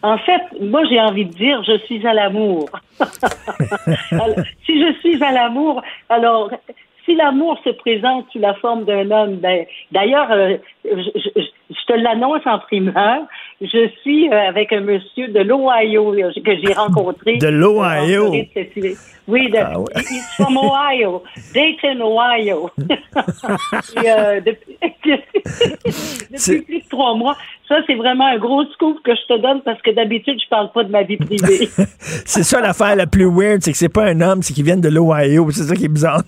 En 0.03 0.17
fait, 0.19 0.41
moi, 0.61 0.83
j'ai 0.89 1.01
envie 1.01 1.25
de 1.25 1.33
dire, 1.33 1.61
je 1.63 1.77
suis 1.85 2.05
à 2.07 2.13
l'amour. 2.13 2.69
Si 4.65 4.79
je 4.81 4.93
suis 4.99 5.23
à 5.23 5.31
l'amour, 5.31 5.81
alors, 6.09 6.51
si 7.07 7.15
l'amour 7.15 7.57
se 7.63 7.69
présente 7.71 8.27
sous 8.31 8.39
la 8.39 8.53
forme 8.55 8.83
d'un 8.83 9.09
homme, 9.09 9.37
ben, 9.37 9.65
d'ailleurs, 9.91 10.29
euh, 10.31 10.57
je, 10.85 11.09
je- 11.15 11.41
je 11.71 11.85
te 11.87 11.93
l'annonce 11.93 12.45
en 12.45 12.59
primeur, 12.59 13.21
je 13.61 13.89
suis 14.01 14.29
euh, 14.29 14.49
avec 14.49 14.71
un 14.71 14.81
monsieur 14.81 15.27
de 15.29 15.39
l'Ohio 15.39 16.13
euh, 16.13 16.31
que 16.45 16.51
j'ai 16.63 16.73
rencontré. 16.73 17.37
De 17.37 17.47
l'Ohio? 17.47 18.33
euh. 18.33 18.93
Oui, 19.27 19.49
de, 19.51 19.57
Ah 19.57 19.77
ouais. 19.79 19.85
he's 20.09 20.23
from 20.37 20.55
Ohio, 20.57 21.21
Dayton, 21.53 21.99
Ohio. 22.01 22.69
Et, 22.81 24.09
euh, 24.09 24.39
depuis, 24.39 24.77
depuis 26.31 26.61
plus 26.61 26.79
de 26.79 26.89
trois 26.89 27.13
mois. 27.15 27.35
Ça, 27.67 27.75
c'est 27.85 27.95
vraiment 27.95 28.25
un 28.27 28.37
gros 28.37 28.63
scoop 28.73 28.97
que 29.03 29.11
je 29.13 29.33
te 29.35 29.41
donne 29.41 29.61
parce 29.65 29.81
que 29.81 29.91
d'habitude, 29.91 30.39
je 30.41 30.47
parle 30.49 30.71
pas 30.71 30.85
de 30.85 30.89
ma 30.89 31.03
vie 31.03 31.17
privée. 31.17 31.67
C'est 32.25 32.43
ça 32.43 32.61
l'affaire 32.61 32.95
la 32.95 33.07
plus 33.07 33.25
weird, 33.29 33.61
c'est 33.61 33.73
que 33.73 33.77
c'est 33.77 33.89
pas 33.89 34.05
un 34.05 34.21
homme, 34.21 34.41
c'est 34.41 34.53
qu'ils 34.53 34.63
viennent 34.63 34.79
de 34.79 34.87
l'Ohio. 34.87 35.51
C'est 35.51 35.63
ça 35.63 35.75
qui 35.75 35.83
est 35.85 35.89
bizarre. 35.89 36.21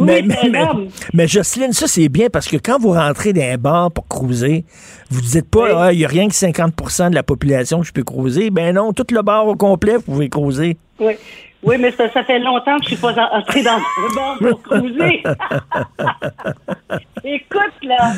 mais, 0.00 0.22
un 0.22 0.48
mais, 0.50 0.60
homme. 0.60 0.88
mais 1.14 1.28
Jocelyne, 1.28 1.72
ça 1.72 1.86
c'est 1.86 2.08
bien 2.08 2.28
parce 2.32 2.48
que 2.48 2.56
quand 2.56 2.80
vous 2.80 2.90
rentrez 2.90 3.32
dans 3.32 3.42
un 3.42 3.56
bar 3.58 3.92
pour 3.92 4.08
cruiser, 4.08 4.64
vous 5.10 5.20
dites 5.20 5.48
pas, 5.48 5.84
Ah, 5.84 5.92
il 5.92 6.00
y 6.00 6.04
a 6.04 6.08
rien 6.08 6.26
que 6.30 6.34
50% 6.34 7.10
de 7.10 7.14
la 7.14 7.22
population 7.22 7.80
que 7.80 7.86
je 7.86 7.92
peux 7.92 8.02
cruiser. 8.02 8.50
Ben 8.50 8.74
non, 8.74 8.92
tout 8.92 9.06
le 9.10 9.22
bar 9.22 9.46
au 9.46 9.56
complet, 9.56 9.96
vous 9.96 10.02
pouvez 10.02 10.28
cruiser. 10.28 10.78
Oui. 10.98 11.14
Oui, 11.62 11.76
mais 11.78 11.90
ça, 11.92 12.10
ça 12.10 12.24
fait 12.24 12.38
longtemps 12.38 12.76
que 12.78 12.84
je 12.84 12.88
suis 12.88 12.96
pas 12.96 13.12
en- 13.12 13.38
entrée 13.38 13.62
dans 13.62 13.72
un 13.72 14.14
bar 14.14 14.38
pour 14.38 14.62
cruiser. 14.62 15.22
Écoute, 17.24 17.74
là, 17.82 18.12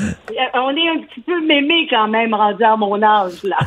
on 0.55 0.71
est 0.71 0.89
un 0.89 0.99
petit 1.03 1.21
peu 1.27 1.45
mémé 1.45 1.87
quand 1.91 2.07
même 2.09 2.35
rendu 2.35 2.63
à 2.63 2.77
mon 2.77 3.03
âge, 3.03 3.43
là. 3.43 3.57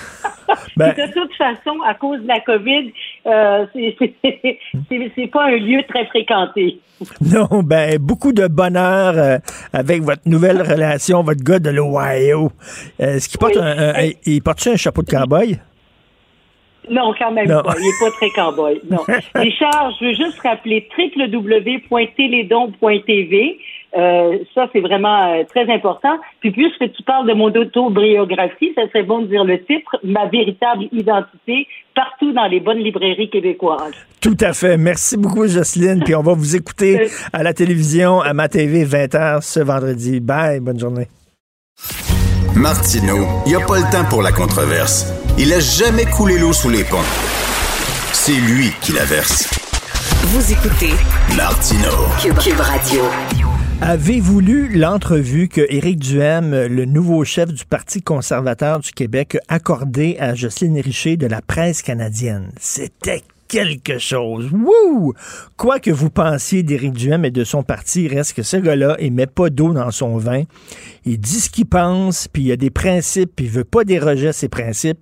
Ben- 0.77 0.93
de 0.93 1.11
toute 1.13 1.33
façon, 1.35 1.81
à 1.85 1.93
cause 1.93 2.21
de 2.21 2.27
la 2.27 2.39
COVID, 2.41 2.91
euh, 3.27 3.65
c'est- 3.73 5.27
pas 5.31 5.45
un 5.45 5.57
lieu 5.57 5.81
très 5.89 6.05
fréquenté. 6.05 6.79
Non, 7.21 7.61
ben 7.63 7.97
beaucoup 7.97 8.31
de 8.31 8.47
bonheur 8.47 9.13
euh, 9.17 9.37
avec 9.73 10.01
votre 10.03 10.21
nouvelle 10.25 10.61
relation, 10.61 11.21
votre 11.23 11.43
gars 11.43 11.59
de 11.59 11.69
l'Ohio. 11.69 12.51
Euh, 13.01 13.15
Est-ce 13.15 13.27
qu'il 13.27 13.39
porte 13.39 13.57
un, 13.57 13.65
un- 13.65 13.95
un- 13.95 14.11
il 14.25 14.41
porte 14.41 14.65
un 14.67 14.75
chapeau 14.77 15.01
de 15.01 15.09
cowboy? 15.09 15.59
Non, 16.89 17.13
quand 17.17 17.31
même 17.31 17.47
Non. 17.47 17.63
pas. 17.63 17.73
Il 17.79 17.85
est 17.85 17.99
pas 17.99 18.11
très 18.11 18.29
cowboy. 18.31 18.81
Non. 18.89 18.99
Richard, 19.35 19.91
je 19.99 20.05
veux 20.05 20.13
juste 20.13 20.39
rappeler 20.41 20.87
www.télédon.tv. 20.97 23.57
Euh, 23.97 24.39
ça, 24.53 24.67
c'est 24.73 24.81
vraiment 24.81 25.31
euh, 25.33 25.43
très 25.45 25.71
important. 25.73 26.17
Puis 26.41 26.51
puisque 26.51 26.91
tu 26.91 27.01
parles 27.03 27.27
de 27.29 27.33
mon 27.33 27.45
autobiographie, 27.45 28.73
ça 28.75 28.85
serait 28.89 29.03
bon 29.03 29.19
de 29.21 29.27
dire 29.27 29.45
le 29.45 29.63
titre, 29.63 29.97
Ma 30.03 30.25
véritable 30.25 30.83
identité, 30.91 31.65
partout 31.95 32.33
dans 32.33 32.47
les 32.47 32.59
bonnes 32.59 32.79
librairies 32.79 33.29
québécoises. 33.29 33.93
Tout 34.21 34.35
à 34.41 34.51
fait. 34.53 34.75
Merci 34.77 35.15
beaucoup, 35.17 35.47
Jocelyne. 35.47 36.03
Puis 36.03 36.13
on 36.13 36.23
va 36.23 36.33
vous 36.33 36.57
écouter 36.57 37.07
à 37.33 37.41
la 37.43 37.53
télévision, 37.53 38.19
à 38.19 38.33
ma 38.33 38.49
TV, 38.49 38.83
20h 38.83 39.39
ce 39.41 39.61
vendredi. 39.61 40.19
Bye, 40.19 40.59
bonne 40.59 40.79
journée. 40.79 41.07
Martineau, 42.55 43.27
il 43.45 43.49
n'y 43.49 43.55
a 43.55 43.65
pas 43.65 43.79
le 43.79 43.91
temps 43.91 44.05
pour 44.05 44.21
la 44.21 44.31
controverse. 44.31 45.07
Il 45.37 45.51
a 45.51 45.59
jamais 45.59 46.05
coulé 46.05 46.37
l'eau 46.39 46.53
sous 46.53 46.69
les 46.69 46.85
ponts. 46.85 47.03
C'est 48.13 48.31
lui 48.31 48.71
qui 48.81 48.93
la 48.93 49.03
verse. 49.03 49.49
Vous 50.27 50.53
écoutez 50.53 50.93
Martineau. 51.35 52.07
Cube, 52.21 52.37
Cube 52.37 52.59
Radio. 52.61 53.01
Avez-vous 53.81 54.39
lu 54.39 54.69
l'entrevue 54.69 55.49
que 55.49 55.67
Éric 55.69 55.99
Duhem, 55.99 56.51
le 56.51 56.85
nouveau 56.85 57.25
chef 57.25 57.51
du 57.51 57.65
Parti 57.65 58.01
conservateur 58.01 58.79
du 58.79 58.91
Québec, 58.91 59.37
a 59.49 59.55
accordé 59.55 60.15
à 60.17 60.33
Jocelyne 60.33 60.79
Richer 60.79 61.17
de 61.17 61.27
la 61.27 61.41
presse 61.41 61.81
canadienne? 61.81 62.51
C'était 62.57 63.23
quelque 63.47 63.97
chose. 63.97 64.49
Wouh! 64.51 65.13
Quoi 65.57 65.79
que 65.79 65.91
vous 65.91 66.09
pensiez 66.09 66.63
d'Éric 66.63 66.93
Duhem 66.93 67.25
et 67.25 67.31
de 67.31 67.43
son 67.43 67.63
parti, 67.63 68.03
il 68.03 68.13
reste 68.15 68.33
que 68.33 68.43
ce 68.43 68.57
gars-là, 68.57 68.97
il 68.99 69.13
met 69.13 69.27
pas 69.27 69.49
d'eau 69.49 69.73
dans 69.73 69.91
son 69.91 70.17
vin. 70.17 70.43
Il 71.05 71.19
dit 71.19 71.39
ce 71.39 71.49
qu'il 71.49 71.65
pense, 71.65 72.27
puis 72.27 72.43
il 72.43 72.51
a 72.51 72.57
des 72.57 72.69
principes, 72.69 73.31
puis 73.35 73.45
il 73.45 73.51
veut 73.51 73.63
pas 73.63 73.83
déroger 73.83 74.29
à 74.29 74.33
ses 74.33 74.49
principes. 74.49 74.99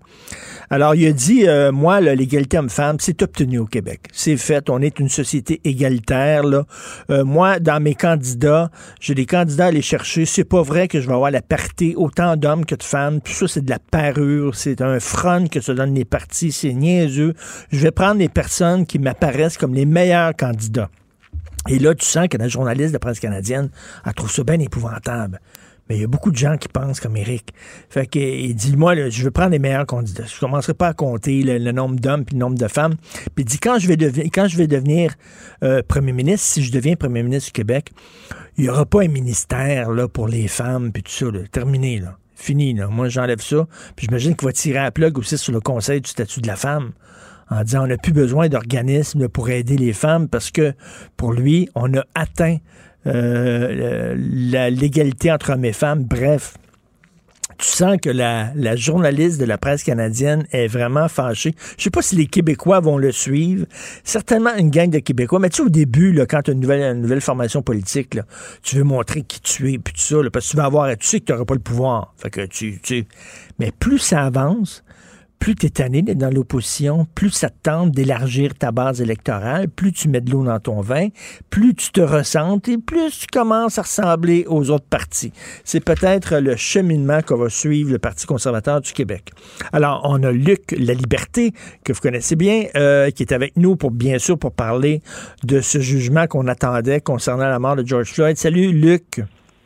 Alors, 0.69 0.95
il 0.95 1.07
a 1.07 1.11
dit, 1.11 1.47
euh, 1.47 1.71
moi, 1.71 2.01
l'égalité 2.01 2.57
homme-femme, 2.57 2.97
c'est 2.99 3.21
obtenu 3.21 3.59
au 3.59 3.65
Québec. 3.65 4.01
C'est 4.11 4.37
fait. 4.37 4.69
On 4.69 4.81
est 4.81 4.99
une 4.99 5.09
société 5.09 5.61
égalitaire. 5.63 6.43
Là. 6.43 6.65
Euh, 7.09 7.23
moi, 7.23 7.59
dans 7.59 7.81
mes 7.81 7.95
candidats, 7.95 8.71
j'ai 8.99 9.15
des 9.15 9.25
candidats 9.25 9.65
à 9.65 9.67
aller 9.67 9.81
chercher. 9.81 10.25
C'est 10.25 10.43
pas 10.43 10.61
vrai 10.61 10.87
que 10.87 11.01
je 11.01 11.07
vais 11.07 11.13
avoir 11.13 11.31
la 11.31 11.41
parité 11.41 11.95
autant 11.95 12.35
d'hommes 12.35 12.65
que 12.65 12.75
de 12.75 12.83
femmes. 12.83 13.21
Tout 13.21 13.33
ça, 13.33 13.47
c'est 13.47 13.65
de 13.65 13.69
la 13.69 13.79
parure. 13.79 14.55
C'est 14.55 14.81
un 14.81 14.99
front 14.99 15.47
que 15.47 15.61
se 15.61 15.71
donnent 15.71 15.95
les 15.95 16.05
partis. 16.05 16.51
C'est 16.51 16.73
niaiseux. 16.73 17.33
Je 17.71 17.79
vais 17.79 17.91
prendre 17.91 18.19
les 18.19 18.29
personnes 18.29 18.85
qui 18.85 18.99
m'apparaissent 18.99 19.57
comme 19.57 19.73
les 19.73 19.85
meilleurs 19.85 20.35
candidats. 20.35 20.89
Et 21.69 21.79
là, 21.79 21.95
tu 21.95 22.05
sens 22.05 22.27
que 22.27 22.37
la 22.37 22.47
journaliste 22.47 22.89
de 22.89 22.93
la 22.93 22.99
presse 22.99 23.19
canadienne, 23.19 23.69
elle 24.05 24.13
trouve 24.13 24.29
ça 24.29 24.43
bien 24.43 24.59
épouvantable. 24.59 25.39
Mais 25.89 25.97
il 25.97 26.01
y 26.01 26.03
a 26.03 26.07
beaucoup 26.07 26.31
de 26.31 26.37
gens 26.37 26.57
qui 26.57 26.69
pensent 26.69 26.99
comme 26.99 27.17
Eric. 27.17 27.53
Fait 27.89 28.05
que, 28.05 28.19
il 28.19 28.55
dit, 28.55 28.75
moi, 28.77 29.09
je 29.09 29.23
veux 29.23 29.31
prendre 29.31 29.51
les 29.51 29.59
meilleurs 29.59 29.85
candidats. 29.85 30.23
Je 30.25 30.39
commencerai 30.39 30.73
pas 30.73 30.87
à 30.87 30.93
compter 30.93 31.43
le, 31.43 31.71
nombre 31.71 31.99
d'hommes 31.99 32.23
puis 32.23 32.35
le 32.35 32.39
nombre 32.39 32.57
de 32.57 32.67
femmes. 32.67 32.95
Puis 33.35 33.43
il 33.43 33.45
dit, 33.45 33.59
quand 33.59 33.79
je 33.79 33.87
vais, 33.87 33.97
devenir 33.97 35.13
euh, 35.63 35.81
premier 35.85 36.13
ministre, 36.13 36.47
si 36.47 36.63
je 36.63 36.71
deviens 36.71 36.95
premier 36.95 37.23
ministre 37.23 37.49
du 37.49 37.53
Québec, 37.53 37.91
il 38.57 38.65
y 38.65 38.69
aura 38.69 38.85
pas 38.85 39.03
un 39.03 39.07
ministère 39.07 39.89
pour 40.13 40.27
les 40.27 40.47
femmes 40.47 40.91
puis 40.91 41.03
tout 41.03 41.11
ça. 41.11 41.25
Terminé, 41.51 41.99
là. 41.99 42.17
Fini. 42.35 42.73
Moi, 42.73 43.09
j'enlève 43.09 43.41
ça. 43.41 43.67
Puis 43.95 44.07
j'imagine 44.07 44.35
qu'il 44.35 44.45
va 44.45 44.51
tirer 44.51 44.79
à 44.79 44.83
la 44.83 44.91
plug 44.91 45.17
aussi 45.17 45.37
sur 45.37 45.53
le 45.53 45.61
conseil 45.61 46.01
du 46.01 46.09
statut 46.09 46.41
de 46.41 46.47
la 46.47 46.55
femme 46.55 46.91
en 47.49 47.63
disant 47.63 47.83
on 47.83 47.87
n'a 47.87 47.97
plus 47.97 48.13
besoin 48.13 48.49
d'organismes 48.49 49.27
pour 49.27 49.49
aider 49.49 49.77
les 49.77 49.93
femmes 49.93 50.27
parce 50.27 50.51
que 50.51 50.73
pour 51.17 51.33
lui, 51.33 51.69
on 51.75 51.93
a 51.93 52.03
atteint 52.15 52.57
euh, 53.07 54.15
l'égalité 54.17 55.31
entre 55.31 55.53
hommes 55.53 55.65
et 55.65 55.73
femmes. 55.73 56.03
Bref, 56.03 56.55
tu 57.57 57.67
sens 57.67 57.97
que 58.01 58.09
la, 58.09 58.51
la, 58.55 58.75
journaliste 58.75 59.39
de 59.39 59.45
la 59.45 59.57
presse 59.57 59.83
canadienne 59.83 60.45
est 60.51 60.67
vraiment 60.67 61.07
fâchée. 61.07 61.55
Je 61.77 61.83
sais 61.83 61.89
pas 61.89 62.01
si 62.01 62.15
les 62.15 62.25
Québécois 62.25 62.79
vont 62.79 62.97
le 62.97 63.11
suivre. 63.11 63.65
Certainement 64.03 64.55
une 64.57 64.69
gang 64.69 64.89
de 64.89 64.99
Québécois. 64.99 65.39
Mais 65.39 65.49
tu 65.49 65.57
sais, 65.57 65.63
au 65.63 65.69
début, 65.69 66.11
là, 66.11 66.25
quand 66.25 66.41
tu 66.43 66.51
as 66.51 66.53
une 66.53 66.59
nouvelle, 66.59 66.95
une 66.95 67.01
nouvelle 67.01 67.21
formation 67.21 67.61
politique, 67.61 68.15
là, 68.15 68.23
tu 68.63 68.77
veux 68.77 68.83
montrer 68.83 69.21
qui 69.21 69.39
tu 69.39 69.71
es, 69.71 69.77
puis 69.77 69.93
tout 69.93 70.01
ça, 70.01 70.21
là, 70.21 70.29
parce 70.29 70.45
que 70.45 70.51
tu 70.51 70.57
vas 70.57 70.65
avoir, 70.65 70.95
tu 70.97 71.07
sais 71.07 71.19
que 71.19 71.25
tu 71.25 71.31
n'auras 71.31 71.45
pas 71.45 71.53
le 71.53 71.59
pouvoir. 71.59 72.13
Fait 72.17 72.29
que 72.29 72.45
tu, 72.45 72.79
tu, 72.81 73.05
mais 73.59 73.71
plus 73.71 73.99
ça 73.99 74.23
avance, 74.23 74.82
plus 75.43 75.55
tu 75.55 75.65
es 75.65 75.69
tanné 75.69 76.01
d'être 76.01 76.19
dans 76.19 76.33
l'opposition, 76.33 77.05
plus 77.15 77.31
ça 77.31 77.49
te 77.49 77.57
tente 77.63 77.91
d'élargir 77.91 78.53
ta 78.53 78.71
base 78.71 79.01
électorale, 79.01 79.67
plus 79.67 79.91
tu 79.91 80.07
mets 80.07 80.21
de 80.21 80.31
l'eau 80.31 80.45
dans 80.45 80.61
ton 80.61 80.79
vin, 80.79 81.09
plus 81.49 81.75
tu 81.75 81.91
te 81.91 81.99
ressentes 81.99 82.69
et 82.69 82.77
plus 82.77 83.19
tu 83.19 83.27
commences 83.27 83.77
à 83.77 83.81
ressembler 83.81 84.45
aux 84.47 84.69
autres 84.69 84.85
partis. 84.89 85.33
C'est 85.65 85.81
peut-être 85.83 86.37
le 86.37 86.55
cheminement 86.55 87.21
qu'on 87.21 87.35
va 87.35 87.49
suivre 87.49 87.91
le 87.91 87.99
Parti 87.99 88.25
conservateur 88.25 88.79
du 88.79 88.93
Québec. 88.93 89.31
Alors, 89.73 89.99
on 90.05 90.23
a 90.23 90.31
Luc 90.31 90.73
La 90.77 90.93
Liberté, 90.93 91.51
que 91.83 91.91
vous 91.91 91.99
connaissez 91.99 92.37
bien, 92.37 92.67
euh, 92.77 93.11
qui 93.11 93.23
est 93.23 93.33
avec 93.33 93.57
nous 93.57 93.75
pour, 93.75 93.91
bien 93.91 94.19
sûr, 94.19 94.39
pour 94.39 94.53
parler 94.53 95.01
de 95.43 95.59
ce 95.59 95.81
jugement 95.81 96.25
qu'on 96.25 96.47
attendait 96.47 97.01
concernant 97.01 97.49
la 97.49 97.59
mort 97.59 97.75
de 97.75 97.85
George 97.85 98.13
Floyd. 98.13 98.37
Salut, 98.37 98.71
Luc. 98.71 99.19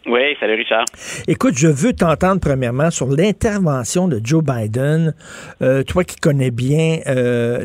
Oui, 0.07 0.21
salut 0.39 0.55
Richard. 0.55 0.85
Écoute, 1.27 1.57
je 1.57 1.67
veux 1.67 1.91
t'entendre 1.91 2.39
premièrement 2.39 2.89
sur 2.91 3.07
l'intervention 3.07 4.07
de 4.07 4.21
Joe 4.23 4.41
Biden. 4.41 5.13
Euh, 5.61 5.83
toi 5.83 6.05
qui 6.05 6.15
connais 6.15 6.49
bien 6.49 6.99
euh, 7.07 7.59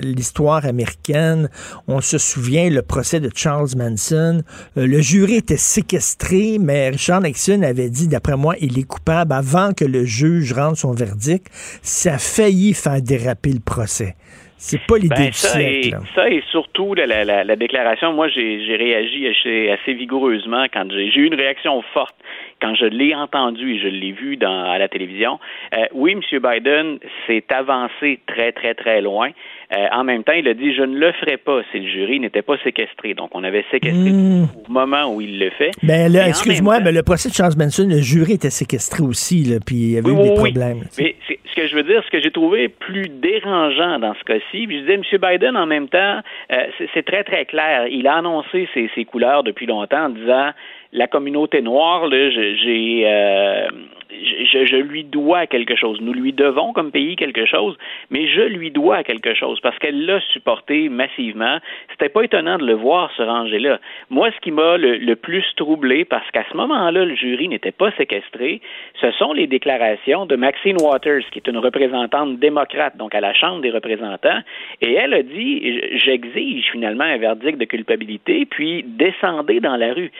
l'histoire 0.00 0.64
américaine, 0.64 1.50
on 1.88 2.00
se 2.00 2.16
souvient 2.16 2.70
le 2.70 2.82
procès 2.82 3.18
de 3.18 3.28
Charles 3.34 3.70
Manson. 3.76 4.42
Euh, 4.76 4.86
le 4.86 5.00
jury 5.00 5.34
était 5.34 5.56
séquestré, 5.56 6.58
mais 6.60 6.90
Richard 6.90 7.22
Nixon 7.22 7.62
avait 7.62 7.90
dit, 7.90 8.06
d'après 8.06 8.36
moi, 8.36 8.54
il 8.60 8.78
est 8.78 8.86
coupable 8.86 9.32
avant 9.32 9.72
que 9.72 9.84
le 9.84 10.04
juge 10.04 10.52
rende 10.52 10.76
son 10.76 10.92
verdict. 10.92 11.48
Ça 11.82 12.14
a 12.14 12.18
failli 12.18 12.72
faire 12.72 13.02
déraper 13.02 13.52
le 13.52 13.60
procès. 13.60 14.14
C'est 14.58 14.84
pas 14.86 14.96
l'idée 14.98 15.14
ben, 15.14 15.26
du 15.26 15.32
ça 15.32 15.48
siècle. 15.50 15.88
Et, 15.88 16.14
ça 16.14 16.28
et 16.28 16.42
surtout 16.50 16.94
la, 16.94 17.06
la, 17.06 17.24
la, 17.24 17.44
la 17.44 17.56
déclaration, 17.56 18.12
moi 18.12 18.28
j'ai 18.28 18.76
réagi 18.76 19.28
assez, 19.28 19.70
assez 19.70 19.94
vigoureusement 19.94 20.64
quand 20.72 20.90
j'ai 20.90 21.06
eu 21.16 21.26
une 21.26 21.34
réaction 21.34 21.80
forte 21.94 22.16
quand 22.60 22.74
je 22.74 22.86
l'ai 22.86 23.14
entendu 23.14 23.74
et 23.74 23.78
je 23.78 23.88
l'ai 23.88 24.12
vu 24.12 24.36
dans, 24.36 24.64
à 24.64 24.78
la 24.78 24.88
télévision. 24.88 25.38
Euh, 25.76 25.86
oui, 25.92 26.12
M. 26.12 26.20
Biden 26.40 26.98
s'est 27.26 27.44
avancé 27.50 28.20
très, 28.26 28.52
très, 28.52 28.74
très 28.74 29.00
loin. 29.00 29.30
Euh, 29.70 29.86
en 29.92 30.02
même 30.02 30.24
temps, 30.24 30.32
il 30.32 30.48
a 30.48 30.54
dit 30.54 30.74
je 30.74 30.82
ne 30.82 30.96
le 30.98 31.12
ferai 31.12 31.36
pas 31.36 31.60
si 31.70 31.80
le 31.80 31.86
jury 31.88 32.20
n'était 32.20 32.40
pas 32.42 32.56
séquestré. 32.64 33.12
Donc, 33.14 33.30
on 33.34 33.44
avait 33.44 33.64
séquestré 33.70 34.10
Mm. 34.10 34.44
au 34.66 34.72
moment 34.72 35.14
où 35.14 35.20
il 35.20 35.38
le 35.38 35.50
fait. 35.50 35.72
Ben 35.82 36.10
là, 36.10 36.26
excuse-moi, 36.28 36.80
mais 36.80 36.92
le 36.92 37.02
procès 37.02 37.28
de 37.28 37.34
Charles 37.34 37.52
Manson, 37.58 37.86
le 37.88 38.00
jury 38.00 38.32
était 38.34 38.48
séquestré 38.50 39.02
aussi, 39.04 39.44
là, 39.44 39.56
puis 39.64 39.76
il 39.76 39.90
y 39.92 39.98
avait 39.98 40.10
Oui, 40.10 40.14
eu 40.20 40.22
des 40.22 40.30
oui, 40.30 40.52
problèmes. 40.52 40.80
Mais 40.98 41.16
ce 41.28 41.54
que 41.54 41.66
je 41.66 41.74
veux 41.74 41.82
dire, 41.82 42.02
ce 42.04 42.10
que 42.10 42.20
j'ai 42.20 42.30
trouvé 42.30 42.68
plus 42.68 43.08
dérangeant 43.08 43.98
dans 43.98 44.14
ce 44.14 44.24
cas-ci, 44.24 44.66
puis 44.66 44.76
je 44.78 44.80
disais, 44.82 44.94
M. 44.94 45.02
Biden, 45.20 45.56
en 45.56 45.66
même 45.66 45.88
temps, 45.88 46.20
euh, 46.52 46.56
c'est- 46.78 46.88
c'est 46.94 47.04
très, 47.04 47.24
très 47.24 47.44
clair. 47.44 47.86
Il 47.90 48.06
a 48.06 48.14
annoncé 48.16 48.68
ses, 48.74 48.88
ses 48.94 49.04
couleurs 49.04 49.42
depuis 49.42 49.66
longtemps 49.66 50.06
en 50.06 50.08
disant 50.10 50.50
la 50.92 51.06
communauté 51.06 51.60
noire, 51.60 52.06
là, 52.06 52.30
j'ai, 52.30 53.02
euh, 53.04 53.68
je, 54.10 54.64
je 54.64 54.76
lui 54.76 55.04
dois 55.04 55.46
quelque 55.46 55.76
chose. 55.76 56.00
Nous 56.00 56.12
lui 56.12 56.32
devons 56.32 56.72
comme 56.72 56.90
pays 56.90 57.16
quelque 57.16 57.44
chose, 57.44 57.76
mais 58.10 58.26
je 58.28 58.40
lui 58.40 58.70
dois 58.70 59.02
quelque 59.02 59.34
chose 59.34 59.60
parce 59.60 59.78
qu'elle 59.78 60.06
l'a 60.06 60.20
supporté 60.32 60.88
massivement. 60.88 61.58
C'était 61.90 62.08
pas 62.08 62.22
étonnant 62.22 62.58
de 62.58 62.66
le 62.66 62.74
voir 62.74 63.10
se 63.16 63.22
ranger 63.22 63.58
là. 63.58 63.80
Moi, 64.10 64.30
ce 64.34 64.40
qui 64.40 64.50
m'a 64.50 64.76
le, 64.76 65.14
plus 65.16 65.44
troublé, 65.56 66.04
parce 66.04 66.28
qu'à 66.30 66.44
ce 66.50 66.56
moment-là, 66.56 67.04
le 67.04 67.14
jury 67.14 67.48
n'était 67.48 67.72
pas 67.72 67.90
séquestré, 67.92 68.60
ce 69.00 69.10
sont 69.12 69.32
les 69.32 69.46
déclarations 69.46 70.26
de 70.26 70.36
Maxine 70.36 70.76
Waters, 70.80 71.24
qui 71.30 71.40
est 71.40 71.48
une 71.48 71.58
représentante 71.58 72.38
démocrate, 72.38 72.96
donc 72.96 73.14
à 73.14 73.20
la 73.20 73.34
Chambre 73.34 73.60
des 73.60 73.70
représentants, 73.70 74.40
et 74.80 74.94
elle 74.94 75.12
a 75.12 75.22
dit 75.22 75.80
j'exige 75.98 76.66
finalement 76.70 77.04
un 77.04 77.18
verdict 77.18 77.58
de 77.58 77.64
culpabilité, 77.64 78.46
puis 78.46 78.84
descendez 78.86 79.60
dans 79.60 79.76
la 79.76 79.92
rue. 79.92 80.12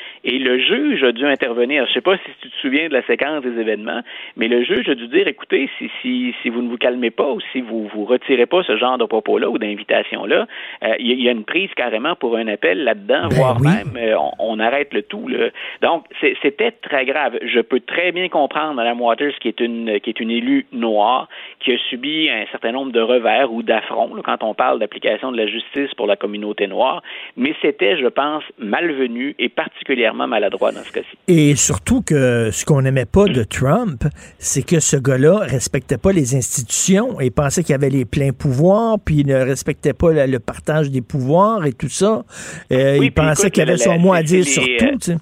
Juge 0.59 1.03
a 1.05 1.13
dû 1.13 1.25
intervenir. 1.25 1.87
Je 1.87 1.93
sais 1.93 2.01
pas 2.01 2.17
si 2.17 2.31
tu 2.43 2.51
te 2.51 2.57
souviens 2.57 2.89
de 2.89 2.93
la 2.93 3.03
séquence 3.03 3.43
des 3.43 3.61
événements, 3.61 4.03
mais 4.37 4.49
le 4.49 4.63
juge 4.63 4.89
a 4.89 4.95
dû 4.95 5.09
dire 5.09 5.27
écoutez, 5.29 5.71
si, 5.79 5.91
si, 6.03 6.35
si 6.43 6.49
vous 6.49 6.63
ne 6.63 6.69
vous 6.69 6.77
calmez 6.77 7.11
pas 7.11 7.31
ou 7.31 7.41
si 7.53 7.61
vous 7.61 7.89
vous 7.95 8.05
retirez 8.05 8.47
pas 8.47 8.63
ce 8.63 8.77
genre 8.77 8.99
de 8.99 9.05
propos-là 9.05 9.49
ou 9.49 9.59
d'invitation-là, 9.59 10.47
euh, 10.85 10.95
il 10.99 11.13
y, 11.13 11.23
y 11.23 11.29
a 11.29 11.33
une 11.33 11.45
prise 11.45 11.71
carrément 11.75 12.15
pour 12.17 12.37
un 12.37 12.49
appel 12.49 12.85
là-dedans, 12.85 13.29
Ben 13.29 13.37
voire 13.37 13.57
oui. 13.61 13.69
même 13.69 13.97
euh, 13.97 14.17
on, 14.19 14.33
on 14.39 14.59
arrête 14.59 14.93
le 14.93 15.03
tout. 15.03 15.29
Là. 15.29 15.49
Donc, 15.83 16.05
c'était 16.43 16.73
très 16.73 17.05
grave. 17.05 17.39
Je 17.43 17.61
peux 17.61 17.81
très 17.81 18.13
bien 18.13 18.29
comprendre 18.29 18.75
Mme 18.75 19.01
Waters, 19.01 19.39
qui 19.41 19.49
est 19.49 19.61
une 19.61 20.01
qui 20.01 20.11
est 20.11 20.21
une 20.21 20.31
élue 20.31 20.67
noire, 20.73 21.29
qui 21.61 21.73
a 21.73 21.79
subi 21.91 22.29
un 22.31 22.47
certain 22.51 22.73
nombre 22.73 22.93
de 22.93 23.01
revers 23.01 23.53
ou 23.53 23.63
d'affronts 23.63 24.17
quand 24.25 24.43
on 24.43 24.55
parle 24.55 24.79
d'application 24.79 25.33
de 25.33 25.37
la 25.37 25.47
justice 25.47 25.93
pour 25.95 26.07
la 26.07 26.17
communauté 26.17 26.67
noire, 26.67 27.03
mais 27.37 27.55
c'était, 27.63 27.97
je 27.99 28.07
pense, 28.07 28.43
malvenu 28.59 29.35
et 29.39 29.49
particulièrement 29.49 30.27
maladroit 30.27 30.48
dans 30.51 30.85
ce 30.85 30.93
cas-ci. 30.93 31.17
Et 31.29 31.55
surtout 31.57 32.03
que 32.03 32.51
ce 32.53 32.65
qu'on 32.65 32.83
n'aimait 32.83 33.05
pas 33.05 33.27
de 33.27 33.43
Trump, 33.45 34.05
c'est 34.39 34.63
que 34.63 34.81
ce 34.81 34.97
gars-là 34.97 35.39
respectait 35.41 35.99
pas 35.99 36.13
les 36.13 36.35
institutions 36.35 37.21
et 37.21 37.31
pensait 37.31 37.63
qu'il 37.63 37.75
avait 37.75 37.91
les 37.91 38.05
pleins 38.05 38.33
pouvoirs, 38.33 38.99
puis 39.05 39.19
il 39.21 39.27
ne 39.27 39.35
respectait 39.37 39.93
pas 39.93 40.13
le 40.27 40.39
partage 40.39 40.91
des 40.91 41.03
pouvoirs 41.03 41.65
et 41.67 41.73
tout 41.73 41.89
ça. 41.89 42.25
Euh, 42.73 42.99
Oui, 42.99 43.07
il 43.07 43.13
pensait 43.13 43.51
qu'il 43.51 43.63
avait 43.63 43.73
la- 43.73 43.79
son 43.85 43.99
mot 43.99 44.13
à 44.13 44.23
dire 44.23 44.45
sur 44.47 44.63
tout. 44.63 44.99
tu 45.01 45.13
sais. 45.13 45.17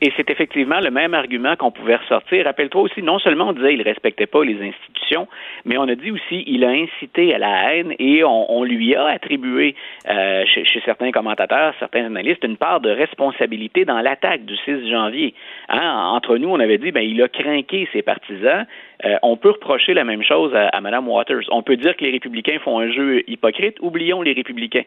Et 0.00 0.12
c'est 0.16 0.28
effectivement 0.28 0.80
le 0.80 0.90
même 0.90 1.14
argument 1.14 1.56
qu'on 1.56 1.70
pouvait 1.70 1.96
ressortir. 1.96 2.44
Rappelle-toi 2.44 2.82
aussi, 2.82 3.02
non 3.02 3.18
seulement 3.18 3.48
on 3.48 3.52
disait 3.52 3.70
qu'il 3.70 3.78
ne 3.78 3.84
respectait 3.84 4.26
pas 4.26 4.44
les 4.44 4.60
institutions, 4.60 5.28
mais 5.64 5.78
on 5.78 5.84
a 5.84 5.94
dit 5.94 6.10
aussi 6.10 6.44
qu'il 6.44 6.64
a 6.64 6.70
incité 6.70 7.34
à 7.34 7.38
la 7.38 7.74
haine 7.74 7.94
et 7.98 8.22
on, 8.24 8.64
lui 8.64 8.94
a 8.94 9.06
attribué, 9.06 9.74
euh, 10.08 10.44
chez, 10.46 10.82
certains 10.84 11.10
commentateurs, 11.10 11.74
certains 11.78 12.04
analystes, 12.04 12.44
une 12.44 12.56
part 12.56 12.80
de 12.80 12.90
responsabilité 12.90 13.84
dans 13.84 14.00
l'attaque 14.00 14.44
du 14.44 14.56
6 14.56 14.90
janvier. 14.90 15.34
Hein, 15.68 16.10
entre 16.12 16.36
nous, 16.38 16.48
on 16.48 16.60
avait 16.60 16.78
dit, 16.78 16.90
ben, 16.90 17.00
il 17.00 17.22
a 17.22 17.28
craqué 17.28 17.88
ses 17.92 18.02
partisans. 18.02 18.66
Euh, 19.04 19.16
on 19.22 19.36
peut 19.36 19.50
reprocher 19.50 19.94
la 19.94 20.04
même 20.04 20.22
chose 20.22 20.54
à, 20.54 20.68
à 20.68 20.80
Mme 20.80 21.08
Waters. 21.08 21.44
On 21.50 21.62
peut 21.62 21.76
dire 21.76 21.96
que 21.96 22.04
les 22.04 22.10
républicains 22.10 22.58
font 22.58 22.78
un 22.78 22.90
jeu 22.90 23.22
hypocrite. 23.28 23.76
Oublions 23.80 24.22
les 24.22 24.32
républicains. 24.32 24.84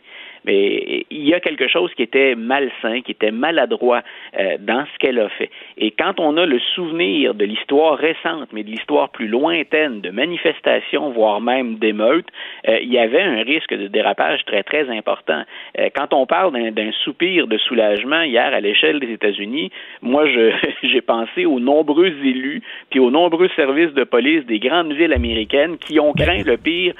Mais 0.48 1.06
il 1.12 1.28
y 1.28 1.34
a 1.34 1.42
quelque 1.42 1.68
chose 1.68 1.94
qui 1.96 2.04
était 2.04 2.34
malsain, 2.36 3.02
qui 3.02 3.12
était 3.12 3.32
maladroit 3.32 4.02
euh, 4.40 4.56
dans 4.60 4.86
ce 4.86 4.98
qu'elle 5.00 5.20
a 5.20 5.28
fait. 5.28 5.50
Et 5.78 5.92
quand 5.92 6.22
on 6.22 6.38
a 6.38 6.46
le 6.46 6.58
souvenir 6.74 7.36
de 7.36 7.44
l'histoire 7.44 7.98
récente, 7.98 8.48
mais 8.54 8.64
de 8.64 8.70
l'histoire 8.70 9.10
plus 9.10 9.28
lointaine, 9.28 10.00
de 10.00 10.10
manifestations, 10.10 11.12
voire 11.12 11.42
même 11.42 11.76
d'émeutes, 11.76 12.28
euh, 12.70 12.80
il 12.82 12.94
y 12.94 12.98
avait 12.98 13.22
un 13.22 13.44
risque 13.44 13.74
de 13.74 13.88
dérapage 13.88 14.46
très, 14.46 14.64
très 14.64 14.90
important. 14.90 15.44
Euh, 15.78 15.90
quand 15.94 16.14
on 16.14 16.26
parle 16.26 16.54
d'un 16.72 16.92
soupir 17.04 17.48
de 17.48 17.58
soulagement 17.58 18.22
hier 18.22 18.54
à 18.54 18.62
l'échelle 18.62 19.02
des 19.02 19.12
États-Unis, 19.12 19.70
moi, 20.02 20.26
j'ai 20.84 21.02
pensé 21.02 21.46
aux 21.46 21.60
nombreux 21.60 22.14
élus 22.24 22.62
puis 22.90 23.02
aux 23.02 23.12
nombreux 23.12 23.50
services 23.58 23.94
de 23.94 24.06
police 24.06 24.46
des 24.46 24.60
grandes 24.60 24.94
villes 24.94 25.14
américaines 25.14 25.78
qui 25.78 26.00
ont 26.00 26.14
craint 26.14 26.44
le 26.46 26.56
pire 26.56 26.94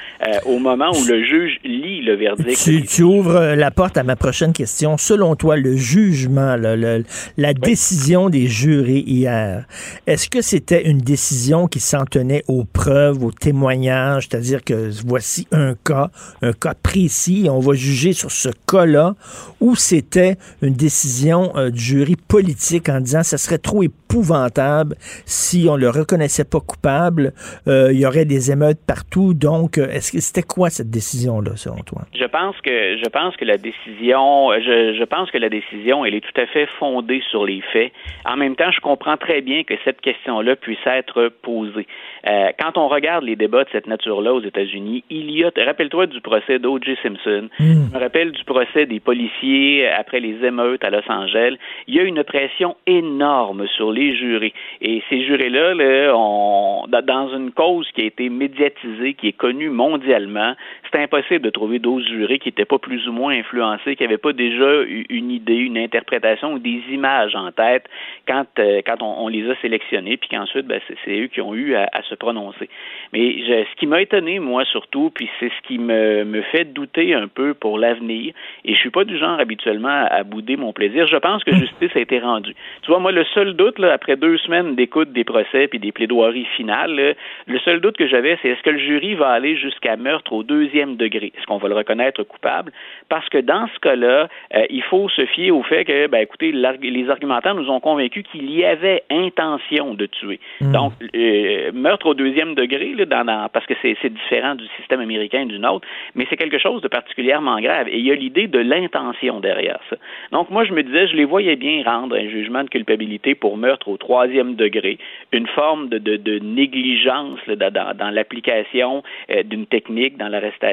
au 0.46 0.60
moment 0.60 0.90
où 0.90 1.10
le 1.10 1.24
juge 1.24 1.60
lit 1.64 2.02
le 2.02 2.16
verdict. 2.16 2.58
Tu, 2.90 3.04
ouvres 3.04 3.37
la 3.40 3.72
porte 3.72 3.98
à 3.98 4.04
ma 4.04 4.16
prochaine 4.16 4.54
question. 4.54 4.98
Selon 4.98 5.36
toi, 5.36 5.58
le 5.58 5.76
jugement, 5.76 6.56
la 6.56 7.54
décision 7.54 8.30
des 8.30 8.48
jurés 8.48 9.04
hier, 9.06 9.66
est-ce 10.06 10.30
que 10.30 10.42
c'était 10.42 10.88
une 10.88 11.00
décision 11.00 11.68
qui 11.68 11.80
s'en 11.80 12.06
tenait 12.06 12.44
aux 12.48 12.64
preuves, 12.64 13.24
aux 13.24 13.32
témoignages, 13.32 14.28
c'est-à-dire 14.30 14.64
que 14.64 14.90
voici 15.06 15.48
un 15.52 15.76
cas, 15.76 16.10
un 16.42 16.54
cas 16.54 16.74
précis, 16.74 17.46
et 17.46 17.50
on 17.50 17.60
va 17.60 17.74
juger 17.74 18.14
sur 18.14 18.32
ce 18.32 18.50
cas-là, 18.68 19.16
ou 19.60 19.76
c'était 19.76 20.38
une 20.62 20.74
décision 20.74 21.52
euh, 21.56 21.70
du 21.70 21.80
jury 21.80 22.16
politique 22.16 22.90
en 22.90 23.00
disant 23.00 23.24
ce 23.24 23.38
serait 23.38 23.58
trop 23.58 23.84
épouvantable 23.84 24.96
si 25.26 25.68
on 25.70 25.76
le 25.76 25.90
reconnaissait 25.90 26.44
pas 26.44 26.60
coupable, 26.60 27.34
euh, 27.68 27.92
il 27.92 28.00
y 28.00 28.06
aurait 28.06 28.26
des 28.26 28.52
émeutes 28.52 28.80
partout. 28.86 29.34
Donc, 29.34 29.78
euh, 29.78 29.90
est-ce 29.90 30.12
que 30.12 30.20
c'était 30.20 30.44
quoi 30.44 30.70
cette 30.70 30.90
décision-là, 30.90 31.52
selon 31.56 31.78
toi? 31.78 32.04
Je 32.14 32.26
pense 32.26 32.56
que 32.62 32.98
je 32.98 33.10
pense 33.18 33.36
que 33.36 33.46
la 33.46 33.58
décision, 33.58 34.52
je, 34.60 34.94
je 34.94 35.04
pense 35.04 35.32
que 35.32 35.40
la 35.40 35.50
décision, 35.50 36.06
elle 36.06 36.14
est 36.14 36.22
tout 36.22 36.40
à 36.40 36.46
fait 36.46 36.68
fondée 36.78 37.24
sur 37.32 37.46
les 37.46 37.62
faits. 37.74 37.92
En 38.26 38.38
même 38.38 38.56
temps, 38.56 38.70
je 38.72 38.80
comprends 38.80 39.18
très 39.18 39.42
bien 39.42 39.64
que 39.64 39.74
cette 39.84 40.02
question-là 40.02 40.56
puisse 40.56 40.86
être 40.86 41.30
posée. 41.42 41.88
Euh, 42.30 42.52
quand 42.60 42.78
on 42.78 42.88
regarde 42.88 43.24
les 43.24 43.36
débats 43.36 43.64
de 43.64 43.70
cette 43.72 43.88
nature-là 43.88 44.34
aux 44.34 44.42
États-Unis, 44.42 45.04
il 45.10 45.32
y 45.32 45.44
a, 45.44 45.52
rappelle-toi 45.66 46.06
du 46.06 46.22
procès 46.22 46.60
d'O.J. 46.60 46.96
Simpson, 47.02 47.50
hmm. 47.60 47.88
je 47.90 47.96
me 47.96 48.00
rappelle 48.00 48.32
du 48.34 48.44
procès 48.44 48.86
des 48.86 49.00
policiers 49.00 49.88
après 49.88 50.20
les 50.20 50.46
émeutes 50.46 50.84
à 50.84 50.92
Los 50.92 51.10
Angeles, 51.10 51.56
il 51.88 51.96
y 51.96 52.00
a 52.00 52.04
une 52.04 52.24
pression 52.24 52.76
énorme 52.86 53.66
sur 53.76 53.92
les 53.92 54.16
jurés. 54.16 54.54
Et 54.82 55.02
ces 55.10 55.26
jurés-là, 55.26 55.74
là, 55.74 57.02
dans 57.02 57.30
une 57.34 57.52
cause 57.52 57.90
qui 57.96 58.02
a 58.02 58.06
été 58.06 58.30
médiatisée, 58.30 59.16
qui 59.16 59.30
est 59.30 59.38
connue 59.38 59.70
mondialement, 59.70 60.54
c'est 60.92 61.02
impossible 61.02 61.42
de 61.42 61.50
trouver 61.50 61.80
d'autres 61.80 62.08
jurés 62.08 62.40
qui 62.40 62.50
n'étaient 62.50 62.66
pas 62.66 62.78
plus 62.78 63.08
ou 63.08 63.12
moins 63.12 63.34
influencés, 63.34 63.96
qui 63.96 64.04
n'avaient 64.04 64.18
pas 64.18 64.34
déjà 64.34 64.84
une 65.10 65.32
idée, 65.32 65.56
une 65.56 65.78
interprétation 65.78 66.54
ou 66.54 66.60
des 66.60 66.82
images 66.92 67.36
en 67.36 67.52
tête 67.52 67.86
quand, 68.28 68.46
euh, 68.60 68.82
quand 68.86 69.02
on, 69.02 69.28
les 69.28 69.50
a 69.50 69.56
sélectionnés, 69.62 70.18
puis 70.18 70.30
qu'ensuite, 70.30 70.66
ben, 70.66 70.80
c'est 71.06 71.20
eux 71.20 71.28
qui 71.28 71.42
ont 71.42 71.54
eu 71.54 71.76
à, 71.76 71.88
se 72.04 72.16
prononcer. 72.16 72.70
Mais 73.14 73.38
ce 73.48 73.76
qui 73.76 73.88
m'a 73.88 74.02
étonné, 74.02 74.40
moi, 74.40 74.64
surtout, 74.66 75.12
puis 75.14 75.30
c'est 75.40 75.50
ce 75.50 75.68
qui 75.68 75.78
me, 75.78 76.24
me 76.24 76.42
fait 76.42 76.66
douter 76.66 77.14
un 77.14 77.28
peu 77.28 77.54
pour 77.54 77.78
l'avenir, 77.78 78.34
et 78.64 78.74
je 78.74 78.80
suis 78.80 78.90
pas 78.90 79.04
du 79.04 79.18
genre 79.18 79.40
habituellement 79.40 80.06
à, 80.10 80.24
bouder 80.24 80.58
mon 80.58 80.74
plaisir, 80.74 81.08
je 81.08 81.18
pense 81.18 81.44
que 81.44 81.56
justice 81.56 81.96
a 81.96 82.00
été 82.00 82.20
rendue. 82.20 82.56
Tu 82.82 82.92
vois, 82.92 83.00
moi, 83.00 83.12
le 83.12 83.26
seul 83.34 83.54
doute, 83.56 83.80
là, 83.80 83.94
après 83.94 84.16
deux 84.16 84.38
semaines 84.38 84.76
d'écoute 84.76 85.12
des 85.12 85.24
procès 85.24 85.68
puis 85.68 85.80
des 85.80 85.92
plaidoiries 85.92 86.48
finales, 86.56 87.16
le 87.48 87.60
seul 87.60 87.82
doute 87.82 87.98
que 87.98 88.08
j'avais, 88.08 88.38
c'est 88.42 88.50
est-ce 88.50 88.62
que 88.62 88.70
le 88.70 88.80
jury 88.80 89.16
va 89.16 89.30
aller 89.30 89.58
jusqu'à 89.58 89.98
meurtre 89.98 90.34
au 90.34 90.44
deuxième 90.44 90.77
degré? 90.86 91.34
Est-ce 91.38 91.46
qu'on 91.46 91.58
va 91.58 91.68
le 91.68 91.76
reconnaître 91.76 92.24
coupable? 92.24 92.72
Parce 93.10 93.28
que 93.30 93.38
dans 93.38 93.68
ce 93.74 93.80
cas-là, 93.80 94.28
euh, 94.56 94.66
il 94.70 94.84
faut 94.84 95.10
se 95.10 95.26
fier 95.26 95.52
au 95.52 95.64
fait 95.64 95.86
que, 95.86 96.08
ben, 96.08 96.20
écoutez, 96.20 96.52
les 96.52 97.10
argumentaires 97.10 97.56
nous 97.56 97.70
ont 97.70 97.80
convaincus 97.80 98.24
qu'il 98.32 98.52
y 98.52 98.64
avait 98.66 99.04
intention 99.10 99.94
de 99.94 100.06
tuer. 100.06 100.40
Hmm. 100.62 100.72
Donc, 100.72 100.94
euh, 101.16 101.72
meurtre 101.74 102.08
au 102.08 102.14
deuxième 102.14 102.56
degré, 102.56 102.94
là, 102.94 103.06
dans, 103.06 103.50
parce 103.50 103.66
que 103.66 103.74
c'est 103.82 104.10
différent 104.10 104.56
du 104.56 104.66
système 104.78 105.00
américain 105.00 105.42
et 105.42 105.46
du 105.46 105.60
nôtre, 105.60 105.88
mais 106.16 106.26
c'est 106.30 106.38
quelque 106.38 106.60
chose 106.60 106.82
de 106.82 106.88
particulièrement 106.88 107.60
grave. 107.60 107.88
Et 107.90 107.98
il 107.98 108.06
y 108.06 108.12
a 108.12 108.16
l'idée 108.16 108.48
de 108.48 108.60
l'intention 108.60 109.40
derrière 109.40 109.80
ça. 109.90 109.96
Donc, 110.32 110.50
moi, 110.50 110.64
je 110.66 110.74
me 110.74 110.84
disais, 110.84 111.08
je 111.08 111.16
les 111.16 111.26
voyais 111.26 111.56
bien 111.56 111.84
rendre 111.84 112.16
un 112.16 112.28
jugement 112.30 112.64
de 112.64 112.70
culpabilité 112.70 113.36
pour 113.36 113.58
meurtre 113.58 113.88
au 113.88 113.98
troisième 113.98 114.56
degré, 114.56 114.98
une 115.32 115.48
forme 115.48 115.90
de, 115.90 115.98
de, 115.98 116.40
négligence 116.40 117.40
dans, 117.48 117.96
dans 117.96 118.10
l'application 118.10 119.04
euh, 119.32 119.44
d'une 119.44 119.66
technique 119.66 120.18
dans 120.18 120.28
l'arrestation. 120.28 120.67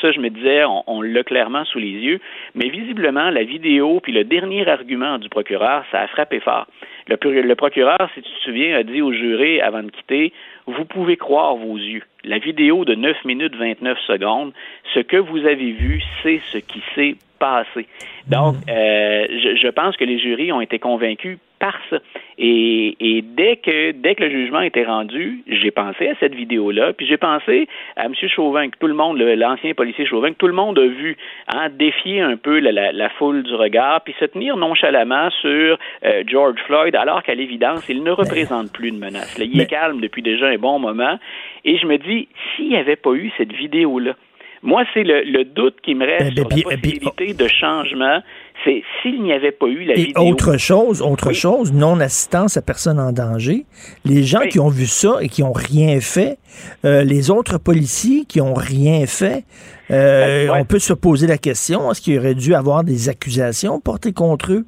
Ça, 0.00 0.12
je 0.12 0.20
me 0.20 0.30
disais, 0.30 0.64
on, 0.64 1.02
l'a 1.02 1.22
clairement 1.22 1.64
sous 1.64 1.78
les 1.78 1.90
yeux, 1.90 2.20
mais 2.54 2.68
visiblement, 2.68 3.30
la 3.30 3.44
vidéo 3.44 4.00
puis 4.00 4.12
le 4.12 4.24
dernier 4.24 4.68
argument 4.68 5.18
du 5.18 5.28
procureur, 5.28 5.84
ça 5.90 6.00
a 6.00 6.06
frappé 6.08 6.40
fort. 6.40 6.66
Le, 7.08 7.54
procureur, 7.54 8.10
si 8.14 8.22
tu 8.22 8.30
te 8.30 8.40
souviens, 8.44 8.76
a 8.76 8.82
dit 8.82 9.00
au 9.00 9.12
juré 9.12 9.60
avant 9.60 9.82
de 9.82 9.90
quitter, 9.90 10.32
vous 10.66 10.84
pouvez 10.84 11.16
croire 11.16 11.56
vos 11.56 11.76
yeux. 11.76 12.02
La 12.24 12.38
vidéo 12.38 12.84
de 12.84 12.94
9 12.94 13.24
minutes 13.24 13.56
29 13.56 13.98
secondes, 14.06 14.52
ce 14.94 15.00
que 15.00 15.16
vous 15.16 15.46
avez 15.46 15.72
vu, 15.72 16.02
c'est 16.22 16.40
ce 16.52 16.58
qui 16.58 16.82
s'est 16.94 17.16
passé. 17.38 17.86
Donc, 18.26 18.56
mm. 18.56 18.70
euh, 18.70 19.26
je, 19.30 19.56
je, 19.56 19.68
pense 19.68 19.96
que 19.96 20.04
les 20.04 20.18
jurys 20.18 20.52
ont 20.52 20.60
été 20.60 20.78
convaincus 20.78 21.38
par 21.58 21.74
ça. 21.90 21.98
Et, 22.38 22.96
et, 23.00 23.22
dès 23.22 23.56
que 23.56 23.92
dès 23.92 24.14
que 24.14 24.22
le 24.22 24.30
jugement 24.30 24.60
était 24.60 24.84
rendu, 24.84 25.42
j'ai 25.48 25.70
pensé 25.70 26.08
à 26.08 26.14
cette 26.20 26.34
vidéo-là, 26.34 26.92
puis 26.92 27.06
j'ai 27.06 27.16
pensé 27.16 27.68
à 27.96 28.06
M. 28.06 28.14
Chauvin, 28.28 28.68
que 28.68 28.78
tout 28.78 28.86
le 28.86 28.94
monde, 28.94 29.18
l'ancien 29.18 29.74
policier 29.74 30.06
Chauvin, 30.06 30.30
que 30.30 30.36
tout 30.36 30.46
le 30.46 30.52
monde 30.52 30.78
a 30.78 30.86
vu 30.86 31.16
hein, 31.48 31.68
défier 31.70 32.20
un 32.20 32.36
peu 32.36 32.60
la, 32.60 32.92
la, 32.92 33.08
foule 33.10 33.42
du 33.42 33.54
regard, 33.54 34.02
puis 34.02 34.14
se 34.20 34.24
tenir 34.26 34.56
nonchalamment 34.56 35.30
sur 35.30 35.78
euh, 36.04 36.22
George 36.26 36.60
Floyd, 36.66 36.94
alors 36.94 37.22
qu'à 37.22 37.34
l'évidence, 37.34 37.88
il 37.88 38.02
ne 38.02 38.10
représente 38.10 38.72
plus 38.72 38.92
de 38.92 38.98
menace. 38.98 39.36
il 39.38 39.60
est 39.60 39.66
calme 39.66 40.00
depuis 40.00 40.22
déjà 40.22 40.46
un 40.46 40.58
bon 40.58 40.78
moment. 40.78 41.18
Et 41.64 41.76
je 41.76 41.86
me 41.86 41.98
dis, 41.98 42.28
s'il 42.54 42.68
n'y 42.68 42.76
avait 42.76 42.96
pas 42.96 43.12
eu 43.12 43.32
cette 43.36 43.52
vidéo-là, 43.52 44.14
moi, 44.62 44.84
c'est 44.92 45.04
le, 45.04 45.44
doute 45.44 45.76
qui 45.82 45.94
me 45.94 46.04
reste 46.04 46.32
eh 46.32 46.34
sur 46.34 46.70
la 46.70 46.76
possibilité 46.76 47.34
de 47.34 47.48
changement. 47.48 48.20
C'est 48.64 48.82
s'il 49.00 49.22
n'y 49.22 49.32
avait 49.32 49.52
pas 49.52 49.66
eu 49.66 49.84
la 49.84 49.96
et 49.96 50.12
Autre 50.16 50.56
chose, 50.56 51.00
autre 51.00 51.32
chose, 51.32 51.72
non-assistance 51.72 52.56
à 52.56 52.62
personne 52.62 52.98
en 52.98 53.12
danger. 53.12 53.66
Les 54.04 54.24
gens 54.24 54.40
qui 54.50 54.58
ont 54.58 54.68
vu 54.68 54.86
ça 54.86 55.18
et 55.20 55.28
qui 55.28 55.42
n'ont 55.42 55.52
rien 55.52 56.00
fait, 56.00 56.38
euh, 56.84 57.04
les 57.04 57.30
autres 57.30 57.58
policiers 57.58 58.24
qui 58.24 58.40
n'ont 58.40 58.54
rien 58.54 59.06
fait, 59.06 59.44
euh, 59.92 60.48
on 60.52 60.64
peut 60.64 60.80
se 60.80 60.92
poser 60.92 61.28
la 61.28 61.38
question, 61.38 61.90
est-ce 61.90 62.00
qu'il 62.00 62.18
aurait 62.18 62.34
dû 62.34 62.54
avoir 62.54 62.82
des 62.82 63.08
accusations 63.08 63.78
portées 63.80 64.12
contre 64.12 64.52
eux? 64.52 64.66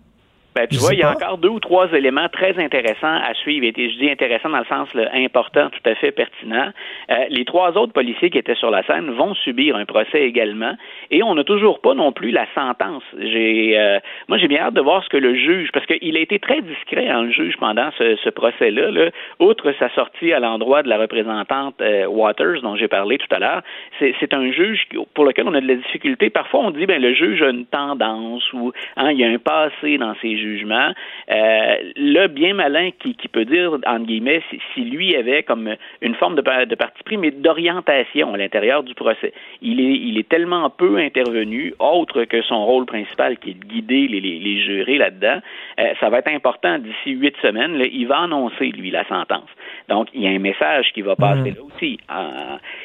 Ben, 0.60 0.66
tu 0.66 0.76
vois, 0.76 0.92
il 0.92 1.00
y 1.00 1.02
a 1.02 1.12
encore 1.12 1.38
deux 1.38 1.48
ou 1.48 1.58
trois 1.58 1.90
éléments 1.92 2.28
très 2.28 2.62
intéressants 2.62 3.06
à 3.14 3.32
suivre. 3.32 3.64
Et 3.64 3.72
je 3.90 3.96
dis 3.96 4.10
intéressant 4.10 4.50
dans 4.50 4.58
le 4.58 4.66
sens 4.66 4.88
important, 5.14 5.70
tout 5.70 5.88
à 5.88 5.94
fait 5.94 6.12
pertinent. 6.12 6.68
Euh, 7.10 7.14
les 7.30 7.46
trois 7.46 7.78
autres 7.78 7.94
policiers 7.94 8.28
qui 8.28 8.36
étaient 8.36 8.54
sur 8.56 8.70
la 8.70 8.82
scène 8.82 9.10
vont 9.12 9.34
subir 9.34 9.76
un 9.76 9.86
procès 9.86 10.20
également. 10.20 10.74
Et 11.10 11.22
on 11.22 11.34
n'a 11.34 11.44
toujours 11.44 11.80
pas 11.80 11.94
non 11.94 12.12
plus 12.12 12.30
la 12.30 12.46
sentence. 12.54 13.02
J'ai, 13.18 13.78
euh, 13.78 14.00
moi, 14.28 14.36
j'ai 14.36 14.48
bien 14.48 14.64
hâte 14.64 14.74
de 14.74 14.82
voir 14.82 15.02
ce 15.02 15.08
que 15.08 15.16
le 15.16 15.34
juge, 15.34 15.70
parce 15.72 15.86
qu'il 15.86 16.14
a 16.14 16.20
été 16.20 16.38
très 16.38 16.60
discret 16.60 17.10
en 17.10 17.30
juge 17.30 17.56
pendant 17.58 17.90
ce, 17.96 18.16
ce 18.16 18.28
procès-là. 18.28 18.90
Là. 18.90 19.10
Outre 19.38 19.72
sa 19.78 19.88
sortie 19.94 20.34
à 20.34 20.40
l'endroit 20.40 20.82
de 20.82 20.90
la 20.90 20.98
représentante 20.98 21.80
euh, 21.80 22.04
Waters, 22.04 22.60
dont 22.60 22.76
j'ai 22.76 22.88
parlé 22.88 23.16
tout 23.16 23.34
à 23.34 23.38
l'heure, 23.38 23.62
c'est, 23.98 24.34
un 24.34 24.52
juge 24.52 24.86
pour 25.14 25.24
lequel 25.24 25.48
on 25.48 25.54
a 25.54 25.60
de 25.60 25.66
la 25.66 25.74
difficulté. 25.76 26.28
Parfois, 26.28 26.60
on 26.60 26.70
dit, 26.70 26.84
ben, 26.84 27.00
le 27.00 27.14
juge 27.14 27.40
a 27.42 27.48
une 27.48 27.64
tendance 27.64 28.52
ou 28.52 28.72
hein, 28.96 29.10
il 29.10 29.18
y 29.18 29.24
a 29.24 29.28
un 29.28 29.38
passé 29.38 29.96
dans 29.96 30.14
ses 30.20 30.36
jugement. 30.50 30.92
Euh, 31.30 31.76
le 31.96 32.26
bien 32.26 32.54
malin 32.54 32.90
qui, 32.98 33.14
peut 33.28 33.44
dire, 33.44 33.78
entre 33.86 34.06
guillemets, 34.06 34.42
si, 34.74 34.80
lui 34.80 35.14
avait 35.14 35.42
comme 35.42 35.74
une 36.00 36.14
forme 36.14 36.36
de, 36.36 36.74
parti 36.74 37.02
pris, 37.04 37.16
mais 37.16 37.30
d'orientation 37.30 38.34
à 38.34 38.36
l'intérieur 38.36 38.82
du 38.82 38.94
procès. 38.94 39.32
Il 39.62 39.80
est, 39.80 39.98
il 39.98 40.18
est 40.18 40.28
tellement 40.28 40.68
peu 40.70 40.96
intervenu, 40.96 41.74
autre 41.78 42.24
que 42.24 42.42
son 42.42 42.64
rôle 42.64 42.86
principal 42.86 43.38
qui 43.38 43.50
est 43.50 43.54
de 43.54 43.64
guider 43.64 44.08
les, 44.08 44.20
les, 44.20 44.60
jurés 44.62 44.98
là-dedans. 44.98 45.40
Euh, 45.78 45.92
ça 46.00 46.08
va 46.10 46.18
être 46.18 46.28
important 46.28 46.78
d'ici 46.78 47.10
huit 47.10 47.36
semaines. 47.42 47.80
il 47.92 48.06
va 48.06 48.18
annoncer, 48.20 48.66
lui, 48.66 48.90
la 48.90 49.06
sentence. 49.06 49.48
Donc, 49.90 50.08
il 50.14 50.22
y 50.22 50.28
a 50.28 50.30
un 50.30 50.38
message 50.38 50.92
qui 50.94 51.02
va 51.02 51.16
passer 51.16 51.50
mm. 51.50 51.54
là 51.56 51.62
aussi. 51.62 51.98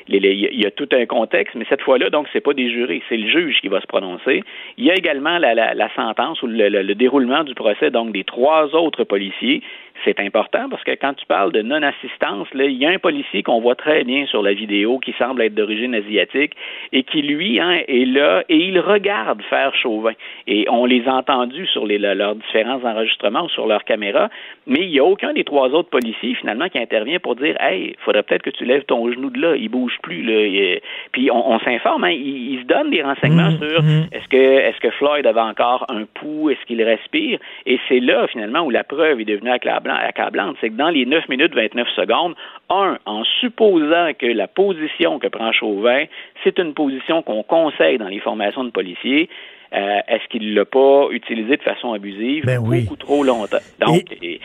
il 0.08 0.60
y 0.60 0.66
a 0.66 0.72
tout 0.72 0.90
un 0.92 1.06
contexte, 1.06 1.56
mais 1.56 1.66
cette 1.70 1.82
fois-là, 1.82 2.10
donc, 2.10 2.28
c'est 2.34 2.42
pas 2.42 2.54
des 2.54 2.70
jurés, 2.70 3.02
c'est 3.08 3.18
le 3.18 3.30
juge 3.30 3.62
qui 3.62 3.68
va 3.68 3.80
se 3.80 3.88
prononcer. 3.88 4.44
Il 4.78 4.86
y 4.86 4.92
a 4.92 4.96
également 4.96 5.38
la, 5.38 5.54
la, 5.54 5.96
sentence 5.96 6.42
ou 6.42 6.48
le, 6.48 6.68
le 6.68 6.96
déroulement 6.96 7.44
du 7.44 7.54
procès, 7.54 7.92
donc 7.92 8.12
des 8.12 8.24
trois 8.24 8.74
autres 8.76 9.04
policiers, 9.04 9.62
c'est 10.04 10.20
important 10.20 10.70
parce 10.70 10.84
que 10.84 10.92
quand 10.92 11.14
tu 11.14 11.26
parles 11.26 11.52
de 11.52 11.62
non-assistance, 11.62 12.48
il 12.54 12.72
y 12.72 12.86
a 12.86 12.90
un 12.90 13.00
policier 13.00 13.44
qu'on 13.44 13.62
voit 13.62 13.76
très 13.76 14.04
bien 14.04 14.26
sur 14.26 14.44
la 14.44 14.54
vidéo 14.54 15.00
qui 15.00 15.14
semble 15.18 15.42
être 15.42 15.56
d'origine 15.56 15.96
asiatique 15.96 16.54
et 16.92 17.04
qui, 17.04 17.22
lui, 17.22 17.60
hein, 17.60 17.82
est 17.88 18.06
là 18.06 18.44
et 18.50 18.58
il 18.58 18.80
regarde 18.80 19.42
faire 19.44 19.74
Chauvin. 19.76 20.14
Et 20.48 20.66
on 20.70 20.86
les 20.86 21.08
a 21.08 21.14
entendus 21.14 21.68
sur 21.68 21.86
les, 21.86 21.98
leurs 21.98 22.36
différents 22.36 22.84
enregistrements 22.84 23.46
ou 23.46 23.50
sur 23.50 23.68
leurs 23.68 23.84
caméras, 23.84 24.30
mais 24.68 24.82
il 24.82 24.90
n'y 24.90 25.00
a 25.00 25.04
aucun 25.04 25.34
des 25.34 25.44
trois 25.44 25.70
autres 25.70 25.90
policiers, 25.90 26.36
finalement, 26.36 26.68
qui 26.70 26.80
intervient 26.80 27.20
pour 27.20 27.36
dire 27.36 27.56
Hey, 27.60 27.96
il 27.98 28.04
faudrait 28.04 28.24
peut-être 28.24 28.44
que 28.44 28.50
tu 28.50 28.66
lèves 28.66 28.84
ton 28.84 29.12
genou 29.12 29.30
de 29.30 29.40
là, 29.40 29.56
il 29.56 29.70
bouge 29.70 29.98
plus. 30.02 30.24
Là. 30.24 30.80
Puis 31.12 31.30
on, 31.32 31.60
s'informe, 31.60 32.04
hein, 32.04 32.12
il, 32.12 32.60
se 32.62 32.66
donne 32.66 32.90
des 32.90 33.02
renseignements 33.02 33.52
mmh, 33.52 33.60
sur 33.60 33.84
mmh. 33.84 34.08
est-ce 34.12 34.28
que, 34.28 34.38
est-ce 34.38 34.80
que 34.80 34.90
Floyd 34.92 35.26
avait 35.26 35.40
encore 35.40 35.86
un 35.90 36.04
pouls, 36.14 36.50
est-ce 36.50 36.66
qu'il 36.66 36.82
respire, 36.84 37.40
et 37.66 37.80
c'est 37.88 38.00
là, 38.00 38.28
finalement, 38.28 38.62
où 38.62 38.70
la 38.70 38.84
preuve 38.84 39.22
est 39.22 39.26
devenue 39.26 39.52
acclamable 39.52 39.85
accablante, 39.94 40.58
c'est 40.60 40.70
que 40.70 40.76
dans 40.76 40.90
les 40.90 41.06
9 41.06 41.30
minutes 41.30 41.54
29 41.54 41.88
secondes, 41.96 42.36
un, 42.70 42.98
en 43.06 43.24
supposant 43.40 44.12
que 44.18 44.26
la 44.26 44.48
position 44.48 45.20
que 45.20 45.28
prend 45.28 45.52
Chauvin, 45.52 46.06
c'est 46.44 46.58
une 46.60 46.74
position 46.74 47.22
qu'on 47.22 47.44
conseille 47.44 47.98
dans 47.98 48.08
les 48.08 48.20
formations 48.20 48.64
de 48.64 48.72
policiers, 48.72 49.30
euh, 49.74 50.00
est-ce 50.08 50.28
qu'il 50.30 50.50
ne 50.50 50.56
l'a 50.56 50.66
pas 50.66 51.08
utilisée 51.12 51.58
de 51.58 51.64
façon 51.64 51.94
abusive 51.94 52.46
ben 52.46 52.60
beaucoup 52.62 52.96
trop 52.96 53.24
longtemps? 53.24 53.58
Donc, 53.80 54.04
et... 54.22 54.40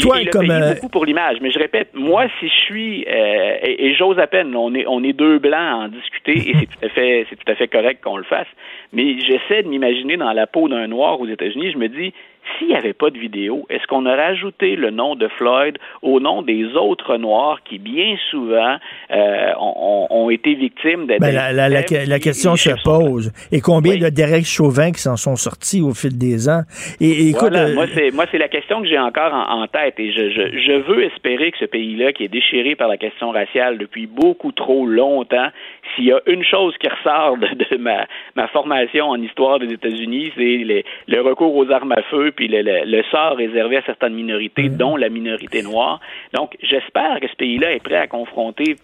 toi, 0.00 0.20
il, 0.20 0.30
comme 0.30 0.50
a 0.50 0.60
payé 0.60 0.74
beaucoup 0.74 0.88
pour 0.88 1.04
l'image, 1.04 1.36
mais 1.40 1.50
je 1.50 1.58
répète, 1.58 1.90
moi, 1.94 2.26
si 2.40 2.48
je 2.48 2.54
suis 2.54 3.04
euh, 3.06 3.56
et, 3.62 3.94
j'ose 3.94 4.18
à 4.18 4.26
peine, 4.26 4.56
on 4.56 4.74
est 4.74 4.86
on 4.86 5.04
est 5.04 5.12
deux 5.12 5.38
blancs 5.38 5.54
à 5.54 5.76
en 5.76 5.88
discuter 5.88 6.50
et 6.50 6.54
c'est 6.58 6.66
tout 6.80 6.86
à 6.86 6.88
fait 6.88 7.26
c'est 7.28 7.36
tout 7.36 7.52
à 7.52 7.54
fait 7.54 7.68
correct 7.68 8.02
qu'on 8.02 8.16
le 8.16 8.24
fasse. 8.24 8.48
Mais 8.92 9.16
j'essaie 9.20 9.62
de 9.62 9.68
m'imaginer 9.68 10.16
dans 10.16 10.32
la 10.32 10.46
peau 10.46 10.68
d'un 10.68 10.86
noir 10.88 11.20
aux 11.20 11.28
États-Unis. 11.28 11.72
Je 11.72 11.78
me 11.78 11.88
dis, 11.88 12.12
s'il 12.58 12.68
n'y 12.68 12.76
avait 12.76 12.92
pas 12.92 13.10
de 13.10 13.18
vidéo, 13.18 13.66
est-ce 13.70 13.86
qu'on 13.86 14.06
aurait 14.06 14.24
ajouté 14.24 14.76
le 14.76 14.90
nom 14.90 15.14
de 15.14 15.28
Floyd 15.28 15.78
au 16.02 16.20
nom 16.20 16.42
des 16.42 16.74
autres 16.76 17.16
Noirs 17.16 17.60
qui, 17.64 17.78
bien 17.78 18.16
souvent, 18.30 18.76
euh, 19.10 19.52
ont, 19.58 20.30
été 20.30 20.54
victimes 20.54 21.06
de... 21.06 21.18
Ben, 21.18 21.32
la, 21.32 21.52
la, 21.52 21.68
la, 21.68 22.18
question 22.18 22.56
se 22.56 22.70
pose. 22.82 23.32
Et 23.52 23.60
combien 23.60 23.96
de 23.96 24.08
Derek 24.08 24.44
Chauvin 24.44 24.90
qui 24.90 25.00
s'en 25.00 25.16
sont 25.16 25.36
sortis 25.36 25.82
au 25.82 25.92
fil 25.92 26.16
des 26.16 26.48
ans? 26.48 26.62
Et, 27.00 27.28
écoute, 27.28 27.50
voilà, 27.50 27.68
euh, 27.68 28.10
moi, 28.14 28.24
c'est 28.30 28.38
la 28.38 28.48
question 28.48 28.80
que 28.80 28.88
j'ai 28.88 28.98
encore 28.98 29.32
en, 29.32 29.66
tête. 29.66 29.94
Et 29.98 30.12
je, 30.12 30.30
je, 30.30 30.58
je 30.58 30.72
veux 30.72 31.04
espérer 31.04 31.50
que 31.50 31.58
ce 31.58 31.64
pays-là, 31.64 32.12
qui 32.12 32.24
est 32.24 32.28
déchiré 32.28 32.74
par 32.74 32.88
la 32.88 32.96
question 32.96 33.30
raciale 33.30 33.78
depuis 33.78 34.06
beaucoup 34.06 34.52
trop 34.52 34.86
longtemps, 34.86 35.48
s'il 35.94 36.06
y 36.06 36.12
a 36.12 36.20
une 36.26 36.44
chose 36.44 36.74
qui 36.78 36.88
ressort 36.88 37.36
de, 37.38 37.76
ma, 37.76 38.06
ma, 38.34 38.48
formation 38.48 39.10
en 39.10 39.20
histoire 39.20 39.58
des 39.58 39.72
États-Unis, 39.72 40.32
c'est 40.36 40.84
le 41.08 41.20
recours 41.20 41.54
aux 41.54 41.70
armes 41.70 41.92
à 41.92 42.02
feu 42.10 42.30
puis 42.34 42.48
le, 42.48 42.62
le, 42.62 43.02
sort 43.10 43.36
réservé 43.36 43.76
à 43.76 43.82
certaines 43.82 44.14
minorités, 44.14 44.68
mm. 44.68 44.76
dont 44.76 44.96
la 44.96 45.08
minorité 45.08 45.62
noire. 45.62 46.00
Donc, 46.32 46.56
j'espère 46.62 47.20
que 47.20 47.28
ce 47.28 47.36
pays-là 47.36 47.72
est 47.72 47.82
prêt 47.82 47.96
à 47.96 48.06
confronter 48.06 48.76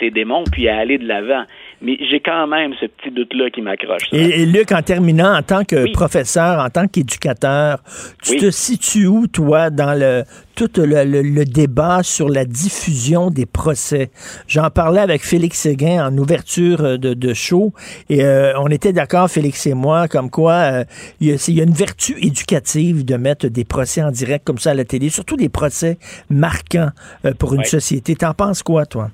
ces, 0.00 0.10
démons 0.10 0.44
puis 0.50 0.68
à 0.68 0.78
aller 0.78 0.98
de 0.98 1.06
l'avant. 1.06 1.44
Mais 1.82 1.96
j'ai 2.10 2.20
quand 2.20 2.46
même 2.46 2.74
ce 2.80 2.86
petit 2.86 3.10
doute-là 3.10 3.50
qui 3.50 3.62
m'accroche. 3.62 4.02
Et, 4.12 4.44
Luc, 4.46 4.72
en 4.72 4.82
terminant, 4.82 5.34
en 5.34 5.42
tant 5.42 5.64
que 5.64 5.90
professeur, 5.92 6.60
en 6.60 6.68
tant 6.68 6.86
qu'éducateur, 6.86 7.78
tu 8.22 8.36
te 8.36 8.50
situes 8.50 9.06
où, 9.06 9.26
toi, 9.26 9.70
dans 9.70 9.98
le 9.98 10.24
tout 10.68 10.82
le, 10.82 11.44
débat 11.44 12.02
sur 12.02 12.28
la 12.28 12.44
diffusion 12.44 13.30
des 13.30 13.46
procès. 13.46 14.10
J'en 14.46 14.68
parlais 14.68 15.00
avec 15.00 15.24
Félix 15.24 15.60
Séguin 15.60 16.06
en 16.06 16.18
ouverture 16.18 16.82
euh, 16.82 16.98
de, 16.98 17.32
show 17.32 17.72
et 18.10 18.22
euh, 18.24 18.52
on 18.60 18.66
était 18.66 18.92
d'accord, 18.92 19.30
Félix 19.30 19.66
et 19.66 19.72
moi, 19.72 20.06
comme 20.06 20.28
quoi 20.28 20.52
euh, 20.52 20.84
il, 21.20 21.28
y 21.28 21.60
a, 21.60 21.64
une 21.64 21.72
vertu 21.72 22.14
éducative 22.22 23.06
de 23.06 23.16
mettre 23.16 23.46
des 23.48 23.64
procès 23.64 24.02
en 24.02 24.10
direct 24.10 24.44
comme 24.44 24.58
ça 24.58 24.72
à 24.72 24.74
la 24.74 24.84
télé, 24.84 25.08
surtout 25.08 25.36
des 25.36 25.48
procès 25.48 25.96
marquants 26.28 26.90
pour 27.38 27.54
une 27.54 27.64
société. 27.64 28.14
T'en 28.14 28.34
penses 28.34 28.62
quoi, 28.62 28.84
toi? 28.84 29.10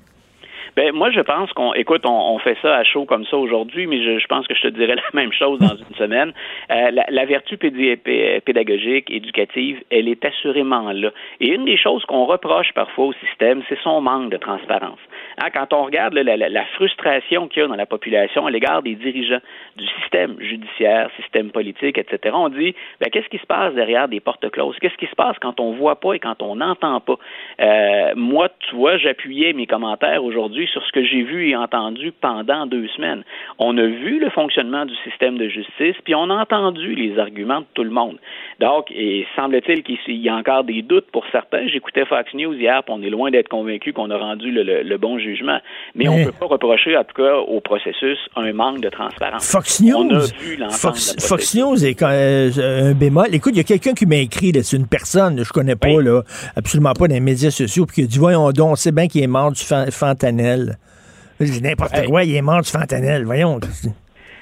Ben, 0.77 0.93
moi, 0.93 1.09
je 1.09 1.21
pense 1.21 1.51
qu'on, 1.53 1.73
écoute, 1.73 2.03
on, 2.05 2.37
fait 2.37 2.55
ça 2.61 2.75
à 2.75 2.83
chaud 2.83 3.05
comme 3.05 3.25
ça 3.25 3.35
aujourd'hui, 3.35 3.87
mais 3.87 3.97
je, 4.19 4.27
pense 4.27 4.45
que 4.45 4.53
je 4.53 4.61
te 4.61 4.67
dirais 4.67 4.93
la 5.13 5.19
même 5.19 5.33
chose 5.33 5.57
dans 5.57 5.75
une 5.75 5.95
semaine. 5.97 6.33
Euh, 6.69 6.91
la, 7.09 7.25
vertu 7.25 7.57
pédagogique, 7.57 9.09
éducative, 9.09 9.81
elle 9.89 10.07
est 10.07 10.23
assurément 10.23 10.91
là. 10.91 11.09
Et 11.39 11.47
une 11.47 11.65
des 11.65 11.77
choses 11.77 12.05
qu'on 12.05 12.25
reproche 12.25 12.73
parfois 12.75 13.05
au 13.05 13.13
système, 13.13 13.63
c'est 13.67 13.79
son 13.79 14.01
manque 14.01 14.29
de 14.29 14.37
transparence. 14.37 14.99
Hein, 15.39 15.49
quand 15.53 15.71
on 15.71 15.83
regarde 15.83 16.15
la, 16.15 16.65
frustration 16.75 17.47
qu'il 17.47 17.61
y 17.61 17.65
a 17.65 17.67
dans 17.67 17.75
la 17.75 17.85
population 17.85 18.47
à 18.47 18.51
l'égard 18.51 18.81
des 18.81 18.95
dirigeants 18.95 19.41
du 19.75 19.85
système 20.01 20.35
judiciaire, 20.39 21.11
système 21.21 21.51
politique, 21.51 21.99
etc., 21.99 22.35
on 22.35 22.49
dit, 22.49 22.73
ben, 22.99 23.09
qu'est-ce 23.11 23.29
qui 23.29 23.37
se 23.37 23.45
passe 23.45 23.75
derrière 23.75 24.07
des 24.07 24.19
portes 24.19 24.49
closes? 24.49 24.77
Qu'est-ce 24.79 24.97
qui 24.97 25.05
se 25.05 25.15
passe 25.15 25.37
quand 25.39 25.59
on 25.59 25.73
voit 25.73 25.99
pas 25.99 26.13
et 26.13 26.19
quand 26.19 26.41
on 26.41 26.55
n'entend 26.55 26.99
pas? 27.01 27.17
Euh, 27.59 28.13
moi, 28.15 28.49
tu 28.67 28.75
vois, 28.75 28.97
j'appuyais 28.97 29.53
mes 29.53 29.67
commentaires 29.67 30.23
aujourd'hui 30.23 30.67
sur 30.67 30.83
ce 30.83 30.91
que 30.91 31.03
j'ai 31.03 31.21
vu 31.21 31.49
et 31.49 31.55
entendu 31.55 32.11
pendant 32.11 32.65
deux 32.65 32.87
semaines. 32.89 33.23
On 33.59 33.77
a 33.77 33.85
vu 33.85 34.19
le 34.19 34.31
fonctionnement 34.31 34.85
du 34.85 34.95
système 35.03 35.37
de 35.37 35.47
justice, 35.47 35.95
puis 36.03 36.15
on 36.15 36.31
a 36.31 36.35
entendu 36.35 36.95
les 36.95 37.19
arguments 37.19 37.61
de 37.61 37.67
tout 37.75 37.83
le 37.83 37.91
monde. 37.91 38.17
Donc, 38.59 38.91
et 38.91 39.27
semble-t-il 39.35 39.83
qu'il 39.83 40.15
y 40.15 40.29
a 40.29 40.35
encore 40.35 40.63
des 40.63 40.81
doutes 40.81 41.11
pour 41.11 41.25
certains. 41.31 41.67
J'écoutais 41.67 42.05
Fox 42.05 42.33
News 42.33 42.55
hier, 42.55 42.83
puis 42.83 42.95
on 42.97 43.03
est 43.03 43.09
loin 43.11 43.29
d'être 43.29 43.49
convaincu 43.49 43.93
qu'on 43.93 44.09
a 44.09 44.17
rendu 44.17 44.51
le, 44.51 44.97
bon 44.97 45.19
jugement. 45.27 45.59
Mais, 45.95 46.07
on 46.07 46.17
ne 46.17 46.25
peut 46.25 46.31
pas 46.31 46.45
reprocher, 46.47 46.97
en 46.97 47.03
tout 47.03 47.21
cas, 47.21 47.35
au 47.35 47.59
processus 47.61 48.17
un 48.35 48.51
manque 48.53 48.81
de 48.81 48.89
transparence. 48.89 49.49
Fox 49.49 49.81
News, 49.81 50.21
Fox, 50.69 51.55
News 51.55 51.85
est 51.85 51.95
quand, 51.95 52.09
euh, 52.11 52.89
un 52.89 52.93
bémol. 52.93 53.27
Écoute, 53.33 53.53
il 53.53 53.57
y 53.57 53.61
a 53.61 53.63
quelqu'un 53.63 53.93
qui 53.93 54.05
m'a 54.05 54.17
écrit, 54.17 54.51
c'est 54.63 54.77
une 54.77 54.87
personne, 54.87 55.43
je 55.43 55.51
connais 55.51 55.75
pas, 55.75 56.01
là, 56.01 56.21
absolument 56.55 56.93
pas 56.93 57.07
dans 57.07 57.13
les 57.13 57.19
médias 57.19 57.51
sociaux, 57.51 57.85
puis 57.85 57.95
qui 57.95 58.03
a 58.03 58.07
dit, 58.07 58.19
voyons 58.19 58.51
donc, 58.51 58.71
on 58.71 58.75
sait 58.75 58.91
bien 58.91 59.07
qu'il 59.07 59.23
est 59.23 59.27
mort 59.27 59.51
du 59.51 59.63
fentanyl 59.91 60.77
N'importe 61.39 62.05
quoi, 62.07 62.23
il 62.23 62.35
est 62.35 62.41
mort 62.41 62.61
du 62.61 62.69
fentanyl. 62.69 63.23
Voyons. 63.25 63.59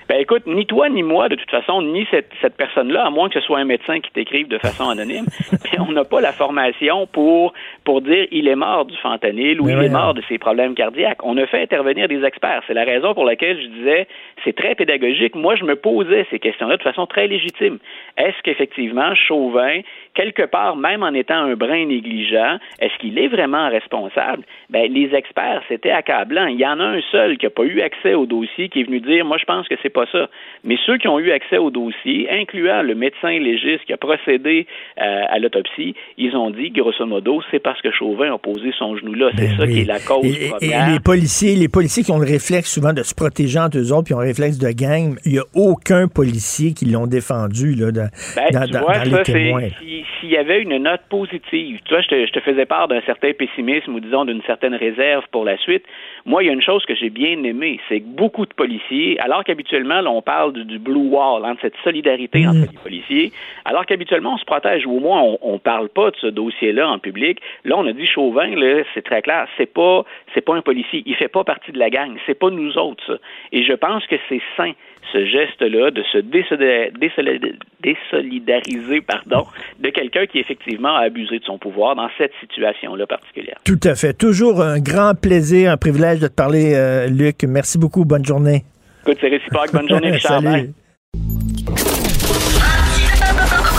Ben 0.07 0.19
écoute, 0.19 0.43
ni 0.45 0.65
toi 0.65 0.89
ni 0.89 1.01
moi, 1.01 1.29
de 1.29 1.35
toute 1.35 1.49
façon, 1.49 1.81
ni 1.81 2.05
cette, 2.11 2.29
cette 2.41 2.55
personne-là, 2.55 3.05
à 3.05 3.09
moins 3.09 3.27
que 3.27 3.39
ce 3.39 3.45
soit 3.45 3.57
un 3.57 3.65
médecin 3.65 3.99
qui 3.99 4.11
t'écrive 4.11 4.47
de 4.47 4.59
façon 4.59 4.87
anonyme, 4.89 5.25
mais 5.51 5.79
on 5.87 5.91
n'a 5.91 6.03
pas 6.03 6.21
la 6.21 6.31
formation 6.31 7.07
pour 7.07 7.53
pour 7.83 8.01
dire 8.01 8.27
il 8.31 8.47
est 8.47 8.55
mort 8.55 8.85
du 8.85 8.95
fentanyl 8.97 9.59
ou 9.59 9.69
il 9.69 9.77
est 9.77 9.89
mort 9.89 10.13
de 10.13 10.21
ses 10.29 10.37
problèmes 10.37 10.75
cardiaques. 10.75 11.23
On 11.23 11.37
a 11.37 11.47
fait 11.47 11.61
intervenir 11.61 12.07
des 12.07 12.23
experts. 12.23 12.61
C'est 12.67 12.73
la 12.73 12.83
raison 12.83 13.13
pour 13.13 13.25
laquelle 13.25 13.59
je 13.61 13.67
disais 13.67 14.07
c'est 14.43 14.55
très 14.55 14.75
pédagogique. 14.75 15.35
Moi, 15.35 15.55
je 15.55 15.63
me 15.63 15.75
posais 15.75 16.27
ces 16.29 16.39
questions-là 16.39 16.77
de 16.77 16.83
façon 16.83 17.07
très 17.07 17.27
légitime. 17.27 17.79
Est-ce 18.17 18.41
qu'effectivement 18.43 19.15
Chauvin, 19.15 19.81
quelque 20.15 20.43
part, 20.43 20.75
même 20.75 21.03
en 21.03 21.13
étant 21.13 21.35
un 21.35 21.55
brin 21.55 21.85
négligent, 21.85 22.57
est-ce 22.79 22.97
qu'il 22.99 23.19
est 23.19 23.27
vraiment 23.27 23.69
responsable? 23.69 24.43
Ben 24.69 24.91
les 24.91 25.13
experts, 25.13 25.61
c'était 25.67 25.91
accablant. 25.91 26.47
Il 26.47 26.59
y 26.59 26.65
en 26.65 26.79
a 26.79 26.83
un 26.83 27.01
seul 27.11 27.37
qui 27.37 27.45
n'a 27.45 27.49
pas 27.51 27.63
eu 27.63 27.81
accès 27.81 28.13
au 28.13 28.25
dossier 28.25 28.69
qui 28.69 28.81
est 28.81 28.83
venu 28.83 28.99
dire 28.99 29.25
moi 29.25 29.37
je 29.37 29.45
pense 29.45 29.67
que 29.67 29.75
c'est 29.83 29.89
pas 29.89 30.05
ça. 30.11 30.29
Mais 30.63 30.77
ceux 30.85 30.97
qui 30.97 31.07
ont 31.07 31.19
eu 31.19 31.31
accès 31.31 31.57
au 31.57 31.69
dossier, 31.69 32.27
incluant 32.31 32.81
le 32.81 32.95
médecin 32.95 33.37
légiste 33.39 33.85
qui 33.85 33.93
a 33.93 33.97
procédé 33.97 34.65
euh, 34.99 35.23
à 35.29 35.39
l'autopsie, 35.39 35.95
ils 36.17 36.35
ont 36.35 36.49
dit, 36.49 36.71
grosso 36.71 37.05
modo, 37.05 37.41
c'est 37.51 37.59
parce 37.59 37.81
que 37.81 37.91
Chauvin 37.91 38.33
a 38.33 38.37
posé 38.37 38.71
son 38.77 38.95
genou 38.97 39.13
là. 39.13 39.29
C'est 39.35 39.47
ben 39.47 39.57
ça 39.57 39.67
qui 39.67 39.81
est 39.81 39.85
la 39.85 39.99
cause 39.99 40.21
du 40.23 40.47
problème. 40.49 40.71
Et 40.71 40.93
les 40.93 40.99
policiers, 40.99 41.55
les 41.55 41.69
policiers 41.69 42.03
qui 42.03 42.11
ont 42.11 42.19
le 42.19 42.27
réflexe 42.27 42.73
souvent 42.73 42.93
de 42.93 43.03
se 43.03 43.13
protéger 43.13 43.59
entre 43.59 43.77
eux 43.77 43.91
autres, 43.91 44.05
puis 44.05 44.13
ont 44.13 44.19
le 44.19 44.27
réflexe 44.27 44.57
de 44.57 44.71
gang, 44.71 45.15
il 45.25 45.33
n'y 45.33 45.39
a 45.39 45.45
aucun 45.53 46.07
policier 46.07 46.73
qui 46.73 46.85
l'ont 46.85 47.07
défendu 47.07 47.75
là, 47.75 47.91
ben, 47.91 48.09
dans, 48.51 48.67
dans, 48.67 48.81
vois, 48.81 49.03
les 49.03 49.23
témoins. 49.23 49.69
S'il 50.19 50.29
y 50.29 50.37
avait 50.37 50.61
une 50.61 50.77
note 50.77 51.01
positive, 51.09 51.79
tu 51.85 51.93
vois, 51.93 52.01
je 52.01 52.07
te, 52.07 52.25
je 52.25 52.31
te 52.31 52.39
faisais 52.39 52.65
part 52.65 52.87
d'un 52.87 53.01
certain 53.01 53.33
pessimisme 53.33 53.95
ou 53.95 53.99
disons 53.99 54.25
d'une 54.25 54.41
certaine 54.43 54.75
réserve 54.75 55.23
pour 55.31 55.45
la 55.45 55.57
suite. 55.57 55.83
Moi, 56.25 56.43
il 56.43 56.47
y 56.47 56.49
a 56.49 56.53
une 56.53 56.61
chose 56.61 56.85
que 56.85 56.95
j'ai 56.95 57.09
bien 57.09 57.43
aimée, 57.43 57.79
c'est 57.87 57.99
que 57.99 58.05
beaucoup 58.05 58.45
de 58.45 58.53
policiers, 58.53 59.19
alors 59.19 59.43
qu'habituellement, 59.43 60.01
on 60.05 60.21
parle 60.21 60.53
du, 60.53 60.79
blue 60.79 61.09
wall, 61.09 61.43
hein, 61.45 61.53
de 61.53 61.59
cette 61.61 61.75
solidarité 61.83 62.39
mm. 62.39 62.49
entre 62.49 62.71
les 62.71 62.77
policiers, 62.77 63.31
alors 63.65 63.85
qu'habituellement, 63.85 64.33
on 64.33 64.37
se 64.37 64.45
protège, 64.45 64.85
ou 64.85 64.97
au 64.97 64.99
moins, 64.99 65.21
on, 65.41 65.53
ne 65.53 65.57
parle 65.59 65.89
pas 65.89 66.11
de 66.11 66.15
ce 66.17 66.27
dossier-là 66.27 66.89
en 66.89 66.99
public. 66.99 67.39
Là, 67.63 67.77
on 67.77 67.85
a 67.87 67.93
dit 67.93 68.05
Chauvin, 68.05 68.51
c'est 68.93 69.03
très 69.03 69.21
clair, 69.21 69.47
c'est 69.57 69.71
pas, 69.71 70.03
c'est 70.33 70.41
pas 70.41 70.55
un 70.55 70.61
policier, 70.61 71.03
il 71.05 71.15
fait 71.15 71.27
pas 71.27 71.43
partie 71.43 71.71
de 71.71 71.79
la 71.79 71.89
gang, 71.89 72.15
c'est 72.25 72.37
pas 72.37 72.49
nous 72.49 72.77
autres, 72.77 73.03
ça. 73.05 73.17
Et 73.51 73.63
je 73.63 73.73
pense 73.73 74.05
que 74.07 74.15
c'est 74.29 74.41
sain 74.57 74.73
ce 75.11 75.25
geste-là 75.25 75.91
de 75.91 76.03
se 76.11 76.17
désolidariser 76.17 79.01
pardon, 79.01 79.45
de 79.79 79.89
quelqu'un 79.89 80.25
qui 80.25 80.39
effectivement 80.39 80.95
a 80.95 81.01
abusé 81.01 81.39
de 81.39 81.43
son 81.43 81.57
pouvoir 81.57 81.95
dans 81.95 82.09
cette 82.17 82.31
situation-là 82.41 83.05
particulière. 83.07 83.57
Tout 83.65 83.79
à 83.83 83.95
fait. 83.95 84.13
Toujours 84.13 84.61
un 84.61 84.79
grand 84.79 85.13
plaisir, 85.19 85.71
un 85.71 85.77
privilège 85.77 86.19
de 86.19 86.27
te 86.27 86.33
parler, 86.33 86.73
euh, 86.75 87.07
Luc. 87.07 87.43
Merci 87.47 87.77
beaucoup. 87.77 88.05
Bonne 88.05 88.25
journée. 88.25 88.63
Écoute, 89.03 89.17
c'est 89.21 89.29
réciproque. 89.29 89.71
Bonne 89.71 89.87
journée, 89.89 90.11
Richard. 90.11 90.41
Salut. 90.41 90.71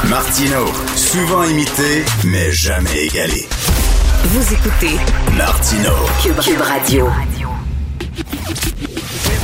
Martino, 0.08 0.66
souvent 0.94 1.42
imité, 1.44 2.04
mais 2.30 2.52
jamais 2.52 3.06
égalé. 3.06 3.42
Vous 4.28 4.54
écoutez 4.54 4.94
Martino, 5.36 5.90
Cube, 6.22 6.60
Radio. 6.60 7.08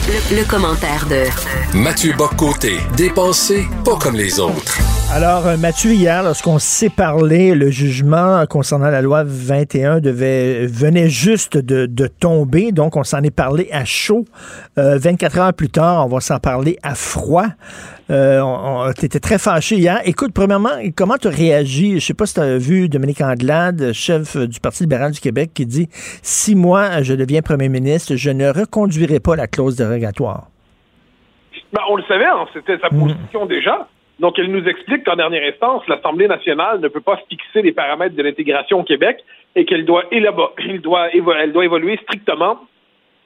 Le, 0.09 0.45
commentaire 0.49 1.07
de 1.09 1.79
Mathieu 1.79 2.13
Boccoté, 2.19 2.79
dépensé 2.97 3.67
pas 3.85 3.97
comme 3.97 4.17
les 4.17 4.41
autres. 4.41 4.77
Alors, 5.13 5.47
euh, 5.47 5.57
Mathieu, 5.57 5.93
hier, 5.93 6.25
lorsqu'on 6.25 6.59
s'est 6.59 6.89
parlé, 6.89 7.55
le 7.55 7.71
jugement 7.71 8.45
concernant 8.47 8.91
la 8.91 9.01
loi 9.01 9.23
21 9.25 10.01
devait, 10.01 10.67
venait 10.67 11.09
juste 11.09 11.57
de, 11.57 11.87
de 11.87 12.07
tomber, 12.09 12.73
donc 12.73 12.97
on 12.97 13.05
s'en 13.05 13.23
est 13.23 13.31
parlé 13.31 13.69
à 13.71 13.85
chaud. 13.85 14.25
Euh, 14.77 14.99
24 14.99 15.39
heures 15.39 15.55
plus 15.55 15.71
tard, 15.71 16.05
on 16.05 16.09
va 16.09 16.21
s'en 16.21 16.39
parler 16.39 16.79
à 16.83 16.97
froid. 16.97 17.47
Euh, 18.13 18.41
on 18.43 18.93
t'étais 18.93 19.21
très 19.21 19.39
fâché 19.39 19.77
hier. 19.77 20.01
Écoute, 20.05 20.33
premièrement, 20.35 20.69
comment 20.95 21.17
tu 21.17 21.29
as 21.29 21.31
réagi? 21.31 21.95
Je 21.99 22.05
sais 22.05 22.15
pas 22.15 22.27
si 22.27 22.35
tu 22.35 22.41
as 22.41 22.59
vu 22.59 22.91
Dominique 22.91 23.23
Anglade, 23.23 23.93
chef 23.95 24.37
du 24.37 24.61
Parti 24.61 24.83
libéral 24.83 25.13
du 25.13 25.21
Québec, 25.21 25.53
qui 25.55 25.65
dit 25.65 25.89
«Si 26.23 26.55
moi, 26.55 27.01
je 27.01 27.15
deviens 27.15 27.41
premier 27.41 27.71
ministre, 27.71 28.17
je 28.17 28.31
ne 28.31 28.49
reconduirai 28.49 29.19
pas 29.19 29.35
la 29.35 29.47
clause 29.47 29.77
dérogatoire.» 29.77 30.49
Ben, 31.73 31.81
on 31.89 31.97
le 31.97 32.03
savait, 32.03 32.27
hein, 32.27 32.47
c'était 32.53 32.77
sa 32.79 32.91
position 32.91 33.47
déjà. 33.47 33.89
Donc, 34.21 34.39
elle 34.39 34.53
nous 34.53 34.65
explique 34.69 35.05
qu'en 35.05 35.17
dernière 35.17 35.49
instance, 35.51 35.83
l'Assemblée 35.89 36.29
nationale 36.29 36.81
ne 36.81 36.89
peut 36.89 37.01
pas 37.01 37.19
fixer 37.31 37.63
les 37.63 37.73
paramètres 37.73 38.15
de 38.15 38.23
l'intégration 38.23 38.81
au 38.81 38.85
Québec 38.85 39.25
et 39.57 39.65
qu'elle 39.65 39.87
elle 40.13 40.83
doit 40.83 41.65
évoluer 41.65 41.99
strictement 42.03 42.59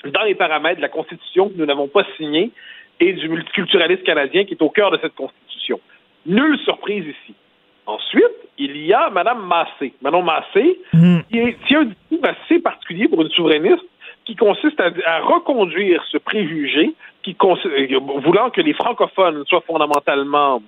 dans 0.04 0.22
les 0.22 0.36
paramètres 0.36 0.76
de 0.76 0.82
la 0.82 0.88
Constitution 0.88 1.48
que 1.48 1.54
nous 1.56 1.66
n'avons 1.66 1.88
pas 1.88 2.04
signée 2.16 2.52
et 3.01 3.12
du 3.12 3.28
multiculturalisme 3.28 4.02
canadien 4.02 4.44
qui 4.44 4.55
est 4.55 4.62
au 4.62 4.70
cœur 4.70 4.90
de 4.90 4.98
cette 5.02 5.14
Constitution. 5.14 5.81
Nulle 6.27 6.59
surprise 6.60 7.05
ici. 7.06 7.35
Ensuite, 7.86 8.24
il 8.59 8.77
y 8.85 8.93
a 8.93 9.10
Mme 9.10 9.47
Massé. 9.47 9.93
Manon 10.02 10.23
Massé, 10.23 10.81
qui 11.31 11.39
est- 11.39 11.56
tient 11.68 11.81
un 11.82 11.85
discours 11.85 12.24
assez 12.28 12.59
particulier 12.60 13.06
pour 13.09 13.23
une 13.23 13.31
souverainiste 13.31 13.85
qui 14.24 14.35
consiste 14.35 14.81
à, 14.81 14.90
à 15.06 15.20
reconduire 15.20 16.02
ce 16.10 16.18
préjugé 16.18 16.94
qui 17.23 17.36
euh, 17.44 17.98
voulant 18.24 18.51
que 18.51 18.60
les 18.60 18.73
francophones 18.73 19.44
soient 19.47 19.60
fondamentalement 19.66 20.62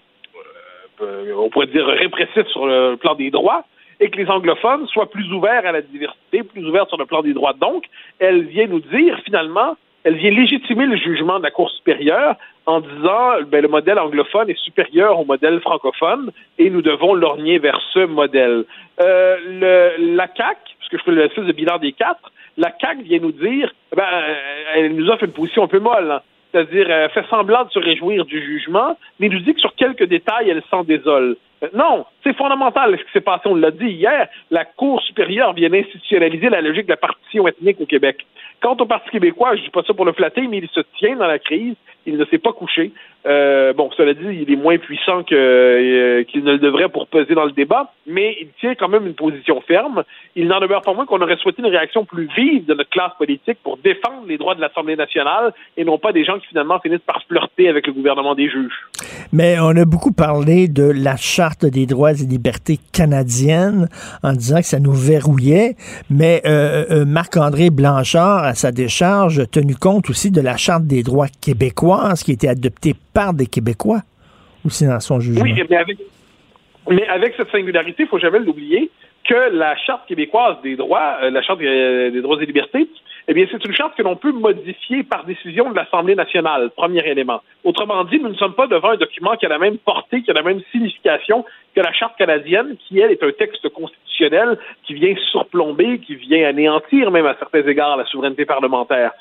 euh, 1.00 1.32
on 1.36 1.48
pourrait 1.48 1.66
dire 1.68 1.86
répressif 1.86 2.46
sur 2.48 2.66
le 2.66 2.96
plan 2.96 3.14
des 3.14 3.30
droits 3.30 3.64
et 4.00 4.10
que 4.10 4.16
les 4.16 4.28
anglophones 4.28 4.86
soient 4.88 5.10
plus 5.10 5.32
ouverts 5.32 5.66
à 5.66 5.72
la 5.72 5.80
diversité, 5.82 6.42
plus 6.44 6.64
ouverts 6.66 6.88
sur 6.88 6.98
le 6.98 7.06
plan 7.06 7.22
des 7.22 7.32
droits. 7.32 7.52
Donc, 7.52 7.84
elle 8.20 8.42
vient 8.44 8.66
nous 8.66 8.80
dire 8.80 9.18
finalement, 9.24 9.76
elle 10.08 10.16
vient 10.16 10.30
légitimer 10.30 10.86
le 10.86 10.96
jugement 10.96 11.38
de 11.38 11.42
la 11.42 11.50
Cour 11.50 11.68
supérieure 11.70 12.34
en 12.64 12.80
disant 12.80 13.42
ben, 13.46 13.60
le 13.60 13.68
modèle 13.68 13.98
anglophone 13.98 14.48
est 14.48 14.58
supérieur 14.58 15.20
au 15.20 15.26
modèle 15.26 15.60
francophone 15.60 16.30
et 16.58 16.70
nous 16.70 16.80
devons 16.80 17.12
lorgner 17.12 17.58
vers 17.58 17.78
ce 17.92 18.06
modèle. 18.06 18.64
Euh, 19.02 19.36
le, 19.98 20.16
la 20.16 20.26
CAC, 20.26 20.56
puisque 20.78 20.96
je 20.96 21.02
fais 21.04 21.10
le 21.10 21.28
fils 21.28 21.44
de 21.44 21.52
bilan 21.52 21.76
des 21.76 21.92
quatre, 21.92 22.32
la 22.56 22.70
CAC 22.70 23.02
vient 23.02 23.18
nous 23.18 23.32
dire, 23.32 23.70
ben, 23.94 24.02
euh, 24.02 24.34
elle 24.76 24.94
nous 24.96 25.10
offre 25.10 25.24
une 25.24 25.32
position 25.32 25.64
un 25.64 25.68
peu 25.68 25.78
molle. 25.78 26.10
hein. 26.10 26.22
C'est-à-dire, 26.50 26.90
elle 26.90 27.10
fait 27.10 27.26
semblant 27.28 27.64
de 27.64 27.70
se 27.70 27.78
réjouir 27.78 28.24
du 28.24 28.42
jugement, 28.42 28.96
mais 29.20 29.28
nous 29.28 29.40
dit 29.40 29.54
que 29.54 29.60
sur 29.60 29.74
quelques 29.74 30.04
détails, 30.04 30.48
elle 30.48 30.62
s'en 30.70 30.82
désole. 30.82 31.36
Euh, 31.62 31.68
Non, 31.74 32.06
c'est 32.24 32.36
fondamental 32.36 32.96
ce 32.98 33.04
qui 33.04 33.12
s'est 33.12 33.20
passé. 33.20 33.42
On 33.46 33.54
l'a 33.54 33.70
dit 33.70 33.86
hier, 33.86 34.28
la 34.50 34.64
Cour 34.64 35.02
supérieure 35.02 35.52
vient 35.52 35.72
institutionnaliser 35.72 36.48
la 36.48 36.60
logique 36.60 36.86
de 36.86 36.92
la 36.92 36.96
partition 36.96 37.46
ethnique 37.46 37.80
au 37.80 37.86
Québec. 37.86 38.24
Quant 38.60 38.76
au 38.80 38.86
Parti 38.86 39.10
québécois, 39.10 39.56
je 39.56 39.62
dis 39.62 39.70
pas 39.70 39.82
ça 39.86 39.94
pour 39.94 40.04
le 40.04 40.12
flatter, 40.12 40.46
mais 40.48 40.58
il 40.58 40.68
se 40.68 40.80
tient 40.98 41.16
dans 41.16 41.26
la 41.26 41.38
crise. 41.38 41.74
Il 42.06 42.16
ne 42.16 42.24
s'est 42.24 42.38
pas 42.38 42.52
couché. 42.52 42.92
Euh, 43.26 43.72
bon, 43.72 43.90
cela 43.96 44.14
dit, 44.14 44.24
il 44.42 44.52
est 44.52 44.56
moins 44.56 44.78
puissant 44.78 45.22
que, 45.22 45.34
euh, 45.34 46.24
qu'il 46.24 46.44
ne 46.44 46.52
le 46.52 46.58
devrait 46.58 46.88
pour 46.88 47.08
peser 47.08 47.34
dans 47.34 47.44
le 47.44 47.52
débat, 47.52 47.92
mais 48.06 48.36
il 48.40 48.48
tient 48.60 48.74
quand 48.74 48.88
même 48.88 49.06
une 49.06 49.14
position 49.14 49.60
ferme. 49.60 50.04
Il 50.36 50.46
n'en 50.46 50.60
demeure 50.60 50.82
pas 50.82 50.94
moins 50.94 51.04
qu'on 51.04 51.20
aurait 51.20 51.36
souhaité 51.36 51.62
une 51.62 51.68
réaction 51.68 52.04
plus 52.04 52.28
vive 52.36 52.64
de 52.66 52.74
notre 52.74 52.90
classe 52.90 53.12
politique 53.18 53.58
pour 53.62 53.76
défendre 53.78 54.24
les 54.26 54.38
droits 54.38 54.54
de 54.54 54.60
l'Assemblée 54.60 54.96
nationale 54.96 55.52
et 55.76 55.84
non 55.84 55.98
pas 55.98 56.12
des 56.12 56.24
gens 56.24 56.38
qui 56.38 56.46
finalement 56.46 56.78
finissent 56.78 57.00
par 57.00 57.22
flirter 57.28 57.68
avec 57.68 57.86
le 57.86 57.92
gouvernement 57.92 58.34
des 58.34 58.48
juges. 58.48 58.86
Mais 59.32 59.56
on 59.60 59.76
a 59.76 59.84
beaucoup 59.84 60.12
parlé 60.12 60.68
de 60.68 60.84
la 60.84 61.16
Charte 61.16 61.66
des 61.66 61.86
droits 61.86 62.12
et 62.12 62.26
libertés 62.26 62.78
canadienne 62.92 63.88
en 64.22 64.32
disant 64.32 64.58
que 64.58 64.66
ça 64.66 64.80
nous 64.80 64.92
verrouillait, 64.92 65.76
mais 66.10 66.42
euh, 66.46 66.84
euh, 66.90 67.04
Marc-André 67.04 67.70
Blanchard, 67.70 68.44
à 68.44 68.54
sa 68.54 68.72
décharge, 68.72 69.40
a 69.40 69.46
tenu 69.46 69.74
compte 69.74 70.08
aussi 70.10 70.30
de 70.30 70.40
la 70.40 70.56
Charte 70.56 70.84
des 70.84 71.02
droits 71.02 71.28
québécoises 71.40 72.22
qui 72.22 72.32
a 72.32 72.34
été 72.34 72.48
adoptée 72.48 72.94
des 73.34 73.46
Québécois 73.46 74.02
aussi 74.64 74.86
dans 74.86 75.00
son 75.00 75.20
jugement? 75.20 75.42
Oui, 75.42 75.54
mais 75.68 75.76
avec, 75.76 75.98
mais 76.90 77.06
avec 77.08 77.34
cette 77.36 77.50
singularité, 77.50 78.04
il 78.04 78.08
faut 78.08 78.18
jamais 78.18 78.38
l'oublier, 78.38 78.90
que 79.28 79.54
la 79.54 79.76
Charte 79.76 80.06
québécoise 80.06 80.56
des 80.62 80.76
droits, 80.76 81.18
euh, 81.22 81.30
la 81.30 81.42
Charte 81.42 81.60
euh, 81.60 82.10
des 82.10 82.22
droits 82.22 82.42
et 82.42 82.46
libertés, 82.46 82.88
eh 83.30 83.34
bien, 83.34 83.46
c'est 83.50 83.62
une 83.62 83.74
charte 83.74 83.94
que 83.94 84.02
l'on 84.02 84.16
peut 84.16 84.32
modifier 84.32 85.02
par 85.02 85.24
décision 85.24 85.70
de 85.70 85.76
l'Assemblée 85.76 86.14
nationale, 86.14 86.70
premier 86.74 87.06
élément. 87.06 87.42
Autrement 87.62 88.02
dit, 88.04 88.18
nous 88.18 88.30
ne 88.30 88.34
sommes 88.34 88.54
pas 88.54 88.66
devant 88.66 88.92
un 88.92 88.96
document 88.96 89.36
qui 89.36 89.44
a 89.44 89.50
la 89.50 89.58
même 89.58 89.76
portée, 89.76 90.22
qui 90.22 90.30
a 90.30 90.34
la 90.34 90.42
même 90.42 90.62
signification 90.72 91.44
que 91.76 91.80
la 91.82 91.92
Charte 91.92 92.16
canadienne, 92.16 92.76
qui, 92.78 93.00
elle, 93.00 93.10
est 93.10 93.22
un 93.22 93.30
texte 93.32 93.68
constitutionnel 93.68 94.58
qui 94.84 94.94
vient 94.94 95.14
surplomber, 95.30 95.98
qui 95.98 96.14
vient 96.14 96.48
anéantir 96.48 97.10
même 97.10 97.26
à 97.26 97.36
certains 97.38 97.66
égards 97.68 97.98
la 97.98 98.06
souveraineté 98.06 98.46
parlementaire. 98.46 99.12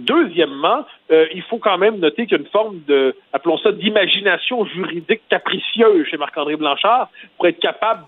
Deuxièmement, 0.00 0.84
euh, 1.10 1.26
il 1.34 1.42
faut 1.42 1.58
quand 1.58 1.78
même 1.78 1.98
noter 1.98 2.26
qu'il 2.26 2.36
y 2.36 2.40
a 2.40 2.42
une 2.42 2.50
forme 2.50 2.80
de, 2.86 3.14
appelons 3.32 3.58
ça, 3.58 3.72
d'imagination 3.72 4.64
juridique 4.66 5.22
capricieuse 5.28 6.06
chez 6.06 6.16
Marc-André 6.16 6.56
Blanchard 6.56 7.08
pour 7.36 7.46
être 7.46 7.58
capable 7.58 8.04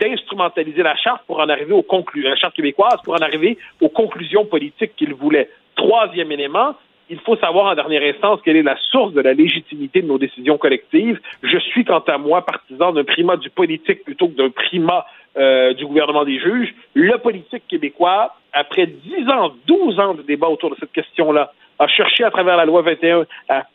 d'instrumentaliser 0.00 0.82
la 0.82 0.96
charte 0.96 1.22
pour 1.26 1.40
en 1.40 1.48
arriver 1.48 1.72
aux 1.72 1.82
conclusions, 1.82 2.30
la 2.30 2.36
charte 2.36 2.54
québécoise 2.54 2.96
pour 3.04 3.14
en 3.14 3.18
arriver 3.18 3.58
aux 3.80 3.88
conclusions 3.88 4.44
politiques 4.44 4.96
qu'il 4.96 5.14
voulait. 5.14 5.50
Troisième 5.76 6.32
élément, 6.32 6.74
il 7.10 7.20
faut 7.20 7.36
savoir 7.36 7.66
en 7.66 7.74
dernière 7.74 8.02
instance 8.02 8.40
quelle 8.42 8.56
est 8.56 8.62
la 8.62 8.76
source 8.90 9.12
de 9.12 9.20
la 9.20 9.34
légitimité 9.34 10.00
de 10.00 10.06
nos 10.06 10.18
décisions 10.18 10.56
collectives. 10.56 11.20
Je 11.42 11.58
suis, 11.58 11.84
quant 11.84 11.98
à 12.00 12.16
moi, 12.16 12.44
partisan 12.44 12.92
d'un 12.92 13.04
primat 13.04 13.36
du 13.36 13.50
politique 13.50 14.04
plutôt 14.04 14.28
que 14.28 14.34
d'un 14.34 14.50
primat 14.50 15.04
euh, 15.36 15.72
du 15.74 15.86
gouvernement 15.86 16.24
des 16.24 16.38
juges. 16.38 16.74
Le 16.94 17.16
politique 17.18 17.66
québécois, 17.68 18.34
après 18.52 18.86
10 18.86 19.28
ans, 19.30 19.52
12 19.66 19.98
ans 19.98 20.14
de 20.14 20.22
débat 20.22 20.48
autour 20.48 20.70
de 20.70 20.76
cette 20.78 20.92
question-là, 20.92 21.52
a 21.78 21.88
cherché 21.88 22.24
à 22.24 22.30
travers 22.30 22.56
la 22.56 22.64
loi 22.64 22.82
21 22.82 23.26
à 23.48 23.66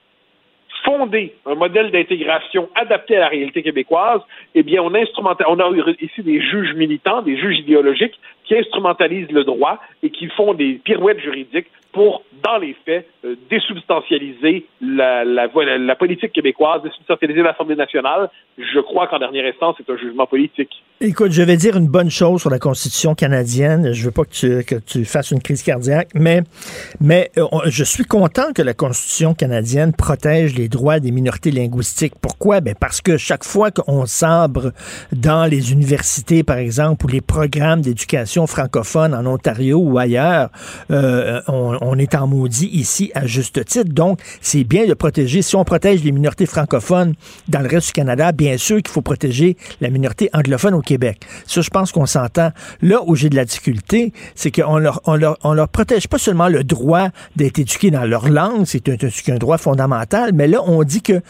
fonder 0.83 1.33
un 1.45 1.55
modèle 1.55 1.91
d'intégration 1.91 2.69
adapté 2.75 3.17
à 3.17 3.21
la 3.21 3.27
réalité 3.27 3.63
québécoise, 3.63 4.21
eh 4.55 4.63
bien, 4.63 4.81
on, 4.81 4.93
instrumenta- 4.93 5.45
on 5.47 5.59
a 5.59 5.69
ici 5.99 6.21
des 6.21 6.39
juges 6.39 6.73
militants, 6.75 7.21
des 7.21 7.37
juges 7.37 7.59
idéologiques 7.59 8.19
qui 8.47 8.55
instrumentalisent 8.55 9.31
le 9.31 9.43
droit 9.43 9.79
et 10.03 10.09
qui 10.09 10.27
font 10.29 10.53
des 10.53 10.79
pirouettes 10.83 11.19
juridiques 11.19 11.67
pour, 11.97 12.21
dans 12.43 12.57
les 12.57 12.75
faits, 12.85 13.07
euh, 13.25 13.35
désubstantialiser 13.49 14.67
la, 14.81 15.95
politique 15.95 16.31
québécoise, 16.31 16.83
désubstantialiser 16.83 17.41
l'Assemblée 17.41 17.75
nationale. 17.75 18.29
Je 18.57 18.79
crois 18.81 19.07
qu'en 19.07 19.17
dernière 19.17 19.45
instance, 19.45 19.75
c'est 19.79 19.91
un 19.91 19.97
jugement 19.97 20.27
politique. 20.27 20.69
Écoute, 21.01 21.31
je 21.31 21.41
vais 21.41 21.57
dire 21.57 21.75
une 21.75 21.87
bonne 21.87 22.11
chose 22.11 22.41
sur 22.41 22.51
la 22.51 22.59
Constitution 22.59 23.15
canadienne. 23.15 23.93
Je 23.93 24.05
veux 24.05 24.11
pas 24.11 24.25
que 24.25 24.79
tu, 24.79 25.05
fasses 25.05 25.31
une 25.31 25.41
crise 25.41 25.63
cardiaque, 25.63 26.09
mais, 26.13 26.41
euh, 27.37 27.45
je 27.65 27.83
suis 27.83 28.05
content 28.05 28.53
que 28.53 28.61
la 28.61 28.75
Constitution 28.75 29.33
canadienne 29.33 29.91
protège 29.91 30.55
les 30.55 30.69
droits 30.69 30.99
des 30.99 31.11
minorités 31.11 31.51
linguistiques. 31.51 32.13
Pourquoi? 32.21 32.61
Ben 32.61 32.75
parce 32.79 33.01
que 33.01 33.17
chaque 33.17 33.43
fois 33.43 33.71
qu'on 33.71 34.05
sabre 34.05 34.71
dans 35.11 35.49
les 35.49 35.71
universités, 35.71 36.43
par 36.43 36.57
exemple, 36.57 37.05
ou 37.05 37.07
les 37.07 37.21
programmes 37.21 37.81
d'éducation 37.81 38.36
francophone 38.45 39.15
en 39.15 39.25
Ontario 39.25 39.79
ou 39.79 39.97
ailleurs, 39.97 40.49
euh, 40.91 41.41
on, 41.47 41.97
est 41.97 42.13
en 42.13 42.27
maudit 42.27 42.67
ici 42.67 43.11
à 43.15 43.25
juste 43.25 43.63
titre. 43.65 43.91
Donc, 43.93 44.19
c'est 44.41 44.63
bien 44.63 44.85
de 44.85 44.93
protéger. 44.93 45.41
Si 45.41 45.55
on 45.55 45.63
protège 45.63 46.03
les 46.03 46.11
minorités 46.11 46.45
francophones 46.45 47.15
dans 47.47 47.61
le 47.61 47.67
reste 47.67 47.87
du 47.87 47.93
Canada, 47.93 48.31
bien 48.31 48.57
sûr 48.57 48.77
qu'il 48.77 48.89
faut 48.89 49.01
protéger 49.01 49.57
la 49.81 49.89
minorité 49.89 50.29
anglophone 50.33 50.73
au 50.73 50.81
Québec. 50.81 51.21
Ça, 51.45 51.61
je 51.61 51.69
pense 51.69 51.91
qu'on 51.91 52.05
s'entend. 52.05 52.51
Là 52.81 52.99
où 53.05 53.15
j'ai 53.15 53.29
de 53.29 53.35
la 53.35 53.45
difficulté, 53.45 54.13
c'est 54.35 54.51
qu'on 54.51 54.77
leur, 54.77 55.01
protège 55.69 56.07
pas 56.07 56.17
seulement 56.17 56.49
le 56.49 56.63
droit 56.63 57.07
d'être 57.35 57.59
éduqué 57.59 57.89
dans 57.89 58.03
leur 58.03 58.29
langue, 58.29 58.65
c'est 58.65 58.89
un 59.29 59.37
droit 59.37 59.57
fondamental, 59.57 60.31
mais 60.33 60.47
là, 60.47 60.61
on 60.65 60.83
dit 60.83 61.01
que 61.01 61.21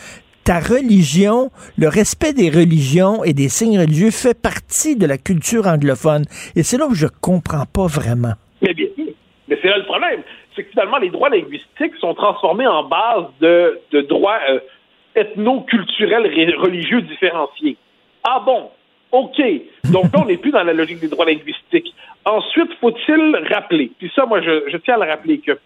ta 0.48 0.60
religion, 0.60 1.52
le 1.78 1.90
respect 1.90 2.32
des 2.32 2.49
religions 2.49 3.22
et 3.26 3.34
des 3.34 3.49
signes 3.49 3.80
religieux 3.80 4.11
fait 4.11 4.34
partie 4.34 4.95
de 4.95 5.06
la 5.06 5.18
culture 5.18 5.68
anglophone. 5.68 6.24
Et 6.56 6.64
c'est 6.64 6.78
là 6.78 6.88
où 6.88 6.95
je 6.95 7.07
comprends 7.22 7.65
pas 7.65 7.88
vraiment. 7.88 8.32
Mais 8.61 8.74
bien 8.74 8.88
sûr. 8.95 9.11
Mais 9.49 9.60
c'est 9.61 9.68
là 9.68 9.78
le 9.78 9.84
problème. 9.84 10.22
C'est 10.56 10.64
que 10.64 10.69
finalement, 10.69 10.99
les 10.99 11.10
droits 11.10 11.28
linguistiques 11.28 11.95
sont 11.99 12.14
transformés 12.14 12.65
en 12.65 12.84
base 12.86 13.26
de, 13.41 13.78
de 13.91 13.99
droits 14.03 14.40
euh, 14.49 14.60
ethno-culturels 15.15 16.56
religieux 16.56 17.02
différenciés. 17.02 17.76
Ah 18.24 18.41
bon? 18.45 18.69
OK. 19.11 19.41
Donc 19.91 20.14
là, 20.14 20.22
on 20.22 20.26
n'est 20.28 20.38
plus 20.38 20.52
dans 20.52 20.64
la 20.64 20.72
logique 20.72 21.02
des 21.02 21.10
droits 21.10 21.26
linguistiques. 21.26 21.94
Ensuite, 22.24 22.72
faut-il 22.80 23.36
rappeler, 23.52 23.91
puis 23.99 24.10
ça, 24.15 24.26
moi, 24.26 24.41
je 24.41 24.78
tiens 24.78 24.95
à 24.95 25.06
le 25.06 25.11
rappeler 25.11 25.40
que 25.40 25.60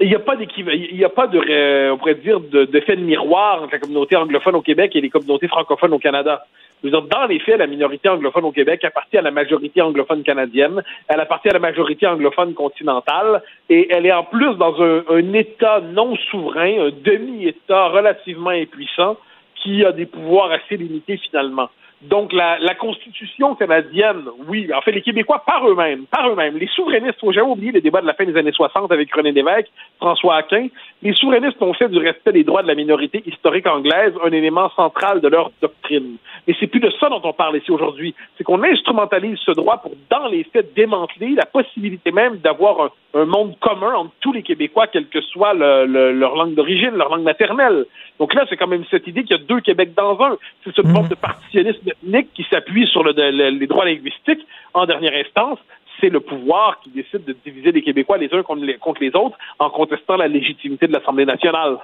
il 0.00 0.08
n'y 0.08 0.14
a 0.14 0.18
pas 0.18 0.34
il 0.36 0.96
n'y 0.96 1.04
a 1.04 1.08
pas 1.08 1.26
de, 1.26 1.92
on 1.92 1.98
pourrait 1.98 2.16
dire, 2.16 2.40
de- 2.40 2.64
d'effet 2.64 2.96
de, 2.96 3.02
miroir 3.02 3.62
entre 3.62 3.72
la 3.72 3.78
communauté 3.78 4.16
anglophone 4.16 4.56
au 4.56 4.62
Québec 4.62 4.94
et 4.94 5.00
les 5.00 5.10
communautés 5.10 5.48
francophones 5.48 5.92
au 5.92 5.98
Canada. 5.98 6.44
Dans 6.82 7.26
les 7.26 7.38
faits, 7.38 7.58
la 7.58 7.66
minorité 7.66 8.10
anglophone 8.10 8.44
au 8.44 8.52
Québec 8.52 8.84
appartient 8.84 9.16
à 9.16 9.22
la 9.22 9.30
majorité 9.30 9.80
anglophone 9.80 10.22
canadienne, 10.22 10.82
elle 11.08 11.20
appartient 11.20 11.48
à 11.48 11.54
la 11.54 11.58
majorité 11.58 12.06
anglophone 12.06 12.52
continentale, 12.52 13.42
et 13.70 13.90
elle 13.90 14.04
est 14.04 14.12
en 14.12 14.24
plus 14.24 14.54
dans 14.56 14.82
un, 14.82 15.02
un 15.08 15.32
État 15.32 15.80
non 15.80 16.14
souverain, 16.30 16.88
un 16.88 16.90
demi-État 16.90 17.88
relativement 17.88 18.50
impuissant, 18.50 19.16
qui 19.54 19.82
a 19.82 19.92
des 19.92 20.04
pouvoirs 20.04 20.50
assez 20.50 20.76
limités 20.76 21.16
finalement. 21.16 21.70
Donc 22.10 22.32
la, 22.32 22.58
la, 22.58 22.74
Constitution 22.74 23.54
canadienne, 23.54 24.24
oui, 24.46 24.70
en 24.74 24.82
fait 24.82 24.92
les 24.92 25.00
Québécois 25.00 25.42
par 25.46 25.66
eux-mêmes, 25.66 26.04
par 26.06 26.28
eux-mêmes, 26.28 26.58
les 26.58 26.66
souverainistes, 26.66 27.18
faut 27.18 27.32
jamais 27.32 27.48
oublier 27.48 27.72
les 27.72 27.80
débats 27.80 28.02
de 28.02 28.06
la 28.06 28.12
fin 28.12 28.24
des 28.24 28.36
années 28.36 28.52
60 28.52 28.92
avec 28.92 29.14
René 29.14 29.32
Lévesque, 29.32 29.70
François 29.98 30.36
Aquin, 30.36 30.68
les 31.02 31.14
souverainistes 31.14 31.60
ont 31.62 31.72
fait 31.72 31.88
du 31.88 31.98
respect 31.98 32.32
des 32.32 32.44
droits 32.44 32.62
de 32.62 32.68
la 32.68 32.74
minorité 32.74 33.22
historique 33.24 33.66
anglaise 33.66 34.12
un 34.22 34.32
élément 34.32 34.70
central 34.76 35.20
de 35.20 35.28
leur 35.28 35.50
doctrine. 35.62 36.16
Mais 36.46 36.54
c'est 36.60 36.66
plus 36.66 36.80
de 36.80 36.90
ça 37.00 37.08
dont 37.08 37.22
on 37.24 37.32
parle 37.32 37.56
ici 37.56 37.70
aujourd'hui, 37.70 38.14
c'est 38.36 38.44
qu'on 38.44 38.62
instrumentalise 38.62 39.38
ce 39.38 39.52
droit 39.52 39.78
pour, 39.78 39.92
dans 40.10 40.26
les 40.26 40.44
faits, 40.44 40.74
démanteler 40.74 41.34
la 41.34 41.46
possibilité 41.46 42.12
même 42.12 42.36
d'avoir 42.38 42.80
un, 42.82 42.90
un, 43.14 43.24
monde 43.24 43.58
commun 43.60 43.94
entre 43.94 44.12
tous 44.20 44.32
les 44.32 44.42
Québécois, 44.42 44.86
quelle 44.86 45.08
que 45.08 45.20
soit 45.20 45.54
le, 45.54 45.86
le, 45.86 46.12
leur 46.12 46.36
langue 46.36 46.54
d'origine, 46.54 46.90
leur 46.90 47.08
langue 47.08 47.22
maternelle. 47.22 47.86
Donc 48.18 48.34
là, 48.34 48.44
c'est 48.48 48.56
quand 48.56 48.66
même 48.66 48.84
cette 48.90 49.06
idée 49.06 49.22
qu'il 49.22 49.36
y 49.36 49.40
a 49.40 49.42
deux 49.42 49.60
Québec 49.60 49.94
dans 49.96 50.20
un. 50.20 50.36
C'est 50.64 50.74
cette 50.74 50.88
forme 50.88 51.08
de 51.08 51.14
partitionnisme 51.14 51.88
ethnique 51.88 52.28
qui 52.34 52.44
s'appuie 52.50 52.86
sur 52.88 53.02
le, 53.02 53.12
les 53.50 53.66
droits 53.66 53.84
linguistiques 53.84 54.46
en 54.72 54.86
dernière 54.86 55.14
instance. 55.14 55.58
C'est 56.00 56.10
le 56.10 56.20
pouvoir 56.20 56.80
qui 56.80 56.90
décide 56.90 57.24
de 57.24 57.36
diviser 57.44 57.72
les 57.72 57.82
Québécois 57.82 58.18
les 58.18 58.32
uns 58.32 58.42
contre 58.42 58.64
les, 58.64 58.74
contre 58.74 59.00
les 59.00 59.14
autres 59.14 59.36
en 59.58 59.70
contestant 59.70 60.16
la 60.16 60.28
légitimité 60.28 60.86
de 60.86 60.92
l'Assemblée 60.92 61.24
nationale. 61.24 61.78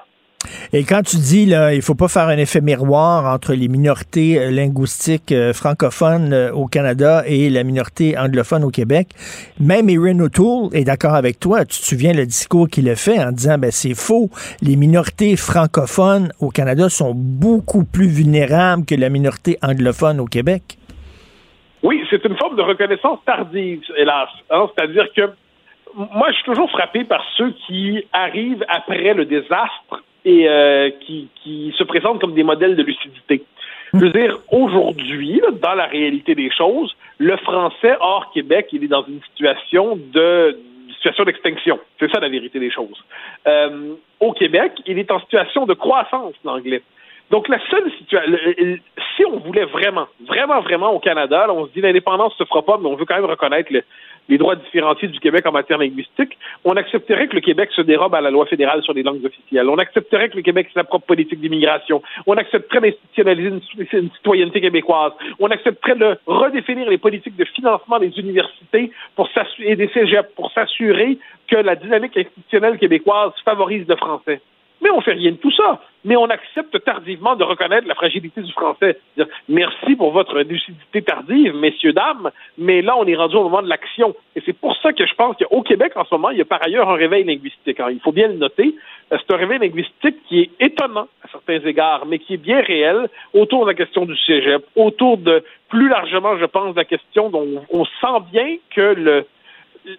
Et 0.72 0.84
quand 0.84 1.02
tu 1.02 1.16
dis 1.16 1.46
là, 1.46 1.74
il 1.74 1.82
faut 1.82 1.94
pas 1.94 2.08
faire 2.08 2.28
un 2.28 2.36
effet 2.36 2.60
miroir 2.60 3.32
entre 3.32 3.54
les 3.54 3.68
minorités 3.68 4.38
euh, 4.38 4.50
linguistiques 4.50 5.32
euh, 5.32 5.52
francophones 5.52 6.32
euh, 6.32 6.52
au 6.52 6.66
Canada 6.66 7.22
et 7.26 7.50
la 7.50 7.64
minorité 7.64 8.16
anglophone 8.18 8.64
au 8.64 8.70
Québec, 8.70 9.08
même 9.58 9.88
Erin 9.88 10.18
O'Toole 10.20 10.68
est 10.72 10.84
d'accord 10.84 11.14
avec 11.14 11.40
toi. 11.40 11.64
Tu 11.64 11.80
te 11.80 11.84
souviens 11.84 12.12
le 12.12 12.26
discours 12.26 12.68
qu'il 12.68 12.88
a 12.88 12.96
fait 12.96 13.18
en 13.18 13.32
disant 13.32 13.58
ben 13.58 13.70
c'est 13.70 13.94
faux, 13.94 14.30
les 14.62 14.76
minorités 14.76 15.36
francophones 15.36 16.32
au 16.40 16.50
Canada 16.50 16.88
sont 16.88 17.12
beaucoup 17.14 17.84
plus 17.84 18.08
vulnérables 18.08 18.84
que 18.84 18.94
la 18.94 19.08
minorité 19.08 19.58
anglophone 19.62 20.20
au 20.20 20.26
Québec. 20.26 20.78
Oui, 21.82 22.04
c'est 22.10 22.24
une 22.24 22.36
forme 22.36 22.56
de 22.56 22.62
reconnaissance 22.62 23.18
tardive, 23.24 23.80
hélas. 23.96 24.28
Hein. 24.50 24.68
C'est-à-dire 24.74 25.06
que 25.16 25.22
moi, 25.94 26.30
je 26.30 26.36
suis 26.36 26.44
toujours 26.44 26.70
frappé 26.70 27.04
par 27.04 27.24
ceux 27.36 27.50
qui 27.66 28.04
arrivent 28.12 28.64
après 28.68 29.14
le 29.14 29.24
désastre 29.24 30.02
et 30.24 30.48
euh, 30.48 30.90
qui, 31.00 31.28
se 31.76 31.84
présentent 31.84 32.20
comme 32.20 32.34
des 32.34 32.42
modèles 32.42 32.76
de 32.76 32.82
lucidité. 32.82 33.42
Je 33.94 33.98
veux 33.98 34.10
dire, 34.10 34.38
aujourd'hui, 34.52 35.40
dans 35.60 35.74
la 35.74 35.86
réalité 35.86 36.34
des 36.34 36.50
choses, 36.50 36.94
le 37.18 37.36
français 37.38 37.96
hors 38.00 38.30
Québec, 38.32 38.68
il 38.72 38.84
est 38.84 38.88
dans 38.88 39.04
une 39.04 39.20
situation 39.30 39.98
de 40.12 40.58
situation 40.94 41.24
d'extinction. 41.24 41.78
C'est 41.98 42.10
ça 42.10 42.20
la 42.20 42.28
vérité 42.28 42.60
des 42.60 42.70
choses. 42.70 43.02
Euh, 43.46 43.94
au 44.20 44.32
Québec, 44.32 44.72
il 44.86 44.98
est 44.98 45.10
en 45.10 45.18
situation 45.20 45.64
de 45.64 45.74
croissance, 45.74 46.34
l'anglais. 46.44 46.82
Donc, 47.30 47.48
la 47.48 47.58
seule 47.70 47.90
situation, 47.92 48.36
si 49.16 49.24
on 49.24 49.38
voulait 49.38 49.64
vraiment, 49.64 50.08
vraiment, 50.26 50.60
vraiment 50.60 50.92
au 50.92 50.98
Canada, 50.98 51.46
on 51.48 51.66
se 51.66 51.72
dit 51.72 51.80
l'indépendance 51.80 52.34
se 52.36 52.44
fera 52.44 52.62
pas, 52.62 52.76
mais 52.78 52.88
on 52.88 52.96
veut 52.96 53.04
quand 53.04 53.14
même 53.14 53.24
reconnaître 53.24 53.72
le, 53.72 53.82
les 54.28 54.38
droits 54.38 54.56
différenciés 54.56 55.08
du 55.08 55.18
Québec 55.18 55.46
en 55.46 55.52
matière 55.52 55.78
linguistique, 55.78 56.38
on 56.64 56.72
accepterait 56.72 57.28
que 57.28 57.34
le 57.34 57.40
Québec 57.40 57.70
se 57.74 57.82
dérobe 57.82 58.14
à 58.14 58.20
la 58.20 58.30
loi 58.30 58.46
fédérale 58.46 58.82
sur 58.82 58.92
les 58.92 59.02
langues 59.02 59.24
officielles. 59.24 59.68
On 59.68 59.78
accepterait 59.78 60.28
que 60.28 60.36
le 60.36 60.42
Québec 60.42 60.68
ait 60.70 60.74
sa 60.74 60.84
propre 60.84 61.06
politique 61.06 61.40
d'immigration. 61.40 62.02
On 62.26 62.34
accepterait 62.34 62.80
d'institutionnaliser 62.80 63.48
une, 63.48 64.10
citoyenneté 64.10 64.60
québécoise. 64.60 65.12
On 65.38 65.48
accepterait 65.48 65.96
de 65.96 66.18
redéfinir 66.26 66.88
les 66.88 66.98
politiques 66.98 67.36
de 67.36 67.44
financement 67.44 67.98
des 67.98 68.16
universités 68.18 68.92
pour 69.16 69.28
et 69.60 69.76
des 69.76 69.88
cégeps 69.88 70.28
pour 70.36 70.52
s'assurer 70.52 71.18
que 71.48 71.56
la 71.56 71.74
dynamique 71.74 72.16
institutionnelle 72.16 72.78
québécoise 72.78 73.32
favorise 73.44 73.86
le 73.88 73.96
français. 73.96 74.40
Mais 74.82 74.90
on 74.90 75.00
fait 75.00 75.12
rien 75.12 75.32
de 75.32 75.36
tout 75.36 75.52
ça. 75.52 75.80
Mais 76.04 76.16
on 76.16 76.30
accepte 76.30 76.82
tardivement 76.84 77.36
de 77.36 77.44
reconnaître 77.44 77.86
la 77.86 77.94
fragilité 77.94 78.40
du 78.40 78.52
français. 78.52 78.98
Merci 79.48 79.96
pour 79.96 80.12
votre 80.12 80.40
lucidité 80.40 81.02
tardive, 81.02 81.54
messieurs, 81.54 81.92
dames, 81.92 82.30
mais 82.56 82.80
là, 82.80 82.96
on 82.96 83.04
est 83.04 83.16
rendu 83.16 83.36
au 83.36 83.42
moment 83.42 83.60
de 83.60 83.68
l'action. 83.68 84.14
Et 84.34 84.42
c'est 84.46 84.54
pour 84.54 84.74
ça 84.78 84.94
que 84.94 85.06
je 85.06 85.14
pense 85.14 85.36
qu'au 85.36 85.62
Québec, 85.62 85.92
en 85.96 86.04
ce 86.04 86.14
moment, 86.14 86.30
il 86.30 86.38
y 86.38 86.40
a 86.40 86.46
par 86.46 86.62
ailleurs 86.64 86.88
un 86.88 86.94
réveil 86.94 87.24
linguistique. 87.24 87.80
il 87.90 88.00
faut 88.00 88.12
bien 88.12 88.28
le 88.28 88.34
noter. 88.34 88.74
Euh, 89.12 89.18
c'est 89.18 89.34
un 89.34 89.38
réveil 89.38 89.58
linguistique 89.58 90.16
qui 90.26 90.40
est 90.40 90.50
étonnant 90.58 91.08
à 91.22 91.28
certains 91.30 91.60
égards, 91.68 92.06
mais 92.06 92.18
qui 92.18 92.34
est 92.34 92.42
bien 92.42 92.62
réel 92.62 93.08
autour 93.34 93.64
de 93.64 93.70
la 93.70 93.74
question 93.74 94.06
du 94.06 94.16
cégep, 94.16 94.64
autour 94.76 95.18
de, 95.18 95.44
plus 95.68 95.88
largement, 95.88 96.36
je 96.38 96.46
pense, 96.46 96.74
la 96.74 96.84
question 96.84 97.30
dont 97.30 97.64
on 97.70 97.84
sent 97.84 98.24
bien 98.32 98.56
que 98.74 98.94
le, 98.94 99.26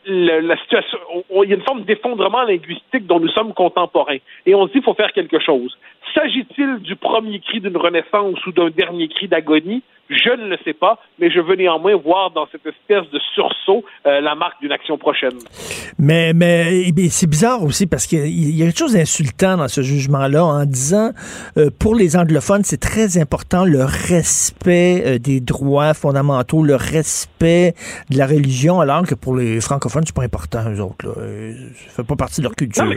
la 0.05 0.57
situation, 0.57 0.99
il 1.43 1.49
y 1.49 1.53
a 1.53 1.55
une 1.55 1.63
forme 1.63 1.83
d'effondrement 1.83 2.43
linguistique 2.43 3.07
dont 3.07 3.19
nous 3.19 3.29
sommes 3.29 3.53
contemporains. 3.53 4.17
Et 4.45 4.53
on 4.53 4.67
se 4.67 4.67
dit 4.67 4.73
qu'il 4.73 4.83
faut 4.83 4.93
faire 4.93 5.11
quelque 5.11 5.39
chose. 5.39 5.77
S'agit-il 6.13 6.79
du 6.79 6.95
premier 6.95 7.39
cri 7.39 7.61
d'une 7.61 7.77
renaissance 7.77 8.45
ou 8.45 8.51
d'un 8.51 8.69
dernier 8.69 9.07
cri 9.07 9.27
d'agonie? 9.27 9.83
Je 10.09 10.29
ne 10.29 10.49
le 10.49 10.57
sais 10.65 10.73
pas, 10.73 10.99
mais 11.19 11.31
je 11.31 11.39
veux 11.39 11.55
néanmoins 11.55 11.95
voir 11.95 12.31
dans 12.31 12.45
cette 12.51 12.65
espèce 12.65 13.09
de 13.11 13.19
sursaut 13.33 13.85
euh, 14.05 14.19
la 14.19 14.35
marque 14.35 14.59
d'une 14.59 14.73
action 14.73 14.97
prochaine. 14.97 15.37
Mais, 15.97 16.33
mais 16.33 16.83
eh 16.85 17.09
c'est 17.09 17.29
bizarre 17.29 17.63
aussi 17.63 17.87
parce 17.87 18.07
qu'il 18.07 18.27
y 18.27 18.61
a 18.61 18.65
quelque 18.65 18.77
chose 18.77 18.93
d'insultant 18.93 19.55
dans 19.55 19.69
ce 19.69 19.81
jugement-là 19.81 20.43
en 20.43 20.65
disant 20.65 21.11
euh, 21.57 21.69
pour 21.79 21.95
les 21.95 22.17
anglophones, 22.17 22.63
c'est 22.65 22.81
très 22.81 23.17
important 23.17 23.63
le 23.63 23.85
respect 23.85 25.01
euh, 25.05 25.17
des 25.17 25.39
droits 25.39 25.93
fondamentaux, 25.93 26.61
le 26.61 26.75
respect 26.75 27.73
de 28.09 28.17
la 28.17 28.27
religion, 28.27 28.81
alors 28.81 29.03
que 29.03 29.15
pour 29.15 29.37
les 29.37 29.61
francophones, 29.61 30.03
c'est 30.05 30.15
pas 30.15 30.23
important, 30.23 30.69
eux 30.69 30.81
autres. 30.81 31.07
Là. 31.07 31.13
Ça 31.87 32.03
fait 32.03 32.07
pas 32.07 32.17
partie 32.17 32.41
de 32.41 32.47
leur 32.47 32.55
culture. 32.55 32.93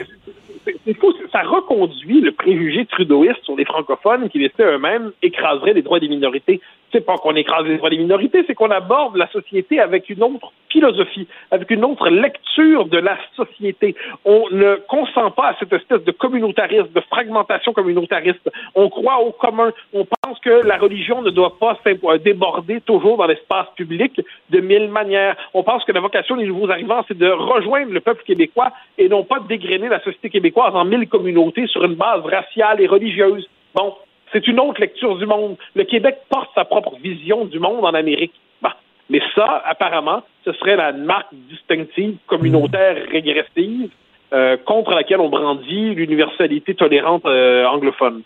C'est 0.85 0.95
ça 1.35 1.43
reconduit 1.43 2.21
le 2.21 2.31
préjugé 2.31 2.87
trudeauiste 2.87 3.43
sur 3.43 3.57
les 3.57 3.65
francophones 3.65 4.29
qui 4.29 4.39
laissaient 4.39 4.63
eux-mêmes 4.63 5.11
écraser 5.21 5.73
les 5.73 5.83
droits 5.83 5.99
des 5.99 6.09
minorités 6.09 6.61
c'est 6.95 7.05
pas 7.05 7.19
qu'on 7.19 7.35
écrase 7.35 7.67
les 7.67 7.77
droits 7.77 7.91
des 7.91 7.99
minorités, 7.99 8.45
c'est 8.47 8.55
qu'on 8.55 8.71
aborde 8.71 9.17
la 9.17 9.29
société 9.33 9.81
avec 9.81 10.09
une 10.09 10.23
autre 10.23 10.53
philosophie, 10.71 11.27
avec 11.51 11.71
une 11.71 11.85
autre 11.85 12.09
lecture 12.09 12.87
de 12.87 12.99
la 12.99 13.19
société. 13.37 13.97
On 14.25 14.45
ne 14.51 14.77
consent 14.89 15.31
pas 15.33 15.49
à 15.49 15.57
cette 15.59 15.73
espèce 15.73 16.05
de 16.05 16.13
communautarisme, 16.13 16.89
de 16.95 17.01
fragmentation 17.01 17.73
communautariste. 17.73 18.49
On 18.77 18.89
croit 18.89 19.19
au 19.21 19.33
commun. 19.33 19.73
On 19.93 20.05
pense 20.05 20.39
que 20.41 20.67
la 20.67 20.77
religion 20.77 21.23
ne 21.23 21.31
doit 21.31 21.59
pas 21.59 21.77
déborder 22.25 22.81
toujours 22.81 23.17
dans 23.17 23.27
l'espace 23.27 23.67
public 23.77 24.21
de 24.51 24.61
mille 24.61 24.89
manières. 24.89 25.37
On 25.53 25.65
pense 25.65 25.85
que 25.85 25.93
la 25.93 26.01
vocation 26.01 26.37
des 26.37 26.47
nouveaux 26.47 26.71
arrivants, 26.71 27.05
c'est 27.09 27.19
de 27.19 27.29
rejoindre 27.29 27.93
le 27.93 28.01
peuple 28.01 28.23
québécois 28.25 28.71
et 28.99 29.09
non 29.09 29.25
pas 29.25 29.41
de 29.41 29.49
dégrainer 29.49 29.89
la 29.89 30.01
société 30.01 30.31
québécoise 30.31 30.75
en 30.77 30.85
mille 30.85 31.09
communautés 31.09 31.67
sur 31.67 31.83
une 31.85 31.95
base 31.95 32.23
raciale 32.25 32.81
et 32.81 32.87
religieuse. 32.87 33.49
Bon, 33.75 33.95
c'est 34.35 34.47
une 34.49 34.59
autre 34.59 34.81
lecture 34.81 35.17
du 35.17 35.27
monde. 35.27 35.57
Le 35.75 35.85
Québec 35.85 36.19
porte 36.29 36.51
sa 36.55 36.65
propre 36.65 36.97
vision 36.97 37.45
du 37.45 37.61
monde 37.61 37.85
en 37.85 37.95
Amérique. 37.95 38.35
Bah. 38.61 38.77
Mais 39.09 39.21
ça, 39.35 39.63
apparemment, 39.65 40.23
ce 40.45 40.53
serait 40.55 40.77
la 40.77 40.93
marque 40.93 41.33
distinctive 41.33 42.17
communautaire 42.27 42.97
régressive 43.11 43.91
euh, 44.35 44.57
contre 44.67 44.91
laquelle 44.91 45.21
on 45.21 45.29
brandit 45.29 45.95
l'universalité 45.95 46.75
tolérante 46.75 47.25
euh, 47.25 47.67
anglophone. 47.67 48.23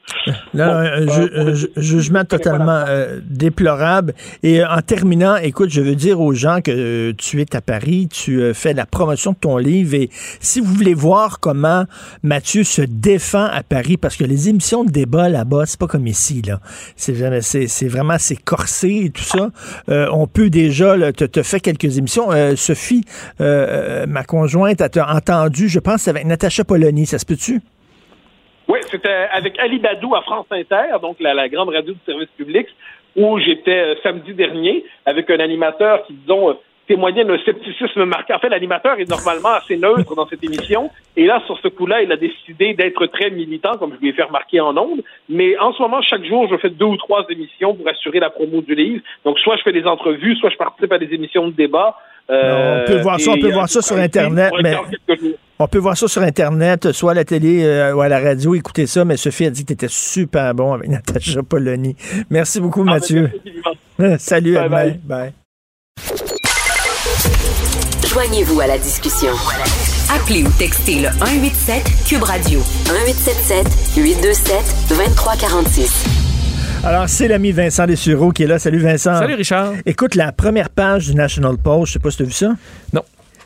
Là, 0.55 0.79
un, 0.79 1.07
euh, 1.07 1.55
jugement 1.77 2.25
totalement 2.25 2.85
déplorable. 3.25 4.15
Et 4.43 4.65
en 4.65 4.81
terminant, 4.81 5.37
écoute, 5.37 5.69
je 5.69 5.83
veux 5.83 5.95
dire 5.95 6.21
aux 6.21 6.33
gens 6.33 6.61
que 6.63 7.11
tu 7.13 7.43
es 7.43 7.55
à 7.55 7.61
Paris, 7.61 8.09
tu 8.11 8.55
fais 8.55 8.73
la 8.73 8.87
promotion 8.87 9.33
de 9.33 9.37
ton 9.37 9.59
livre 9.59 9.95
et 9.95 10.09
si 10.41 10.61
vous 10.61 10.73
voulez 10.73 10.95
voir 10.95 11.41
comment 11.41 11.85
Mathieu 12.23 12.65
se 12.65 12.83
défend 12.83 13.45
à 13.45 13.63
Paris, 13.63 13.97
parce 13.99 14.17
que 14.17 14.25
les 14.25 14.49
émissions 14.49 14.85
de 14.85 14.91
débat 14.91 15.29
là-bas, 15.29 15.67
c'est 15.67 15.79
pas 15.79 15.89
comme 15.89 16.07
ici, 16.07 16.41
là. 16.47 16.61
C'est 16.97 17.19
c'est 17.43 17.89
vraiment, 17.89 18.17
c'est 18.19 18.43
corsé 18.43 19.03
et 19.07 19.11
tout 19.11 19.23
ça. 19.23 19.51
on 19.89 20.27
peut 20.27 20.49
déjà, 20.49 21.13
te, 21.13 21.25
te 21.25 21.43
fait 21.43 21.61
quelques 21.61 21.99
émissions. 21.99 22.31
Sophie, 22.57 23.05
ma 23.39 24.25
conjointe, 24.25 24.81
a 24.81 25.15
entendu, 25.15 25.69
je 25.69 25.79
pense, 25.79 25.98
c'est 25.99 26.11
avec 26.11 26.25
Natacha 26.25 26.65
Polony, 26.65 27.07
ça 27.07 27.19
se 27.19 27.27
peut-tu? 27.27 27.61
Oui, 28.69 28.79
c'était 28.91 29.29
avec 29.33 29.59
Ali 29.59 29.79
Badou 29.79 30.15
à 30.15 30.23
France 30.23 30.47
Inter, 30.51 30.99
donc 31.01 31.17
la, 31.21 31.49
grande 31.49 31.71
radio 31.71 31.95
du 31.95 32.01
service 32.05 32.29
public, 32.37 32.67
où 33.17 33.39
j'étais 33.39 33.81
euh, 33.81 33.95
samedi 34.03 34.35
dernier 34.35 34.85
avec 35.07 35.31
un 35.31 35.41
animateur 35.41 36.05
qui, 36.07 36.13
disons, 36.13 36.51
euh, 36.51 36.55
témoignait 36.89 37.25
d'un 37.25 37.39
scepticisme 37.39 38.05
marquant. 38.05 38.37
En 38.37 38.39
fait, 38.39 38.49
l'animateur 38.49 38.99
est 38.99 39.09
normalement 39.09 39.51
assez 39.51 39.77
neutre 39.77 40.15
dans 40.15 40.27
cette 40.27 40.43
émission. 40.43 40.91
Et 41.17 41.27
là, 41.27 41.41
sur 41.47 41.59
ce 41.61 41.69
coup-là, 41.69 42.03
il 42.03 42.11
a 42.11 42.17
décidé 42.17 42.75
d'être 42.75 43.07
très 43.07 43.31
militant, 43.31 43.77
comme 43.79 43.95
je 43.95 44.01
lui 44.01 44.09
ai 44.09 44.13
fait 44.13 44.23
remarquer 44.23 44.61
en 44.61 44.77
ondes. 44.77 45.03
Mais 45.29 45.57
en 45.59 45.73
ce 45.73 45.83
moment, 45.83 46.03
chaque 46.03 46.25
jour, 46.25 46.49
je 46.51 46.57
fais 46.57 46.71
deux 46.71 46.87
ou 46.87 46.97
trois 46.97 47.25
émissions 47.29 47.75
pour 47.75 47.89
assurer 47.89 48.21
la 48.21 48.31
promo 48.31 48.63
du 48.63 48.75
livre. 48.75 49.03
Donc, 49.25 49.39
soit 49.39 49.57
je 49.57 49.63
fais 49.63 49.73
des 49.73 49.85
entrevues, 49.85 50.37
soit 50.37 50.51
je 50.51 50.57
participe 50.57 50.93
à 50.93 50.99
des 50.99 51.15
émissions 51.15 51.47
de 51.47 51.53
débat. 51.53 51.97
Euh, 52.31 52.83
on 52.83 52.87
peut 52.87 53.01
voir 53.01 53.21
ça, 53.21 53.31
on 53.31 53.41
peut 53.41 53.53
voir 53.53 53.69
ça 53.69 53.81
sur 53.81 53.97
Internet, 53.97 54.53
mais 54.63 54.77
on 55.59 55.67
peut 55.67 55.79
voir 55.79 55.97
ça 55.97 56.09
sur 56.09 56.23
Internet, 56.23 56.93
soit 56.93 57.13
à 57.13 57.15
la 57.15 57.25
télé 57.25 57.65
euh, 57.65 57.95
ou 57.95 58.01
à 58.01 58.09
la 58.09 58.21
radio, 58.21 58.55
écouter 58.55 58.87
ça, 58.87 59.05
mais 59.05 59.17
Sophie 59.17 59.47
a 59.47 59.51
dit 59.51 59.63
que 59.63 59.69
tu 59.69 59.73
étais 59.73 59.89
super 59.89 60.55
bon 60.55 60.75
avec 60.75 60.89
Natacha 60.91 61.43
Polony. 61.43 61.97
Merci 62.31 62.61
beaucoup, 62.61 62.85
ah, 62.87 62.93
Mathieu. 62.93 63.31
Salut, 64.19 64.55
bye, 64.69 65.01
bye. 65.05 65.33
Joignez-vous 68.07 68.61
à 68.61 68.67
la 68.67 68.79
discussion. 68.79 69.33
Appelez 70.15 70.43
ou 70.43 70.51
textez 70.59 71.01
le 71.01 71.09
187 71.19 71.83
Cube 72.09 72.23
Radio 72.23 72.61
1877 72.87 73.97
827 73.97 74.89
2346. 74.89 76.18
Alors, 76.89 77.07
c'est 77.07 77.29
l'ami 77.29 77.53
Vincent 77.53 77.85
Dessureau 77.87 78.33
qui 78.33 78.45
est 78.45 78.47
là. 78.47 78.59
Salut 78.59 78.79
Vincent. 78.79 79.19
Salut 79.19 79.35
Richard. 79.35 79.75
Écoute, 79.85 80.15
la 80.15 80.33
première 80.33 80.71
page 80.71 81.09
du 81.09 81.15
National 81.15 81.59
Post, 81.59 81.89
je 81.89 81.93
sais 81.93 81.99
pas 81.99 82.11
si 82.11 82.17
tu 82.17 82.23
as 82.23 82.27
vu 82.27 82.33
ça. 82.33 82.55
Non. 82.95 83.03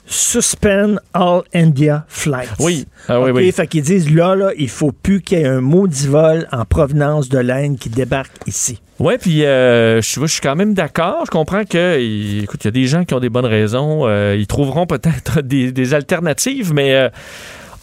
Suspend 0.07 0.95
all 1.13 1.43
India 1.53 2.05
flights. 2.07 2.51
Oui. 2.61 2.87
Ah, 3.09 3.21
oui, 3.21 3.31
OK, 3.31 3.37
oui. 3.39 3.51
Fait 3.51 3.67
qu'ils 3.67 3.83
disent 3.83 4.15
là, 4.15 4.37
là, 4.37 4.51
il 4.57 4.69
faut 4.69 4.93
plus 4.93 5.23
qu'il 5.23 5.39
y 5.39 5.43
ait 5.43 5.47
un 5.49 5.61
maudit 5.61 6.07
vol 6.07 6.47
en 6.53 6.65
provenance 6.65 7.29
de 7.29 7.39
l'Inde 7.39 7.79
qui 7.81 7.89
débarque 7.89 8.31
ici. 8.47 8.81
Ouais, 9.01 9.19
puis 9.19 9.45
euh, 9.45 10.01
je, 10.01 10.21
je 10.21 10.27
suis 10.27 10.41
quand 10.41 10.55
même 10.55 10.75
d'accord. 10.75 11.25
Je 11.27 11.31
comprends 11.33 11.65
que, 11.65 11.99
il- 12.01 12.45
écoute, 12.45 12.63
il 12.63 12.67
y 12.67 12.69
a 12.69 12.73
des 12.73 12.87
gens 12.87 13.05
qui 13.05 13.15
ont 13.15 13.21
des 13.21 13.29
bonnes 13.31 13.45
raisons. 13.47 14.07
Euh, 14.07 14.37
ils 14.39 14.47
trouveront 14.47 14.87
peut-être 14.87 15.41
des, 15.43 15.73
des 15.73 15.95
alternatives, 15.95 16.73
mais 16.73 16.95
euh, 16.95 17.09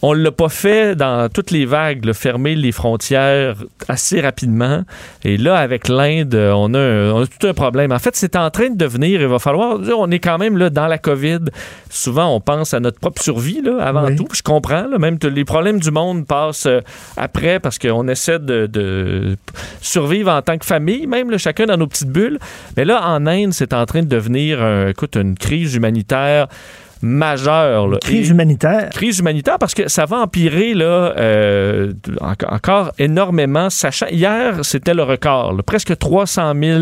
on 0.02 0.12
l'a 0.14 0.30
pas 0.32 0.48
fait 0.48 0.94
dans 0.96 1.28
toutes 1.28 1.50
les 1.50 1.66
vagues, 1.66 2.04
là, 2.06 2.14
fermer 2.14 2.54
les 2.54 2.72
frontières 2.72 3.56
assez 3.88 4.20
rapidement. 4.20 4.84
Et 5.24 5.36
là, 5.36 5.56
avec 5.56 5.88
l'Inde, 5.88 6.34
euh, 6.34 6.52
on 6.52 6.72
a, 6.74 6.78
un- 6.78 7.12
on 7.12 7.22
a 7.22 7.26
tout 7.26 7.46
un 7.46 7.52
problème. 7.54 7.92
En 7.92 7.98
fait, 7.98 8.16
c'est 8.16 8.34
en 8.36 8.50
train 8.50 8.70
de 8.70 8.76
devenir. 8.76 9.20
Il 9.20 9.26
va 9.26 9.38
falloir. 9.38 9.78
On 9.96 10.10
est 10.10 10.18
quand 10.18 10.38
même 10.38 10.56
là 10.56 10.70
dans 10.70 10.86
la 10.86 10.96
COVID. 10.98 11.40
Souvent, 11.90 12.34
on 12.34 12.40
pense 12.40 12.72
à 12.72 12.80
notre 12.80 12.98
propre 12.98 13.20
survie 13.22 13.60
là, 13.62 13.78
avant 13.82 14.06
Oui. 14.06 14.16
tout. 14.16 14.26
Je 14.32 14.42
comprends. 14.42 14.86
là, 14.86 14.98
même 14.98 15.18
les 15.22 15.44
problèmes 15.44 15.80
du 15.80 15.90
monde 15.90 16.26
passent 16.26 16.66
euh, 16.66 16.80
après 17.16 17.60
parce 17.60 17.78
qu'on 17.78 18.08
essaie 18.08 18.38
de, 18.38 18.66
de 18.66 19.36
survivre 19.82 20.30
en 20.32 20.40
tant 20.42 20.56
que 20.56 20.64
famille, 20.64 21.06
même 21.06 21.36
chacun 21.38 21.66
dans 21.66 21.76
nos 21.76 21.86
petites 21.86 22.08
bulles. 22.10 22.38
Mais 22.76 22.84
là, 22.84 23.02
en 23.06 23.26
Inde, 23.26 23.52
c'est 23.52 23.72
en 23.74 23.84
train 23.86 24.00
de 24.02 24.08
devenir, 24.08 24.62
un- 24.62 24.88
écoute, 24.88 25.16
une 25.16 25.34
crise 25.36 25.74
humanitaire 25.74 26.46
majeure. 27.02 27.88
là. 27.88 27.98
Crise 28.00 28.28
Et- 28.28 28.32
humanitaire. 28.32 28.90
Crise 28.90 29.18
humanitaire 29.18 29.58
parce 29.58 29.74
que 29.74 29.88
ça 29.88 30.04
va 30.06 30.18
empirer 30.18 30.74
là, 30.74 31.14
euh, 31.16 31.92
en- 32.20 32.54
encore 32.54 32.92
énormément. 32.98 33.70
Sachant, 33.70 34.06
hier, 34.10 34.58
c'était 34.64 34.94
le 34.94 35.02
record. 35.02 35.52
là. 35.54 35.62
presque 35.62 35.96
300 35.96 36.52
000 36.60 36.80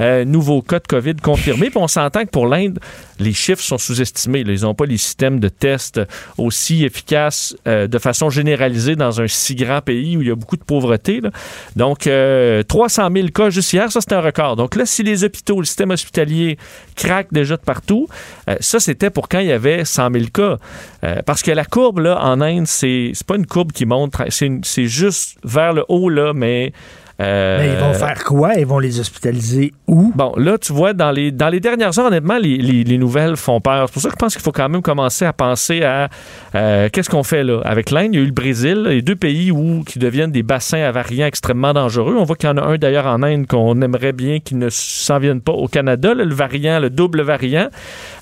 euh, 0.00 0.24
nouveaux 0.24 0.62
cas 0.62 0.78
de 0.78 0.86
COVID 0.86 1.16
confirmés. 1.16 1.70
Puis 1.70 1.78
on 1.78 1.88
s'entend 1.88 2.24
que 2.24 2.30
pour 2.30 2.46
l'Inde, 2.46 2.78
les 3.18 3.32
chiffres 3.32 3.62
sont 3.62 3.78
sous-estimés. 3.78 4.44
Ils 4.46 4.62
n'ont 4.62 4.74
pas 4.74 4.86
les 4.86 4.96
systèmes 4.98 5.40
de 5.40 5.48
tests 5.48 6.00
aussi 6.36 6.84
efficaces 6.84 7.56
euh, 7.66 7.86
de 7.86 7.98
façon 7.98 8.30
généralisée 8.30 8.96
dans 8.96 9.20
un 9.20 9.26
si 9.26 9.54
grand 9.54 9.80
pays 9.80 10.16
où 10.16 10.22
il 10.22 10.28
y 10.28 10.30
a 10.30 10.34
beaucoup 10.34 10.56
de 10.56 10.62
pauvreté. 10.64 11.20
là. 11.20 11.30
Donc, 11.76 12.06
euh, 12.06 12.62
300 12.62 13.08
000 13.12 13.28
cas 13.28 13.50
juste 13.50 13.72
hier, 13.72 13.90
ça, 13.90 14.00
c'est 14.00 14.12
un 14.12 14.20
record. 14.20 14.56
Donc 14.56 14.76
là, 14.76 14.84
si 14.86 15.02
les 15.02 15.24
hôpitaux, 15.24 15.58
le 15.60 15.66
système 15.66 15.90
hospitalier 15.90 16.58
craquent 16.96 17.32
déjà 17.32 17.56
de 17.56 17.62
partout, 17.62 18.08
euh, 18.48 18.56
ça, 18.60 18.78
c'était 18.80 19.10
pour 19.10 19.28
quand 19.28 19.38
il 19.40 19.47
y 19.48 19.52
avait 19.52 19.84
100 19.84 20.12
000 20.12 20.24
cas. 20.32 20.56
Euh, 21.04 21.22
parce 21.24 21.42
que 21.42 21.50
la 21.50 21.64
courbe, 21.64 22.00
là, 22.00 22.20
en 22.22 22.40
Inde, 22.40 22.66
c'est 22.66 23.12
pas 23.26 23.36
une 23.36 23.46
courbe 23.46 23.72
qui 23.72 23.86
monte, 23.86 24.14
c'est 24.28 24.86
juste 24.86 25.38
vers 25.44 25.72
le 25.72 25.84
haut, 25.88 26.08
là, 26.08 26.32
mais... 26.34 26.72
euh, 27.20 27.58
Mais 27.58 27.72
ils 27.72 27.78
vont 27.78 27.94
faire 27.94 28.22
quoi? 28.24 28.54
Ils 28.54 28.66
vont 28.66 28.78
les 28.78 29.00
hospitaliser 29.00 29.72
où? 29.86 30.12
Bon, 30.14 30.32
là, 30.36 30.56
tu 30.58 30.72
vois, 30.72 30.92
dans 30.92 31.10
les, 31.10 31.32
dans 31.32 31.48
les 31.48 31.58
dernières 31.60 31.98
heures, 31.98 32.06
honnêtement, 32.06 32.38
les, 32.38 32.56
les- 32.58 32.84
les 32.84 32.98
nouvelles 32.98 33.36
font 33.36 33.60
peur. 33.60 33.88
C'est 33.88 33.92
pour 33.92 34.02
ça 34.02 34.08
que 34.08 34.14
je 34.14 34.18
pense 34.18 34.32
qu'il 34.34 34.42
faut 34.42 34.52
quand 34.52 34.68
même 34.68 34.82
commencer 34.82 35.24
à 35.24 35.32
penser 35.32 35.82
à 35.82 36.08
euh, 36.54 36.88
qu'est-ce 36.92 37.10
qu'on 37.10 37.24
fait 37.24 37.42
là? 37.42 37.60
Avec 37.64 37.90
l'Inde, 37.90 38.10
il 38.12 38.16
y 38.16 38.20
a 38.20 38.22
eu 38.22 38.26
le 38.26 38.32
Brésil, 38.32 38.84
les 38.88 39.02
deux 39.02 39.16
pays 39.16 39.50
où, 39.50 39.82
qui 39.84 39.98
deviennent 39.98 40.30
des 40.30 40.42
bassins 40.44 40.80
à 40.82 40.92
variants 40.92 41.26
extrêmement 41.26 41.72
dangereux. 41.72 42.14
On 42.18 42.24
voit 42.24 42.36
qu'il 42.36 42.48
y 42.48 42.52
en 42.52 42.56
a 42.56 42.62
un 42.62 42.76
d'ailleurs 42.78 43.06
en 43.06 43.22
Inde 43.22 43.46
qu'on 43.46 43.80
aimerait 43.82 44.12
bien 44.12 44.38
qu'il 44.38 44.58
ne 44.58 44.68
s'en 44.70 45.18
vienne 45.18 45.40
pas 45.40 45.52
au 45.52 45.66
Canada, 45.66 46.14
là, 46.14 46.24
le 46.24 46.34
variant, 46.34 46.78
le 46.78 46.90
double 46.90 47.22
variant. 47.22 47.68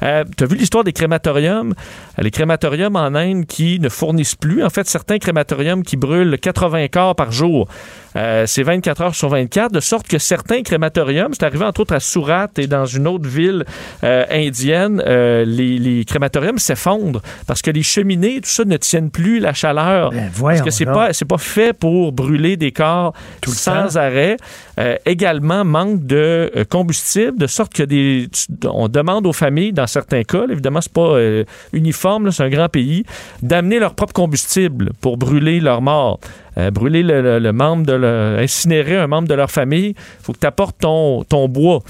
Euh, 0.02 0.24
tu 0.36 0.44
as 0.44 0.46
vu 0.46 0.56
l'histoire 0.56 0.84
des 0.84 0.92
crématoriums? 0.92 1.74
Euh, 2.18 2.22
Les 2.22 2.30
crématoriums 2.30 2.96
en 2.96 3.14
Inde 3.14 3.44
qui 3.46 3.78
ne 3.78 3.88
fournissent 3.88 4.34
plus, 4.36 4.64
en 4.64 4.70
fait, 4.70 4.86
certains 4.88 5.18
crématoriums 5.18 5.82
qui 5.82 5.96
brûlent 5.96 6.38
80 6.40 6.88
corps 6.88 7.14
par 7.14 7.30
jour. 7.30 7.68
Euh, 8.16 8.44
c'est 8.46 8.62
24 8.62 9.00
heures 9.02 9.14
sur 9.14 9.28
24, 9.28 9.72
de 9.72 9.80
sorte 9.80 10.08
que 10.08 10.18
certains 10.18 10.62
crématoriums, 10.62 11.32
c'est 11.32 11.44
arrivé 11.44 11.64
entre 11.64 11.80
autres 11.80 11.94
à 11.94 12.00
Surat 12.00 12.48
et 12.56 12.66
dans 12.66 12.86
une 12.86 13.06
autre 13.06 13.28
ville 13.28 13.64
euh, 14.04 14.24
indienne, 14.30 15.02
euh, 15.06 15.44
les, 15.44 15.78
les 15.78 16.04
crématoriums 16.04 16.58
s'effondrent 16.58 17.20
parce 17.46 17.62
que 17.62 17.70
les 17.70 17.82
cheminées, 17.82 18.40
tout 18.40 18.48
ça, 18.48 18.64
ne 18.64 18.76
tiennent 18.76 19.10
plus 19.10 19.38
la 19.38 19.52
chaleur. 19.52 20.10
parce 20.10 20.16
Ben, 20.16 20.30
voyons 20.32 20.64
que 20.64 20.70
c'est 20.70 20.86
pas, 20.86 21.12
c'est 21.12 21.24
pas 21.26 21.38
fait 21.38 21.72
pour 21.72 22.12
brûler 22.12 22.56
des 22.56 22.72
corps 22.72 23.12
Tout 23.40 23.52
sans 23.52 23.96
arrêt. 23.96 24.36
Euh, 24.78 24.96
également, 25.06 25.64
manque 25.64 26.04
de 26.04 26.50
euh, 26.54 26.64
combustible, 26.68 27.38
de 27.38 27.46
sorte 27.46 27.72
que 27.72 27.82
des, 27.82 28.28
on 28.64 28.88
demande 28.88 29.26
aux 29.26 29.32
familles, 29.32 29.72
dans 29.72 29.86
certains 29.86 30.22
cas, 30.22 30.44
évidemment, 30.50 30.82
c'est 30.82 30.92
pas 30.92 31.16
euh, 31.16 31.44
uniforme, 31.72 32.30
c'est 32.30 32.42
un 32.42 32.50
grand 32.50 32.68
pays, 32.68 33.04
d'amener 33.42 33.78
leur 33.78 33.94
propre 33.94 34.12
combustible 34.12 34.90
pour 35.00 35.16
brûler 35.16 35.60
leurs 35.60 35.80
morts. 35.80 36.20
Euh, 36.58 36.70
brûler 36.70 37.02
le, 37.02 37.52
membre 37.52 37.84
de 37.84 37.92
le, 37.92 38.38
incinérer 38.40 38.96
un 38.96 39.06
membre 39.06 39.28
de 39.28 39.34
leur 39.34 39.50
famille, 39.50 39.90
il 39.90 40.22
faut 40.22 40.32
que 40.32 40.38
tu 40.38 40.46
apportes 40.46 40.78
ton 40.78 41.48
bois 41.48 41.82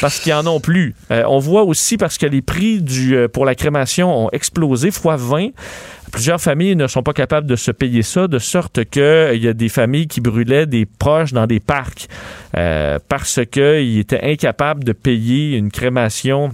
parce 0.00 0.18
qu'ils 0.18 0.34
en 0.34 0.46
ont 0.46 0.60
plus. 0.60 0.94
Euh, 1.10 1.24
on 1.28 1.38
voit 1.38 1.62
aussi 1.62 1.96
parce 1.96 2.18
que 2.18 2.26
les 2.26 2.42
prix 2.42 2.82
du, 2.82 3.16
euh, 3.16 3.28
pour 3.28 3.44
la 3.44 3.54
crémation 3.54 4.26
ont 4.26 4.30
explosé 4.30 4.90
fois 4.90 5.16
20. 5.16 5.50
Plusieurs 6.10 6.40
familles 6.40 6.76
ne 6.76 6.86
sont 6.86 7.02
pas 7.02 7.14
capables 7.14 7.46
de 7.46 7.56
se 7.56 7.70
payer 7.70 8.02
ça, 8.02 8.28
de 8.28 8.38
sorte 8.38 8.84
qu'il 8.84 9.42
y 9.42 9.48
a 9.48 9.52
des 9.54 9.68
familles 9.70 10.08
qui 10.08 10.20
brûlaient 10.20 10.66
des 10.66 10.84
proches 10.84 11.32
dans 11.32 11.46
des 11.46 11.60
parcs 11.60 12.06
euh, 12.56 12.98
parce 13.08 13.40
qu'ils 13.50 13.98
étaient 13.98 14.22
incapables 14.22 14.84
de 14.84 14.92
payer 14.92 15.56
une 15.56 15.70
crémation 15.70 16.50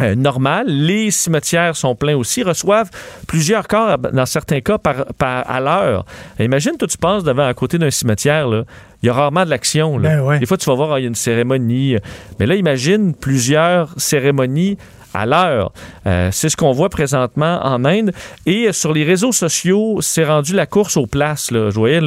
euh, 0.00 0.14
normale. 0.14 0.66
Les 0.68 1.10
cimetières 1.10 1.76
sont 1.76 1.94
pleins 1.94 2.16
aussi, 2.16 2.42
reçoivent 2.42 2.90
plusieurs 3.26 3.66
corps, 3.68 3.98
dans 3.98 4.26
certains 4.26 4.60
cas, 4.60 4.78
par, 4.78 5.06
par- 5.18 5.48
à 5.50 5.60
l'heure. 5.60 6.04
Imagine, 6.38 6.76
toi, 6.78 6.88
tu 6.88 6.98
passes 6.98 7.24
devant 7.24 7.46
à 7.46 7.54
côté 7.54 7.78
d'un 7.78 7.90
cimetière, 7.90 8.48
là. 8.48 8.62
Il 9.02 9.06
y 9.06 9.10
a 9.10 9.12
rarement 9.12 9.44
de 9.44 9.50
l'action. 9.50 9.98
Ben 9.98 10.20
ouais. 10.20 10.38
Des 10.38 10.46
fois, 10.46 10.56
tu 10.56 10.68
vas 10.68 10.74
voir, 10.74 10.92
ah, 10.92 10.98
il 10.98 11.02
y 11.02 11.06
a 11.06 11.08
une 11.08 11.14
cérémonie. 11.14 11.96
Mais 12.40 12.46
là, 12.46 12.54
imagine 12.56 13.14
plusieurs 13.14 13.90
cérémonies 13.98 14.78
à 15.16 15.26
l'heure. 15.26 15.72
Euh, 16.06 16.28
c'est 16.32 16.48
ce 16.48 16.56
qu'on 16.56 16.72
voit 16.72 16.88
présentement 16.88 17.60
en 17.62 17.84
Inde. 17.84 18.12
Et 18.44 18.72
sur 18.72 18.92
les 18.92 19.04
réseaux 19.04 19.32
sociaux, 19.32 19.98
c'est 20.00 20.24
rendu 20.24 20.54
la 20.54 20.66
course 20.66 20.96
aux 20.96 21.06
places. 21.06 21.50
Là. 21.50 21.70
Je 21.70 21.74
voyais 21.74 22.00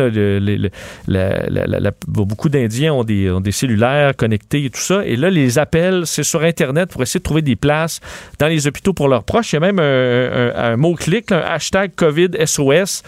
beaucoup 2.07 2.49
d'Indiens 2.49 2.94
ont 2.94 3.03
des, 3.03 3.52
cellulaires 3.52 4.15
connectés 4.15 4.65
et 4.65 4.69
tout 4.69 4.80
ça. 4.80 5.06
Et 5.06 5.15
là, 5.15 5.30
les 5.30 5.57
appels, 5.57 6.03
c'est 6.06 6.23
sur 6.23 6.44
Internet 6.44 6.91
pour 6.91 7.02
essayer 7.02 7.19
de 7.19 7.23
trouver 7.23 7.41
des 7.41 7.56
places 7.56 7.99
dans 8.38 8.48
les 8.48 8.68
hôpitaux 8.68 8.94
pour 8.94 9.07
leurs 9.07 9.23
proches. 9.23 9.53
Il 9.53 9.56
y 9.56 9.57
a 9.57 9.72
même 9.72 9.80
un, 9.80 10.77
mot-clic, 10.77 11.31
un 11.31 11.40
hashtag 11.40 11.91
COVID 11.95 12.30
SOS, 12.45 13.03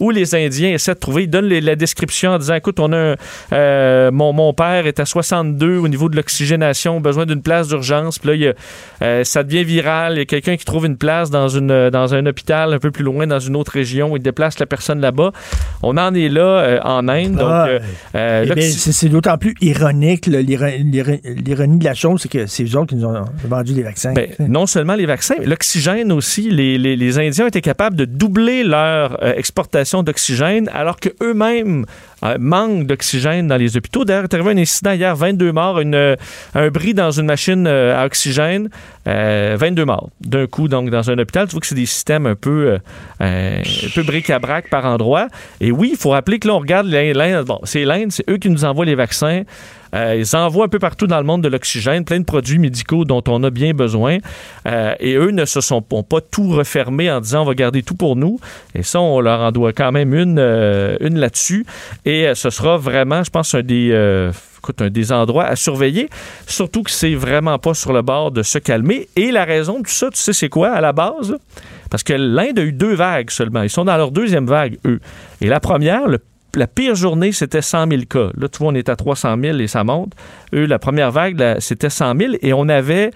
où 0.00 0.10
les 0.10 0.34
Indiens 0.34 0.72
essaient 0.72 0.94
de 0.94 0.98
trouver. 0.98 1.24
Ils 1.24 1.30
donnent 1.30 1.48
la 1.48 1.76
description 1.76 2.32
en 2.32 2.38
disant, 2.38 2.54
écoute, 2.54 2.80
on 2.80 2.92
a 2.92 3.14
euh, 3.52 4.10
mon, 4.10 4.52
père 4.52 4.86
est 4.86 5.00
à 5.00 5.04
62 5.04 5.78
au 5.78 5.88
niveau 5.88 6.08
de 6.08 6.16
l'oxygénation, 6.16 7.00
besoin 7.00 7.26
d'une 7.26 7.42
place 7.42 7.68
d'urgence. 7.68 8.18
Puis 8.18 8.36
là, 8.36 8.52
euh, 9.02 9.24
ça 9.24 9.43
devient 9.44 9.64
viral. 9.64 10.14
Il 10.14 10.18
y 10.18 10.22
a 10.22 10.24
quelqu'un 10.24 10.56
qui 10.56 10.64
trouve 10.64 10.86
une 10.86 10.96
place 10.96 11.30
dans, 11.30 11.48
une, 11.48 11.90
dans 11.90 12.14
un 12.14 12.26
hôpital 12.26 12.72
un 12.72 12.78
peu 12.78 12.90
plus 12.90 13.04
loin, 13.04 13.26
dans 13.26 13.38
une 13.38 13.56
autre 13.56 13.72
région. 13.72 14.16
Il 14.16 14.22
déplace 14.22 14.58
la 14.58 14.66
personne 14.66 15.00
là-bas. 15.00 15.32
On 15.82 15.96
en 15.96 16.12
est 16.14 16.28
là 16.28 16.42
euh, 16.42 16.80
en 16.82 17.06
Inde. 17.08 17.32
Donc, 17.36 17.48
Ah, 17.50 17.66
euh, 17.68 17.78
euh, 18.16 18.46
Eh 18.56 18.60
c'est 18.62 19.08
d'autant 19.08 19.38
plus 19.38 19.54
ironique. 19.60 20.26
L'ironie 20.26 21.78
de 21.78 21.84
la 21.84 21.94
chose, 21.94 22.20
c'est 22.22 22.28
que 22.30 22.46
c'est 22.46 22.64
eux 22.64 22.76
autres 22.76 22.88
qui 22.88 22.96
nous 22.96 23.04
ont 23.06 23.24
vendu 23.44 23.72
des 23.74 23.82
vaccins. 23.82 24.12
Ben, 24.12 24.28
non 24.40 24.66
seulement 24.66 24.94
les 24.94 25.06
vaccins, 25.06 25.34
mais 25.38 25.46
l'oxygène 25.46 26.12
aussi. 26.12 26.50
Les, 26.50 26.78
les- 26.78 26.96
les 26.96 27.18
Indiens 27.18 27.46
été 27.46 27.60
capables 27.60 27.96
de 27.96 28.04
doubler 28.04 28.64
leur 28.64 29.22
exportation 29.36 30.02
d'oxygène 30.02 30.68
alors 30.72 30.96
qu'eux-mêmes 30.96 31.84
euh, 32.24 32.36
manquent 32.40 32.86
d'oxygène 32.86 33.46
dans 33.48 33.56
les 33.56 33.76
hôpitaux. 33.76 34.04
D'ailleurs, 34.04 34.24
il 34.24 34.32
est 34.32 34.34
arrivé 34.34 34.50
un 34.50 34.62
incident 34.62 34.92
hier, 34.92 35.14
22 35.16 35.52
morts, 35.52 35.80
euh, 35.84 36.16
un 36.54 36.68
bris 36.68 36.94
dans 36.94 37.10
une 37.10 37.26
machine 37.26 37.66
euh, 37.66 38.00
à 38.00 38.06
oxygène, 38.06 38.68
euh, 39.06 39.56
22 39.58 39.84
morts 39.84 40.08
d'un 40.20 40.46
coup 40.46 40.68
donc 40.68 40.90
dans 40.90 41.10
un 41.10 41.18
hôpital. 41.18 41.46
Tu 41.48 41.52
vois 41.52 41.60
que 41.60 41.66
c'est 41.66 41.74
des 41.74 41.86
systèmes 41.86 42.26
un 42.26 42.34
peu, 42.34 42.78
peu 43.18 44.02
bric-à-brac 44.02 44.70
par 44.70 44.84
endroit. 44.86 45.28
Et 45.60 45.70
oui, 45.70 45.90
il 45.92 45.98
faut 45.98 46.10
rappeler 46.10 46.38
que 46.38 46.48
là, 46.48 46.54
on 46.54 46.58
regarde 46.60 46.86
l'Inde- 46.86 47.44
Bon, 47.46 47.60
c'est 47.64 47.84
l'Inde, 47.84 48.10
c'est 48.10 48.28
eux 48.30 48.38
qui 48.38 48.48
nous 48.50 48.64
envoient 48.64 48.84
les 48.86 48.94
vaccins. 48.94 49.42
Euh, 49.94 50.16
ils 50.16 50.36
envoient 50.36 50.66
un 50.66 50.68
peu 50.68 50.78
partout 50.78 51.06
dans 51.06 51.18
le 51.18 51.24
monde 51.24 51.42
de 51.42 51.48
l'oxygène, 51.48 52.04
plein 52.04 52.18
de 52.18 52.24
produits 52.24 52.58
médicaux 52.58 53.04
dont 53.04 53.22
on 53.28 53.42
a 53.44 53.50
bien 53.50 53.72
besoin. 53.72 54.18
Euh, 54.66 54.94
et 55.00 55.14
eux 55.14 55.30
ne 55.30 55.44
se 55.44 55.60
sont 55.60 55.84
ont 55.90 56.02
pas 56.02 56.20
tout 56.20 56.50
refermé 56.50 57.10
en 57.10 57.20
disant 57.20 57.42
on 57.42 57.46
va 57.46 57.54
garder 57.54 57.82
tout 57.82 57.94
pour 57.94 58.16
nous. 58.16 58.38
Et 58.74 58.82
ça, 58.82 59.00
on 59.00 59.20
leur 59.20 59.40
en 59.40 59.52
doit 59.52 59.72
quand 59.72 59.92
même 59.92 60.14
une, 60.14 60.38
euh, 60.38 60.96
une 61.00 61.18
là-dessus. 61.18 61.64
Et 62.04 62.32
ce 62.34 62.50
sera 62.50 62.76
vraiment, 62.76 63.22
je 63.22 63.30
pense, 63.30 63.54
un 63.54 63.62
des, 63.62 65.12
endroits 65.12 65.44
à 65.44 65.56
surveiller. 65.56 66.08
Surtout 66.46 66.82
que 66.82 66.90
c'est 66.90 67.14
vraiment 67.14 67.58
pas 67.58 67.74
sur 67.74 67.92
le 67.92 68.02
bord 68.02 68.32
de 68.32 68.42
se 68.42 68.58
calmer. 68.58 69.08
Et 69.14 69.30
la 69.30 69.44
raison 69.44 69.78
de 69.78 69.84
tout 69.84 69.90
ça, 69.90 70.10
tu 70.10 70.18
sais, 70.18 70.32
c'est 70.32 70.48
quoi 70.48 70.70
à 70.70 70.80
la 70.80 70.92
base? 70.92 71.36
Parce 71.90 72.02
que 72.02 72.14
l'Inde 72.14 72.58
a 72.58 72.62
eu 72.62 72.72
deux 72.72 72.94
vagues 72.94 73.30
seulement. 73.30 73.62
Ils 73.62 73.70
sont 73.70 73.84
dans 73.84 73.96
leur 73.96 74.10
deuxième 74.10 74.46
vague, 74.46 74.78
eux. 74.84 75.00
Et 75.40 75.46
la 75.46 75.60
première, 75.60 76.08
le 76.08 76.18
la 76.56 76.66
pire 76.66 76.94
journée, 76.94 77.32
c'était 77.32 77.62
100 77.62 77.88
000 77.90 78.02
cas. 78.08 78.30
Là, 78.36 78.48
tu 78.48 78.58
vois, 78.58 78.68
on 78.68 78.74
est 78.74 78.88
à 78.88 78.96
300 78.96 79.36
000 79.40 79.58
et 79.58 79.66
ça 79.66 79.84
monte. 79.84 80.12
Eux, 80.54 80.66
la 80.66 80.78
première 80.78 81.10
vague, 81.10 81.56
c'était 81.60 81.90
100 81.90 82.16
000 82.18 82.32
et 82.42 82.52
on 82.52 82.68
avait 82.68 83.10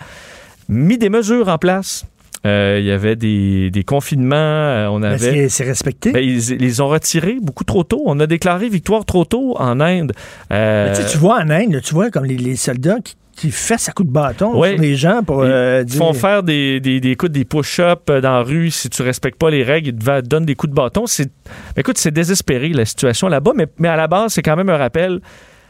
mis 0.69 0.99
des 0.99 1.09
mesures 1.09 1.49
en 1.49 1.59
place. 1.59 2.05
Euh, 2.47 2.77
il 2.79 2.87
y 2.87 2.93
avait 2.93 3.17
des, 3.17 3.71
des 3.71 3.83
confinements. 3.83 4.37
euh, 4.37 4.87
on 4.91 5.03
avait. 5.03 5.49
c'est 5.49 5.65
respecté? 5.65 6.13
Ben, 6.13 6.23
ils, 6.23 6.51
ils 6.53 6.59
les 6.59 6.81
ont 6.81 6.87
retirés 6.89 7.39
beaucoup 7.43 7.65
trop 7.65 7.83
tôt. 7.83 8.03
On 8.07 8.21
a 8.21 8.27
déclaré 8.27 8.69
victoire 8.69 9.05
trop 9.05 9.25
tôt 9.25 9.57
en 9.59 9.81
Inde. 9.81 10.13
Euh, 10.53 10.89
Mais 10.91 10.97
tu, 10.97 11.03
sais, 11.03 11.09
tu 11.11 11.19
vois 11.19 11.39
en 11.41 11.51
Inde, 11.51 11.73
là, 11.73 11.81
tu 11.81 11.95
vois 11.95 12.11
comme 12.11 12.25
les, 12.25 12.37
les 12.37 12.55
soldats 12.57 12.99
qui, 13.03 13.17
qui 13.39 13.51
fessent 13.51 13.89
à 13.89 13.93
coups 13.93 14.09
de 14.09 14.13
bâton 14.13 14.59
Ouais. 14.59 14.73
sur 14.73 14.81
les 14.83 14.97
gens 14.97 15.23
pour 15.23 15.45
Ils 15.45 15.51
euh, 15.51 15.85
dire... 15.85 15.99
font 15.99 16.13
faire 16.13 16.43
des, 16.43 16.81
des, 16.81 17.01
des, 17.01 17.11
écoute, 17.11 17.33
des 17.33 17.45
push-ups 17.45 18.03
euh, 18.11 18.21
dans 18.21 18.33
la 18.33 18.43
rue 18.43 18.71
si 18.71 18.91
tu 18.91 19.03
respectes 19.03 19.39
pas 19.39 19.51
les 19.51 19.63
règles. 19.63 19.89
Ils 19.91 19.95
te 19.99 20.21
donnent 20.29 20.45
des 20.45 20.55
coups 20.57 20.71
de 20.71 20.75
bâton. 20.75 21.07
C'est, 21.07 21.31
écoute, 21.77 21.99
c'est 21.99 22.11
désespéré 22.11 22.69
la 22.71 22.85
situation 22.85 23.29
là-bas. 23.29 23.53
Mais, 23.55 23.67
mais 23.79 23.89
à 23.89 23.97
la 23.97 24.09
base, 24.09 24.33
c'est 24.33 24.43
quand 24.43 24.57
même 24.57 24.69
un 24.69 24.77
rappel. 24.77 25.21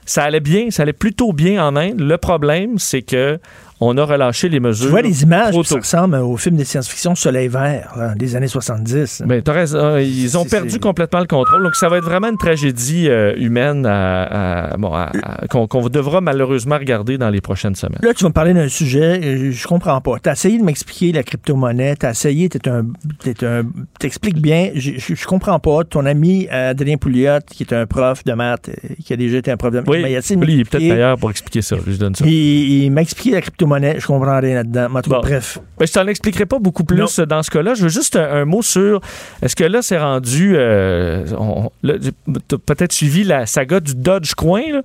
Ça 0.07 0.23
allait 0.25 0.41
bien, 0.41 0.71
ça 0.71 0.85
allait 0.85 0.95
plutôt 0.95 1.35
bien 1.35 1.63
en 1.63 1.77
Inde. 1.77 2.01
Le 2.01 2.17
problème, 2.17 2.79
c'est 2.79 3.03
que 3.03 3.39
on 3.81 3.97
a 3.97 4.05
relâché 4.05 4.49
les 4.49 4.61
mesures. 4.61 4.87
Tu 4.87 4.91
vois 4.91 5.03
les 5.03 5.23
images 5.23 5.55
tôt. 5.55 5.77
ressemblent 5.77 6.17
au 6.17 6.37
film 6.37 6.57
de 6.57 6.65
science-fiction 6.65 7.15
Soleil 7.15 7.49
vert 7.49 7.93
là, 7.97 8.15
des 8.15 8.35
années 8.37 8.49
70. 8.49 9.23
Ben, 9.27 9.43
raison. 9.47 9.79
Euh, 9.79 10.03
Ils 10.03 10.37
ont 10.37 10.45
perdu 10.45 10.79
complètement 10.79 11.21
le 11.21 11.27
contrôle. 11.27 11.63
Donc, 11.63 11.75
ça 11.77 11.89
va 11.89 11.99
être 11.99 12.05
vraiment 12.05 12.29
une 12.29 12.37
tragédie 12.37 13.09
euh, 13.09 13.35
humaine 13.37 13.87
à- 13.87 14.71
à- 14.73 14.77
bon, 14.77 14.93
à- 14.93 15.11
qu'on 15.49 15.89
devra 15.89 16.21
malheureusement 16.21 16.77
regarder 16.79 17.19
dans 17.19 17.31
les 17.31 17.41
prochaines 17.41 17.75
semaines. 17.75 17.99
Là, 18.03 18.13
tu 18.15 18.25
vas 18.25 18.29
me 18.29 18.35
parler 18.35 18.55
d'un 18.55 18.69
sujet, 18.69 19.21
euh, 19.23 19.51
je 19.53 19.67
comprends 19.67 20.01
pas. 20.01 20.19
Tu 20.23 20.29
as 20.29 20.33
essayé 20.33 20.59
de 20.59 20.65
m'expliquer 20.65 21.13
la 21.13 21.23
crypto-monnaie, 21.23 21.97
tu 21.97 22.07
as 22.07 22.11
essayé, 22.11 22.49
tu 22.49 22.59
un, 22.69 22.87
t'expliques 23.99 24.41
bien, 24.41 24.71
je, 24.75 25.27
comprends 25.27 25.59
pas. 25.59 25.85
Ton 25.85 26.07
ami 26.07 26.49
euh, 26.53 26.71
Adrien 26.71 26.97
Pouliot, 26.97 27.39
qui 27.51 27.63
est 27.63 27.73
un 27.73 27.87
prof 27.87 28.25
de 28.25 28.33
maths, 28.33 28.71
qui 29.05 29.13
a 29.13 29.17
déjà 29.17 29.39
été 29.39 29.51
un 29.51 29.57
prof 29.57 29.73
de 29.73 29.79
maths, 29.81 29.89
Oui, 29.89 29.99
il 30.01 30.09
il 30.09 30.61
est 30.61 30.65
peut-être 30.65 30.83
meilleur 30.83 31.17
pour 31.19 31.31
expliquer 31.31 31.63
ça. 31.63 31.77
Je 31.87 31.97
donne 31.97 32.15
ça. 32.15 32.25
Il, 32.27 32.33
il 32.85 32.91
m'a 32.91 33.03
expliqué 33.03 33.31
la 33.33 33.41
crypto-monnaie, 33.41 33.68
je 33.99 34.07
comprends 34.07 34.39
rien 34.41 34.57
là-dedans. 34.57 34.89
Mais 34.91 34.99
en 34.99 35.03
tout 35.03 35.11
cas, 35.11 35.17
Bon. 35.17 35.23
bref. 35.23 35.59
Ben, 35.79 35.87
je 35.87 35.93
t'en 35.93 36.07
expliquerai 36.07 36.47
pas 36.47 36.59
beaucoup 36.59 36.85
plus 36.85 36.99
Non. 36.99 37.25
dans 37.27 37.43
ce 37.43 37.51
cas-là. 37.51 37.75
Je 37.75 37.83
veux 37.85 37.89
juste 37.89 38.17
un, 38.17 38.31
un 38.31 38.45
mot 38.45 38.63
sur 38.63 39.01
est-ce 39.43 39.55
que 39.57 39.65
là, 39.65 39.83
c'est 39.83 39.99
rendu. 39.99 40.55
euh, 40.57 41.25
t'as 42.49 42.57
peut-être 42.59 42.93
suivi 42.93 43.25
la 43.25 43.47
saga 43.47 43.81
du 43.81 43.95
Dogecoin. 43.95 44.63
là. 44.73 44.83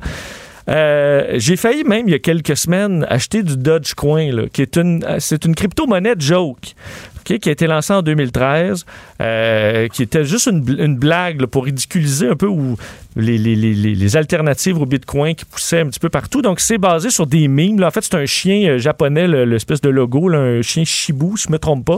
Euh, 0.69 1.33
j'ai 1.35 1.57
failli 1.57 1.83
même 1.83 2.07
il 2.07 2.11
y 2.11 2.15
a 2.15 2.19
quelques 2.19 2.55
semaines 2.55 3.05
acheter 3.09 3.43
du 3.43 3.57
Dogecoin, 3.57 4.31
là, 4.31 4.43
qui 4.51 4.61
est 4.61 4.77
une, 4.77 5.03
euh, 5.03 5.17
c'est 5.19 5.43
une 5.43 5.55
crypto-monnaie 5.55 6.13
joke. 6.17 6.73
ok, 7.19 7.37
qui 7.39 7.49
a 7.49 7.51
été 7.51 7.67
lancée 7.67 7.91
en 7.93 8.01
2013, 8.01 8.85
euh, 9.21 9.87
qui 9.89 10.03
était 10.03 10.23
juste 10.23 10.47
une, 10.47 10.61
bl- 10.63 10.81
une 10.83 10.95
blague 10.97 11.41
là, 11.41 11.47
pour 11.47 11.65
ridiculiser 11.65 12.29
un 12.29 12.35
peu 12.37 12.47
où 12.47 12.77
les, 13.15 13.37
les- 13.37 13.55
les- 13.55 13.73
les- 13.95 14.17
alternatives 14.17 14.79
au 14.79 14.85
Bitcoin 14.85 15.33
qui 15.35 15.45
poussaient 15.45 15.79
un 15.79 15.87
petit 15.87 15.99
peu 15.99 16.09
partout. 16.09 16.41
Donc, 16.41 16.59
c'est 16.59 16.77
basé 16.77 17.09
sur 17.09 17.25
des 17.25 17.47
mimes. 17.47 17.83
En 17.83 17.91
fait, 17.91 18.01
c'est 18.01 18.15
un 18.15 18.25
chien 18.25 18.69
euh, 18.69 18.77
japonais, 18.77 19.27
le- 19.27 19.45
l'espèce 19.45 19.81
de 19.81 19.89
logo, 19.89 20.31
un 20.31 20.61
chien 20.61 20.83
Shibu, 20.83 21.37
si 21.37 21.45
je 21.47 21.51
me 21.51 21.57
trompe 21.57 21.85
pas. 21.85 21.97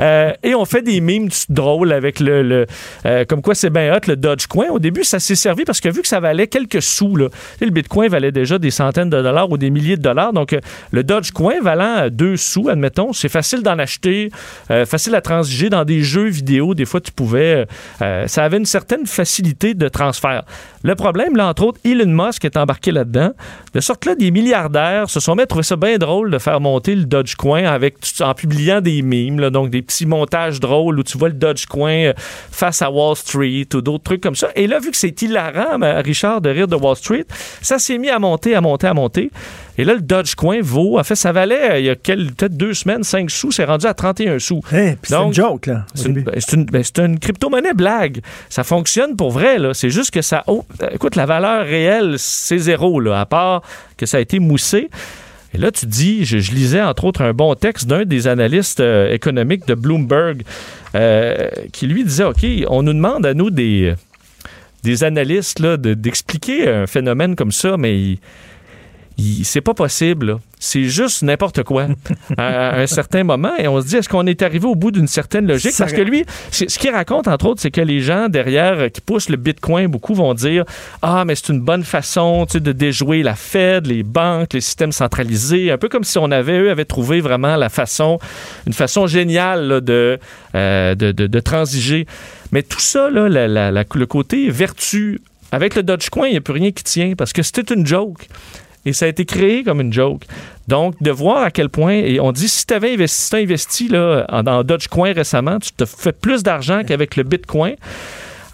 Euh, 0.00 0.32
et 0.42 0.54
on 0.54 0.64
fait 0.64 0.82
des 0.82 1.00
mimes 1.00 1.28
drôles 1.48 1.92
avec 1.92 2.20
le... 2.20 2.42
le- 2.42 2.66
euh, 3.06 3.24
comme 3.26 3.42
quoi 3.42 3.54
c'est 3.54 3.70
bien 3.70 3.94
hot, 3.94 4.00
le 4.06 4.16
Dogecoin. 4.16 4.68
Au 4.70 4.78
début, 4.78 5.04
ça 5.04 5.18
s'est 5.18 5.34
servi 5.34 5.64
parce 5.64 5.80
que 5.80 5.88
vu 5.88 6.02
que 6.02 6.08
ça 6.08 6.20
valait 6.20 6.46
quelques 6.46 6.82
sous, 6.82 7.16
là, 7.16 7.28
le 7.60 7.70
Bitcoin 7.70 8.08
valait 8.10 8.32
déjà 8.32 8.58
des 8.58 8.70
centaines 8.70 9.10
de 9.10 9.20
dollars 9.22 9.50
ou 9.50 9.58
des 9.58 9.70
milliers 9.70 9.96
de 9.96 10.02
dollars. 10.02 10.32
Donc, 10.32 10.56
le 10.90 11.04
Dogecoin 11.04 11.60
valant 11.62 12.08
deux 12.10 12.36
sous, 12.36 12.68
admettons, 12.68 13.12
c'est 13.12 13.28
facile 13.28 13.62
d'en 13.62 13.78
acheter, 13.78 14.30
facile 14.86 15.14
à 15.14 15.20
transiger 15.20 15.68
dans 15.68 15.84
des 15.84 16.02
jeux 16.02 16.28
vidéo. 16.28 16.74
Des 16.74 16.84
fois, 16.84 17.00
tu 17.00 17.12
pouvais... 17.12 17.66
ça 17.98 18.44
avait 18.44 18.56
une 18.56 18.66
certaine 18.66 19.06
facilité 19.06 19.74
de 19.74 19.88
transfert. 19.88 20.44
Le 20.82 20.94
problème, 20.94 21.36
là, 21.36 21.48
entre 21.48 21.64
autres, 21.64 21.78
Elon 21.84 22.06
Musk 22.06 22.44
est 22.44 22.56
embarqué 22.56 22.90
là-dedans. 22.90 23.32
De 23.74 23.80
sorte 23.80 24.02
que 24.02 24.10
là, 24.10 24.14
des 24.14 24.30
milliardaires 24.30 25.10
se 25.10 25.20
sont 25.20 25.34
mis 25.34 25.42
à 25.42 25.62
ça 25.62 25.76
bien 25.76 25.98
drôle 25.98 26.30
de 26.30 26.38
faire 26.38 26.60
monter 26.60 26.94
le 26.94 27.04
Dogecoin 27.04 27.64
avec, 27.64 27.96
en 28.20 28.32
publiant 28.34 28.80
des 28.80 29.02
mimes, 29.02 29.50
donc 29.50 29.70
des 29.70 29.82
petits 29.82 30.06
montages 30.06 30.58
drôles 30.58 30.98
où 30.98 31.02
tu 31.02 31.18
vois 31.18 31.28
le 31.28 31.34
Dogecoin 31.34 32.06
euh, 32.06 32.12
face 32.16 32.80
à 32.82 32.90
Wall 32.90 33.14
Street 33.16 33.66
ou 33.74 33.80
d'autres 33.82 34.04
trucs 34.04 34.22
comme 34.22 34.36
ça. 34.36 34.48
Et 34.56 34.66
là, 34.66 34.78
vu 34.78 34.90
que 34.90 34.96
c'est 34.96 35.20
hilarant, 35.20 35.78
Richard, 36.02 36.40
de 36.40 36.50
rire 36.50 36.68
de 36.68 36.76
Wall 36.76 36.96
Street, 36.96 37.26
ça 37.60 37.78
s'est 37.78 37.98
mis 37.98 38.08
à 38.08 38.18
monter, 38.18 38.54
à 38.54 38.60
monter, 38.60 38.86
à 38.86 38.94
monter. 38.94 39.30
Et 39.80 39.84
là, 39.84 39.94
le 39.94 40.00
Dogecoin 40.02 40.60
vaut, 40.60 40.98
en 40.98 41.04
fait, 41.04 41.14
ça 41.14 41.32
valait 41.32 41.70
euh, 41.70 41.78
il 41.78 41.86
y 41.86 41.88
a 41.88 41.94
quel- 41.96 42.32
peut-être 42.32 42.54
deux 42.56 42.74
semaines, 42.74 43.02
5 43.02 43.30
sous, 43.30 43.50
c'est 43.50 43.64
rendu 43.64 43.86
à 43.86 43.94
31 43.94 44.38
sous. 44.38 44.60
Hey, 44.70 44.96
puis 45.00 45.08
c'est 45.08 45.14
une 45.14 45.32
joke, 45.32 45.66
là. 45.68 45.86
c'est 45.94 46.08
une, 46.08 46.22
ben, 46.22 46.34
une- 46.52 46.64
ben, 46.66 46.82
c'est 46.84 46.98
une 46.98 47.18
crypto-monnaie 47.18 47.72
blague. 47.72 48.20
Ça 48.50 48.62
fonctionne 48.62 49.16
pour 49.16 49.30
vrai, 49.30 49.58
là. 49.58 49.72
C'est 49.72 49.88
juste 49.88 50.10
que 50.10 50.20
ça. 50.20 50.44
oh, 50.48 50.64
euh, 50.82 50.88
écoute, 50.92 51.16
la 51.16 51.24
valeur 51.24 51.64
réelle, 51.64 52.16
c'est 52.18 52.58
zéro, 52.58 53.00
là, 53.00 53.20
à 53.20 53.24
part 53.26 53.62
que 53.96 54.04
ça 54.04 54.18
a 54.18 54.20
été 54.20 54.38
moussé. 54.38 54.90
Et 55.54 55.58
là, 55.58 55.70
tu 55.72 55.86
dis, 55.86 56.24
je, 56.26 56.38
je 56.38 56.52
lisais 56.52 56.82
entre 56.82 57.04
autres 57.06 57.22
un 57.22 57.32
bon 57.32 57.54
texte 57.54 57.86
d'un 57.88 58.04
des 58.04 58.28
analystes 58.28 58.80
euh, 58.80 59.10
économiques 59.12 59.66
de 59.66 59.74
Bloomberg 59.74 60.42
euh, 60.94 61.48
qui 61.72 61.86
lui 61.86 62.04
disait 62.04 62.24
OK, 62.24 62.44
on 62.68 62.82
nous 62.82 62.92
demande 62.92 63.24
à 63.26 63.32
nous 63.34 63.50
des, 63.50 63.94
des 64.84 65.04
analystes 65.04 65.60
d'expliquer 65.62 66.68
un 66.68 66.86
phénomène 66.86 67.34
comme 67.34 67.50
ça, 67.52 67.76
mais 67.76 67.98
il- 67.98 68.18
c'est 69.44 69.60
pas 69.60 69.74
possible. 69.74 70.38
C'est 70.58 70.84
juste 70.84 71.22
n'importe 71.22 71.62
quoi 71.62 71.86
à, 72.36 72.70
à 72.70 72.80
un 72.80 72.86
certain 72.86 73.24
moment. 73.24 73.52
Et 73.58 73.66
on 73.66 73.80
se 73.80 73.86
dit, 73.86 73.96
est-ce 73.96 74.08
qu'on 74.08 74.26
est 74.26 74.42
arrivé 74.42 74.66
au 74.66 74.74
bout 74.74 74.90
d'une 74.90 75.06
certaine 75.08 75.46
logique? 75.46 75.72
Parce 75.78 75.92
que 75.92 76.02
lui, 76.02 76.24
ce 76.50 76.64
qu'il 76.78 76.90
raconte, 76.90 77.28
entre 77.28 77.46
autres, 77.46 77.60
c'est 77.62 77.70
que 77.70 77.80
les 77.80 78.00
gens 78.00 78.28
derrière 78.28 78.78
euh, 78.78 78.88
qui 78.88 79.00
poussent 79.00 79.28
le 79.30 79.36
Bitcoin, 79.36 79.86
beaucoup 79.86 80.14
vont 80.14 80.34
dire 80.34 80.64
Ah, 81.02 81.24
mais 81.24 81.34
c'est 81.34 81.48
une 81.48 81.60
bonne 81.60 81.82
façon 81.84 82.44
tu 82.46 82.54
sais, 82.54 82.60
de 82.60 82.72
déjouer 82.72 83.22
la 83.22 83.34
Fed, 83.34 83.86
les 83.86 84.02
banques, 84.02 84.52
les 84.52 84.60
systèmes 84.60 84.92
centralisés. 84.92 85.70
Un 85.70 85.78
peu 85.78 85.88
comme 85.88 86.04
si 86.04 86.18
on 86.18 86.30
avait, 86.30 86.58
eux, 86.58 86.70
avaient 86.70 86.84
trouvé 86.84 87.20
vraiment 87.20 87.56
la 87.56 87.68
façon, 87.70 88.18
une 88.66 88.72
façon 88.74 89.06
géniale 89.06 89.66
là, 89.66 89.80
de, 89.80 90.18
euh, 90.54 90.94
de, 90.94 91.12
de- 91.12 91.26
de 91.26 91.40
transiger. 91.40 92.06
Mais 92.52 92.62
tout 92.62 92.80
ça, 92.80 93.08
là, 93.10 93.28
la- 93.28 93.48
la- 93.48 93.70
la- 93.70 93.84
le 93.94 94.06
côté 94.06 94.50
vertu, 94.50 95.20
avec 95.52 95.74
le 95.74 95.82
Dogecoin, 95.82 96.28
il 96.28 96.32
n'y 96.32 96.36
a 96.36 96.40
plus 96.40 96.52
rien 96.54 96.70
qui 96.70 96.84
tient 96.84 97.14
parce 97.16 97.32
que 97.32 97.42
c'était 97.42 97.74
une 97.74 97.86
joke. 97.86 98.28
Et 98.86 98.92
ça 98.92 99.04
a 99.04 99.08
été 99.08 99.24
créé 99.24 99.62
comme 99.62 99.80
une 99.80 99.92
joke. 99.92 100.22
Donc, 100.68 100.94
de 101.02 101.10
voir 101.10 101.42
à 101.42 101.50
quel 101.50 101.68
point, 101.68 101.94
et 101.94 102.20
on 102.20 102.32
dit, 102.32 102.48
si 102.48 102.64
tu 102.64 102.72
avais 102.74 102.94
investi, 102.94 103.26
si 103.26 103.36
investi 103.36 103.88
là, 103.88 104.42
dans 104.42 104.62
Dogecoin 104.64 105.12
récemment, 105.12 105.58
tu 105.58 105.72
te 105.72 105.84
fais 105.84 106.12
plus 106.12 106.42
d'argent 106.42 106.82
qu'avec 106.86 107.16
le 107.16 107.24
Bitcoin. 107.24 107.76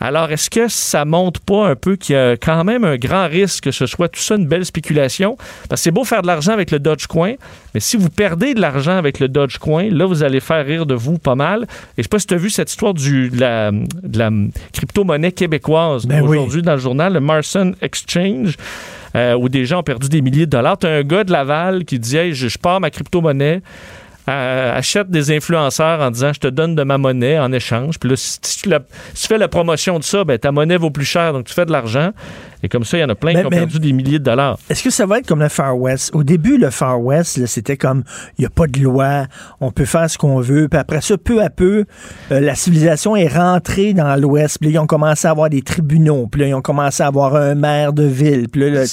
Alors, 0.01 0.31
est-ce 0.31 0.51
que 0.51 0.69
ça 0.69 1.05
montre 1.05 1.41
pas 1.41 1.69
un 1.69 1.75
peu 1.75 1.97
qu'il 1.97 2.15
y 2.15 2.19
a 2.19 2.37
quand 2.37 2.65
même 2.65 2.85
un 2.85 2.97
grand 2.97 3.29
risque 3.29 3.65
que 3.65 3.71
ce 3.71 3.87
soit 3.87 4.09
tout 4.09 4.21
ça 4.21 4.35
une 4.35 4.47
belle 4.47 4.65
spéculation? 4.65 5.37
Parce 5.69 5.81
que 5.81 5.85
c'est 5.85 5.91
beau 5.91 6.05
faire 6.05 6.23
de 6.23 6.27
l'argent 6.27 6.53
avec 6.53 6.71
le 6.71 6.79
Dogecoin, 6.79 7.35
mais 7.73 7.81
si 7.81 7.97
vous 7.97 8.11
perdez 8.11 8.55
de 8.55 8.61
l'argent 8.61 8.97
avec 8.97 9.21
le 9.21 9.29
Dogecoin, 9.29 9.89
là, 9.91 10.05
vous 10.07 10.23
allez 10.23 10.41
faire 10.41 10.65
rire 10.67 10.87
de 10.87 10.95
vous 10.95 11.19
pas 11.19 11.35
mal. 11.35 11.63
Et 11.97 11.99
je 11.99 12.03
sais 12.03 12.09
pas 12.09 12.19
si 12.19 12.27
tu 12.27 12.35
as 12.35 12.39
vu 12.39 12.51
cette 12.51 12.71
histoire 12.71 12.93
du, 12.93 13.31
de 13.31 13.41
la, 13.41 14.31
crypto-monnaie 14.73 15.33
québécoise 15.33 16.05
Ben 16.05 16.21
oui. 16.21 16.37
aujourd'hui 16.37 16.63
dans 16.63 16.75
le 16.75 16.81
journal, 16.81 17.15
le 17.15 17.21
Marson 17.21 17.75
Exchange. 17.81 18.57
Euh, 19.17 19.35
où 19.35 19.49
des 19.49 19.65
gens 19.65 19.81
ont 19.81 19.83
perdu 19.83 20.09
des 20.09 20.21
milliers 20.21 20.47
de 20.47 20.51
dollars. 20.51 20.79
Tu 20.79 20.87
un 20.87 21.03
gars 21.03 21.25
de 21.25 21.33
Laval 21.33 21.85
qui 21.85 21.99
dit 21.99 22.17
Hey, 22.17 22.35
je, 22.35 22.49
je 22.49 22.59
pars 22.59 22.81
ma 22.81 22.91
crypto-monnaie, 22.91 23.63
euh, 24.29 24.77
achète 24.77 25.09
des 25.11 25.31
influenceurs 25.35 26.01
en 26.01 26.11
disant 26.11 26.33
je 26.33 26.41
te 26.41 26.49
donne 26.49 26.75
de 26.75 26.83
ma 26.83 26.99
monnaie 26.99 27.39
en 27.39 27.53
échange. 27.53 27.99
Puis 27.99 28.11
là, 28.11 28.17
si 28.17 28.41
tu, 28.41 28.69
la- 28.69 28.81
si 29.15 29.23
tu 29.23 29.29
fais 29.29 29.39
la 29.39 29.49
promotion 29.49 29.99
de 29.99 30.05
ça, 30.05 30.25
ben, 30.25 30.39
ta 30.39 30.51
monnaie 30.53 30.77
vaut 30.77 30.91
plus 30.91 31.05
cher, 31.05 31.33
donc 31.33 31.45
tu 31.47 31.55
fais 31.55 31.67
de 31.67 31.73
l'argent. 31.73 32.11
Et 32.63 32.69
comme 32.69 32.85
ça, 32.85 32.97
il 32.97 33.03
y 33.03 33.05
en 33.05 33.09
a 33.11 33.15
plein 33.15 33.35
Mais- 33.35 33.41
qui 33.41 33.47
ont 33.47 33.51
mais- 33.51 33.57
perdu 33.59 33.79
des 33.79 33.93
milliers 33.93 34.19
de 34.19 34.25
dollars. 34.25 34.59
Est-ce 34.69 34.83
que 34.83 34.91
ça 34.91 35.07
va 35.07 35.19
être 35.19 35.27
comme 35.27 35.41
le 35.41 35.49
Far 35.49 35.79
West? 35.79 36.13
Au 36.15 36.25
début, 36.25 36.57
le 36.59 36.71
Far 36.71 37.01
West, 37.01 37.45
c'était 37.47 37.77
comme, 37.77 38.03
il 38.39 38.43
n'y 38.43 38.47
a 38.47 38.51
pas 38.51 38.67
de 38.67 38.81
loi, 38.81 39.27
on 39.61 39.71
peut 39.71 39.85
faire 39.85 40.11
ce 40.11 40.19
qu'on 40.19 40.41
veut. 40.41 40.67
Puis 40.69 40.79
après 40.81 41.01
ça, 41.03 41.17
peu 41.19 41.43
à 41.43 41.51
peu, 41.51 41.85
euh, 42.33 42.41
la 42.41 42.55
civilisation 42.55 43.15
est 43.15 43.29
rentrée 43.29 43.93
dans 43.93 44.17
l'Ouest. 44.21 44.59
Puis 44.59 44.71
là, 44.71 44.75
ils 44.75 44.79
ont 44.83 44.87
commencé 44.87 45.29
à 45.29 45.31
avoir 45.31 45.51
des 45.51 45.63
tribunaux. 45.63 46.27
Puis 46.33 46.41
là, 46.41 46.47
ils 46.49 46.55
ont 46.55 46.63
commencé 46.63 47.03
à 47.03 47.07
avoir 47.07 47.37
un 47.37 47.55
maire 47.55 47.93
de 47.93 48.05
ville. 48.05 48.49
Puis 48.49 48.63
là, 48.63 48.71
là, 48.71 48.85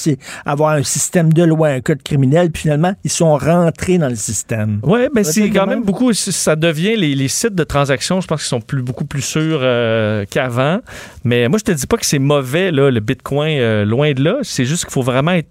avoir 0.46 0.74
un 0.74 0.84
système 0.84 1.32
de 1.34 1.44
loi, 1.44 1.70
un 1.70 1.82
code 1.82 2.04
criminel. 2.04 2.52
Puis 2.52 2.64
finalement, 2.64 2.94
ils 3.04 3.12
sont 3.12 3.36
rentrés 3.38 3.98
dans 3.98 4.10
le 4.10 4.16
système. 4.16 4.82
Oui, 4.84 5.08
mais 5.26 5.32
c'est 5.32 5.50
quand 5.50 5.68
même 5.68 5.84
beaucoup. 5.84 6.14
Ça 6.14 6.56
devient 6.56 6.96
les, 6.96 7.16
les 7.16 7.28
sites 7.28 7.56
de 7.56 7.64
transactions, 7.64 8.22
je 8.22 8.28
pense 8.28 8.42
qu'ils 8.42 8.50
sont 8.50 8.62
plus, 8.62 8.82
beaucoup 8.82 9.06
plus 9.06 9.22
sûrs 9.22 9.60
euh, 9.62 10.26
qu'avant. 10.30 10.80
Mais 11.24 11.48
moi, 11.48 11.58
je 11.60 11.64
te 11.64 11.72
dis 11.72 11.88
pas 11.88 11.98
que 11.98 12.06
c'est 12.06 12.20
mauvais, 12.20 12.72
là, 12.72 12.90
le 12.90 13.00
Bitcoin, 13.00 13.58
euh, 13.60 13.86
loin 13.86 14.14
de 14.14 14.24
là. 14.24 14.38
C'est 14.42 14.66
juste 14.66 14.86
qu'il 14.86 14.94
faut 14.94 15.02
vraiment 15.02 15.32
être 15.32 15.50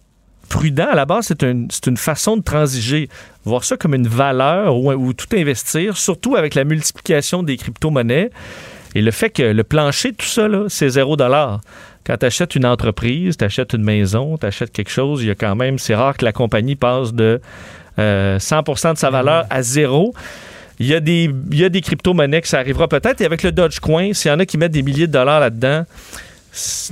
prudent. 0.48 0.88
À 0.90 0.94
la 0.94 1.06
base, 1.06 1.26
c'est 1.26 1.42
une, 1.42 1.96
façon 1.96 2.36
de 2.36 2.42
transiger. 2.42 3.08
Voir 3.44 3.64
ça 3.64 3.76
comme 3.76 3.94
une 3.94 4.08
valeur 4.08 4.76
ou, 4.76 4.92
ou 4.92 5.12
tout 5.12 5.34
investir, 5.34 5.96
surtout 5.96 6.36
avec 6.36 6.54
la 6.54 6.64
multiplication 6.64 7.42
des 7.42 7.56
crypto-monnaies. 7.56 8.30
Et 8.94 9.00
le 9.00 9.10
fait 9.10 9.30
que 9.30 9.42
le 9.42 9.64
plancher, 9.64 10.12
tout 10.12 10.26
ça, 10.26 10.48
c'est 10.68 10.90
zéro 10.90 11.16
dollar. 11.16 11.60
Quand 12.04 12.16
tu 12.18 12.26
achètes 12.26 12.54
une 12.56 12.66
entreprise, 12.66 13.36
tu 13.36 13.44
achètes 13.44 13.72
une 13.72 13.84
maison, 13.84 14.36
tu 14.36 14.46
achètes 14.46 14.72
quelque 14.72 14.90
chose, 14.90 15.22
il 15.22 15.28
y 15.28 15.30
a 15.30 15.34
quand 15.34 15.54
même, 15.54 15.78
c'est 15.78 15.94
rare 15.94 16.16
que 16.16 16.24
la 16.24 16.32
compagnie 16.32 16.76
passe 16.76 17.14
de 17.14 17.40
euh, 17.98 18.38
100% 18.38 18.94
de 18.94 18.98
sa 18.98 19.10
valeur 19.10 19.46
à 19.50 19.62
zéro. 19.62 20.14
Il 20.78 20.86
y 20.86 20.94
a 20.94 21.00
des, 21.00 21.28
des 21.28 21.80
crypto-monnaies 21.80 22.40
que 22.40 22.48
ça 22.48 22.58
arrivera 22.58 22.88
peut-être. 22.88 23.20
Et 23.20 23.24
avec 23.24 23.42
le 23.42 23.52
Dogecoin, 23.52 24.12
s'il 24.14 24.30
y 24.30 24.34
en 24.34 24.40
a 24.40 24.46
qui 24.46 24.58
mettent 24.58 24.72
des 24.72 24.82
milliers 24.82 25.06
de 25.06 25.12
dollars 25.12 25.40
là-dedans, 25.40 25.84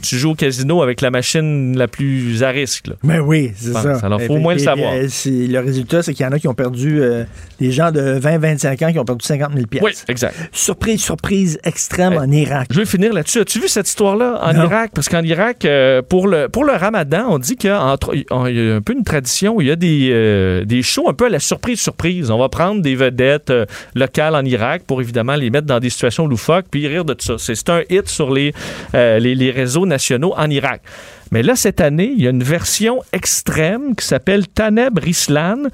tu 0.03 0.17
joues 0.17 0.31
au 0.31 0.35
casino 0.35 0.83
avec 0.83 1.03
la 1.03 1.11
machine 1.11 1.77
la 1.77 1.87
plus 1.87 2.43
à 2.43 2.49
risque. 2.49 2.87
Là. 2.87 2.95
Ben 3.03 3.21
oui, 3.21 3.53
c'est 3.55 3.73
ça. 3.73 3.99
Alors, 4.03 4.21
faut 4.23 4.35
au 4.35 4.39
moins 4.39 4.55
le 4.55 4.59
savoir. 4.59 4.95
et, 4.95 5.09
le 5.27 5.59
résultat, 5.59 6.03
c'est 6.03 6.15
qu'il 6.15 6.25
y 6.25 6.29
en 6.29 6.33
a 6.33 6.39
qui 6.39 6.49
ont 6.49 6.55
perdu, 6.55 7.03
euh, 7.03 7.25
des 7.61 7.71
gens 7.71 7.93
de 7.93 8.19
20-25 8.19 8.85
ans 8.85 8.93
qui 8.93 8.99
ont 8.99 9.05
perdu 9.05 9.25
50 9.25 9.53
000 9.53 9.67
pièces. 9.67 9.83
Oui, 9.83 9.93
exact. 10.09 10.35
Surprise, 10.53 11.03
surprise 11.03 11.59
extrême 11.65 12.15
en 12.15 12.31
Irak. 12.31 12.69
Je 12.71 12.79
vais 12.79 12.87
finir 12.87 13.13
là-dessus. 13.13 13.41
As-tu 13.41 13.61
vu 13.61 13.69
cette 13.69 13.89
histoire-là 13.89 14.41
en 14.43 14.53
Non. 14.55 14.65
Irak? 14.65 14.93
Parce 14.95 15.09
qu'en 15.09 15.23
Irak, 15.23 15.65
euh, 15.65 16.01
pour, 16.01 16.27
le, 16.27 16.49
pour 16.49 16.65
le 16.65 16.73
ramadan, 16.73 17.27
on 17.29 17.39
dit 17.39 17.57
qu'il 17.57 17.69
y 17.69 17.73
a 17.73 17.97
y 18.13 18.71
un 18.71 18.81
peu 18.81 18.95
une 18.95 19.05
tradition 19.05 19.57
où 19.57 19.61
il 19.61 19.69
y 19.69 19.71
a 19.71 19.77
des, 19.77 20.09
euh, 20.11 20.65
des 20.65 20.83
shows 20.83 21.09
un 21.09 21.15
peu 21.15 21.27
à 21.27 21.31
la 21.31 21.39
surprise-surprise. 21.39 22.31
On 22.31 22.39
va 22.39 22.49
prendre 22.49 22.81
des 22.81 22.95
vedettes 22.95 23.53
locales 23.95 24.35
en 24.35 24.45
Irak 24.45 24.85
pour 24.87 25.03
évidemment 25.03 25.35
les 25.35 25.51
mettre 25.51 25.67
dans 25.67 25.81
des 25.81 25.91
situations 25.91 26.27
loufoques 26.27 26.67
puis 26.71 26.87
rire 26.89 27.05
de 27.05 27.13
tout 27.13 27.27
ça. 27.27 27.55
C'est 27.55 27.69
un 27.69 27.83
hit 27.91 28.09
sur 28.09 28.33
les, 28.33 28.55
les, 28.95 29.50
réseaux 29.51 29.87
nationaux 29.87 30.35
en 30.37 30.49
Irak. 30.51 30.83
Mais 31.31 31.43
là, 31.43 31.57
cette 31.57 31.81
année, 31.81 32.13
il 32.17 32.23
y 32.23 32.27
a 32.27 32.31
une 32.31 32.43
version 32.43 33.03
extrême 33.13 33.95
qui 33.95 34.07
s'appelle 34.07 34.49
Taneb 34.49 34.99
Rislan 34.99 35.69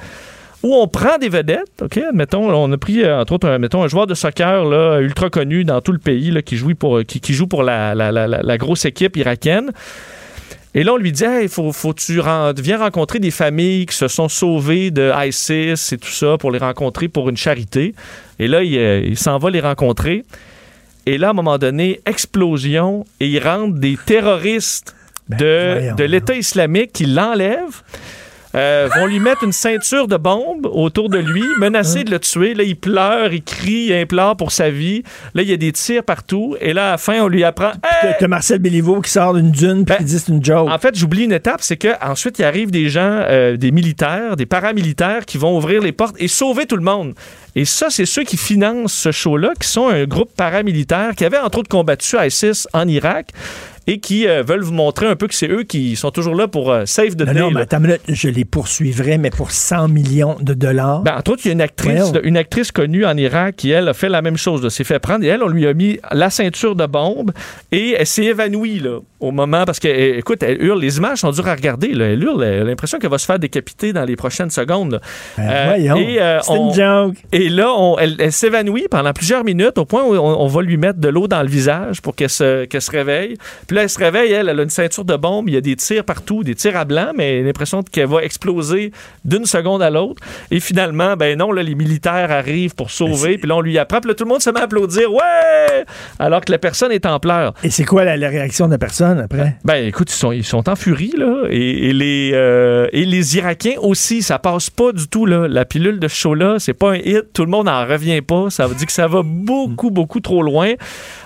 où 0.62 0.74
on 0.74 0.88
prend 0.88 1.18
des 1.18 1.28
vedettes, 1.28 1.84
on 2.34 2.72
a 2.72 2.78
pris, 2.78 3.02
euh, 3.02 3.20
entre 3.20 3.34
autres, 3.34 3.48
un, 3.48 3.62
un 3.62 3.88
joueur 3.88 4.06
de 4.06 4.14
soccer 4.14 4.64
là, 4.64 4.98
ultra 5.00 5.30
connu 5.30 5.64
dans 5.64 5.80
tout 5.80 5.92
le 5.92 5.98
pays 5.98 6.34
qui, 6.44 6.56
joue 6.56 6.74
pour, 6.74 7.00
pour 7.48 7.62
la, 7.62 8.56
grosse 8.58 8.84
équipe 8.84 9.16
irakienne. 9.16 9.70
Et 10.74 10.82
là, 10.82 10.92
on 10.92 10.96
lui 10.96 11.12
dit, 11.12 11.24
il 11.42 11.48
faut, 11.48 11.72
faut 11.72 11.94
tu 11.94 12.20
viens 12.58 12.78
rencontrer 12.78 13.18
des 13.18 13.30
familles 13.30 13.86
qui 13.86 13.94
se 13.94 14.08
sont 14.08 14.28
sauvées 14.28 14.90
de 14.90 15.10
ISIS 15.26 15.94
et 15.94 15.98
tout 15.98 16.10
ça 16.10 16.36
pour 16.36 16.50
les 16.50 16.58
rencontrer 16.58 17.08
pour 17.08 17.28
une 17.30 17.36
charité. 17.36 17.94
Et 18.38 18.48
là, 18.48 18.58
euh, 18.58 19.02
il 19.06 19.16
s'en 19.16 19.38
va 19.38 19.50
les 19.50 19.60
rencontrer. 19.60 20.24
Et 21.06 21.18
là, 21.18 21.28
à 21.28 21.30
un 21.30 21.34
moment 21.34 21.58
donné, 21.58 22.00
explosion, 22.04 23.04
et 23.20 23.28
il 23.28 23.42
rentre 23.42 23.78
des 23.78 23.96
terroristes 23.96 24.94
de, 25.28 25.94
de 25.94 26.04
l'État 26.04 26.34
islamique 26.34 26.92
qui 26.92 27.06
l'enlèvent. 27.06 27.82
Euh, 28.56 28.88
vont 28.96 29.06
lui 29.06 29.20
mettre 29.20 29.44
une 29.44 29.52
ceinture 29.52 30.08
de 30.08 30.16
bombe 30.16 30.66
autour 30.66 31.08
de 31.08 31.18
lui, 31.18 31.42
menacer 31.58 32.04
de 32.04 32.10
le 32.10 32.18
tuer. 32.18 32.54
Là, 32.54 32.62
il 32.62 32.76
pleure, 32.76 33.32
il 33.32 33.42
crie, 33.42 33.86
il 33.88 33.92
implore 33.92 34.36
pour 34.36 34.52
sa 34.52 34.70
vie. 34.70 35.02
Là, 35.34 35.42
il 35.42 35.48
y 35.48 35.52
a 35.52 35.56
des 35.56 35.72
tirs 35.72 36.02
partout. 36.02 36.56
Et 36.60 36.72
là, 36.72 36.88
à 36.88 36.90
la 36.92 36.98
fin, 36.98 37.20
on 37.20 37.28
lui 37.28 37.44
apprend 37.44 37.72
T'as 38.18 38.28
Marcel 38.28 38.58
Béliveau 38.58 39.00
qui 39.00 39.10
sort 39.10 39.34
d'une 39.34 39.50
dune 39.50 39.84
puis 39.84 39.96
qui 39.98 40.04
dit 40.04 40.18
c'est 40.18 40.32
une 40.32 40.44
joke. 40.44 40.70
en 40.70 40.78
fait, 40.78 40.96
j'oublie 40.96 41.24
une 41.24 41.32
étape, 41.32 41.60
c'est 41.60 41.76
qu'ensuite, 41.76 42.38
il 42.38 42.44
arrive 42.44 42.70
des 42.70 42.88
gens, 42.88 43.00
euh, 43.28 43.56
des 43.56 43.70
militaires, 43.70 44.36
des 44.36 44.46
paramilitaires 44.46 45.26
qui 45.26 45.38
vont 45.38 45.56
ouvrir 45.56 45.82
les 45.82 45.92
portes 45.92 46.16
et 46.18 46.28
sauver 46.28 46.66
tout 46.66 46.76
le 46.76 46.82
monde. 46.82 47.14
Et 47.54 47.64
ça, 47.64 47.86
c'est 47.90 48.06
ceux 48.06 48.24
qui 48.24 48.36
financent 48.36 48.92
ce 48.92 49.12
show-là, 49.12 49.52
qui 49.60 49.68
sont 49.68 49.88
un 49.88 50.04
groupe 50.04 50.34
paramilitaire 50.36 51.14
qui 51.14 51.24
avait 51.24 51.38
entre 51.38 51.58
autres 51.58 51.68
combattu 51.68 52.16
ISIS 52.18 52.66
en 52.72 52.86
Irak 52.86 53.28
et 53.86 53.98
qui 54.00 54.26
euh, 54.26 54.42
veulent 54.42 54.62
vous 54.62 54.72
montrer 54.72 55.06
un 55.06 55.16
peu 55.16 55.28
que 55.28 55.34
c'est 55.34 55.48
eux 55.48 55.62
qui 55.62 55.96
sont 55.96 56.10
toujours 56.10 56.34
là 56.34 56.48
pour 56.48 56.70
euh, 56.72 56.84
save 56.86 57.14
the 57.16 57.20
Non, 57.20 57.32
day. 57.32 57.40
non, 57.40 57.50
mais 57.50 57.60
attends 57.62 57.80
minute, 57.80 58.00
je 58.08 58.28
les 58.28 58.44
poursuivrais, 58.44 59.18
mais 59.18 59.30
pour 59.30 59.50
100 59.50 59.88
millions 59.88 60.36
de 60.40 60.54
dollars. 60.54 61.02
Ben, 61.02 61.16
entre 61.16 61.32
autres, 61.32 61.42
il 61.44 61.48
y 61.48 61.50
a 61.50 61.52
une 61.52 61.60
actrice, 61.60 62.12
une 62.24 62.36
actrice 62.36 62.72
connue 62.72 63.04
en 63.06 63.16
Irak 63.16 63.56
qui, 63.56 63.70
elle, 63.70 63.88
a 63.88 63.94
fait 63.94 64.08
la 64.08 64.22
même 64.22 64.36
chose. 64.36 64.66
s'est 64.68 64.84
fait 64.84 64.98
prendre 64.98 65.24
et 65.24 65.28
elle, 65.28 65.42
on 65.42 65.48
lui 65.48 65.66
a 65.66 65.74
mis 65.74 65.98
la 66.12 66.30
ceinture 66.30 66.74
de 66.74 66.86
bombe 66.86 67.32
et 67.72 67.94
elle 67.98 68.06
s'est 68.06 68.24
évanouie 68.24 68.80
là, 68.80 68.98
au 69.26 69.32
moment 69.32 69.64
parce 69.64 69.78
que, 69.78 69.88
eh, 69.88 70.18
écoute, 70.18 70.42
elle 70.42 70.62
hurle. 70.62 70.80
Les 70.80 70.96
images 70.98 71.18
sont 71.18 71.30
dures 71.30 71.48
à 71.48 71.54
regarder. 71.54 71.88
Là. 71.88 72.06
Elle 72.06 72.22
hurle. 72.22 72.42
Elle 72.44 72.60
a 72.62 72.64
l'impression 72.64 72.98
qu'elle 72.98 73.10
va 73.10 73.18
se 73.18 73.26
faire 73.26 73.38
décapiter 73.38 73.92
dans 73.92 74.04
les 74.04 74.16
prochaines 74.16 74.50
secondes. 74.50 75.00
Ben, 75.36 75.66
voyons. 75.68 75.96
et, 75.96 76.20
euh, 76.20 76.38
C'est 76.42 76.56
une 76.56 76.72
joke. 76.72 77.16
Et 77.32 77.48
là, 77.48 77.72
on- 77.76 77.98
elle, 77.98 78.16
elle 78.18 78.32
s'évanouit 78.32 78.86
pendant 78.90 79.12
plusieurs 79.12 79.44
minutes 79.44 79.78
au 79.78 79.84
point 79.84 80.02
où 80.04 80.14
on, 80.14 80.40
on 80.40 80.46
va 80.46 80.62
lui 80.62 80.76
mettre 80.76 80.98
de 80.98 81.08
l'eau 81.08 81.28
dans 81.28 81.42
le 81.42 81.48
visage 81.48 82.00
pour 82.02 82.14
qu'elle 82.14 82.30
se, 82.30 82.64
qu'elle 82.66 82.82
se 82.82 82.90
réveille. 82.90 83.36
Puis 83.66 83.76
là, 83.76 83.82
elle 83.82 83.90
se 83.90 83.98
réveille, 83.98 84.32
elle, 84.32 84.48
elle 84.48 84.60
a 84.60 84.62
une 84.62 84.70
ceinture 84.70 85.04
de 85.04 85.16
bombe. 85.16 85.48
Il 85.48 85.54
y 85.54 85.58
a 85.58 85.60
des 85.60 85.76
tirs 85.76 86.04
partout, 86.04 86.42
des 86.44 86.54
tirs 86.54 86.76
à 86.76 86.84
blanc, 86.84 87.12
mais 87.16 87.38
elle 87.38 87.42
a 87.44 87.46
l'impression 87.46 87.82
qu'elle 87.82 88.06
va 88.08 88.22
exploser 88.22 88.92
d'une 89.24 89.44
seconde 89.46 89.82
à 89.82 89.90
l'autre. 89.90 90.22
Et 90.50 90.60
finalement, 90.60 91.16
ben 91.16 91.36
non, 91.38 91.52
là, 91.52 91.62
les 91.62 91.74
militaires 91.74 92.30
arrivent 92.30 92.74
pour 92.74 92.90
sauver. 92.90 93.38
Puis 93.38 93.48
là, 93.48 93.56
on 93.56 93.60
lui 93.60 93.78
apprend. 93.78 94.00
Puis 94.00 94.08
là, 94.08 94.14
tout 94.14 94.24
le 94.24 94.28
monde 94.30 94.42
se 94.42 94.50
met 94.50 94.60
à 94.60 94.64
applaudir. 94.64 95.12
Ouais! 95.12 95.84
Alors 96.18 96.40
que 96.42 96.52
la 96.52 96.58
personne 96.58 96.92
est 96.92 97.06
en 97.06 97.18
pleurs. 97.18 97.54
Et 97.62 97.70
c'est 97.70 97.84
quoi 97.84 98.04
la, 98.04 98.16
la 98.16 98.28
réaction 98.28 98.66
de 98.66 98.72
la 98.72 98.78
personne? 98.78 99.15
Après? 99.18 99.56
Ben 99.64 99.86
écoute, 99.86 100.10
ils 100.10 100.16
sont, 100.16 100.32
ils 100.32 100.44
sont 100.44 100.68
en 100.68 100.76
furie, 100.76 101.12
là. 101.16 101.44
Et, 101.51 101.88
et 101.88 101.93
les, 101.93 102.30
euh, 102.34 102.86
et 102.93 103.05
les 103.05 103.36
Irakiens 103.36 103.76
aussi, 103.80 104.22
ça 104.22 104.38
passe 104.38 104.70
pas 104.70 104.93
du 104.93 105.09
tout, 105.09 105.26
là. 105.26 105.47
La 105.48 105.64
pilule 105.64 105.98
de 105.98 106.09
ce 106.09 106.16
show-là, 106.16 106.56
c'est 106.59 106.74
pas 106.74 106.93
un 106.93 106.97
hit. 106.97 107.32
Tout 107.32 107.44
le 107.44 107.51
monde 107.51 107.66
n'en 107.66 107.86
revient 107.86 108.20
pas. 108.22 108.51
Ça 108.51 108.66
veut 108.66 108.74
dire 108.74 108.86
que 108.86 108.93
ça 108.93 109.06
va 109.06 109.22
beaucoup, 109.24 109.90
beaucoup 109.90 110.20
trop 110.20 110.43
loin. 110.43 110.72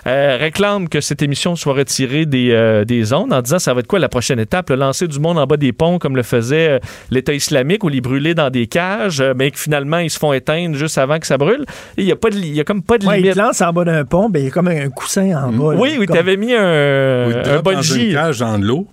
Euh, 0.07 0.37
réclame 0.41 0.89
que 0.89 1.01
cette 1.01 1.23
émission 1.23 1.57
soit 1.57 1.75
retirée 1.75 2.25
des, 2.27 2.51
euh, 2.53 2.85
des 2.85 3.13
ondes 3.13 3.33
en 3.33 3.43
disant 3.43 3.59
ça 3.59 3.75
va 3.75 3.81
être 3.81 3.87
quoi 3.87 3.99
la 3.99 4.09
prochaine 4.09 4.39
étape? 4.41 4.71
Le 4.71 4.77
lancer 4.77 5.07
du 5.07 5.19
monde 5.21 5.39
en 5.39 5.47
bas 5.47 5.57
des 5.59 5.73
ponts 5.73 5.99
comme 5.99 6.17
le 6.17 6.23
faisait 6.23 6.71
euh, 6.71 6.79
l'État 7.11 7.35
islamique 7.35 7.85
ou 7.85 7.89
les 7.89 8.01
brûler 8.01 8.35
dans 8.35 8.49
des 8.51 8.67
cages, 8.67 9.21
euh, 9.21 9.35
mais 9.37 9.51
que 9.51 9.59
finalement 9.59 9.99
ils 9.99 10.09
se 10.11 10.19
font 10.19 10.33
éteindre 10.33 10.75
juste 10.77 10.97
avant 10.99 11.19
que 11.19 11.27
ça 11.27 11.37
brûle. 11.37 11.65
Il 11.99 12.05
y 12.05 12.13
a, 12.13 12.17
pas 12.17 12.31
de, 12.31 12.39
y 12.39 12.61
a 12.61 12.65
comme 12.65 12.83
pas 12.83 12.97
de 12.99 13.07
Ouais, 13.07 13.19
il 13.19 13.23
limite. 13.23 13.35
te 13.35 13.39
lance 13.41 13.61
en 13.61 13.73
bas 13.73 13.85
d'un 13.85 14.05
pont, 14.05 14.31
ben, 14.31 14.41
il 14.41 14.45
y 14.47 14.49
a 14.49 14.51
comme 14.51 14.69
un 14.69 14.89
coussin 14.91 15.33
en 15.37 15.53
bas. 15.53 15.75
là, 15.75 15.81
Oui, 15.81 15.97
oui, 15.99 16.07
comme- 16.07 16.17
t'avais 16.17 16.37
mis 16.37 16.55
un, 16.55 17.27
Ou 17.29 17.31
un 17.57 17.63
dans 17.75 17.83
une 17.83 18.13
cage 18.13 18.39
dans 18.41 18.59
de 18.59 18.65
l'eau. 18.67 18.87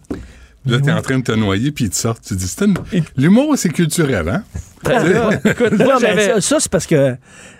Là, 0.66 0.80
t'es 0.82 0.92
en 0.92 1.02
train 1.02 1.20
de 1.20 1.24
te 1.24 1.32
noyer, 1.32 1.72
puis 1.72 1.86
ils 1.86 1.90
te 1.90 1.96
sortent. 1.96 2.24
Tu 2.26 2.36
dis, 2.36 2.46
c'est 2.48 2.66
une- 2.66 2.76
l'humour, 3.16 3.54
c'est 3.58 3.70
culturel, 3.70 4.28
hein? 4.28 4.44
Écoute, 5.46 5.72
moi, 5.74 5.86
Non, 5.88 5.94
mais 6.02 6.08
j'avais- 6.08 6.26
ça, 6.36 6.42
ça, 6.42 6.58
c'est 6.60 6.72
parce 6.72 6.86
que 6.86 7.16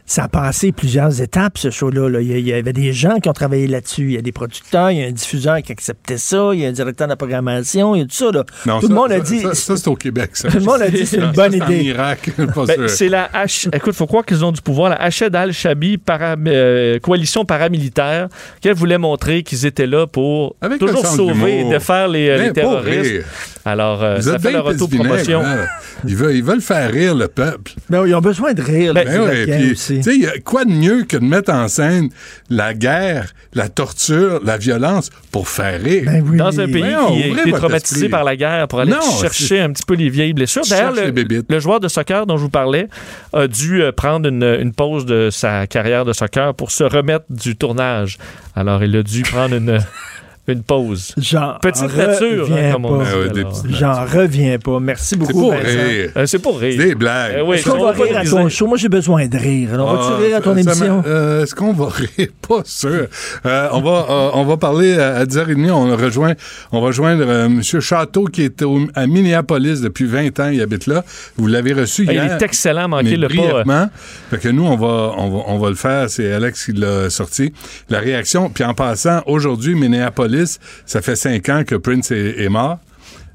ça 0.06 0.24
a 0.24 0.28
passé 0.30 0.72
plusieurs 0.72 1.20
étapes, 1.22 1.58
ce 1.58 1.70
show-là. 1.70 2.08
là. 2.10 2.22
Il, 2.22 2.32
y 2.32 2.40
il 2.40 2.54
avait 2.54 2.72
des 2.72 2.94
gens 2.94 3.18
qui 3.20 3.28
ont 3.28 3.34
travaillé 3.34 3.68
là-dessus. 3.68 4.04
Il 4.06 4.12
y 4.14 4.18
a 4.18 4.22
des 4.22 4.32
producteurs, 4.32 4.90
il 4.92 5.00
y 5.00 5.04
a 5.04 5.08
un 5.08 5.12
diffuseur 5.12 5.62
qui 5.62 5.72
acceptait 5.74 6.18
ça, 6.18 6.52
il 6.54 6.62
y 6.62 6.66
a 6.66 6.70
un 6.70 6.72
directeur 6.72 7.08
de 7.08 7.12
la 7.12 7.18
programmation, 7.18 7.94
il 7.96 8.00
y 8.00 8.02
a 8.04 8.06
tout 8.06 8.12
ça. 8.16 8.32
là. 8.32 8.46
Non, 8.66 8.80
tout 8.80 8.88
ça- 8.88 8.94
le 8.94 8.96
monde 8.96 9.12
a 9.12 9.20
dit. 9.20 9.42
Ça, 9.42 9.54
ça, 9.54 9.76
c'est 9.76 9.88
au 9.90 9.96
Québec, 9.96 10.30
ça. 10.34 10.48
Tout 10.52 10.60
le 10.60 10.64
monde 10.64 10.82
a 10.82 10.90
dit 10.90 11.06
c'est 11.06 11.18
une 11.18 11.32
bonne 11.32 11.54
idée. 11.56 11.94
Ben, 11.94 12.88
c'est 12.88 13.10
la 13.10 13.28
H. 13.34 13.68
Écoute, 13.76 13.96
faut 13.96 14.08
croire 14.08 14.24
qu'ils 14.26 14.46
ont 14.46 14.52
du 14.54 14.62
pouvoir. 14.62 14.92
La 14.92 15.02
Hached 15.02 15.36
al-Shabi 15.36 15.98
para- 15.98 16.36
euh, 16.48 17.00
coalition 17.00 17.44
paramilitaire, 17.44 18.30
qu'elle 18.62 18.76
voulait 18.76 18.98
montrer 18.98 19.44
qu'ils 19.44 19.66
étaient 19.66 19.88
là 19.88 20.08
pour 20.08 20.56
Avec 20.62 20.80
toujours 20.80 21.06
sauver 21.06 21.62
et 21.62 21.64
défaire 21.70 22.08
les, 22.08 22.30
euh, 22.30 22.38
Ben, 22.38 22.44
les 22.48 22.54
terroristes. 22.54 23.26
Alors, 23.66 24.02
euh, 24.02 24.22
ça 24.22 24.40
fait 24.40 24.52
leur 24.54 24.66
auto-promotion. 24.68 25.42
hein? 25.44 25.66
Ils 26.08 26.16
veulent, 26.16 26.36
ils 26.36 26.44
veulent 26.44 26.62
faire 26.62 26.90
rire 26.90 27.07
le 27.16 27.28
peuple. 27.28 27.74
Ben, 27.90 28.06
ils 28.06 28.16
ont 28.16 28.22
besoin 28.22 28.54
de 28.54 28.62
rire. 28.62 28.94
les 28.94 29.06
Ben 29.06 29.22
ouais, 29.22 29.46
puis, 29.46 29.72
aussi. 29.72 30.00
y 30.00 30.26
a 30.26 30.40
quoi 30.40 30.66
de 30.66 30.72
mieux 30.72 31.04
que 31.04 31.18
de 31.18 31.26
mettre 31.26 31.52
en 31.52 31.68
scène 31.68 32.10
la 32.50 32.74
guerre, 32.74 33.34
la 33.54 33.70
torture, 33.70 34.40
la 34.44 34.58
violence 34.58 35.10
pour 35.32 35.48
faire 35.48 35.82
rire? 35.82 36.04
Ben 36.06 36.24
Dans 36.38 36.60
un 36.60 36.66
pays 36.66 36.84
qui 37.08 37.22
été 37.22 37.50
votre 37.50 37.58
traumatisé 37.60 37.96
esprit. 37.96 38.10
par 38.10 38.24
la 38.24 38.36
guerre 38.36 38.68
pour 38.68 38.80
aller 38.80 38.92
Non, 38.92 39.02
chercher 39.22 39.62
un 39.62 39.72
petit 39.72 39.86
peu 39.86 39.96
les 39.96 40.10
vieilles 40.10 40.34
blessures. 40.34 40.64
D'ailleurs, 40.70 40.94
le, 40.94 41.60
joueur 41.60 41.80
de 41.80 41.88
soccer 41.88 42.26
dont 42.26 42.38
je 42.38 42.44
vous 42.44 42.50
parlais 42.50 42.88
a 43.34 43.48
dû 43.48 43.82
euh, 43.82 43.92
prendre 43.92 44.30
une, 44.30 44.44
une 44.44 44.74
pause 44.74 45.06
de 45.06 45.30
sa 45.32 45.68
carrière 45.68 46.06
de 46.06 46.14
soccer 46.14 46.54
pour 46.54 46.72
se 46.72 46.84
remettre 46.84 47.26
du 47.30 47.56
tournage. 47.56 48.18
Alors, 48.56 48.84
il 48.84 48.96
a 48.96 49.04
dû 49.04 49.22
prendre 49.24 49.56
une, 49.56 49.80
une 50.48 50.64
pause. 50.64 51.14
J'en 51.18 51.56
Petite 51.62 51.94
nature, 51.96 52.44
reviens 52.48 52.70
hein, 52.70 52.72
comme 52.74 52.86
on 52.86 53.04
dit. 53.04 53.44
Ah 53.44 53.68
J'en 53.70 54.06
reviens 54.06 54.58
pas. 54.60 54.80
Merci 54.80 55.06
C'est 55.10 55.16
beaucoup, 55.18 55.34
pour 55.42 55.52
Vincent. 55.52 55.64
rire. 55.66 56.12
Euh, 56.16 56.26
c'est 56.26 56.40
pour 56.40 56.60
rire. 56.60 56.76
C'est 56.80 56.88
des 56.88 56.96
blagues. 56.96 57.36
Euh, 57.36 57.44
oui, 57.46 57.58
Est-ce 57.58 57.70
qu'on 57.70 57.84
va 57.84 57.92
rire 57.92 58.18
à 58.18 58.24
ton 58.24 58.48
show? 58.48 58.66
Moi, 58.68 58.78
j'ai 58.78 58.88
besoin 58.90 59.28
de 59.28 59.38
rire. 59.38 59.74
Alors, 59.74 59.90
Ah, 59.90 60.10
vas-tu 60.12 60.24
rire 60.26 60.38
à 60.38 60.42
ton 60.42 60.54
ça- 60.56 60.60
émission? 60.62 61.04
euh, 61.06 61.44
Est-ce 61.44 61.54
qu'on 61.54 61.74
va 61.74 61.88
rire? 62.18 62.28
Pas 62.48 62.62
sûr. 62.64 63.08
Euh, 63.46 63.68
on, 63.74 63.82
va, 63.82 64.06
euh, 64.10 64.30
on 64.36 64.46
va 64.46 64.58
parler 64.58 64.98
à, 64.98 65.18
à 65.18 65.26
10h30. 65.26 65.70
On 65.72 65.96
rejoint, 65.98 66.34
on 66.72 66.80
va 66.80 66.88
rejoindre 66.88 67.24
euh, 67.28 67.46
M. 67.48 67.62
Château 67.62 68.26
qui 68.26 68.44
est 68.44 68.62
au- 68.62 68.80
à 68.96 69.06
Minneapolis 69.06 69.82
depuis 69.82 70.06
20 70.06 70.40
ans. 70.40 70.48
Il 70.50 70.62
habite 70.62 70.88
là. 70.88 71.04
Vous 71.36 71.48
l'avez 71.48 71.74
reçu 71.74 72.06
Ah, 72.08 72.14
il 72.14 72.16
hier. 72.16 72.38
est 72.38 72.42
excellent, 72.42 72.88
manquez 72.88 73.18
le 73.18 73.28
pas. 73.28 73.90
Fait 74.30 74.38
que 74.40 74.50
nous, 74.50 74.64
on 74.66 74.78
va, 74.78 75.14
on 75.18 75.30
va, 75.30 75.40
on 75.48 75.58
va 75.60 75.70
le 75.70 75.76
faire. 75.76 76.10
C'est 76.10 76.32
Alex 76.32 76.66
qui 76.66 76.72
l'a 76.74 77.10
sorti. 77.10 77.52
La 77.90 78.00
réaction. 78.00 78.50
Puis 78.50 78.64
en 78.64 78.74
passant, 78.74 79.22
aujourd'hui, 79.26 79.76
Minneapolis, 79.76 80.37
ça 80.86 81.02
fait 81.02 81.16
cinq 81.16 81.50
ans 81.50 81.64
que 81.66 81.76
Prince 81.76 82.12
est, 82.12 82.42
est 82.44 82.50
mort. 82.50 82.80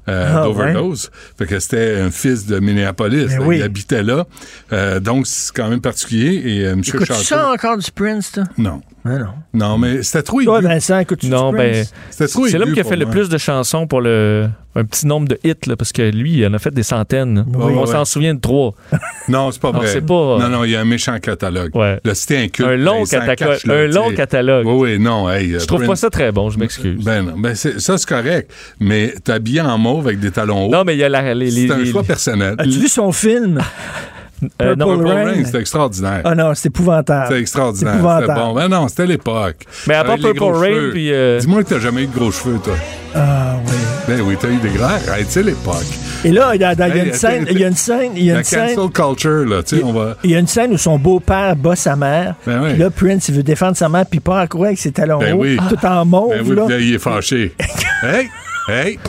euh, 0.09 0.33
Ah, 0.35 0.43
d'overdose. 0.43 1.09
Fait 1.37 1.45
que 1.45 1.59
c'était 1.59 1.99
un 2.01 2.11
fils 2.11 2.45
de 2.45 2.59
Minneapolis. 2.59 3.27
Ben 3.27 3.39
là. 3.39 3.45
oui. 3.45 3.57
Il 3.57 3.63
habitait 3.63 4.03
là. 4.03 4.25
Euh, 4.73 4.99
donc, 4.99 5.27
c'est 5.27 5.53
quand 5.55 5.69
même 5.69 5.81
particulier. 5.81 6.41
Et 6.45 6.65
euh, 6.65 6.73
M. 6.73 6.79
Écoutes-tu 6.85 7.05
Château... 7.05 7.23
ça 7.23 7.49
encore 7.51 7.77
du 7.77 7.89
Prince, 7.91 8.31
toi? 8.33 8.43
Non. 8.57 8.81
Ah 9.05 9.17
non. 9.19 9.25
Non, 9.53 9.77
mais 9.77 10.01
c'était 10.01 10.23
trop. 10.23 10.41
Toi, 10.41 10.61
Vincent, 10.61 10.97
écoutes-tu 10.99 11.27
Non, 11.27 11.51
ben? 11.51 11.83
C'était 12.09 12.27
trop 12.31 12.47
c'est 12.47 12.57
l'homme 12.57 12.71
qui 12.73 12.79
a 12.79 12.83
fait 12.85 12.95
le 12.95 13.05
plus 13.05 13.27
de 13.29 13.37
chansons 13.37 13.85
pour 13.85 13.99
le 14.01 14.47
un 14.75 14.85
petit 14.85 15.05
nombre 15.05 15.27
de 15.27 15.37
hits, 15.43 15.53
là, 15.67 15.75
parce 15.75 15.91
que 15.91 16.01
lui, 16.09 16.31
il 16.39 16.47
en 16.47 16.53
a 16.55 16.57
fait 16.57 16.71
des 16.73 16.81
centaines. 16.81 17.45
Oui, 17.53 17.73
On 17.75 17.81
ouais. 17.81 17.85
s'en 17.91 18.05
souvient 18.05 18.33
de 18.33 18.39
trois. 18.39 18.73
Non, 19.29 19.51
c'est 19.51 19.61
pas 19.61 19.71
Non, 19.71 19.77
vrai. 19.79 19.87
c'est 19.87 20.01
pas- 20.01 20.37
Non, 20.39 20.49
non, 20.49 20.63
il 20.65 20.71
y 20.71 20.75
a 20.75 20.81
un 20.81 20.85
méchant 20.85 21.17
catalogue. 21.19 21.73
Ouais. 21.75 21.99
Là, 22.03 22.15
c'était 22.15 22.37
un 22.37 22.47
culte. 22.47 22.67
Un 22.67 22.75
long 22.75 23.03
catalogue. 23.05 23.59
Un 23.69 23.87
long 23.87 24.09
tu 24.09 24.15
catalogue. 24.15 24.65
Oui, 24.67 24.73
oui, 24.93 24.99
non. 24.99 25.29
Hey, 25.29 25.51
Je 25.59 25.65
trouve 25.65 25.85
pas 25.85 25.95
ça 25.95 26.09
très 26.09 26.31
bon, 26.31 26.49
je 26.49 26.57
m'excuse. 26.59 27.03
Ben 27.05 27.23
non, 27.23 27.33
ben 27.37 27.55
c'est- 27.55 27.79
ça 27.79 27.97
c'est 27.97 28.07
correct, 28.09 28.51
mais 28.79 29.13
t'es 29.23 29.31
habillé 29.31 29.61
en 29.61 29.77
mauve 29.77 30.07
avec 30.07 30.19
des 30.19 30.31
talons 30.31 30.65
hauts. 30.65 30.69
Non, 30.71 30.83
mais 30.85 30.95
il 30.95 30.99
y 30.99 31.03
a 31.03 31.09
la, 31.09 31.33
les, 31.33 31.51
les- 31.51 31.67
c'est 31.67 31.73
un 31.73 31.77
les- 31.77 31.91
choix 31.91 32.03
personnel. 32.03 32.55
As-tu 32.57 32.71
vu 32.79 32.87
son 32.87 33.11
film? 33.11 33.59
Euh, 34.61 34.75
non, 34.75 34.95
Purple 34.97 35.07
Rain. 35.07 35.25
Rain, 35.25 35.43
c'était 35.45 35.59
extraordinaire. 35.59 36.21
Ah 36.23 36.35
non, 36.35 36.53
c'est 36.53 36.67
épouvantable. 36.67 37.27
C'était 37.27 37.41
extraordinaire. 37.41 37.93
C'est 37.93 37.99
C'était 37.99 38.09
épouvantable. 38.23 38.39
bon. 38.39 38.53
Ben 38.53 38.67
non, 38.69 38.87
c'était 38.87 39.05
l'époque. 39.07 39.65
Mais 39.87 39.95
à 39.95 40.03
part 40.03 40.17
Purple 40.17 40.43
Rain, 40.43 40.65
cheveux. 40.69 40.91
puis, 40.91 41.11
euh, 41.13 41.39
Dis-moi 41.39 41.63
que 41.63 41.69
t'as 41.69 41.79
jamais 41.79 42.03
eu 42.03 42.07
de 42.07 42.13
gros 42.15 42.31
cheveux, 42.31 42.59
toi? 42.63 42.75
Ah 43.15 43.55
oui. 43.65 43.73
Ben 44.07 44.21
oui, 44.21 44.35
t'as 44.39 44.49
eu 44.49 44.57
des 44.57 44.69
grands. 44.69 44.87
Arrête, 44.87 45.27
c'est 45.29 45.43
l'époque. 45.43 45.85
Et 46.25 46.31
là, 46.31 46.55
il 46.55 46.61
y 46.61 46.63
a, 46.63 46.73
une 46.73 47.13
scène, 47.13 47.45
il 47.49 47.59
y 47.59 47.63
a 47.65 47.67
une 47.67 47.75
scène, 47.75 48.11
il 48.15 48.23
y 48.23 48.31
a 48.31 48.35
La 48.35 48.39
une 48.39 48.45
scène. 48.45 48.75
cancel 48.75 48.91
culture, 48.91 49.45
là, 49.45 49.61
tu 49.61 49.77
sais, 49.77 49.83
on 49.83 49.91
va... 49.91 50.15
Il 50.23 50.31
y 50.31 50.35
a 50.35 50.39
une 50.39 50.47
scène 50.47 50.71
où 50.73 50.77
son 50.77 50.97
beau-père 50.97 51.55
bat 51.57 51.75
sa 51.75 51.95
mère. 51.97 52.35
Ben 52.47 52.61
oui. 52.63 52.77
Là, 52.77 52.89
Prince, 52.89 53.27
il 53.27 53.35
veut 53.35 53.43
défendre 53.43 53.75
sa 53.75 53.89
mère, 53.89 54.05
puis 54.05 54.21
part 54.21 54.37
à 54.37 54.47
courir 54.47 54.67
avec 54.67 54.79
ses 54.79 54.91
talons 54.93 55.19
Ben 55.19 55.33
hauts, 55.33 55.45
tout 55.69 55.85
en 55.85 56.05
mauve. 56.05 56.29
Ben 56.29 56.41
oui, 56.45 56.55
là. 56.55 56.63
puis 56.65 56.73
là, 56.73 56.79
il 56.79 56.93
est 56.95 56.99
fâché. 56.99 57.53
hey, 58.03 58.29
hey, 58.69 58.99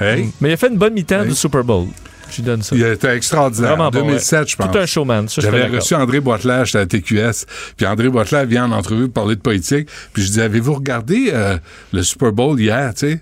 hey. 0.00 0.28
Mais 0.40 0.50
il 0.50 0.52
a 0.52 0.56
fait 0.56 0.68
une 0.68 0.76
bonne 0.78 0.92
mi-temps 0.94 1.24
du 1.24 1.34
Super 1.34 1.62
Bowl. 1.62 1.86
Je 2.30 2.36
lui 2.36 2.42
donne 2.42 2.62
ça. 2.62 2.74
Il 2.74 2.82
était 2.84 3.14
extraordinaire. 3.14 3.70
Vraiment 3.70 3.86
en 3.86 3.90
bon, 3.90 4.06
2007, 4.06 4.40
ouais. 4.40 4.46
je 4.48 4.56
pense. 4.56 4.70
Tout 4.70 4.78
un 4.78 4.86
showman, 4.86 5.26
J'avais 5.38 5.66
reçu 5.66 5.94
André 5.94 6.20
Boitelage 6.20 6.72
j'étais 6.72 6.78
à 6.78 6.80
la 6.80 7.32
TQS. 7.32 7.46
Puis 7.76 7.86
André 7.86 8.08
Boitelage 8.08 8.48
vient 8.48 8.64
en 8.64 8.72
entrevue 8.72 9.04
pour 9.04 9.22
parler 9.22 9.36
de 9.36 9.40
politique. 9.40 9.88
Puis 10.12 10.24
je 10.24 10.32
dis, 10.32 10.40
avez-vous 10.40 10.74
regardé 10.74 11.30
euh, 11.32 11.56
le 11.92 12.02
Super 12.02 12.32
Bowl 12.32 12.60
hier, 12.60 12.92
tu 12.94 13.20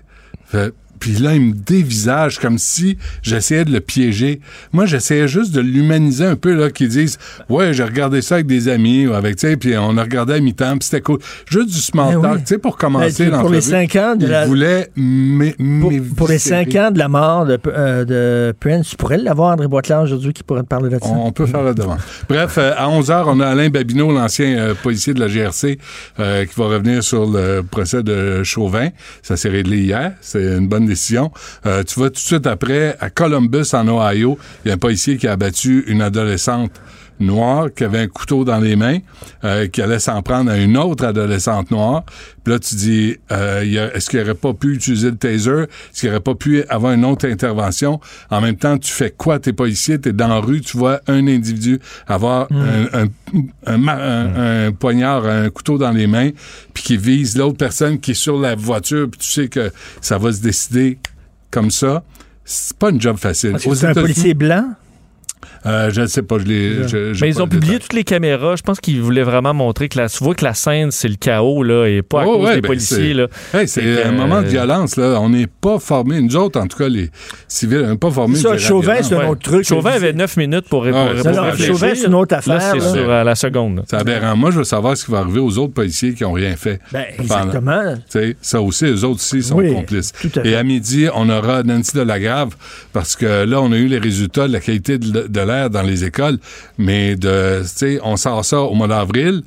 sais? 0.51 0.71
Puis 0.99 1.13
là, 1.13 1.35
il 1.35 1.41
me 1.41 1.53
dévisage 1.53 2.39
comme 2.39 2.57
si 2.57 2.97
j'essayais 3.21 3.65
de 3.65 3.71
le 3.71 3.79
piéger. 3.81 4.39
Moi, 4.73 4.85
j'essayais 4.85 5.27
juste 5.27 5.53
de 5.53 5.61
l'humaniser 5.61 6.25
un 6.25 6.35
peu, 6.35 6.53
là, 6.55 6.69
qu'ils 6.69 6.89
disent, 6.89 7.17
ouais, 7.49 7.73
j'ai 7.73 7.83
regardé 7.83 8.21
ça 8.21 8.35
avec 8.35 8.47
des 8.47 8.67
amis, 8.67 9.07
ou 9.07 9.13
avec, 9.13 9.35
tu 9.37 9.47
sais, 9.47 9.57
puis 9.57 9.75
on 9.77 9.97
a 9.97 10.03
regardé 10.03 10.33
à 10.33 10.39
mi-temps, 10.39 10.77
puis 10.77 10.83
c'était 10.89 11.01
cool. 11.01 11.19
Juste 11.49 11.69
du 11.69 11.77
small 11.79 12.15
Ben 12.15 12.21
talk, 12.21 12.33
oui. 12.35 12.39
tu 12.41 12.47
sais, 12.47 12.57
pour 12.57 12.77
commencer 12.77 13.29
Ben, 13.29 13.39
pour 13.39 13.49
les 13.49 13.61
cinq 13.61 13.95
ans 13.95 14.15
de 14.15 14.25
il 14.25 14.29
la- 14.29 14.45
voulait 14.45 14.89
Pour, 15.81 15.91
pour 16.17 16.27
les 16.27 16.39
cinq 16.39 16.75
ans 16.75 16.91
de 16.91 16.99
la 16.99 17.07
mort 17.07 17.45
de, 17.45 17.59
euh, 17.67 18.05
de 18.05 18.53
Prince, 18.59 18.89
tu 18.89 18.95
pourrais 18.95 19.17
l'avoir, 19.17 19.53
André 19.53 19.67
Boitelard, 19.67 20.03
aujourd'hui, 20.03 20.33
qui 20.33 20.43
pourrait 20.43 20.63
te 20.63 20.67
parler 20.67 20.89
de 20.89 20.97
ça. 21.01 21.07
On, 21.09 21.27
on 21.27 21.31
peut 21.31 21.45
faire 21.45 21.63
la 21.63 21.73
demande. 21.73 21.97
Bref, 22.29 22.55
euh, 22.57 22.73
à 22.77 22.87
11h, 22.89 23.23
on 23.27 23.39
a 23.39 23.47
Alain 23.47 23.69
Babineau, 23.69 24.11
l'ancien 24.11 24.57
euh, 24.57 24.73
policier 24.73 25.13
de 25.13 25.19
la 25.19 25.27
GRC, 25.27 25.77
euh, 26.19 26.45
qui 26.45 26.59
va 26.59 26.65
revenir 26.67 27.03
sur 27.03 27.25
le 27.29 27.61
procès 27.61 28.03
de 28.03 28.43
Chauvin. 28.43 28.89
Ça 29.21 29.37
s'est 29.37 29.49
réglé 29.49 29.77
hier. 29.79 30.13
C'est 30.21 30.43
une 30.57 30.67
bonne 30.67 30.84
Euh, 31.65 31.83
tu 31.83 31.95
vois, 31.95 32.09
tout 32.09 32.15
de 32.15 32.19
suite 32.19 32.47
après, 32.47 32.97
à 32.99 33.09
Columbus, 33.09 33.73
en 33.73 33.87
Ohio, 33.87 34.37
il 34.63 34.69
y 34.69 34.71
a 34.71 34.75
un 34.75 34.77
policier 34.77 35.17
qui 35.17 35.27
a 35.27 35.33
abattu 35.33 35.83
une 35.87 36.01
adolescente 36.01 36.71
noire 37.19 37.67
qui 37.75 37.83
avait 37.83 37.99
un 37.99 38.07
couteau 38.07 38.43
dans 38.43 38.59
les 38.59 38.75
mains, 38.75 38.99
euh, 39.43 39.67
qui 39.67 39.81
allait 39.81 39.99
s'en 39.99 40.21
prendre 40.21 40.51
à 40.51 40.57
une 40.57 40.77
autre 40.77 41.05
adolescente 41.05 41.71
noire. 41.71 42.03
Puis 42.43 42.53
là, 42.53 42.59
tu 42.59 42.75
dis, 42.75 43.17
euh, 43.31 43.89
est-ce 43.93 44.09
qu'il 44.09 44.19
n'aurait 44.19 44.35
pas 44.35 44.53
pu 44.53 44.73
utiliser 44.75 45.09
le 45.11 45.17
taser? 45.17 45.63
Est-ce 45.63 46.01
qu'il 46.01 46.09
n'aurait 46.09 46.19
pas 46.21 46.35
pu 46.35 46.63
avoir 46.69 46.93
une 46.93 47.05
autre 47.05 47.27
intervention? 47.27 47.99
En 48.29 48.41
même 48.41 48.55
temps, 48.57 48.77
tu 48.77 48.91
fais 48.91 49.11
quoi? 49.11 49.39
T'es 49.39 49.53
pas 49.53 49.67
ici, 49.67 49.99
t'es 49.99 50.13
dans 50.13 50.27
la 50.27 50.37
rue, 50.39 50.61
tu 50.61 50.77
vois 50.77 50.99
un 51.07 51.27
individu 51.27 51.79
avoir 52.07 52.47
un, 52.51 53.03
un, 53.03 53.07
un 53.65 53.77
ma- 53.77 53.95
un- 53.95 54.67
un 54.67 54.71
poignard, 54.71 55.25
un 55.25 55.49
couteau 55.49 55.77
dans 55.77 55.91
les 55.91 56.07
mains, 56.07 56.29
puis 56.73 56.83
qui 56.83 56.97
vise 56.97 57.37
l'autre 57.37 57.57
personne 57.57 57.99
qui 57.99 58.11
est 58.11 58.15
sur 58.15 58.39
la 58.39 58.55
voiture, 58.55 59.07
puis 59.09 59.19
tu 59.19 59.29
sais 59.31 59.47
que 59.47 59.71
ça 60.01 60.17
va 60.17 60.31
se 60.31 60.41
décider 60.41 60.99
comme 61.51 61.71
ça. 61.71 62.03
C'est 62.43 62.77
pas 62.77 62.91
une 62.91 63.01
job 63.01 63.17
facile. 63.17 63.55
Aux 63.65 63.73
C'est 63.73 63.87
un 63.87 63.93
policier 63.93 64.33
blanc? 64.35 64.65
Euh, 65.65 65.89
je 65.91 66.01
ne 66.01 66.07
sais 66.07 66.21
pas, 66.21 66.37
je 66.39 67.19
Mais 67.21 67.29
ils 67.29 67.41
ont 67.41 67.47
publié 67.47 67.79
toutes 67.79 67.93
les 67.93 68.03
caméras. 68.03 68.55
Je 68.55 68.61
pense 68.61 68.79
qu'ils 68.79 69.01
voulaient 69.01 69.23
vraiment 69.23 69.53
montrer 69.53 69.89
que 69.89 69.97
la, 69.97 70.09
tu 70.09 70.23
vois 70.23 70.35
que 70.35 70.43
la 70.43 70.53
scène, 70.53 70.91
c'est 70.91 71.07
le 71.07 71.15
chaos, 71.15 71.63
là, 71.63 71.85
et 71.87 72.01
pas 72.01 72.21
à 72.21 72.25
Oh, 72.25 72.37
cause 72.37 72.45
ouais, 72.47 72.55
des 72.55 72.61
ben, 72.61 72.67
policiers, 72.67 73.15
c'est-. 73.65 73.81
Hey, 73.83 74.01
un 74.03 74.11
moment 74.11 74.41
de 74.41 74.47
violence, 74.47 74.95
là. 74.95 75.19
On 75.21 75.29
n'est 75.29 75.47
pas 75.47 75.79
formés. 75.79 76.21
Nous 76.21 76.35
autres, 76.35 76.59
en 76.59 76.67
tout 76.67 76.77
cas, 76.77 76.87
les 76.87 77.09
civils, 77.47 77.83
on 77.85 77.89
n'est 77.91 77.97
pas 77.97 78.11
formés. 78.11 78.35
Ça, 78.35 78.49
de 78.49 78.53
la 78.53 78.59
Chauvin, 78.59 78.95
c'est 79.01 79.15
un 79.15 79.27
autre 79.29 79.41
truc. 79.41 79.65
Chauvin 79.65 79.91
avait 79.91 80.13
9 80.13 80.37
minutes 80.37 80.69
pour, 80.69 80.83
répondre. 80.83 81.15
Ouais, 81.15 81.21
pour 81.21 81.31
non, 81.31 81.43
réfléchir. 81.43 81.73
Chauvin, 81.73 81.91
c'est 81.95 82.07
une 82.07 82.15
autre 82.15 82.35
affaire, 82.35 82.55
Là, 82.55 82.71
c'est 82.73 82.79
sur 82.97 83.09
à 83.11 83.23
la 83.23 83.35
seconde. 83.35 83.83
C'est 83.89 83.97
aberrant. 83.97 84.35
Moi, 84.35 84.51
je 84.51 84.57
veux 84.59 84.63
savoir 84.63 84.95
ce 84.95 85.05
qui 85.05 85.11
va 85.11 85.19
arriver 85.19 85.39
aux 85.39 85.57
autres 85.57 85.73
policiers 85.73 86.13
qui 86.13 86.23
n'ont 86.23 86.33
rien 86.33 86.55
fait. 86.55 86.79
Ben, 86.91 87.05
exactement. 87.19 87.95
Tu 87.95 88.01
sais, 88.19 88.35
ça 88.41 88.61
aussi, 88.61 88.85
eux 88.85 89.03
autres 89.03 89.15
aussi 89.15 89.41
sont 89.41 89.55
Oui, 89.57 89.73
complices. 89.73 90.11
à. 90.37 90.45
Et 90.45 90.55
à 90.55 90.63
midi, 90.63 91.07
on 91.13 91.29
aura 91.29 91.63
Nancy 91.63 91.95
Delagrave 91.95 92.55
parce 92.93 93.15
que 93.15 93.45
là, 93.45 93.61
on 93.61 93.71
a 93.71 93.77
eu 93.77 93.87
les 93.87 93.97
résultats 93.99 94.47
de 94.47 94.53
la 94.53 94.59
qualité 94.59 94.97
de, 94.97 95.27
de 95.27 95.39
dans 95.69 95.81
les 95.83 96.03
écoles, 96.05 96.37
mais 96.77 97.15
de, 97.15 97.63
on 98.03 98.15
sort 98.17 98.43
ça 98.45 98.59
au 98.61 98.73
mois 98.73 98.87
d'avril, 98.87 99.41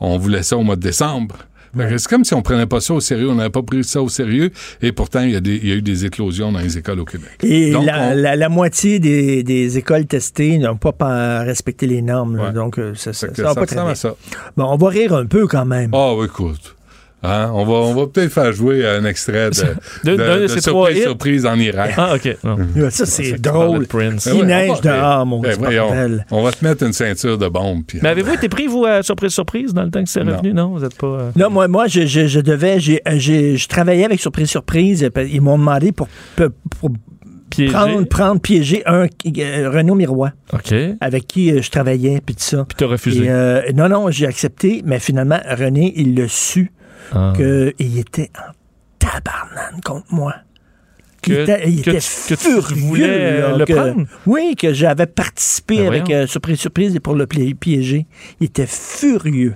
on 0.00 0.18
voulait 0.18 0.42
ça 0.42 0.56
au 0.56 0.62
mois 0.62 0.76
de 0.76 0.80
décembre. 0.82 1.36
Que 1.74 1.96
C'est 1.96 2.06
comme 2.10 2.22
si 2.22 2.34
on 2.34 2.42
prenait 2.42 2.66
pas 2.66 2.80
ça 2.82 2.92
au 2.92 3.00
sérieux, 3.00 3.30
on 3.30 3.34
n'avait 3.36 3.48
pas 3.48 3.62
pris 3.62 3.82
ça 3.82 4.02
au 4.02 4.08
sérieux, 4.10 4.50
et 4.82 4.92
pourtant, 4.92 5.22
il 5.22 5.30
y, 5.30 5.36
a 5.36 5.40
des- 5.40 5.56
il 5.56 5.68
y 5.70 5.72
a 5.72 5.76
eu 5.76 5.80
des 5.80 6.04
éclosions 6.04 6.52
dans 6.52 6.58
les 6.58 6.76
écoles 6.76 7.00
au 7.00 7.06
Québec. 7.06 7.30
Et 7.42 7.70
Donc, 7.70 7.86
la, 7.86 8.08
on- 8.10 8.14
la- 8.14 8.36
la 8.36 8.48
moitié 8.50 8.98
des, 8.98 9.42
des 9.42 9.78
écoles 9.78 10.04
testées 10.04 10.58
n'ont 10.58 10.76
pas 10.76 10.92
pa- 10.92 11.40
respecté 11.44 11.86
les 11.86 12.02
normes. 12.02 12.36
là. 12.36 12.50
donc, 12.50 12.78
euh, 12.78 12.92
ça, 12.94 13.14
ça, 13.14 13.26
va 13.38 13.54
pas 13.54 13.64
très 13.64 13.76
bien. 13.82 13.94
ça. 13.94 14.14
Bon, 14.54 14.66
on 14.66 14.76
va 14.76 14.88
rire 14.90 15.14
un 15.14 15.24
peu 15.24 15.46
quand 15.46 15.64
même. 15.64 15.88
Ah, 15.94 16.12
oui, 16.14 16.26
écoute. 16.26 16.76
Hein, 17.24 17.50
On 17.54 17.64
va, 17.64 17.72
on 17.74 17.94
va 17.94 18.06
peut-être 18.08 18.32
faire 18.32 18.52
jouer 18.52 18.84
un 18.86 19.04
extrait 19.04 19.50
de, 19.50 20.10
De- 20.16 20.42
de 20.42 20.46
surprise, 20.48 21.02
surprise 21.02 21.46
en 21.46 21.56
Irak. 21.56 21.92
Ah, 21.96 22.14
OK. 22.16 22.36
Non. 22.42 22.56
Ça, 22.90 23.06
c'est 23.06 23.40
drôle. 23.40 23.86
Prince. 23.86 24.28
Il 24.32 24.40
ouais, 24.40 24.46
neige 24.46 24.80
va- 24.82 24.98
dehors, 24.98 25.26
mon 25.26 25.40
ben. 25.40 25.56
On 26.30 26.42
va 26.42 26.50
te 26.52 26.64
mettre 26.64 26.82
une 26.84 26.92
ceinture 26.92 27.38
de 27.38 27.48
bombe. 27.48 27.82
puis- 27.86 28.00
Mais 28.02 28.08
avez-vous 28.08 28.32
été 28.34 28.48
pris, 28.48 28.66
vous, 28.66 28.84
à 28.84 29.02
surprise, 29.02 29.32
surprise, 29.32 29.72
dans 29.72 29.84
le 29.84 29.90
temps 29.90 30.02
que 30.02 30.08
c'est 30.10 30.24
Non. 30.24 30.32
revenu? 30.36 30.52
Non, 30.52 30.68
vous 30.70 30.80
n'êtes 30.80 30.96
pas. 30.96 31.06
euh, 31.06 31.30
Non, 31.36 31.48
moi, 31.50 31.68
moi 31.68 31.86
je, 31.86 32.06
je- 32.06 32.26
je 32.26 32.40
devais, 32.40 32.80
j'ai, 32.80 33.00
euh, 33.06 33.12
j'ai- 33.16 33.56
je 33.56 33.68
travaillais 33.68 34.04
avec 34.04 34.20
Surprise 34.20 34.48
Surprise. 34.48 35.08
Ils 35.30 35.40
m'ont 35.40 35.58
demandé 35.58 35.92
pour, 35.92 36.08
pour 36.80 36.90
Piégé. 37.50 37.72
prendre, 37.72 38.04
prendre, 38.08 38.40
piéger 38.40 38.82
un 38.86 39.04
euh, 39.04 39.70
Renaud 39.70 39.94
Miroir, 39.94 40.32
OK. 40.52 40.74
avec 41.00 41.26
qui 41.26 41.52
euh, 41.52 41.60
je 41.62 41.70
travaillais, 41.70 42.20
puis 42.24 42.34
tout 42.34 42.42
ça. 42.42 42.64
Puis 42.66 42.76
t'as 42.78 42.86
refusé? 42.86 43.24
Et, 43.26 43.30
euh, 43.30 43.60
non, 43.74 43.88
non, 43.88 44.10
j'ai 44.10 44.26
accepté, 44.26 44.82
mais 44.86 44.98
finalement, 44.98 45.38
René, 45.48 45.92
il 45.96 46.16
l'a 46.16 46.28
su 46.28 46.72
Ah. 47.14 47.32
qu'il 47.36 47.98
était 47.98 48.30
en 48.38 48.52
tabarnane 48.98 49.80
contre 49.84 50.06
moi. 50.12 50.34
Il 51.26 51.34
Que- 51.34 51.40
était, 51.42 51.68
il 51.70 51.82
que 51.82 51.90
était 51.90 52.00
tu- 52.00 52.34
que 52.34 52.40
tu 52.40 52.48
furieux, 52.48 52.80
voulais, 52.82 53.40
là, 53.40 53.56
le 53.56 53.64
que- 53.64 53.72
prendre? 53.72 54.06
Oui, 54.26 54.56
que 54.58 54.72
j'avais 54.72 55.06
participé 55.06 55.76
Ben 55.78 55.86
avec 55.86 56.10
euh, 56.10 56.26
Surprise 56.26 56.58
Surprise 56.58 56.98
pour 57.00 57.14
le 57.14 57.26
pi- 57.28 57.54
piéger. 57.54 58.06
Il 58.40 58.46
était 58.46 58.66
furieux. 58.66 59.54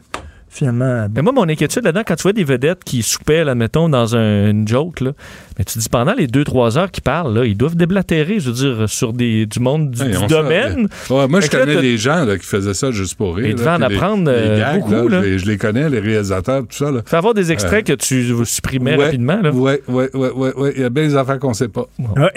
Finalement, 0.48 1.06
Mais 1.14 1.20
moi, 1.20 1.32
mon 1.32 1.46
inquiétude 1.48 1.84
là-dedans, 1.84 2.02
quand 2.06 2.14
tu 2.16 2.22
vois 2.22 2.32
des 2.32 2.44
vedettes 2.44 2.82
qui 2.84 3.02
soupaient, 3.02 3.44
là, 3.44 3.54
mettons, 3.54 3.88
dans 3.90 4.16
un, 4.16 4.48
une 4.50 4.66
joke, 4.66 5.00
là, 5.00 5.12
mais 5.58 5.64
tu 5.64 5.78
dis 5.78 5.88
pendant 5.88 6.14
les 6.14 6.26
2-3 6.26 6.78
heures 6.78 6.90
qu'ils 6.90 7.02
parlent, 7.02 7.34
là, 7.36 7.44
ils 7.44 7.56
doivent 7.56 7.76
déblatérer, 7.76 8.40
je 8.40 8.50
veux 8.50 8.54
dire, 8.54 8.88
sur 8.88 9.12
des, 9.12 9.46
du 9.46 9.60
monde 9.60 9.90
du, 9.90 10.02
Hey, 10.02 10.10
du 10.10 10.16
on 10.18 10.26
domaine. 10.26 10.88
Ouais, 11.10 11.26
moi, 11.28 11.40
je 11.40 11.46
là, 11.50 11.58
connais 11.58 11.80
des 11.80 11.96
gens 11.98 12.24
là, 12.24 12.36
qui 12.38 12.46
faisaient 12.46 12.74
ça 12.74 12.90
juste 12.90 13.14
pour 13.16 13.36
rire. 13.36 13.46
Et 13.46 13.52
là, 13.52 13.54
devant 13.54 13.74
en 13.84 13.88
les- 13.88 13.94
apprendre, 13.96 14.30
les 14.30 14.36
euh, 14.36 14.58
gags, 14.58 14.80
beaucoup, 14.82 15.08
là, 15.08 15.16
là. 15.16 15.22
Je, 15.22 15.28
les, 15.28 15.38
je 15.38 15.46
les 15.46 15.58
connais, 15.58 15.88
les 15.88 16.00
réalisateurs, 16.00 16.62
tout 16.62 16.76
ça. 16.76 16.90
Là. 16.90 17.00
Fait 17.06 17.16
avoir 17.16 17.34
des 17.34 17.52
extraits 17.52 17.88
Euh, 17.90 17.94
que 17.96 18.00
tu 18.02 18.34
supprimais 18.44 18.96
ouais, 18.96 19.04
rapidement. 19.06 19.40
Là. 19.42 19.50
Oui, 19.52 19.72
oui, 19.88 20.04
oui, 20.14 20.28
oui, 20.34 20.48
oui. 20.56 20.70
Il 20.76 20.82
y 20.82 20.84
a 20.84 20.90
bien 20.90 21.06
des 21.06 21.16
affaires 21.16 21.38
qu'on 21.38 21.50
ne 21.50 21.54
sait 21.54 21.68
pas. 21.68 21.86
Ouais. 21.98 22.30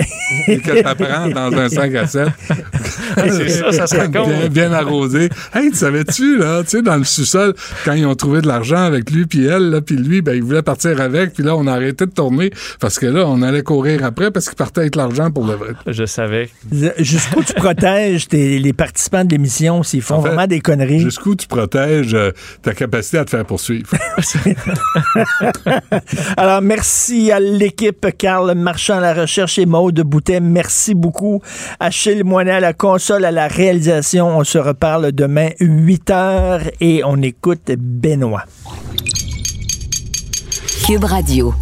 Et 0.48 0.60
que 0.60 0.82
t'apprends 0.82 1.28
dans 1.30 1.58
un 1.58 1.70
5 1.70 1.96
à 1.96 2.08
7. 2.08 2.28
c'est 3.16 3.50
ça, 3.50 3.72
ça 3.72 3.88
se 3.88 3.96
raconte. 3.98 4.30
Bien, 4.30 4.48
bien 4.50 4.72
arrosé. 4.74 5.30
Hey, 5.54 5.72
tu 5.72 5.78
savais-tu, 5.78 6.38
là, 6.38 6.64
tu 6.64 6.70
sais, 6.70 6.82
dans 6.82 6.96
le 6.96 7.04
sous-sol, 7.04 7.54
quand 7.86 7.94
ils 7.94 8.06
ont 8.06 8.16
trouvé 8.16 8.42
de 8.42 8.48
l'argent 8.48 8.78
avec 8.84 9.10
lui 9.12 9.26
puis 9.26 9.46
elle, 9.46 9.70
là, 9.70 9.82
puis 9.82 9.96
lui, 9.96 10.22
ben, 10.22 10.34
il 10.36 10.44
voulait 10.44 10.62
partir 10.62 11.00
avec, 11.02 11.34
puis 11.34 11.44
là, 11.44 11.56
on 11.56 11.68
a 11.68 11.74
arrêté 11.74 12.06
de 12.06 12.12
tourner 12.12 12.52
parce 12.80 13.00
que 13.00 13.06
là, 13.12 13.26
on 13.28 13.42
allait 13.42 13.64
courir 13.64 14.04
après 14.06 14.32
parce 14.32 14.48
qu'il 14.48 14.56
partait 14.56 14.82
avec 14.82 14.96
l'argent 14.96 15.32
pour 15.32 15.46
le 15.46 15.54
vrai. 15.54 15.70
Je 15.88 16.06
savais. 16.06 16.50
jusqu'où 16.98 17.44
tu 17.44 17.54
protèges 17.54 18.28
tes- 18.28 18.60
les 18.60 18.74
participants 18.74 19.24
de 19.26 19.32
l'émission 19.32 19.84
s'ils 19.84 20.02
font 20.02 20.16
En 20.16 20.22
fait, 20.22 20.30
vraiment 20.30 20.48
des 20.48 20.60
conneries? 20.60 21.00
Jusqu'où 21.00 21.36
tu 21.36 21.48
protèges 21.48 22.14
euh, 22.14 22.32
ta 22.62 22.74
capacité 22.74 23.18
à 23.20 23.26
te 23.26 23.32
faire 23.32 23.46
poursuivre. 23.46 23.90
Alors, 26.38 26.62
merci 26.62 27.32
à 27.32 27.40
l'équipe 27.40 28.08
Carl 28.18 28.54
Marchand 28.56 28.98
à 28.98 29.02
la 29.02 29.14
recherche 29.14 29.58
et 29.60 29.66
Maude 29.66 30.00
Boutet. 30.02 30.40
Merci 30.40 30.94
beaucoup. 30.96 31.42
Achille 31.80 32.24
Moinet 32.24 32.52
à 32.52 32.60
la 32.60 32.74
console, 32.74 33.26
à 33.26 33.32
la 33.32 33.48
réalisation. 33.48 34.38
On 34.38 34.44
se 34.44 34.58
reparle 34.58 35.12
demain 35.12 35.50
8 35.60 36.10
heures 36.12 36.62
et 36.80 37.02
on 37.06 37.22
écoute 37.22 37.72
Benoît. 37.78 38.44
Cube 40.86 41.04
Radio. 41.04 41.54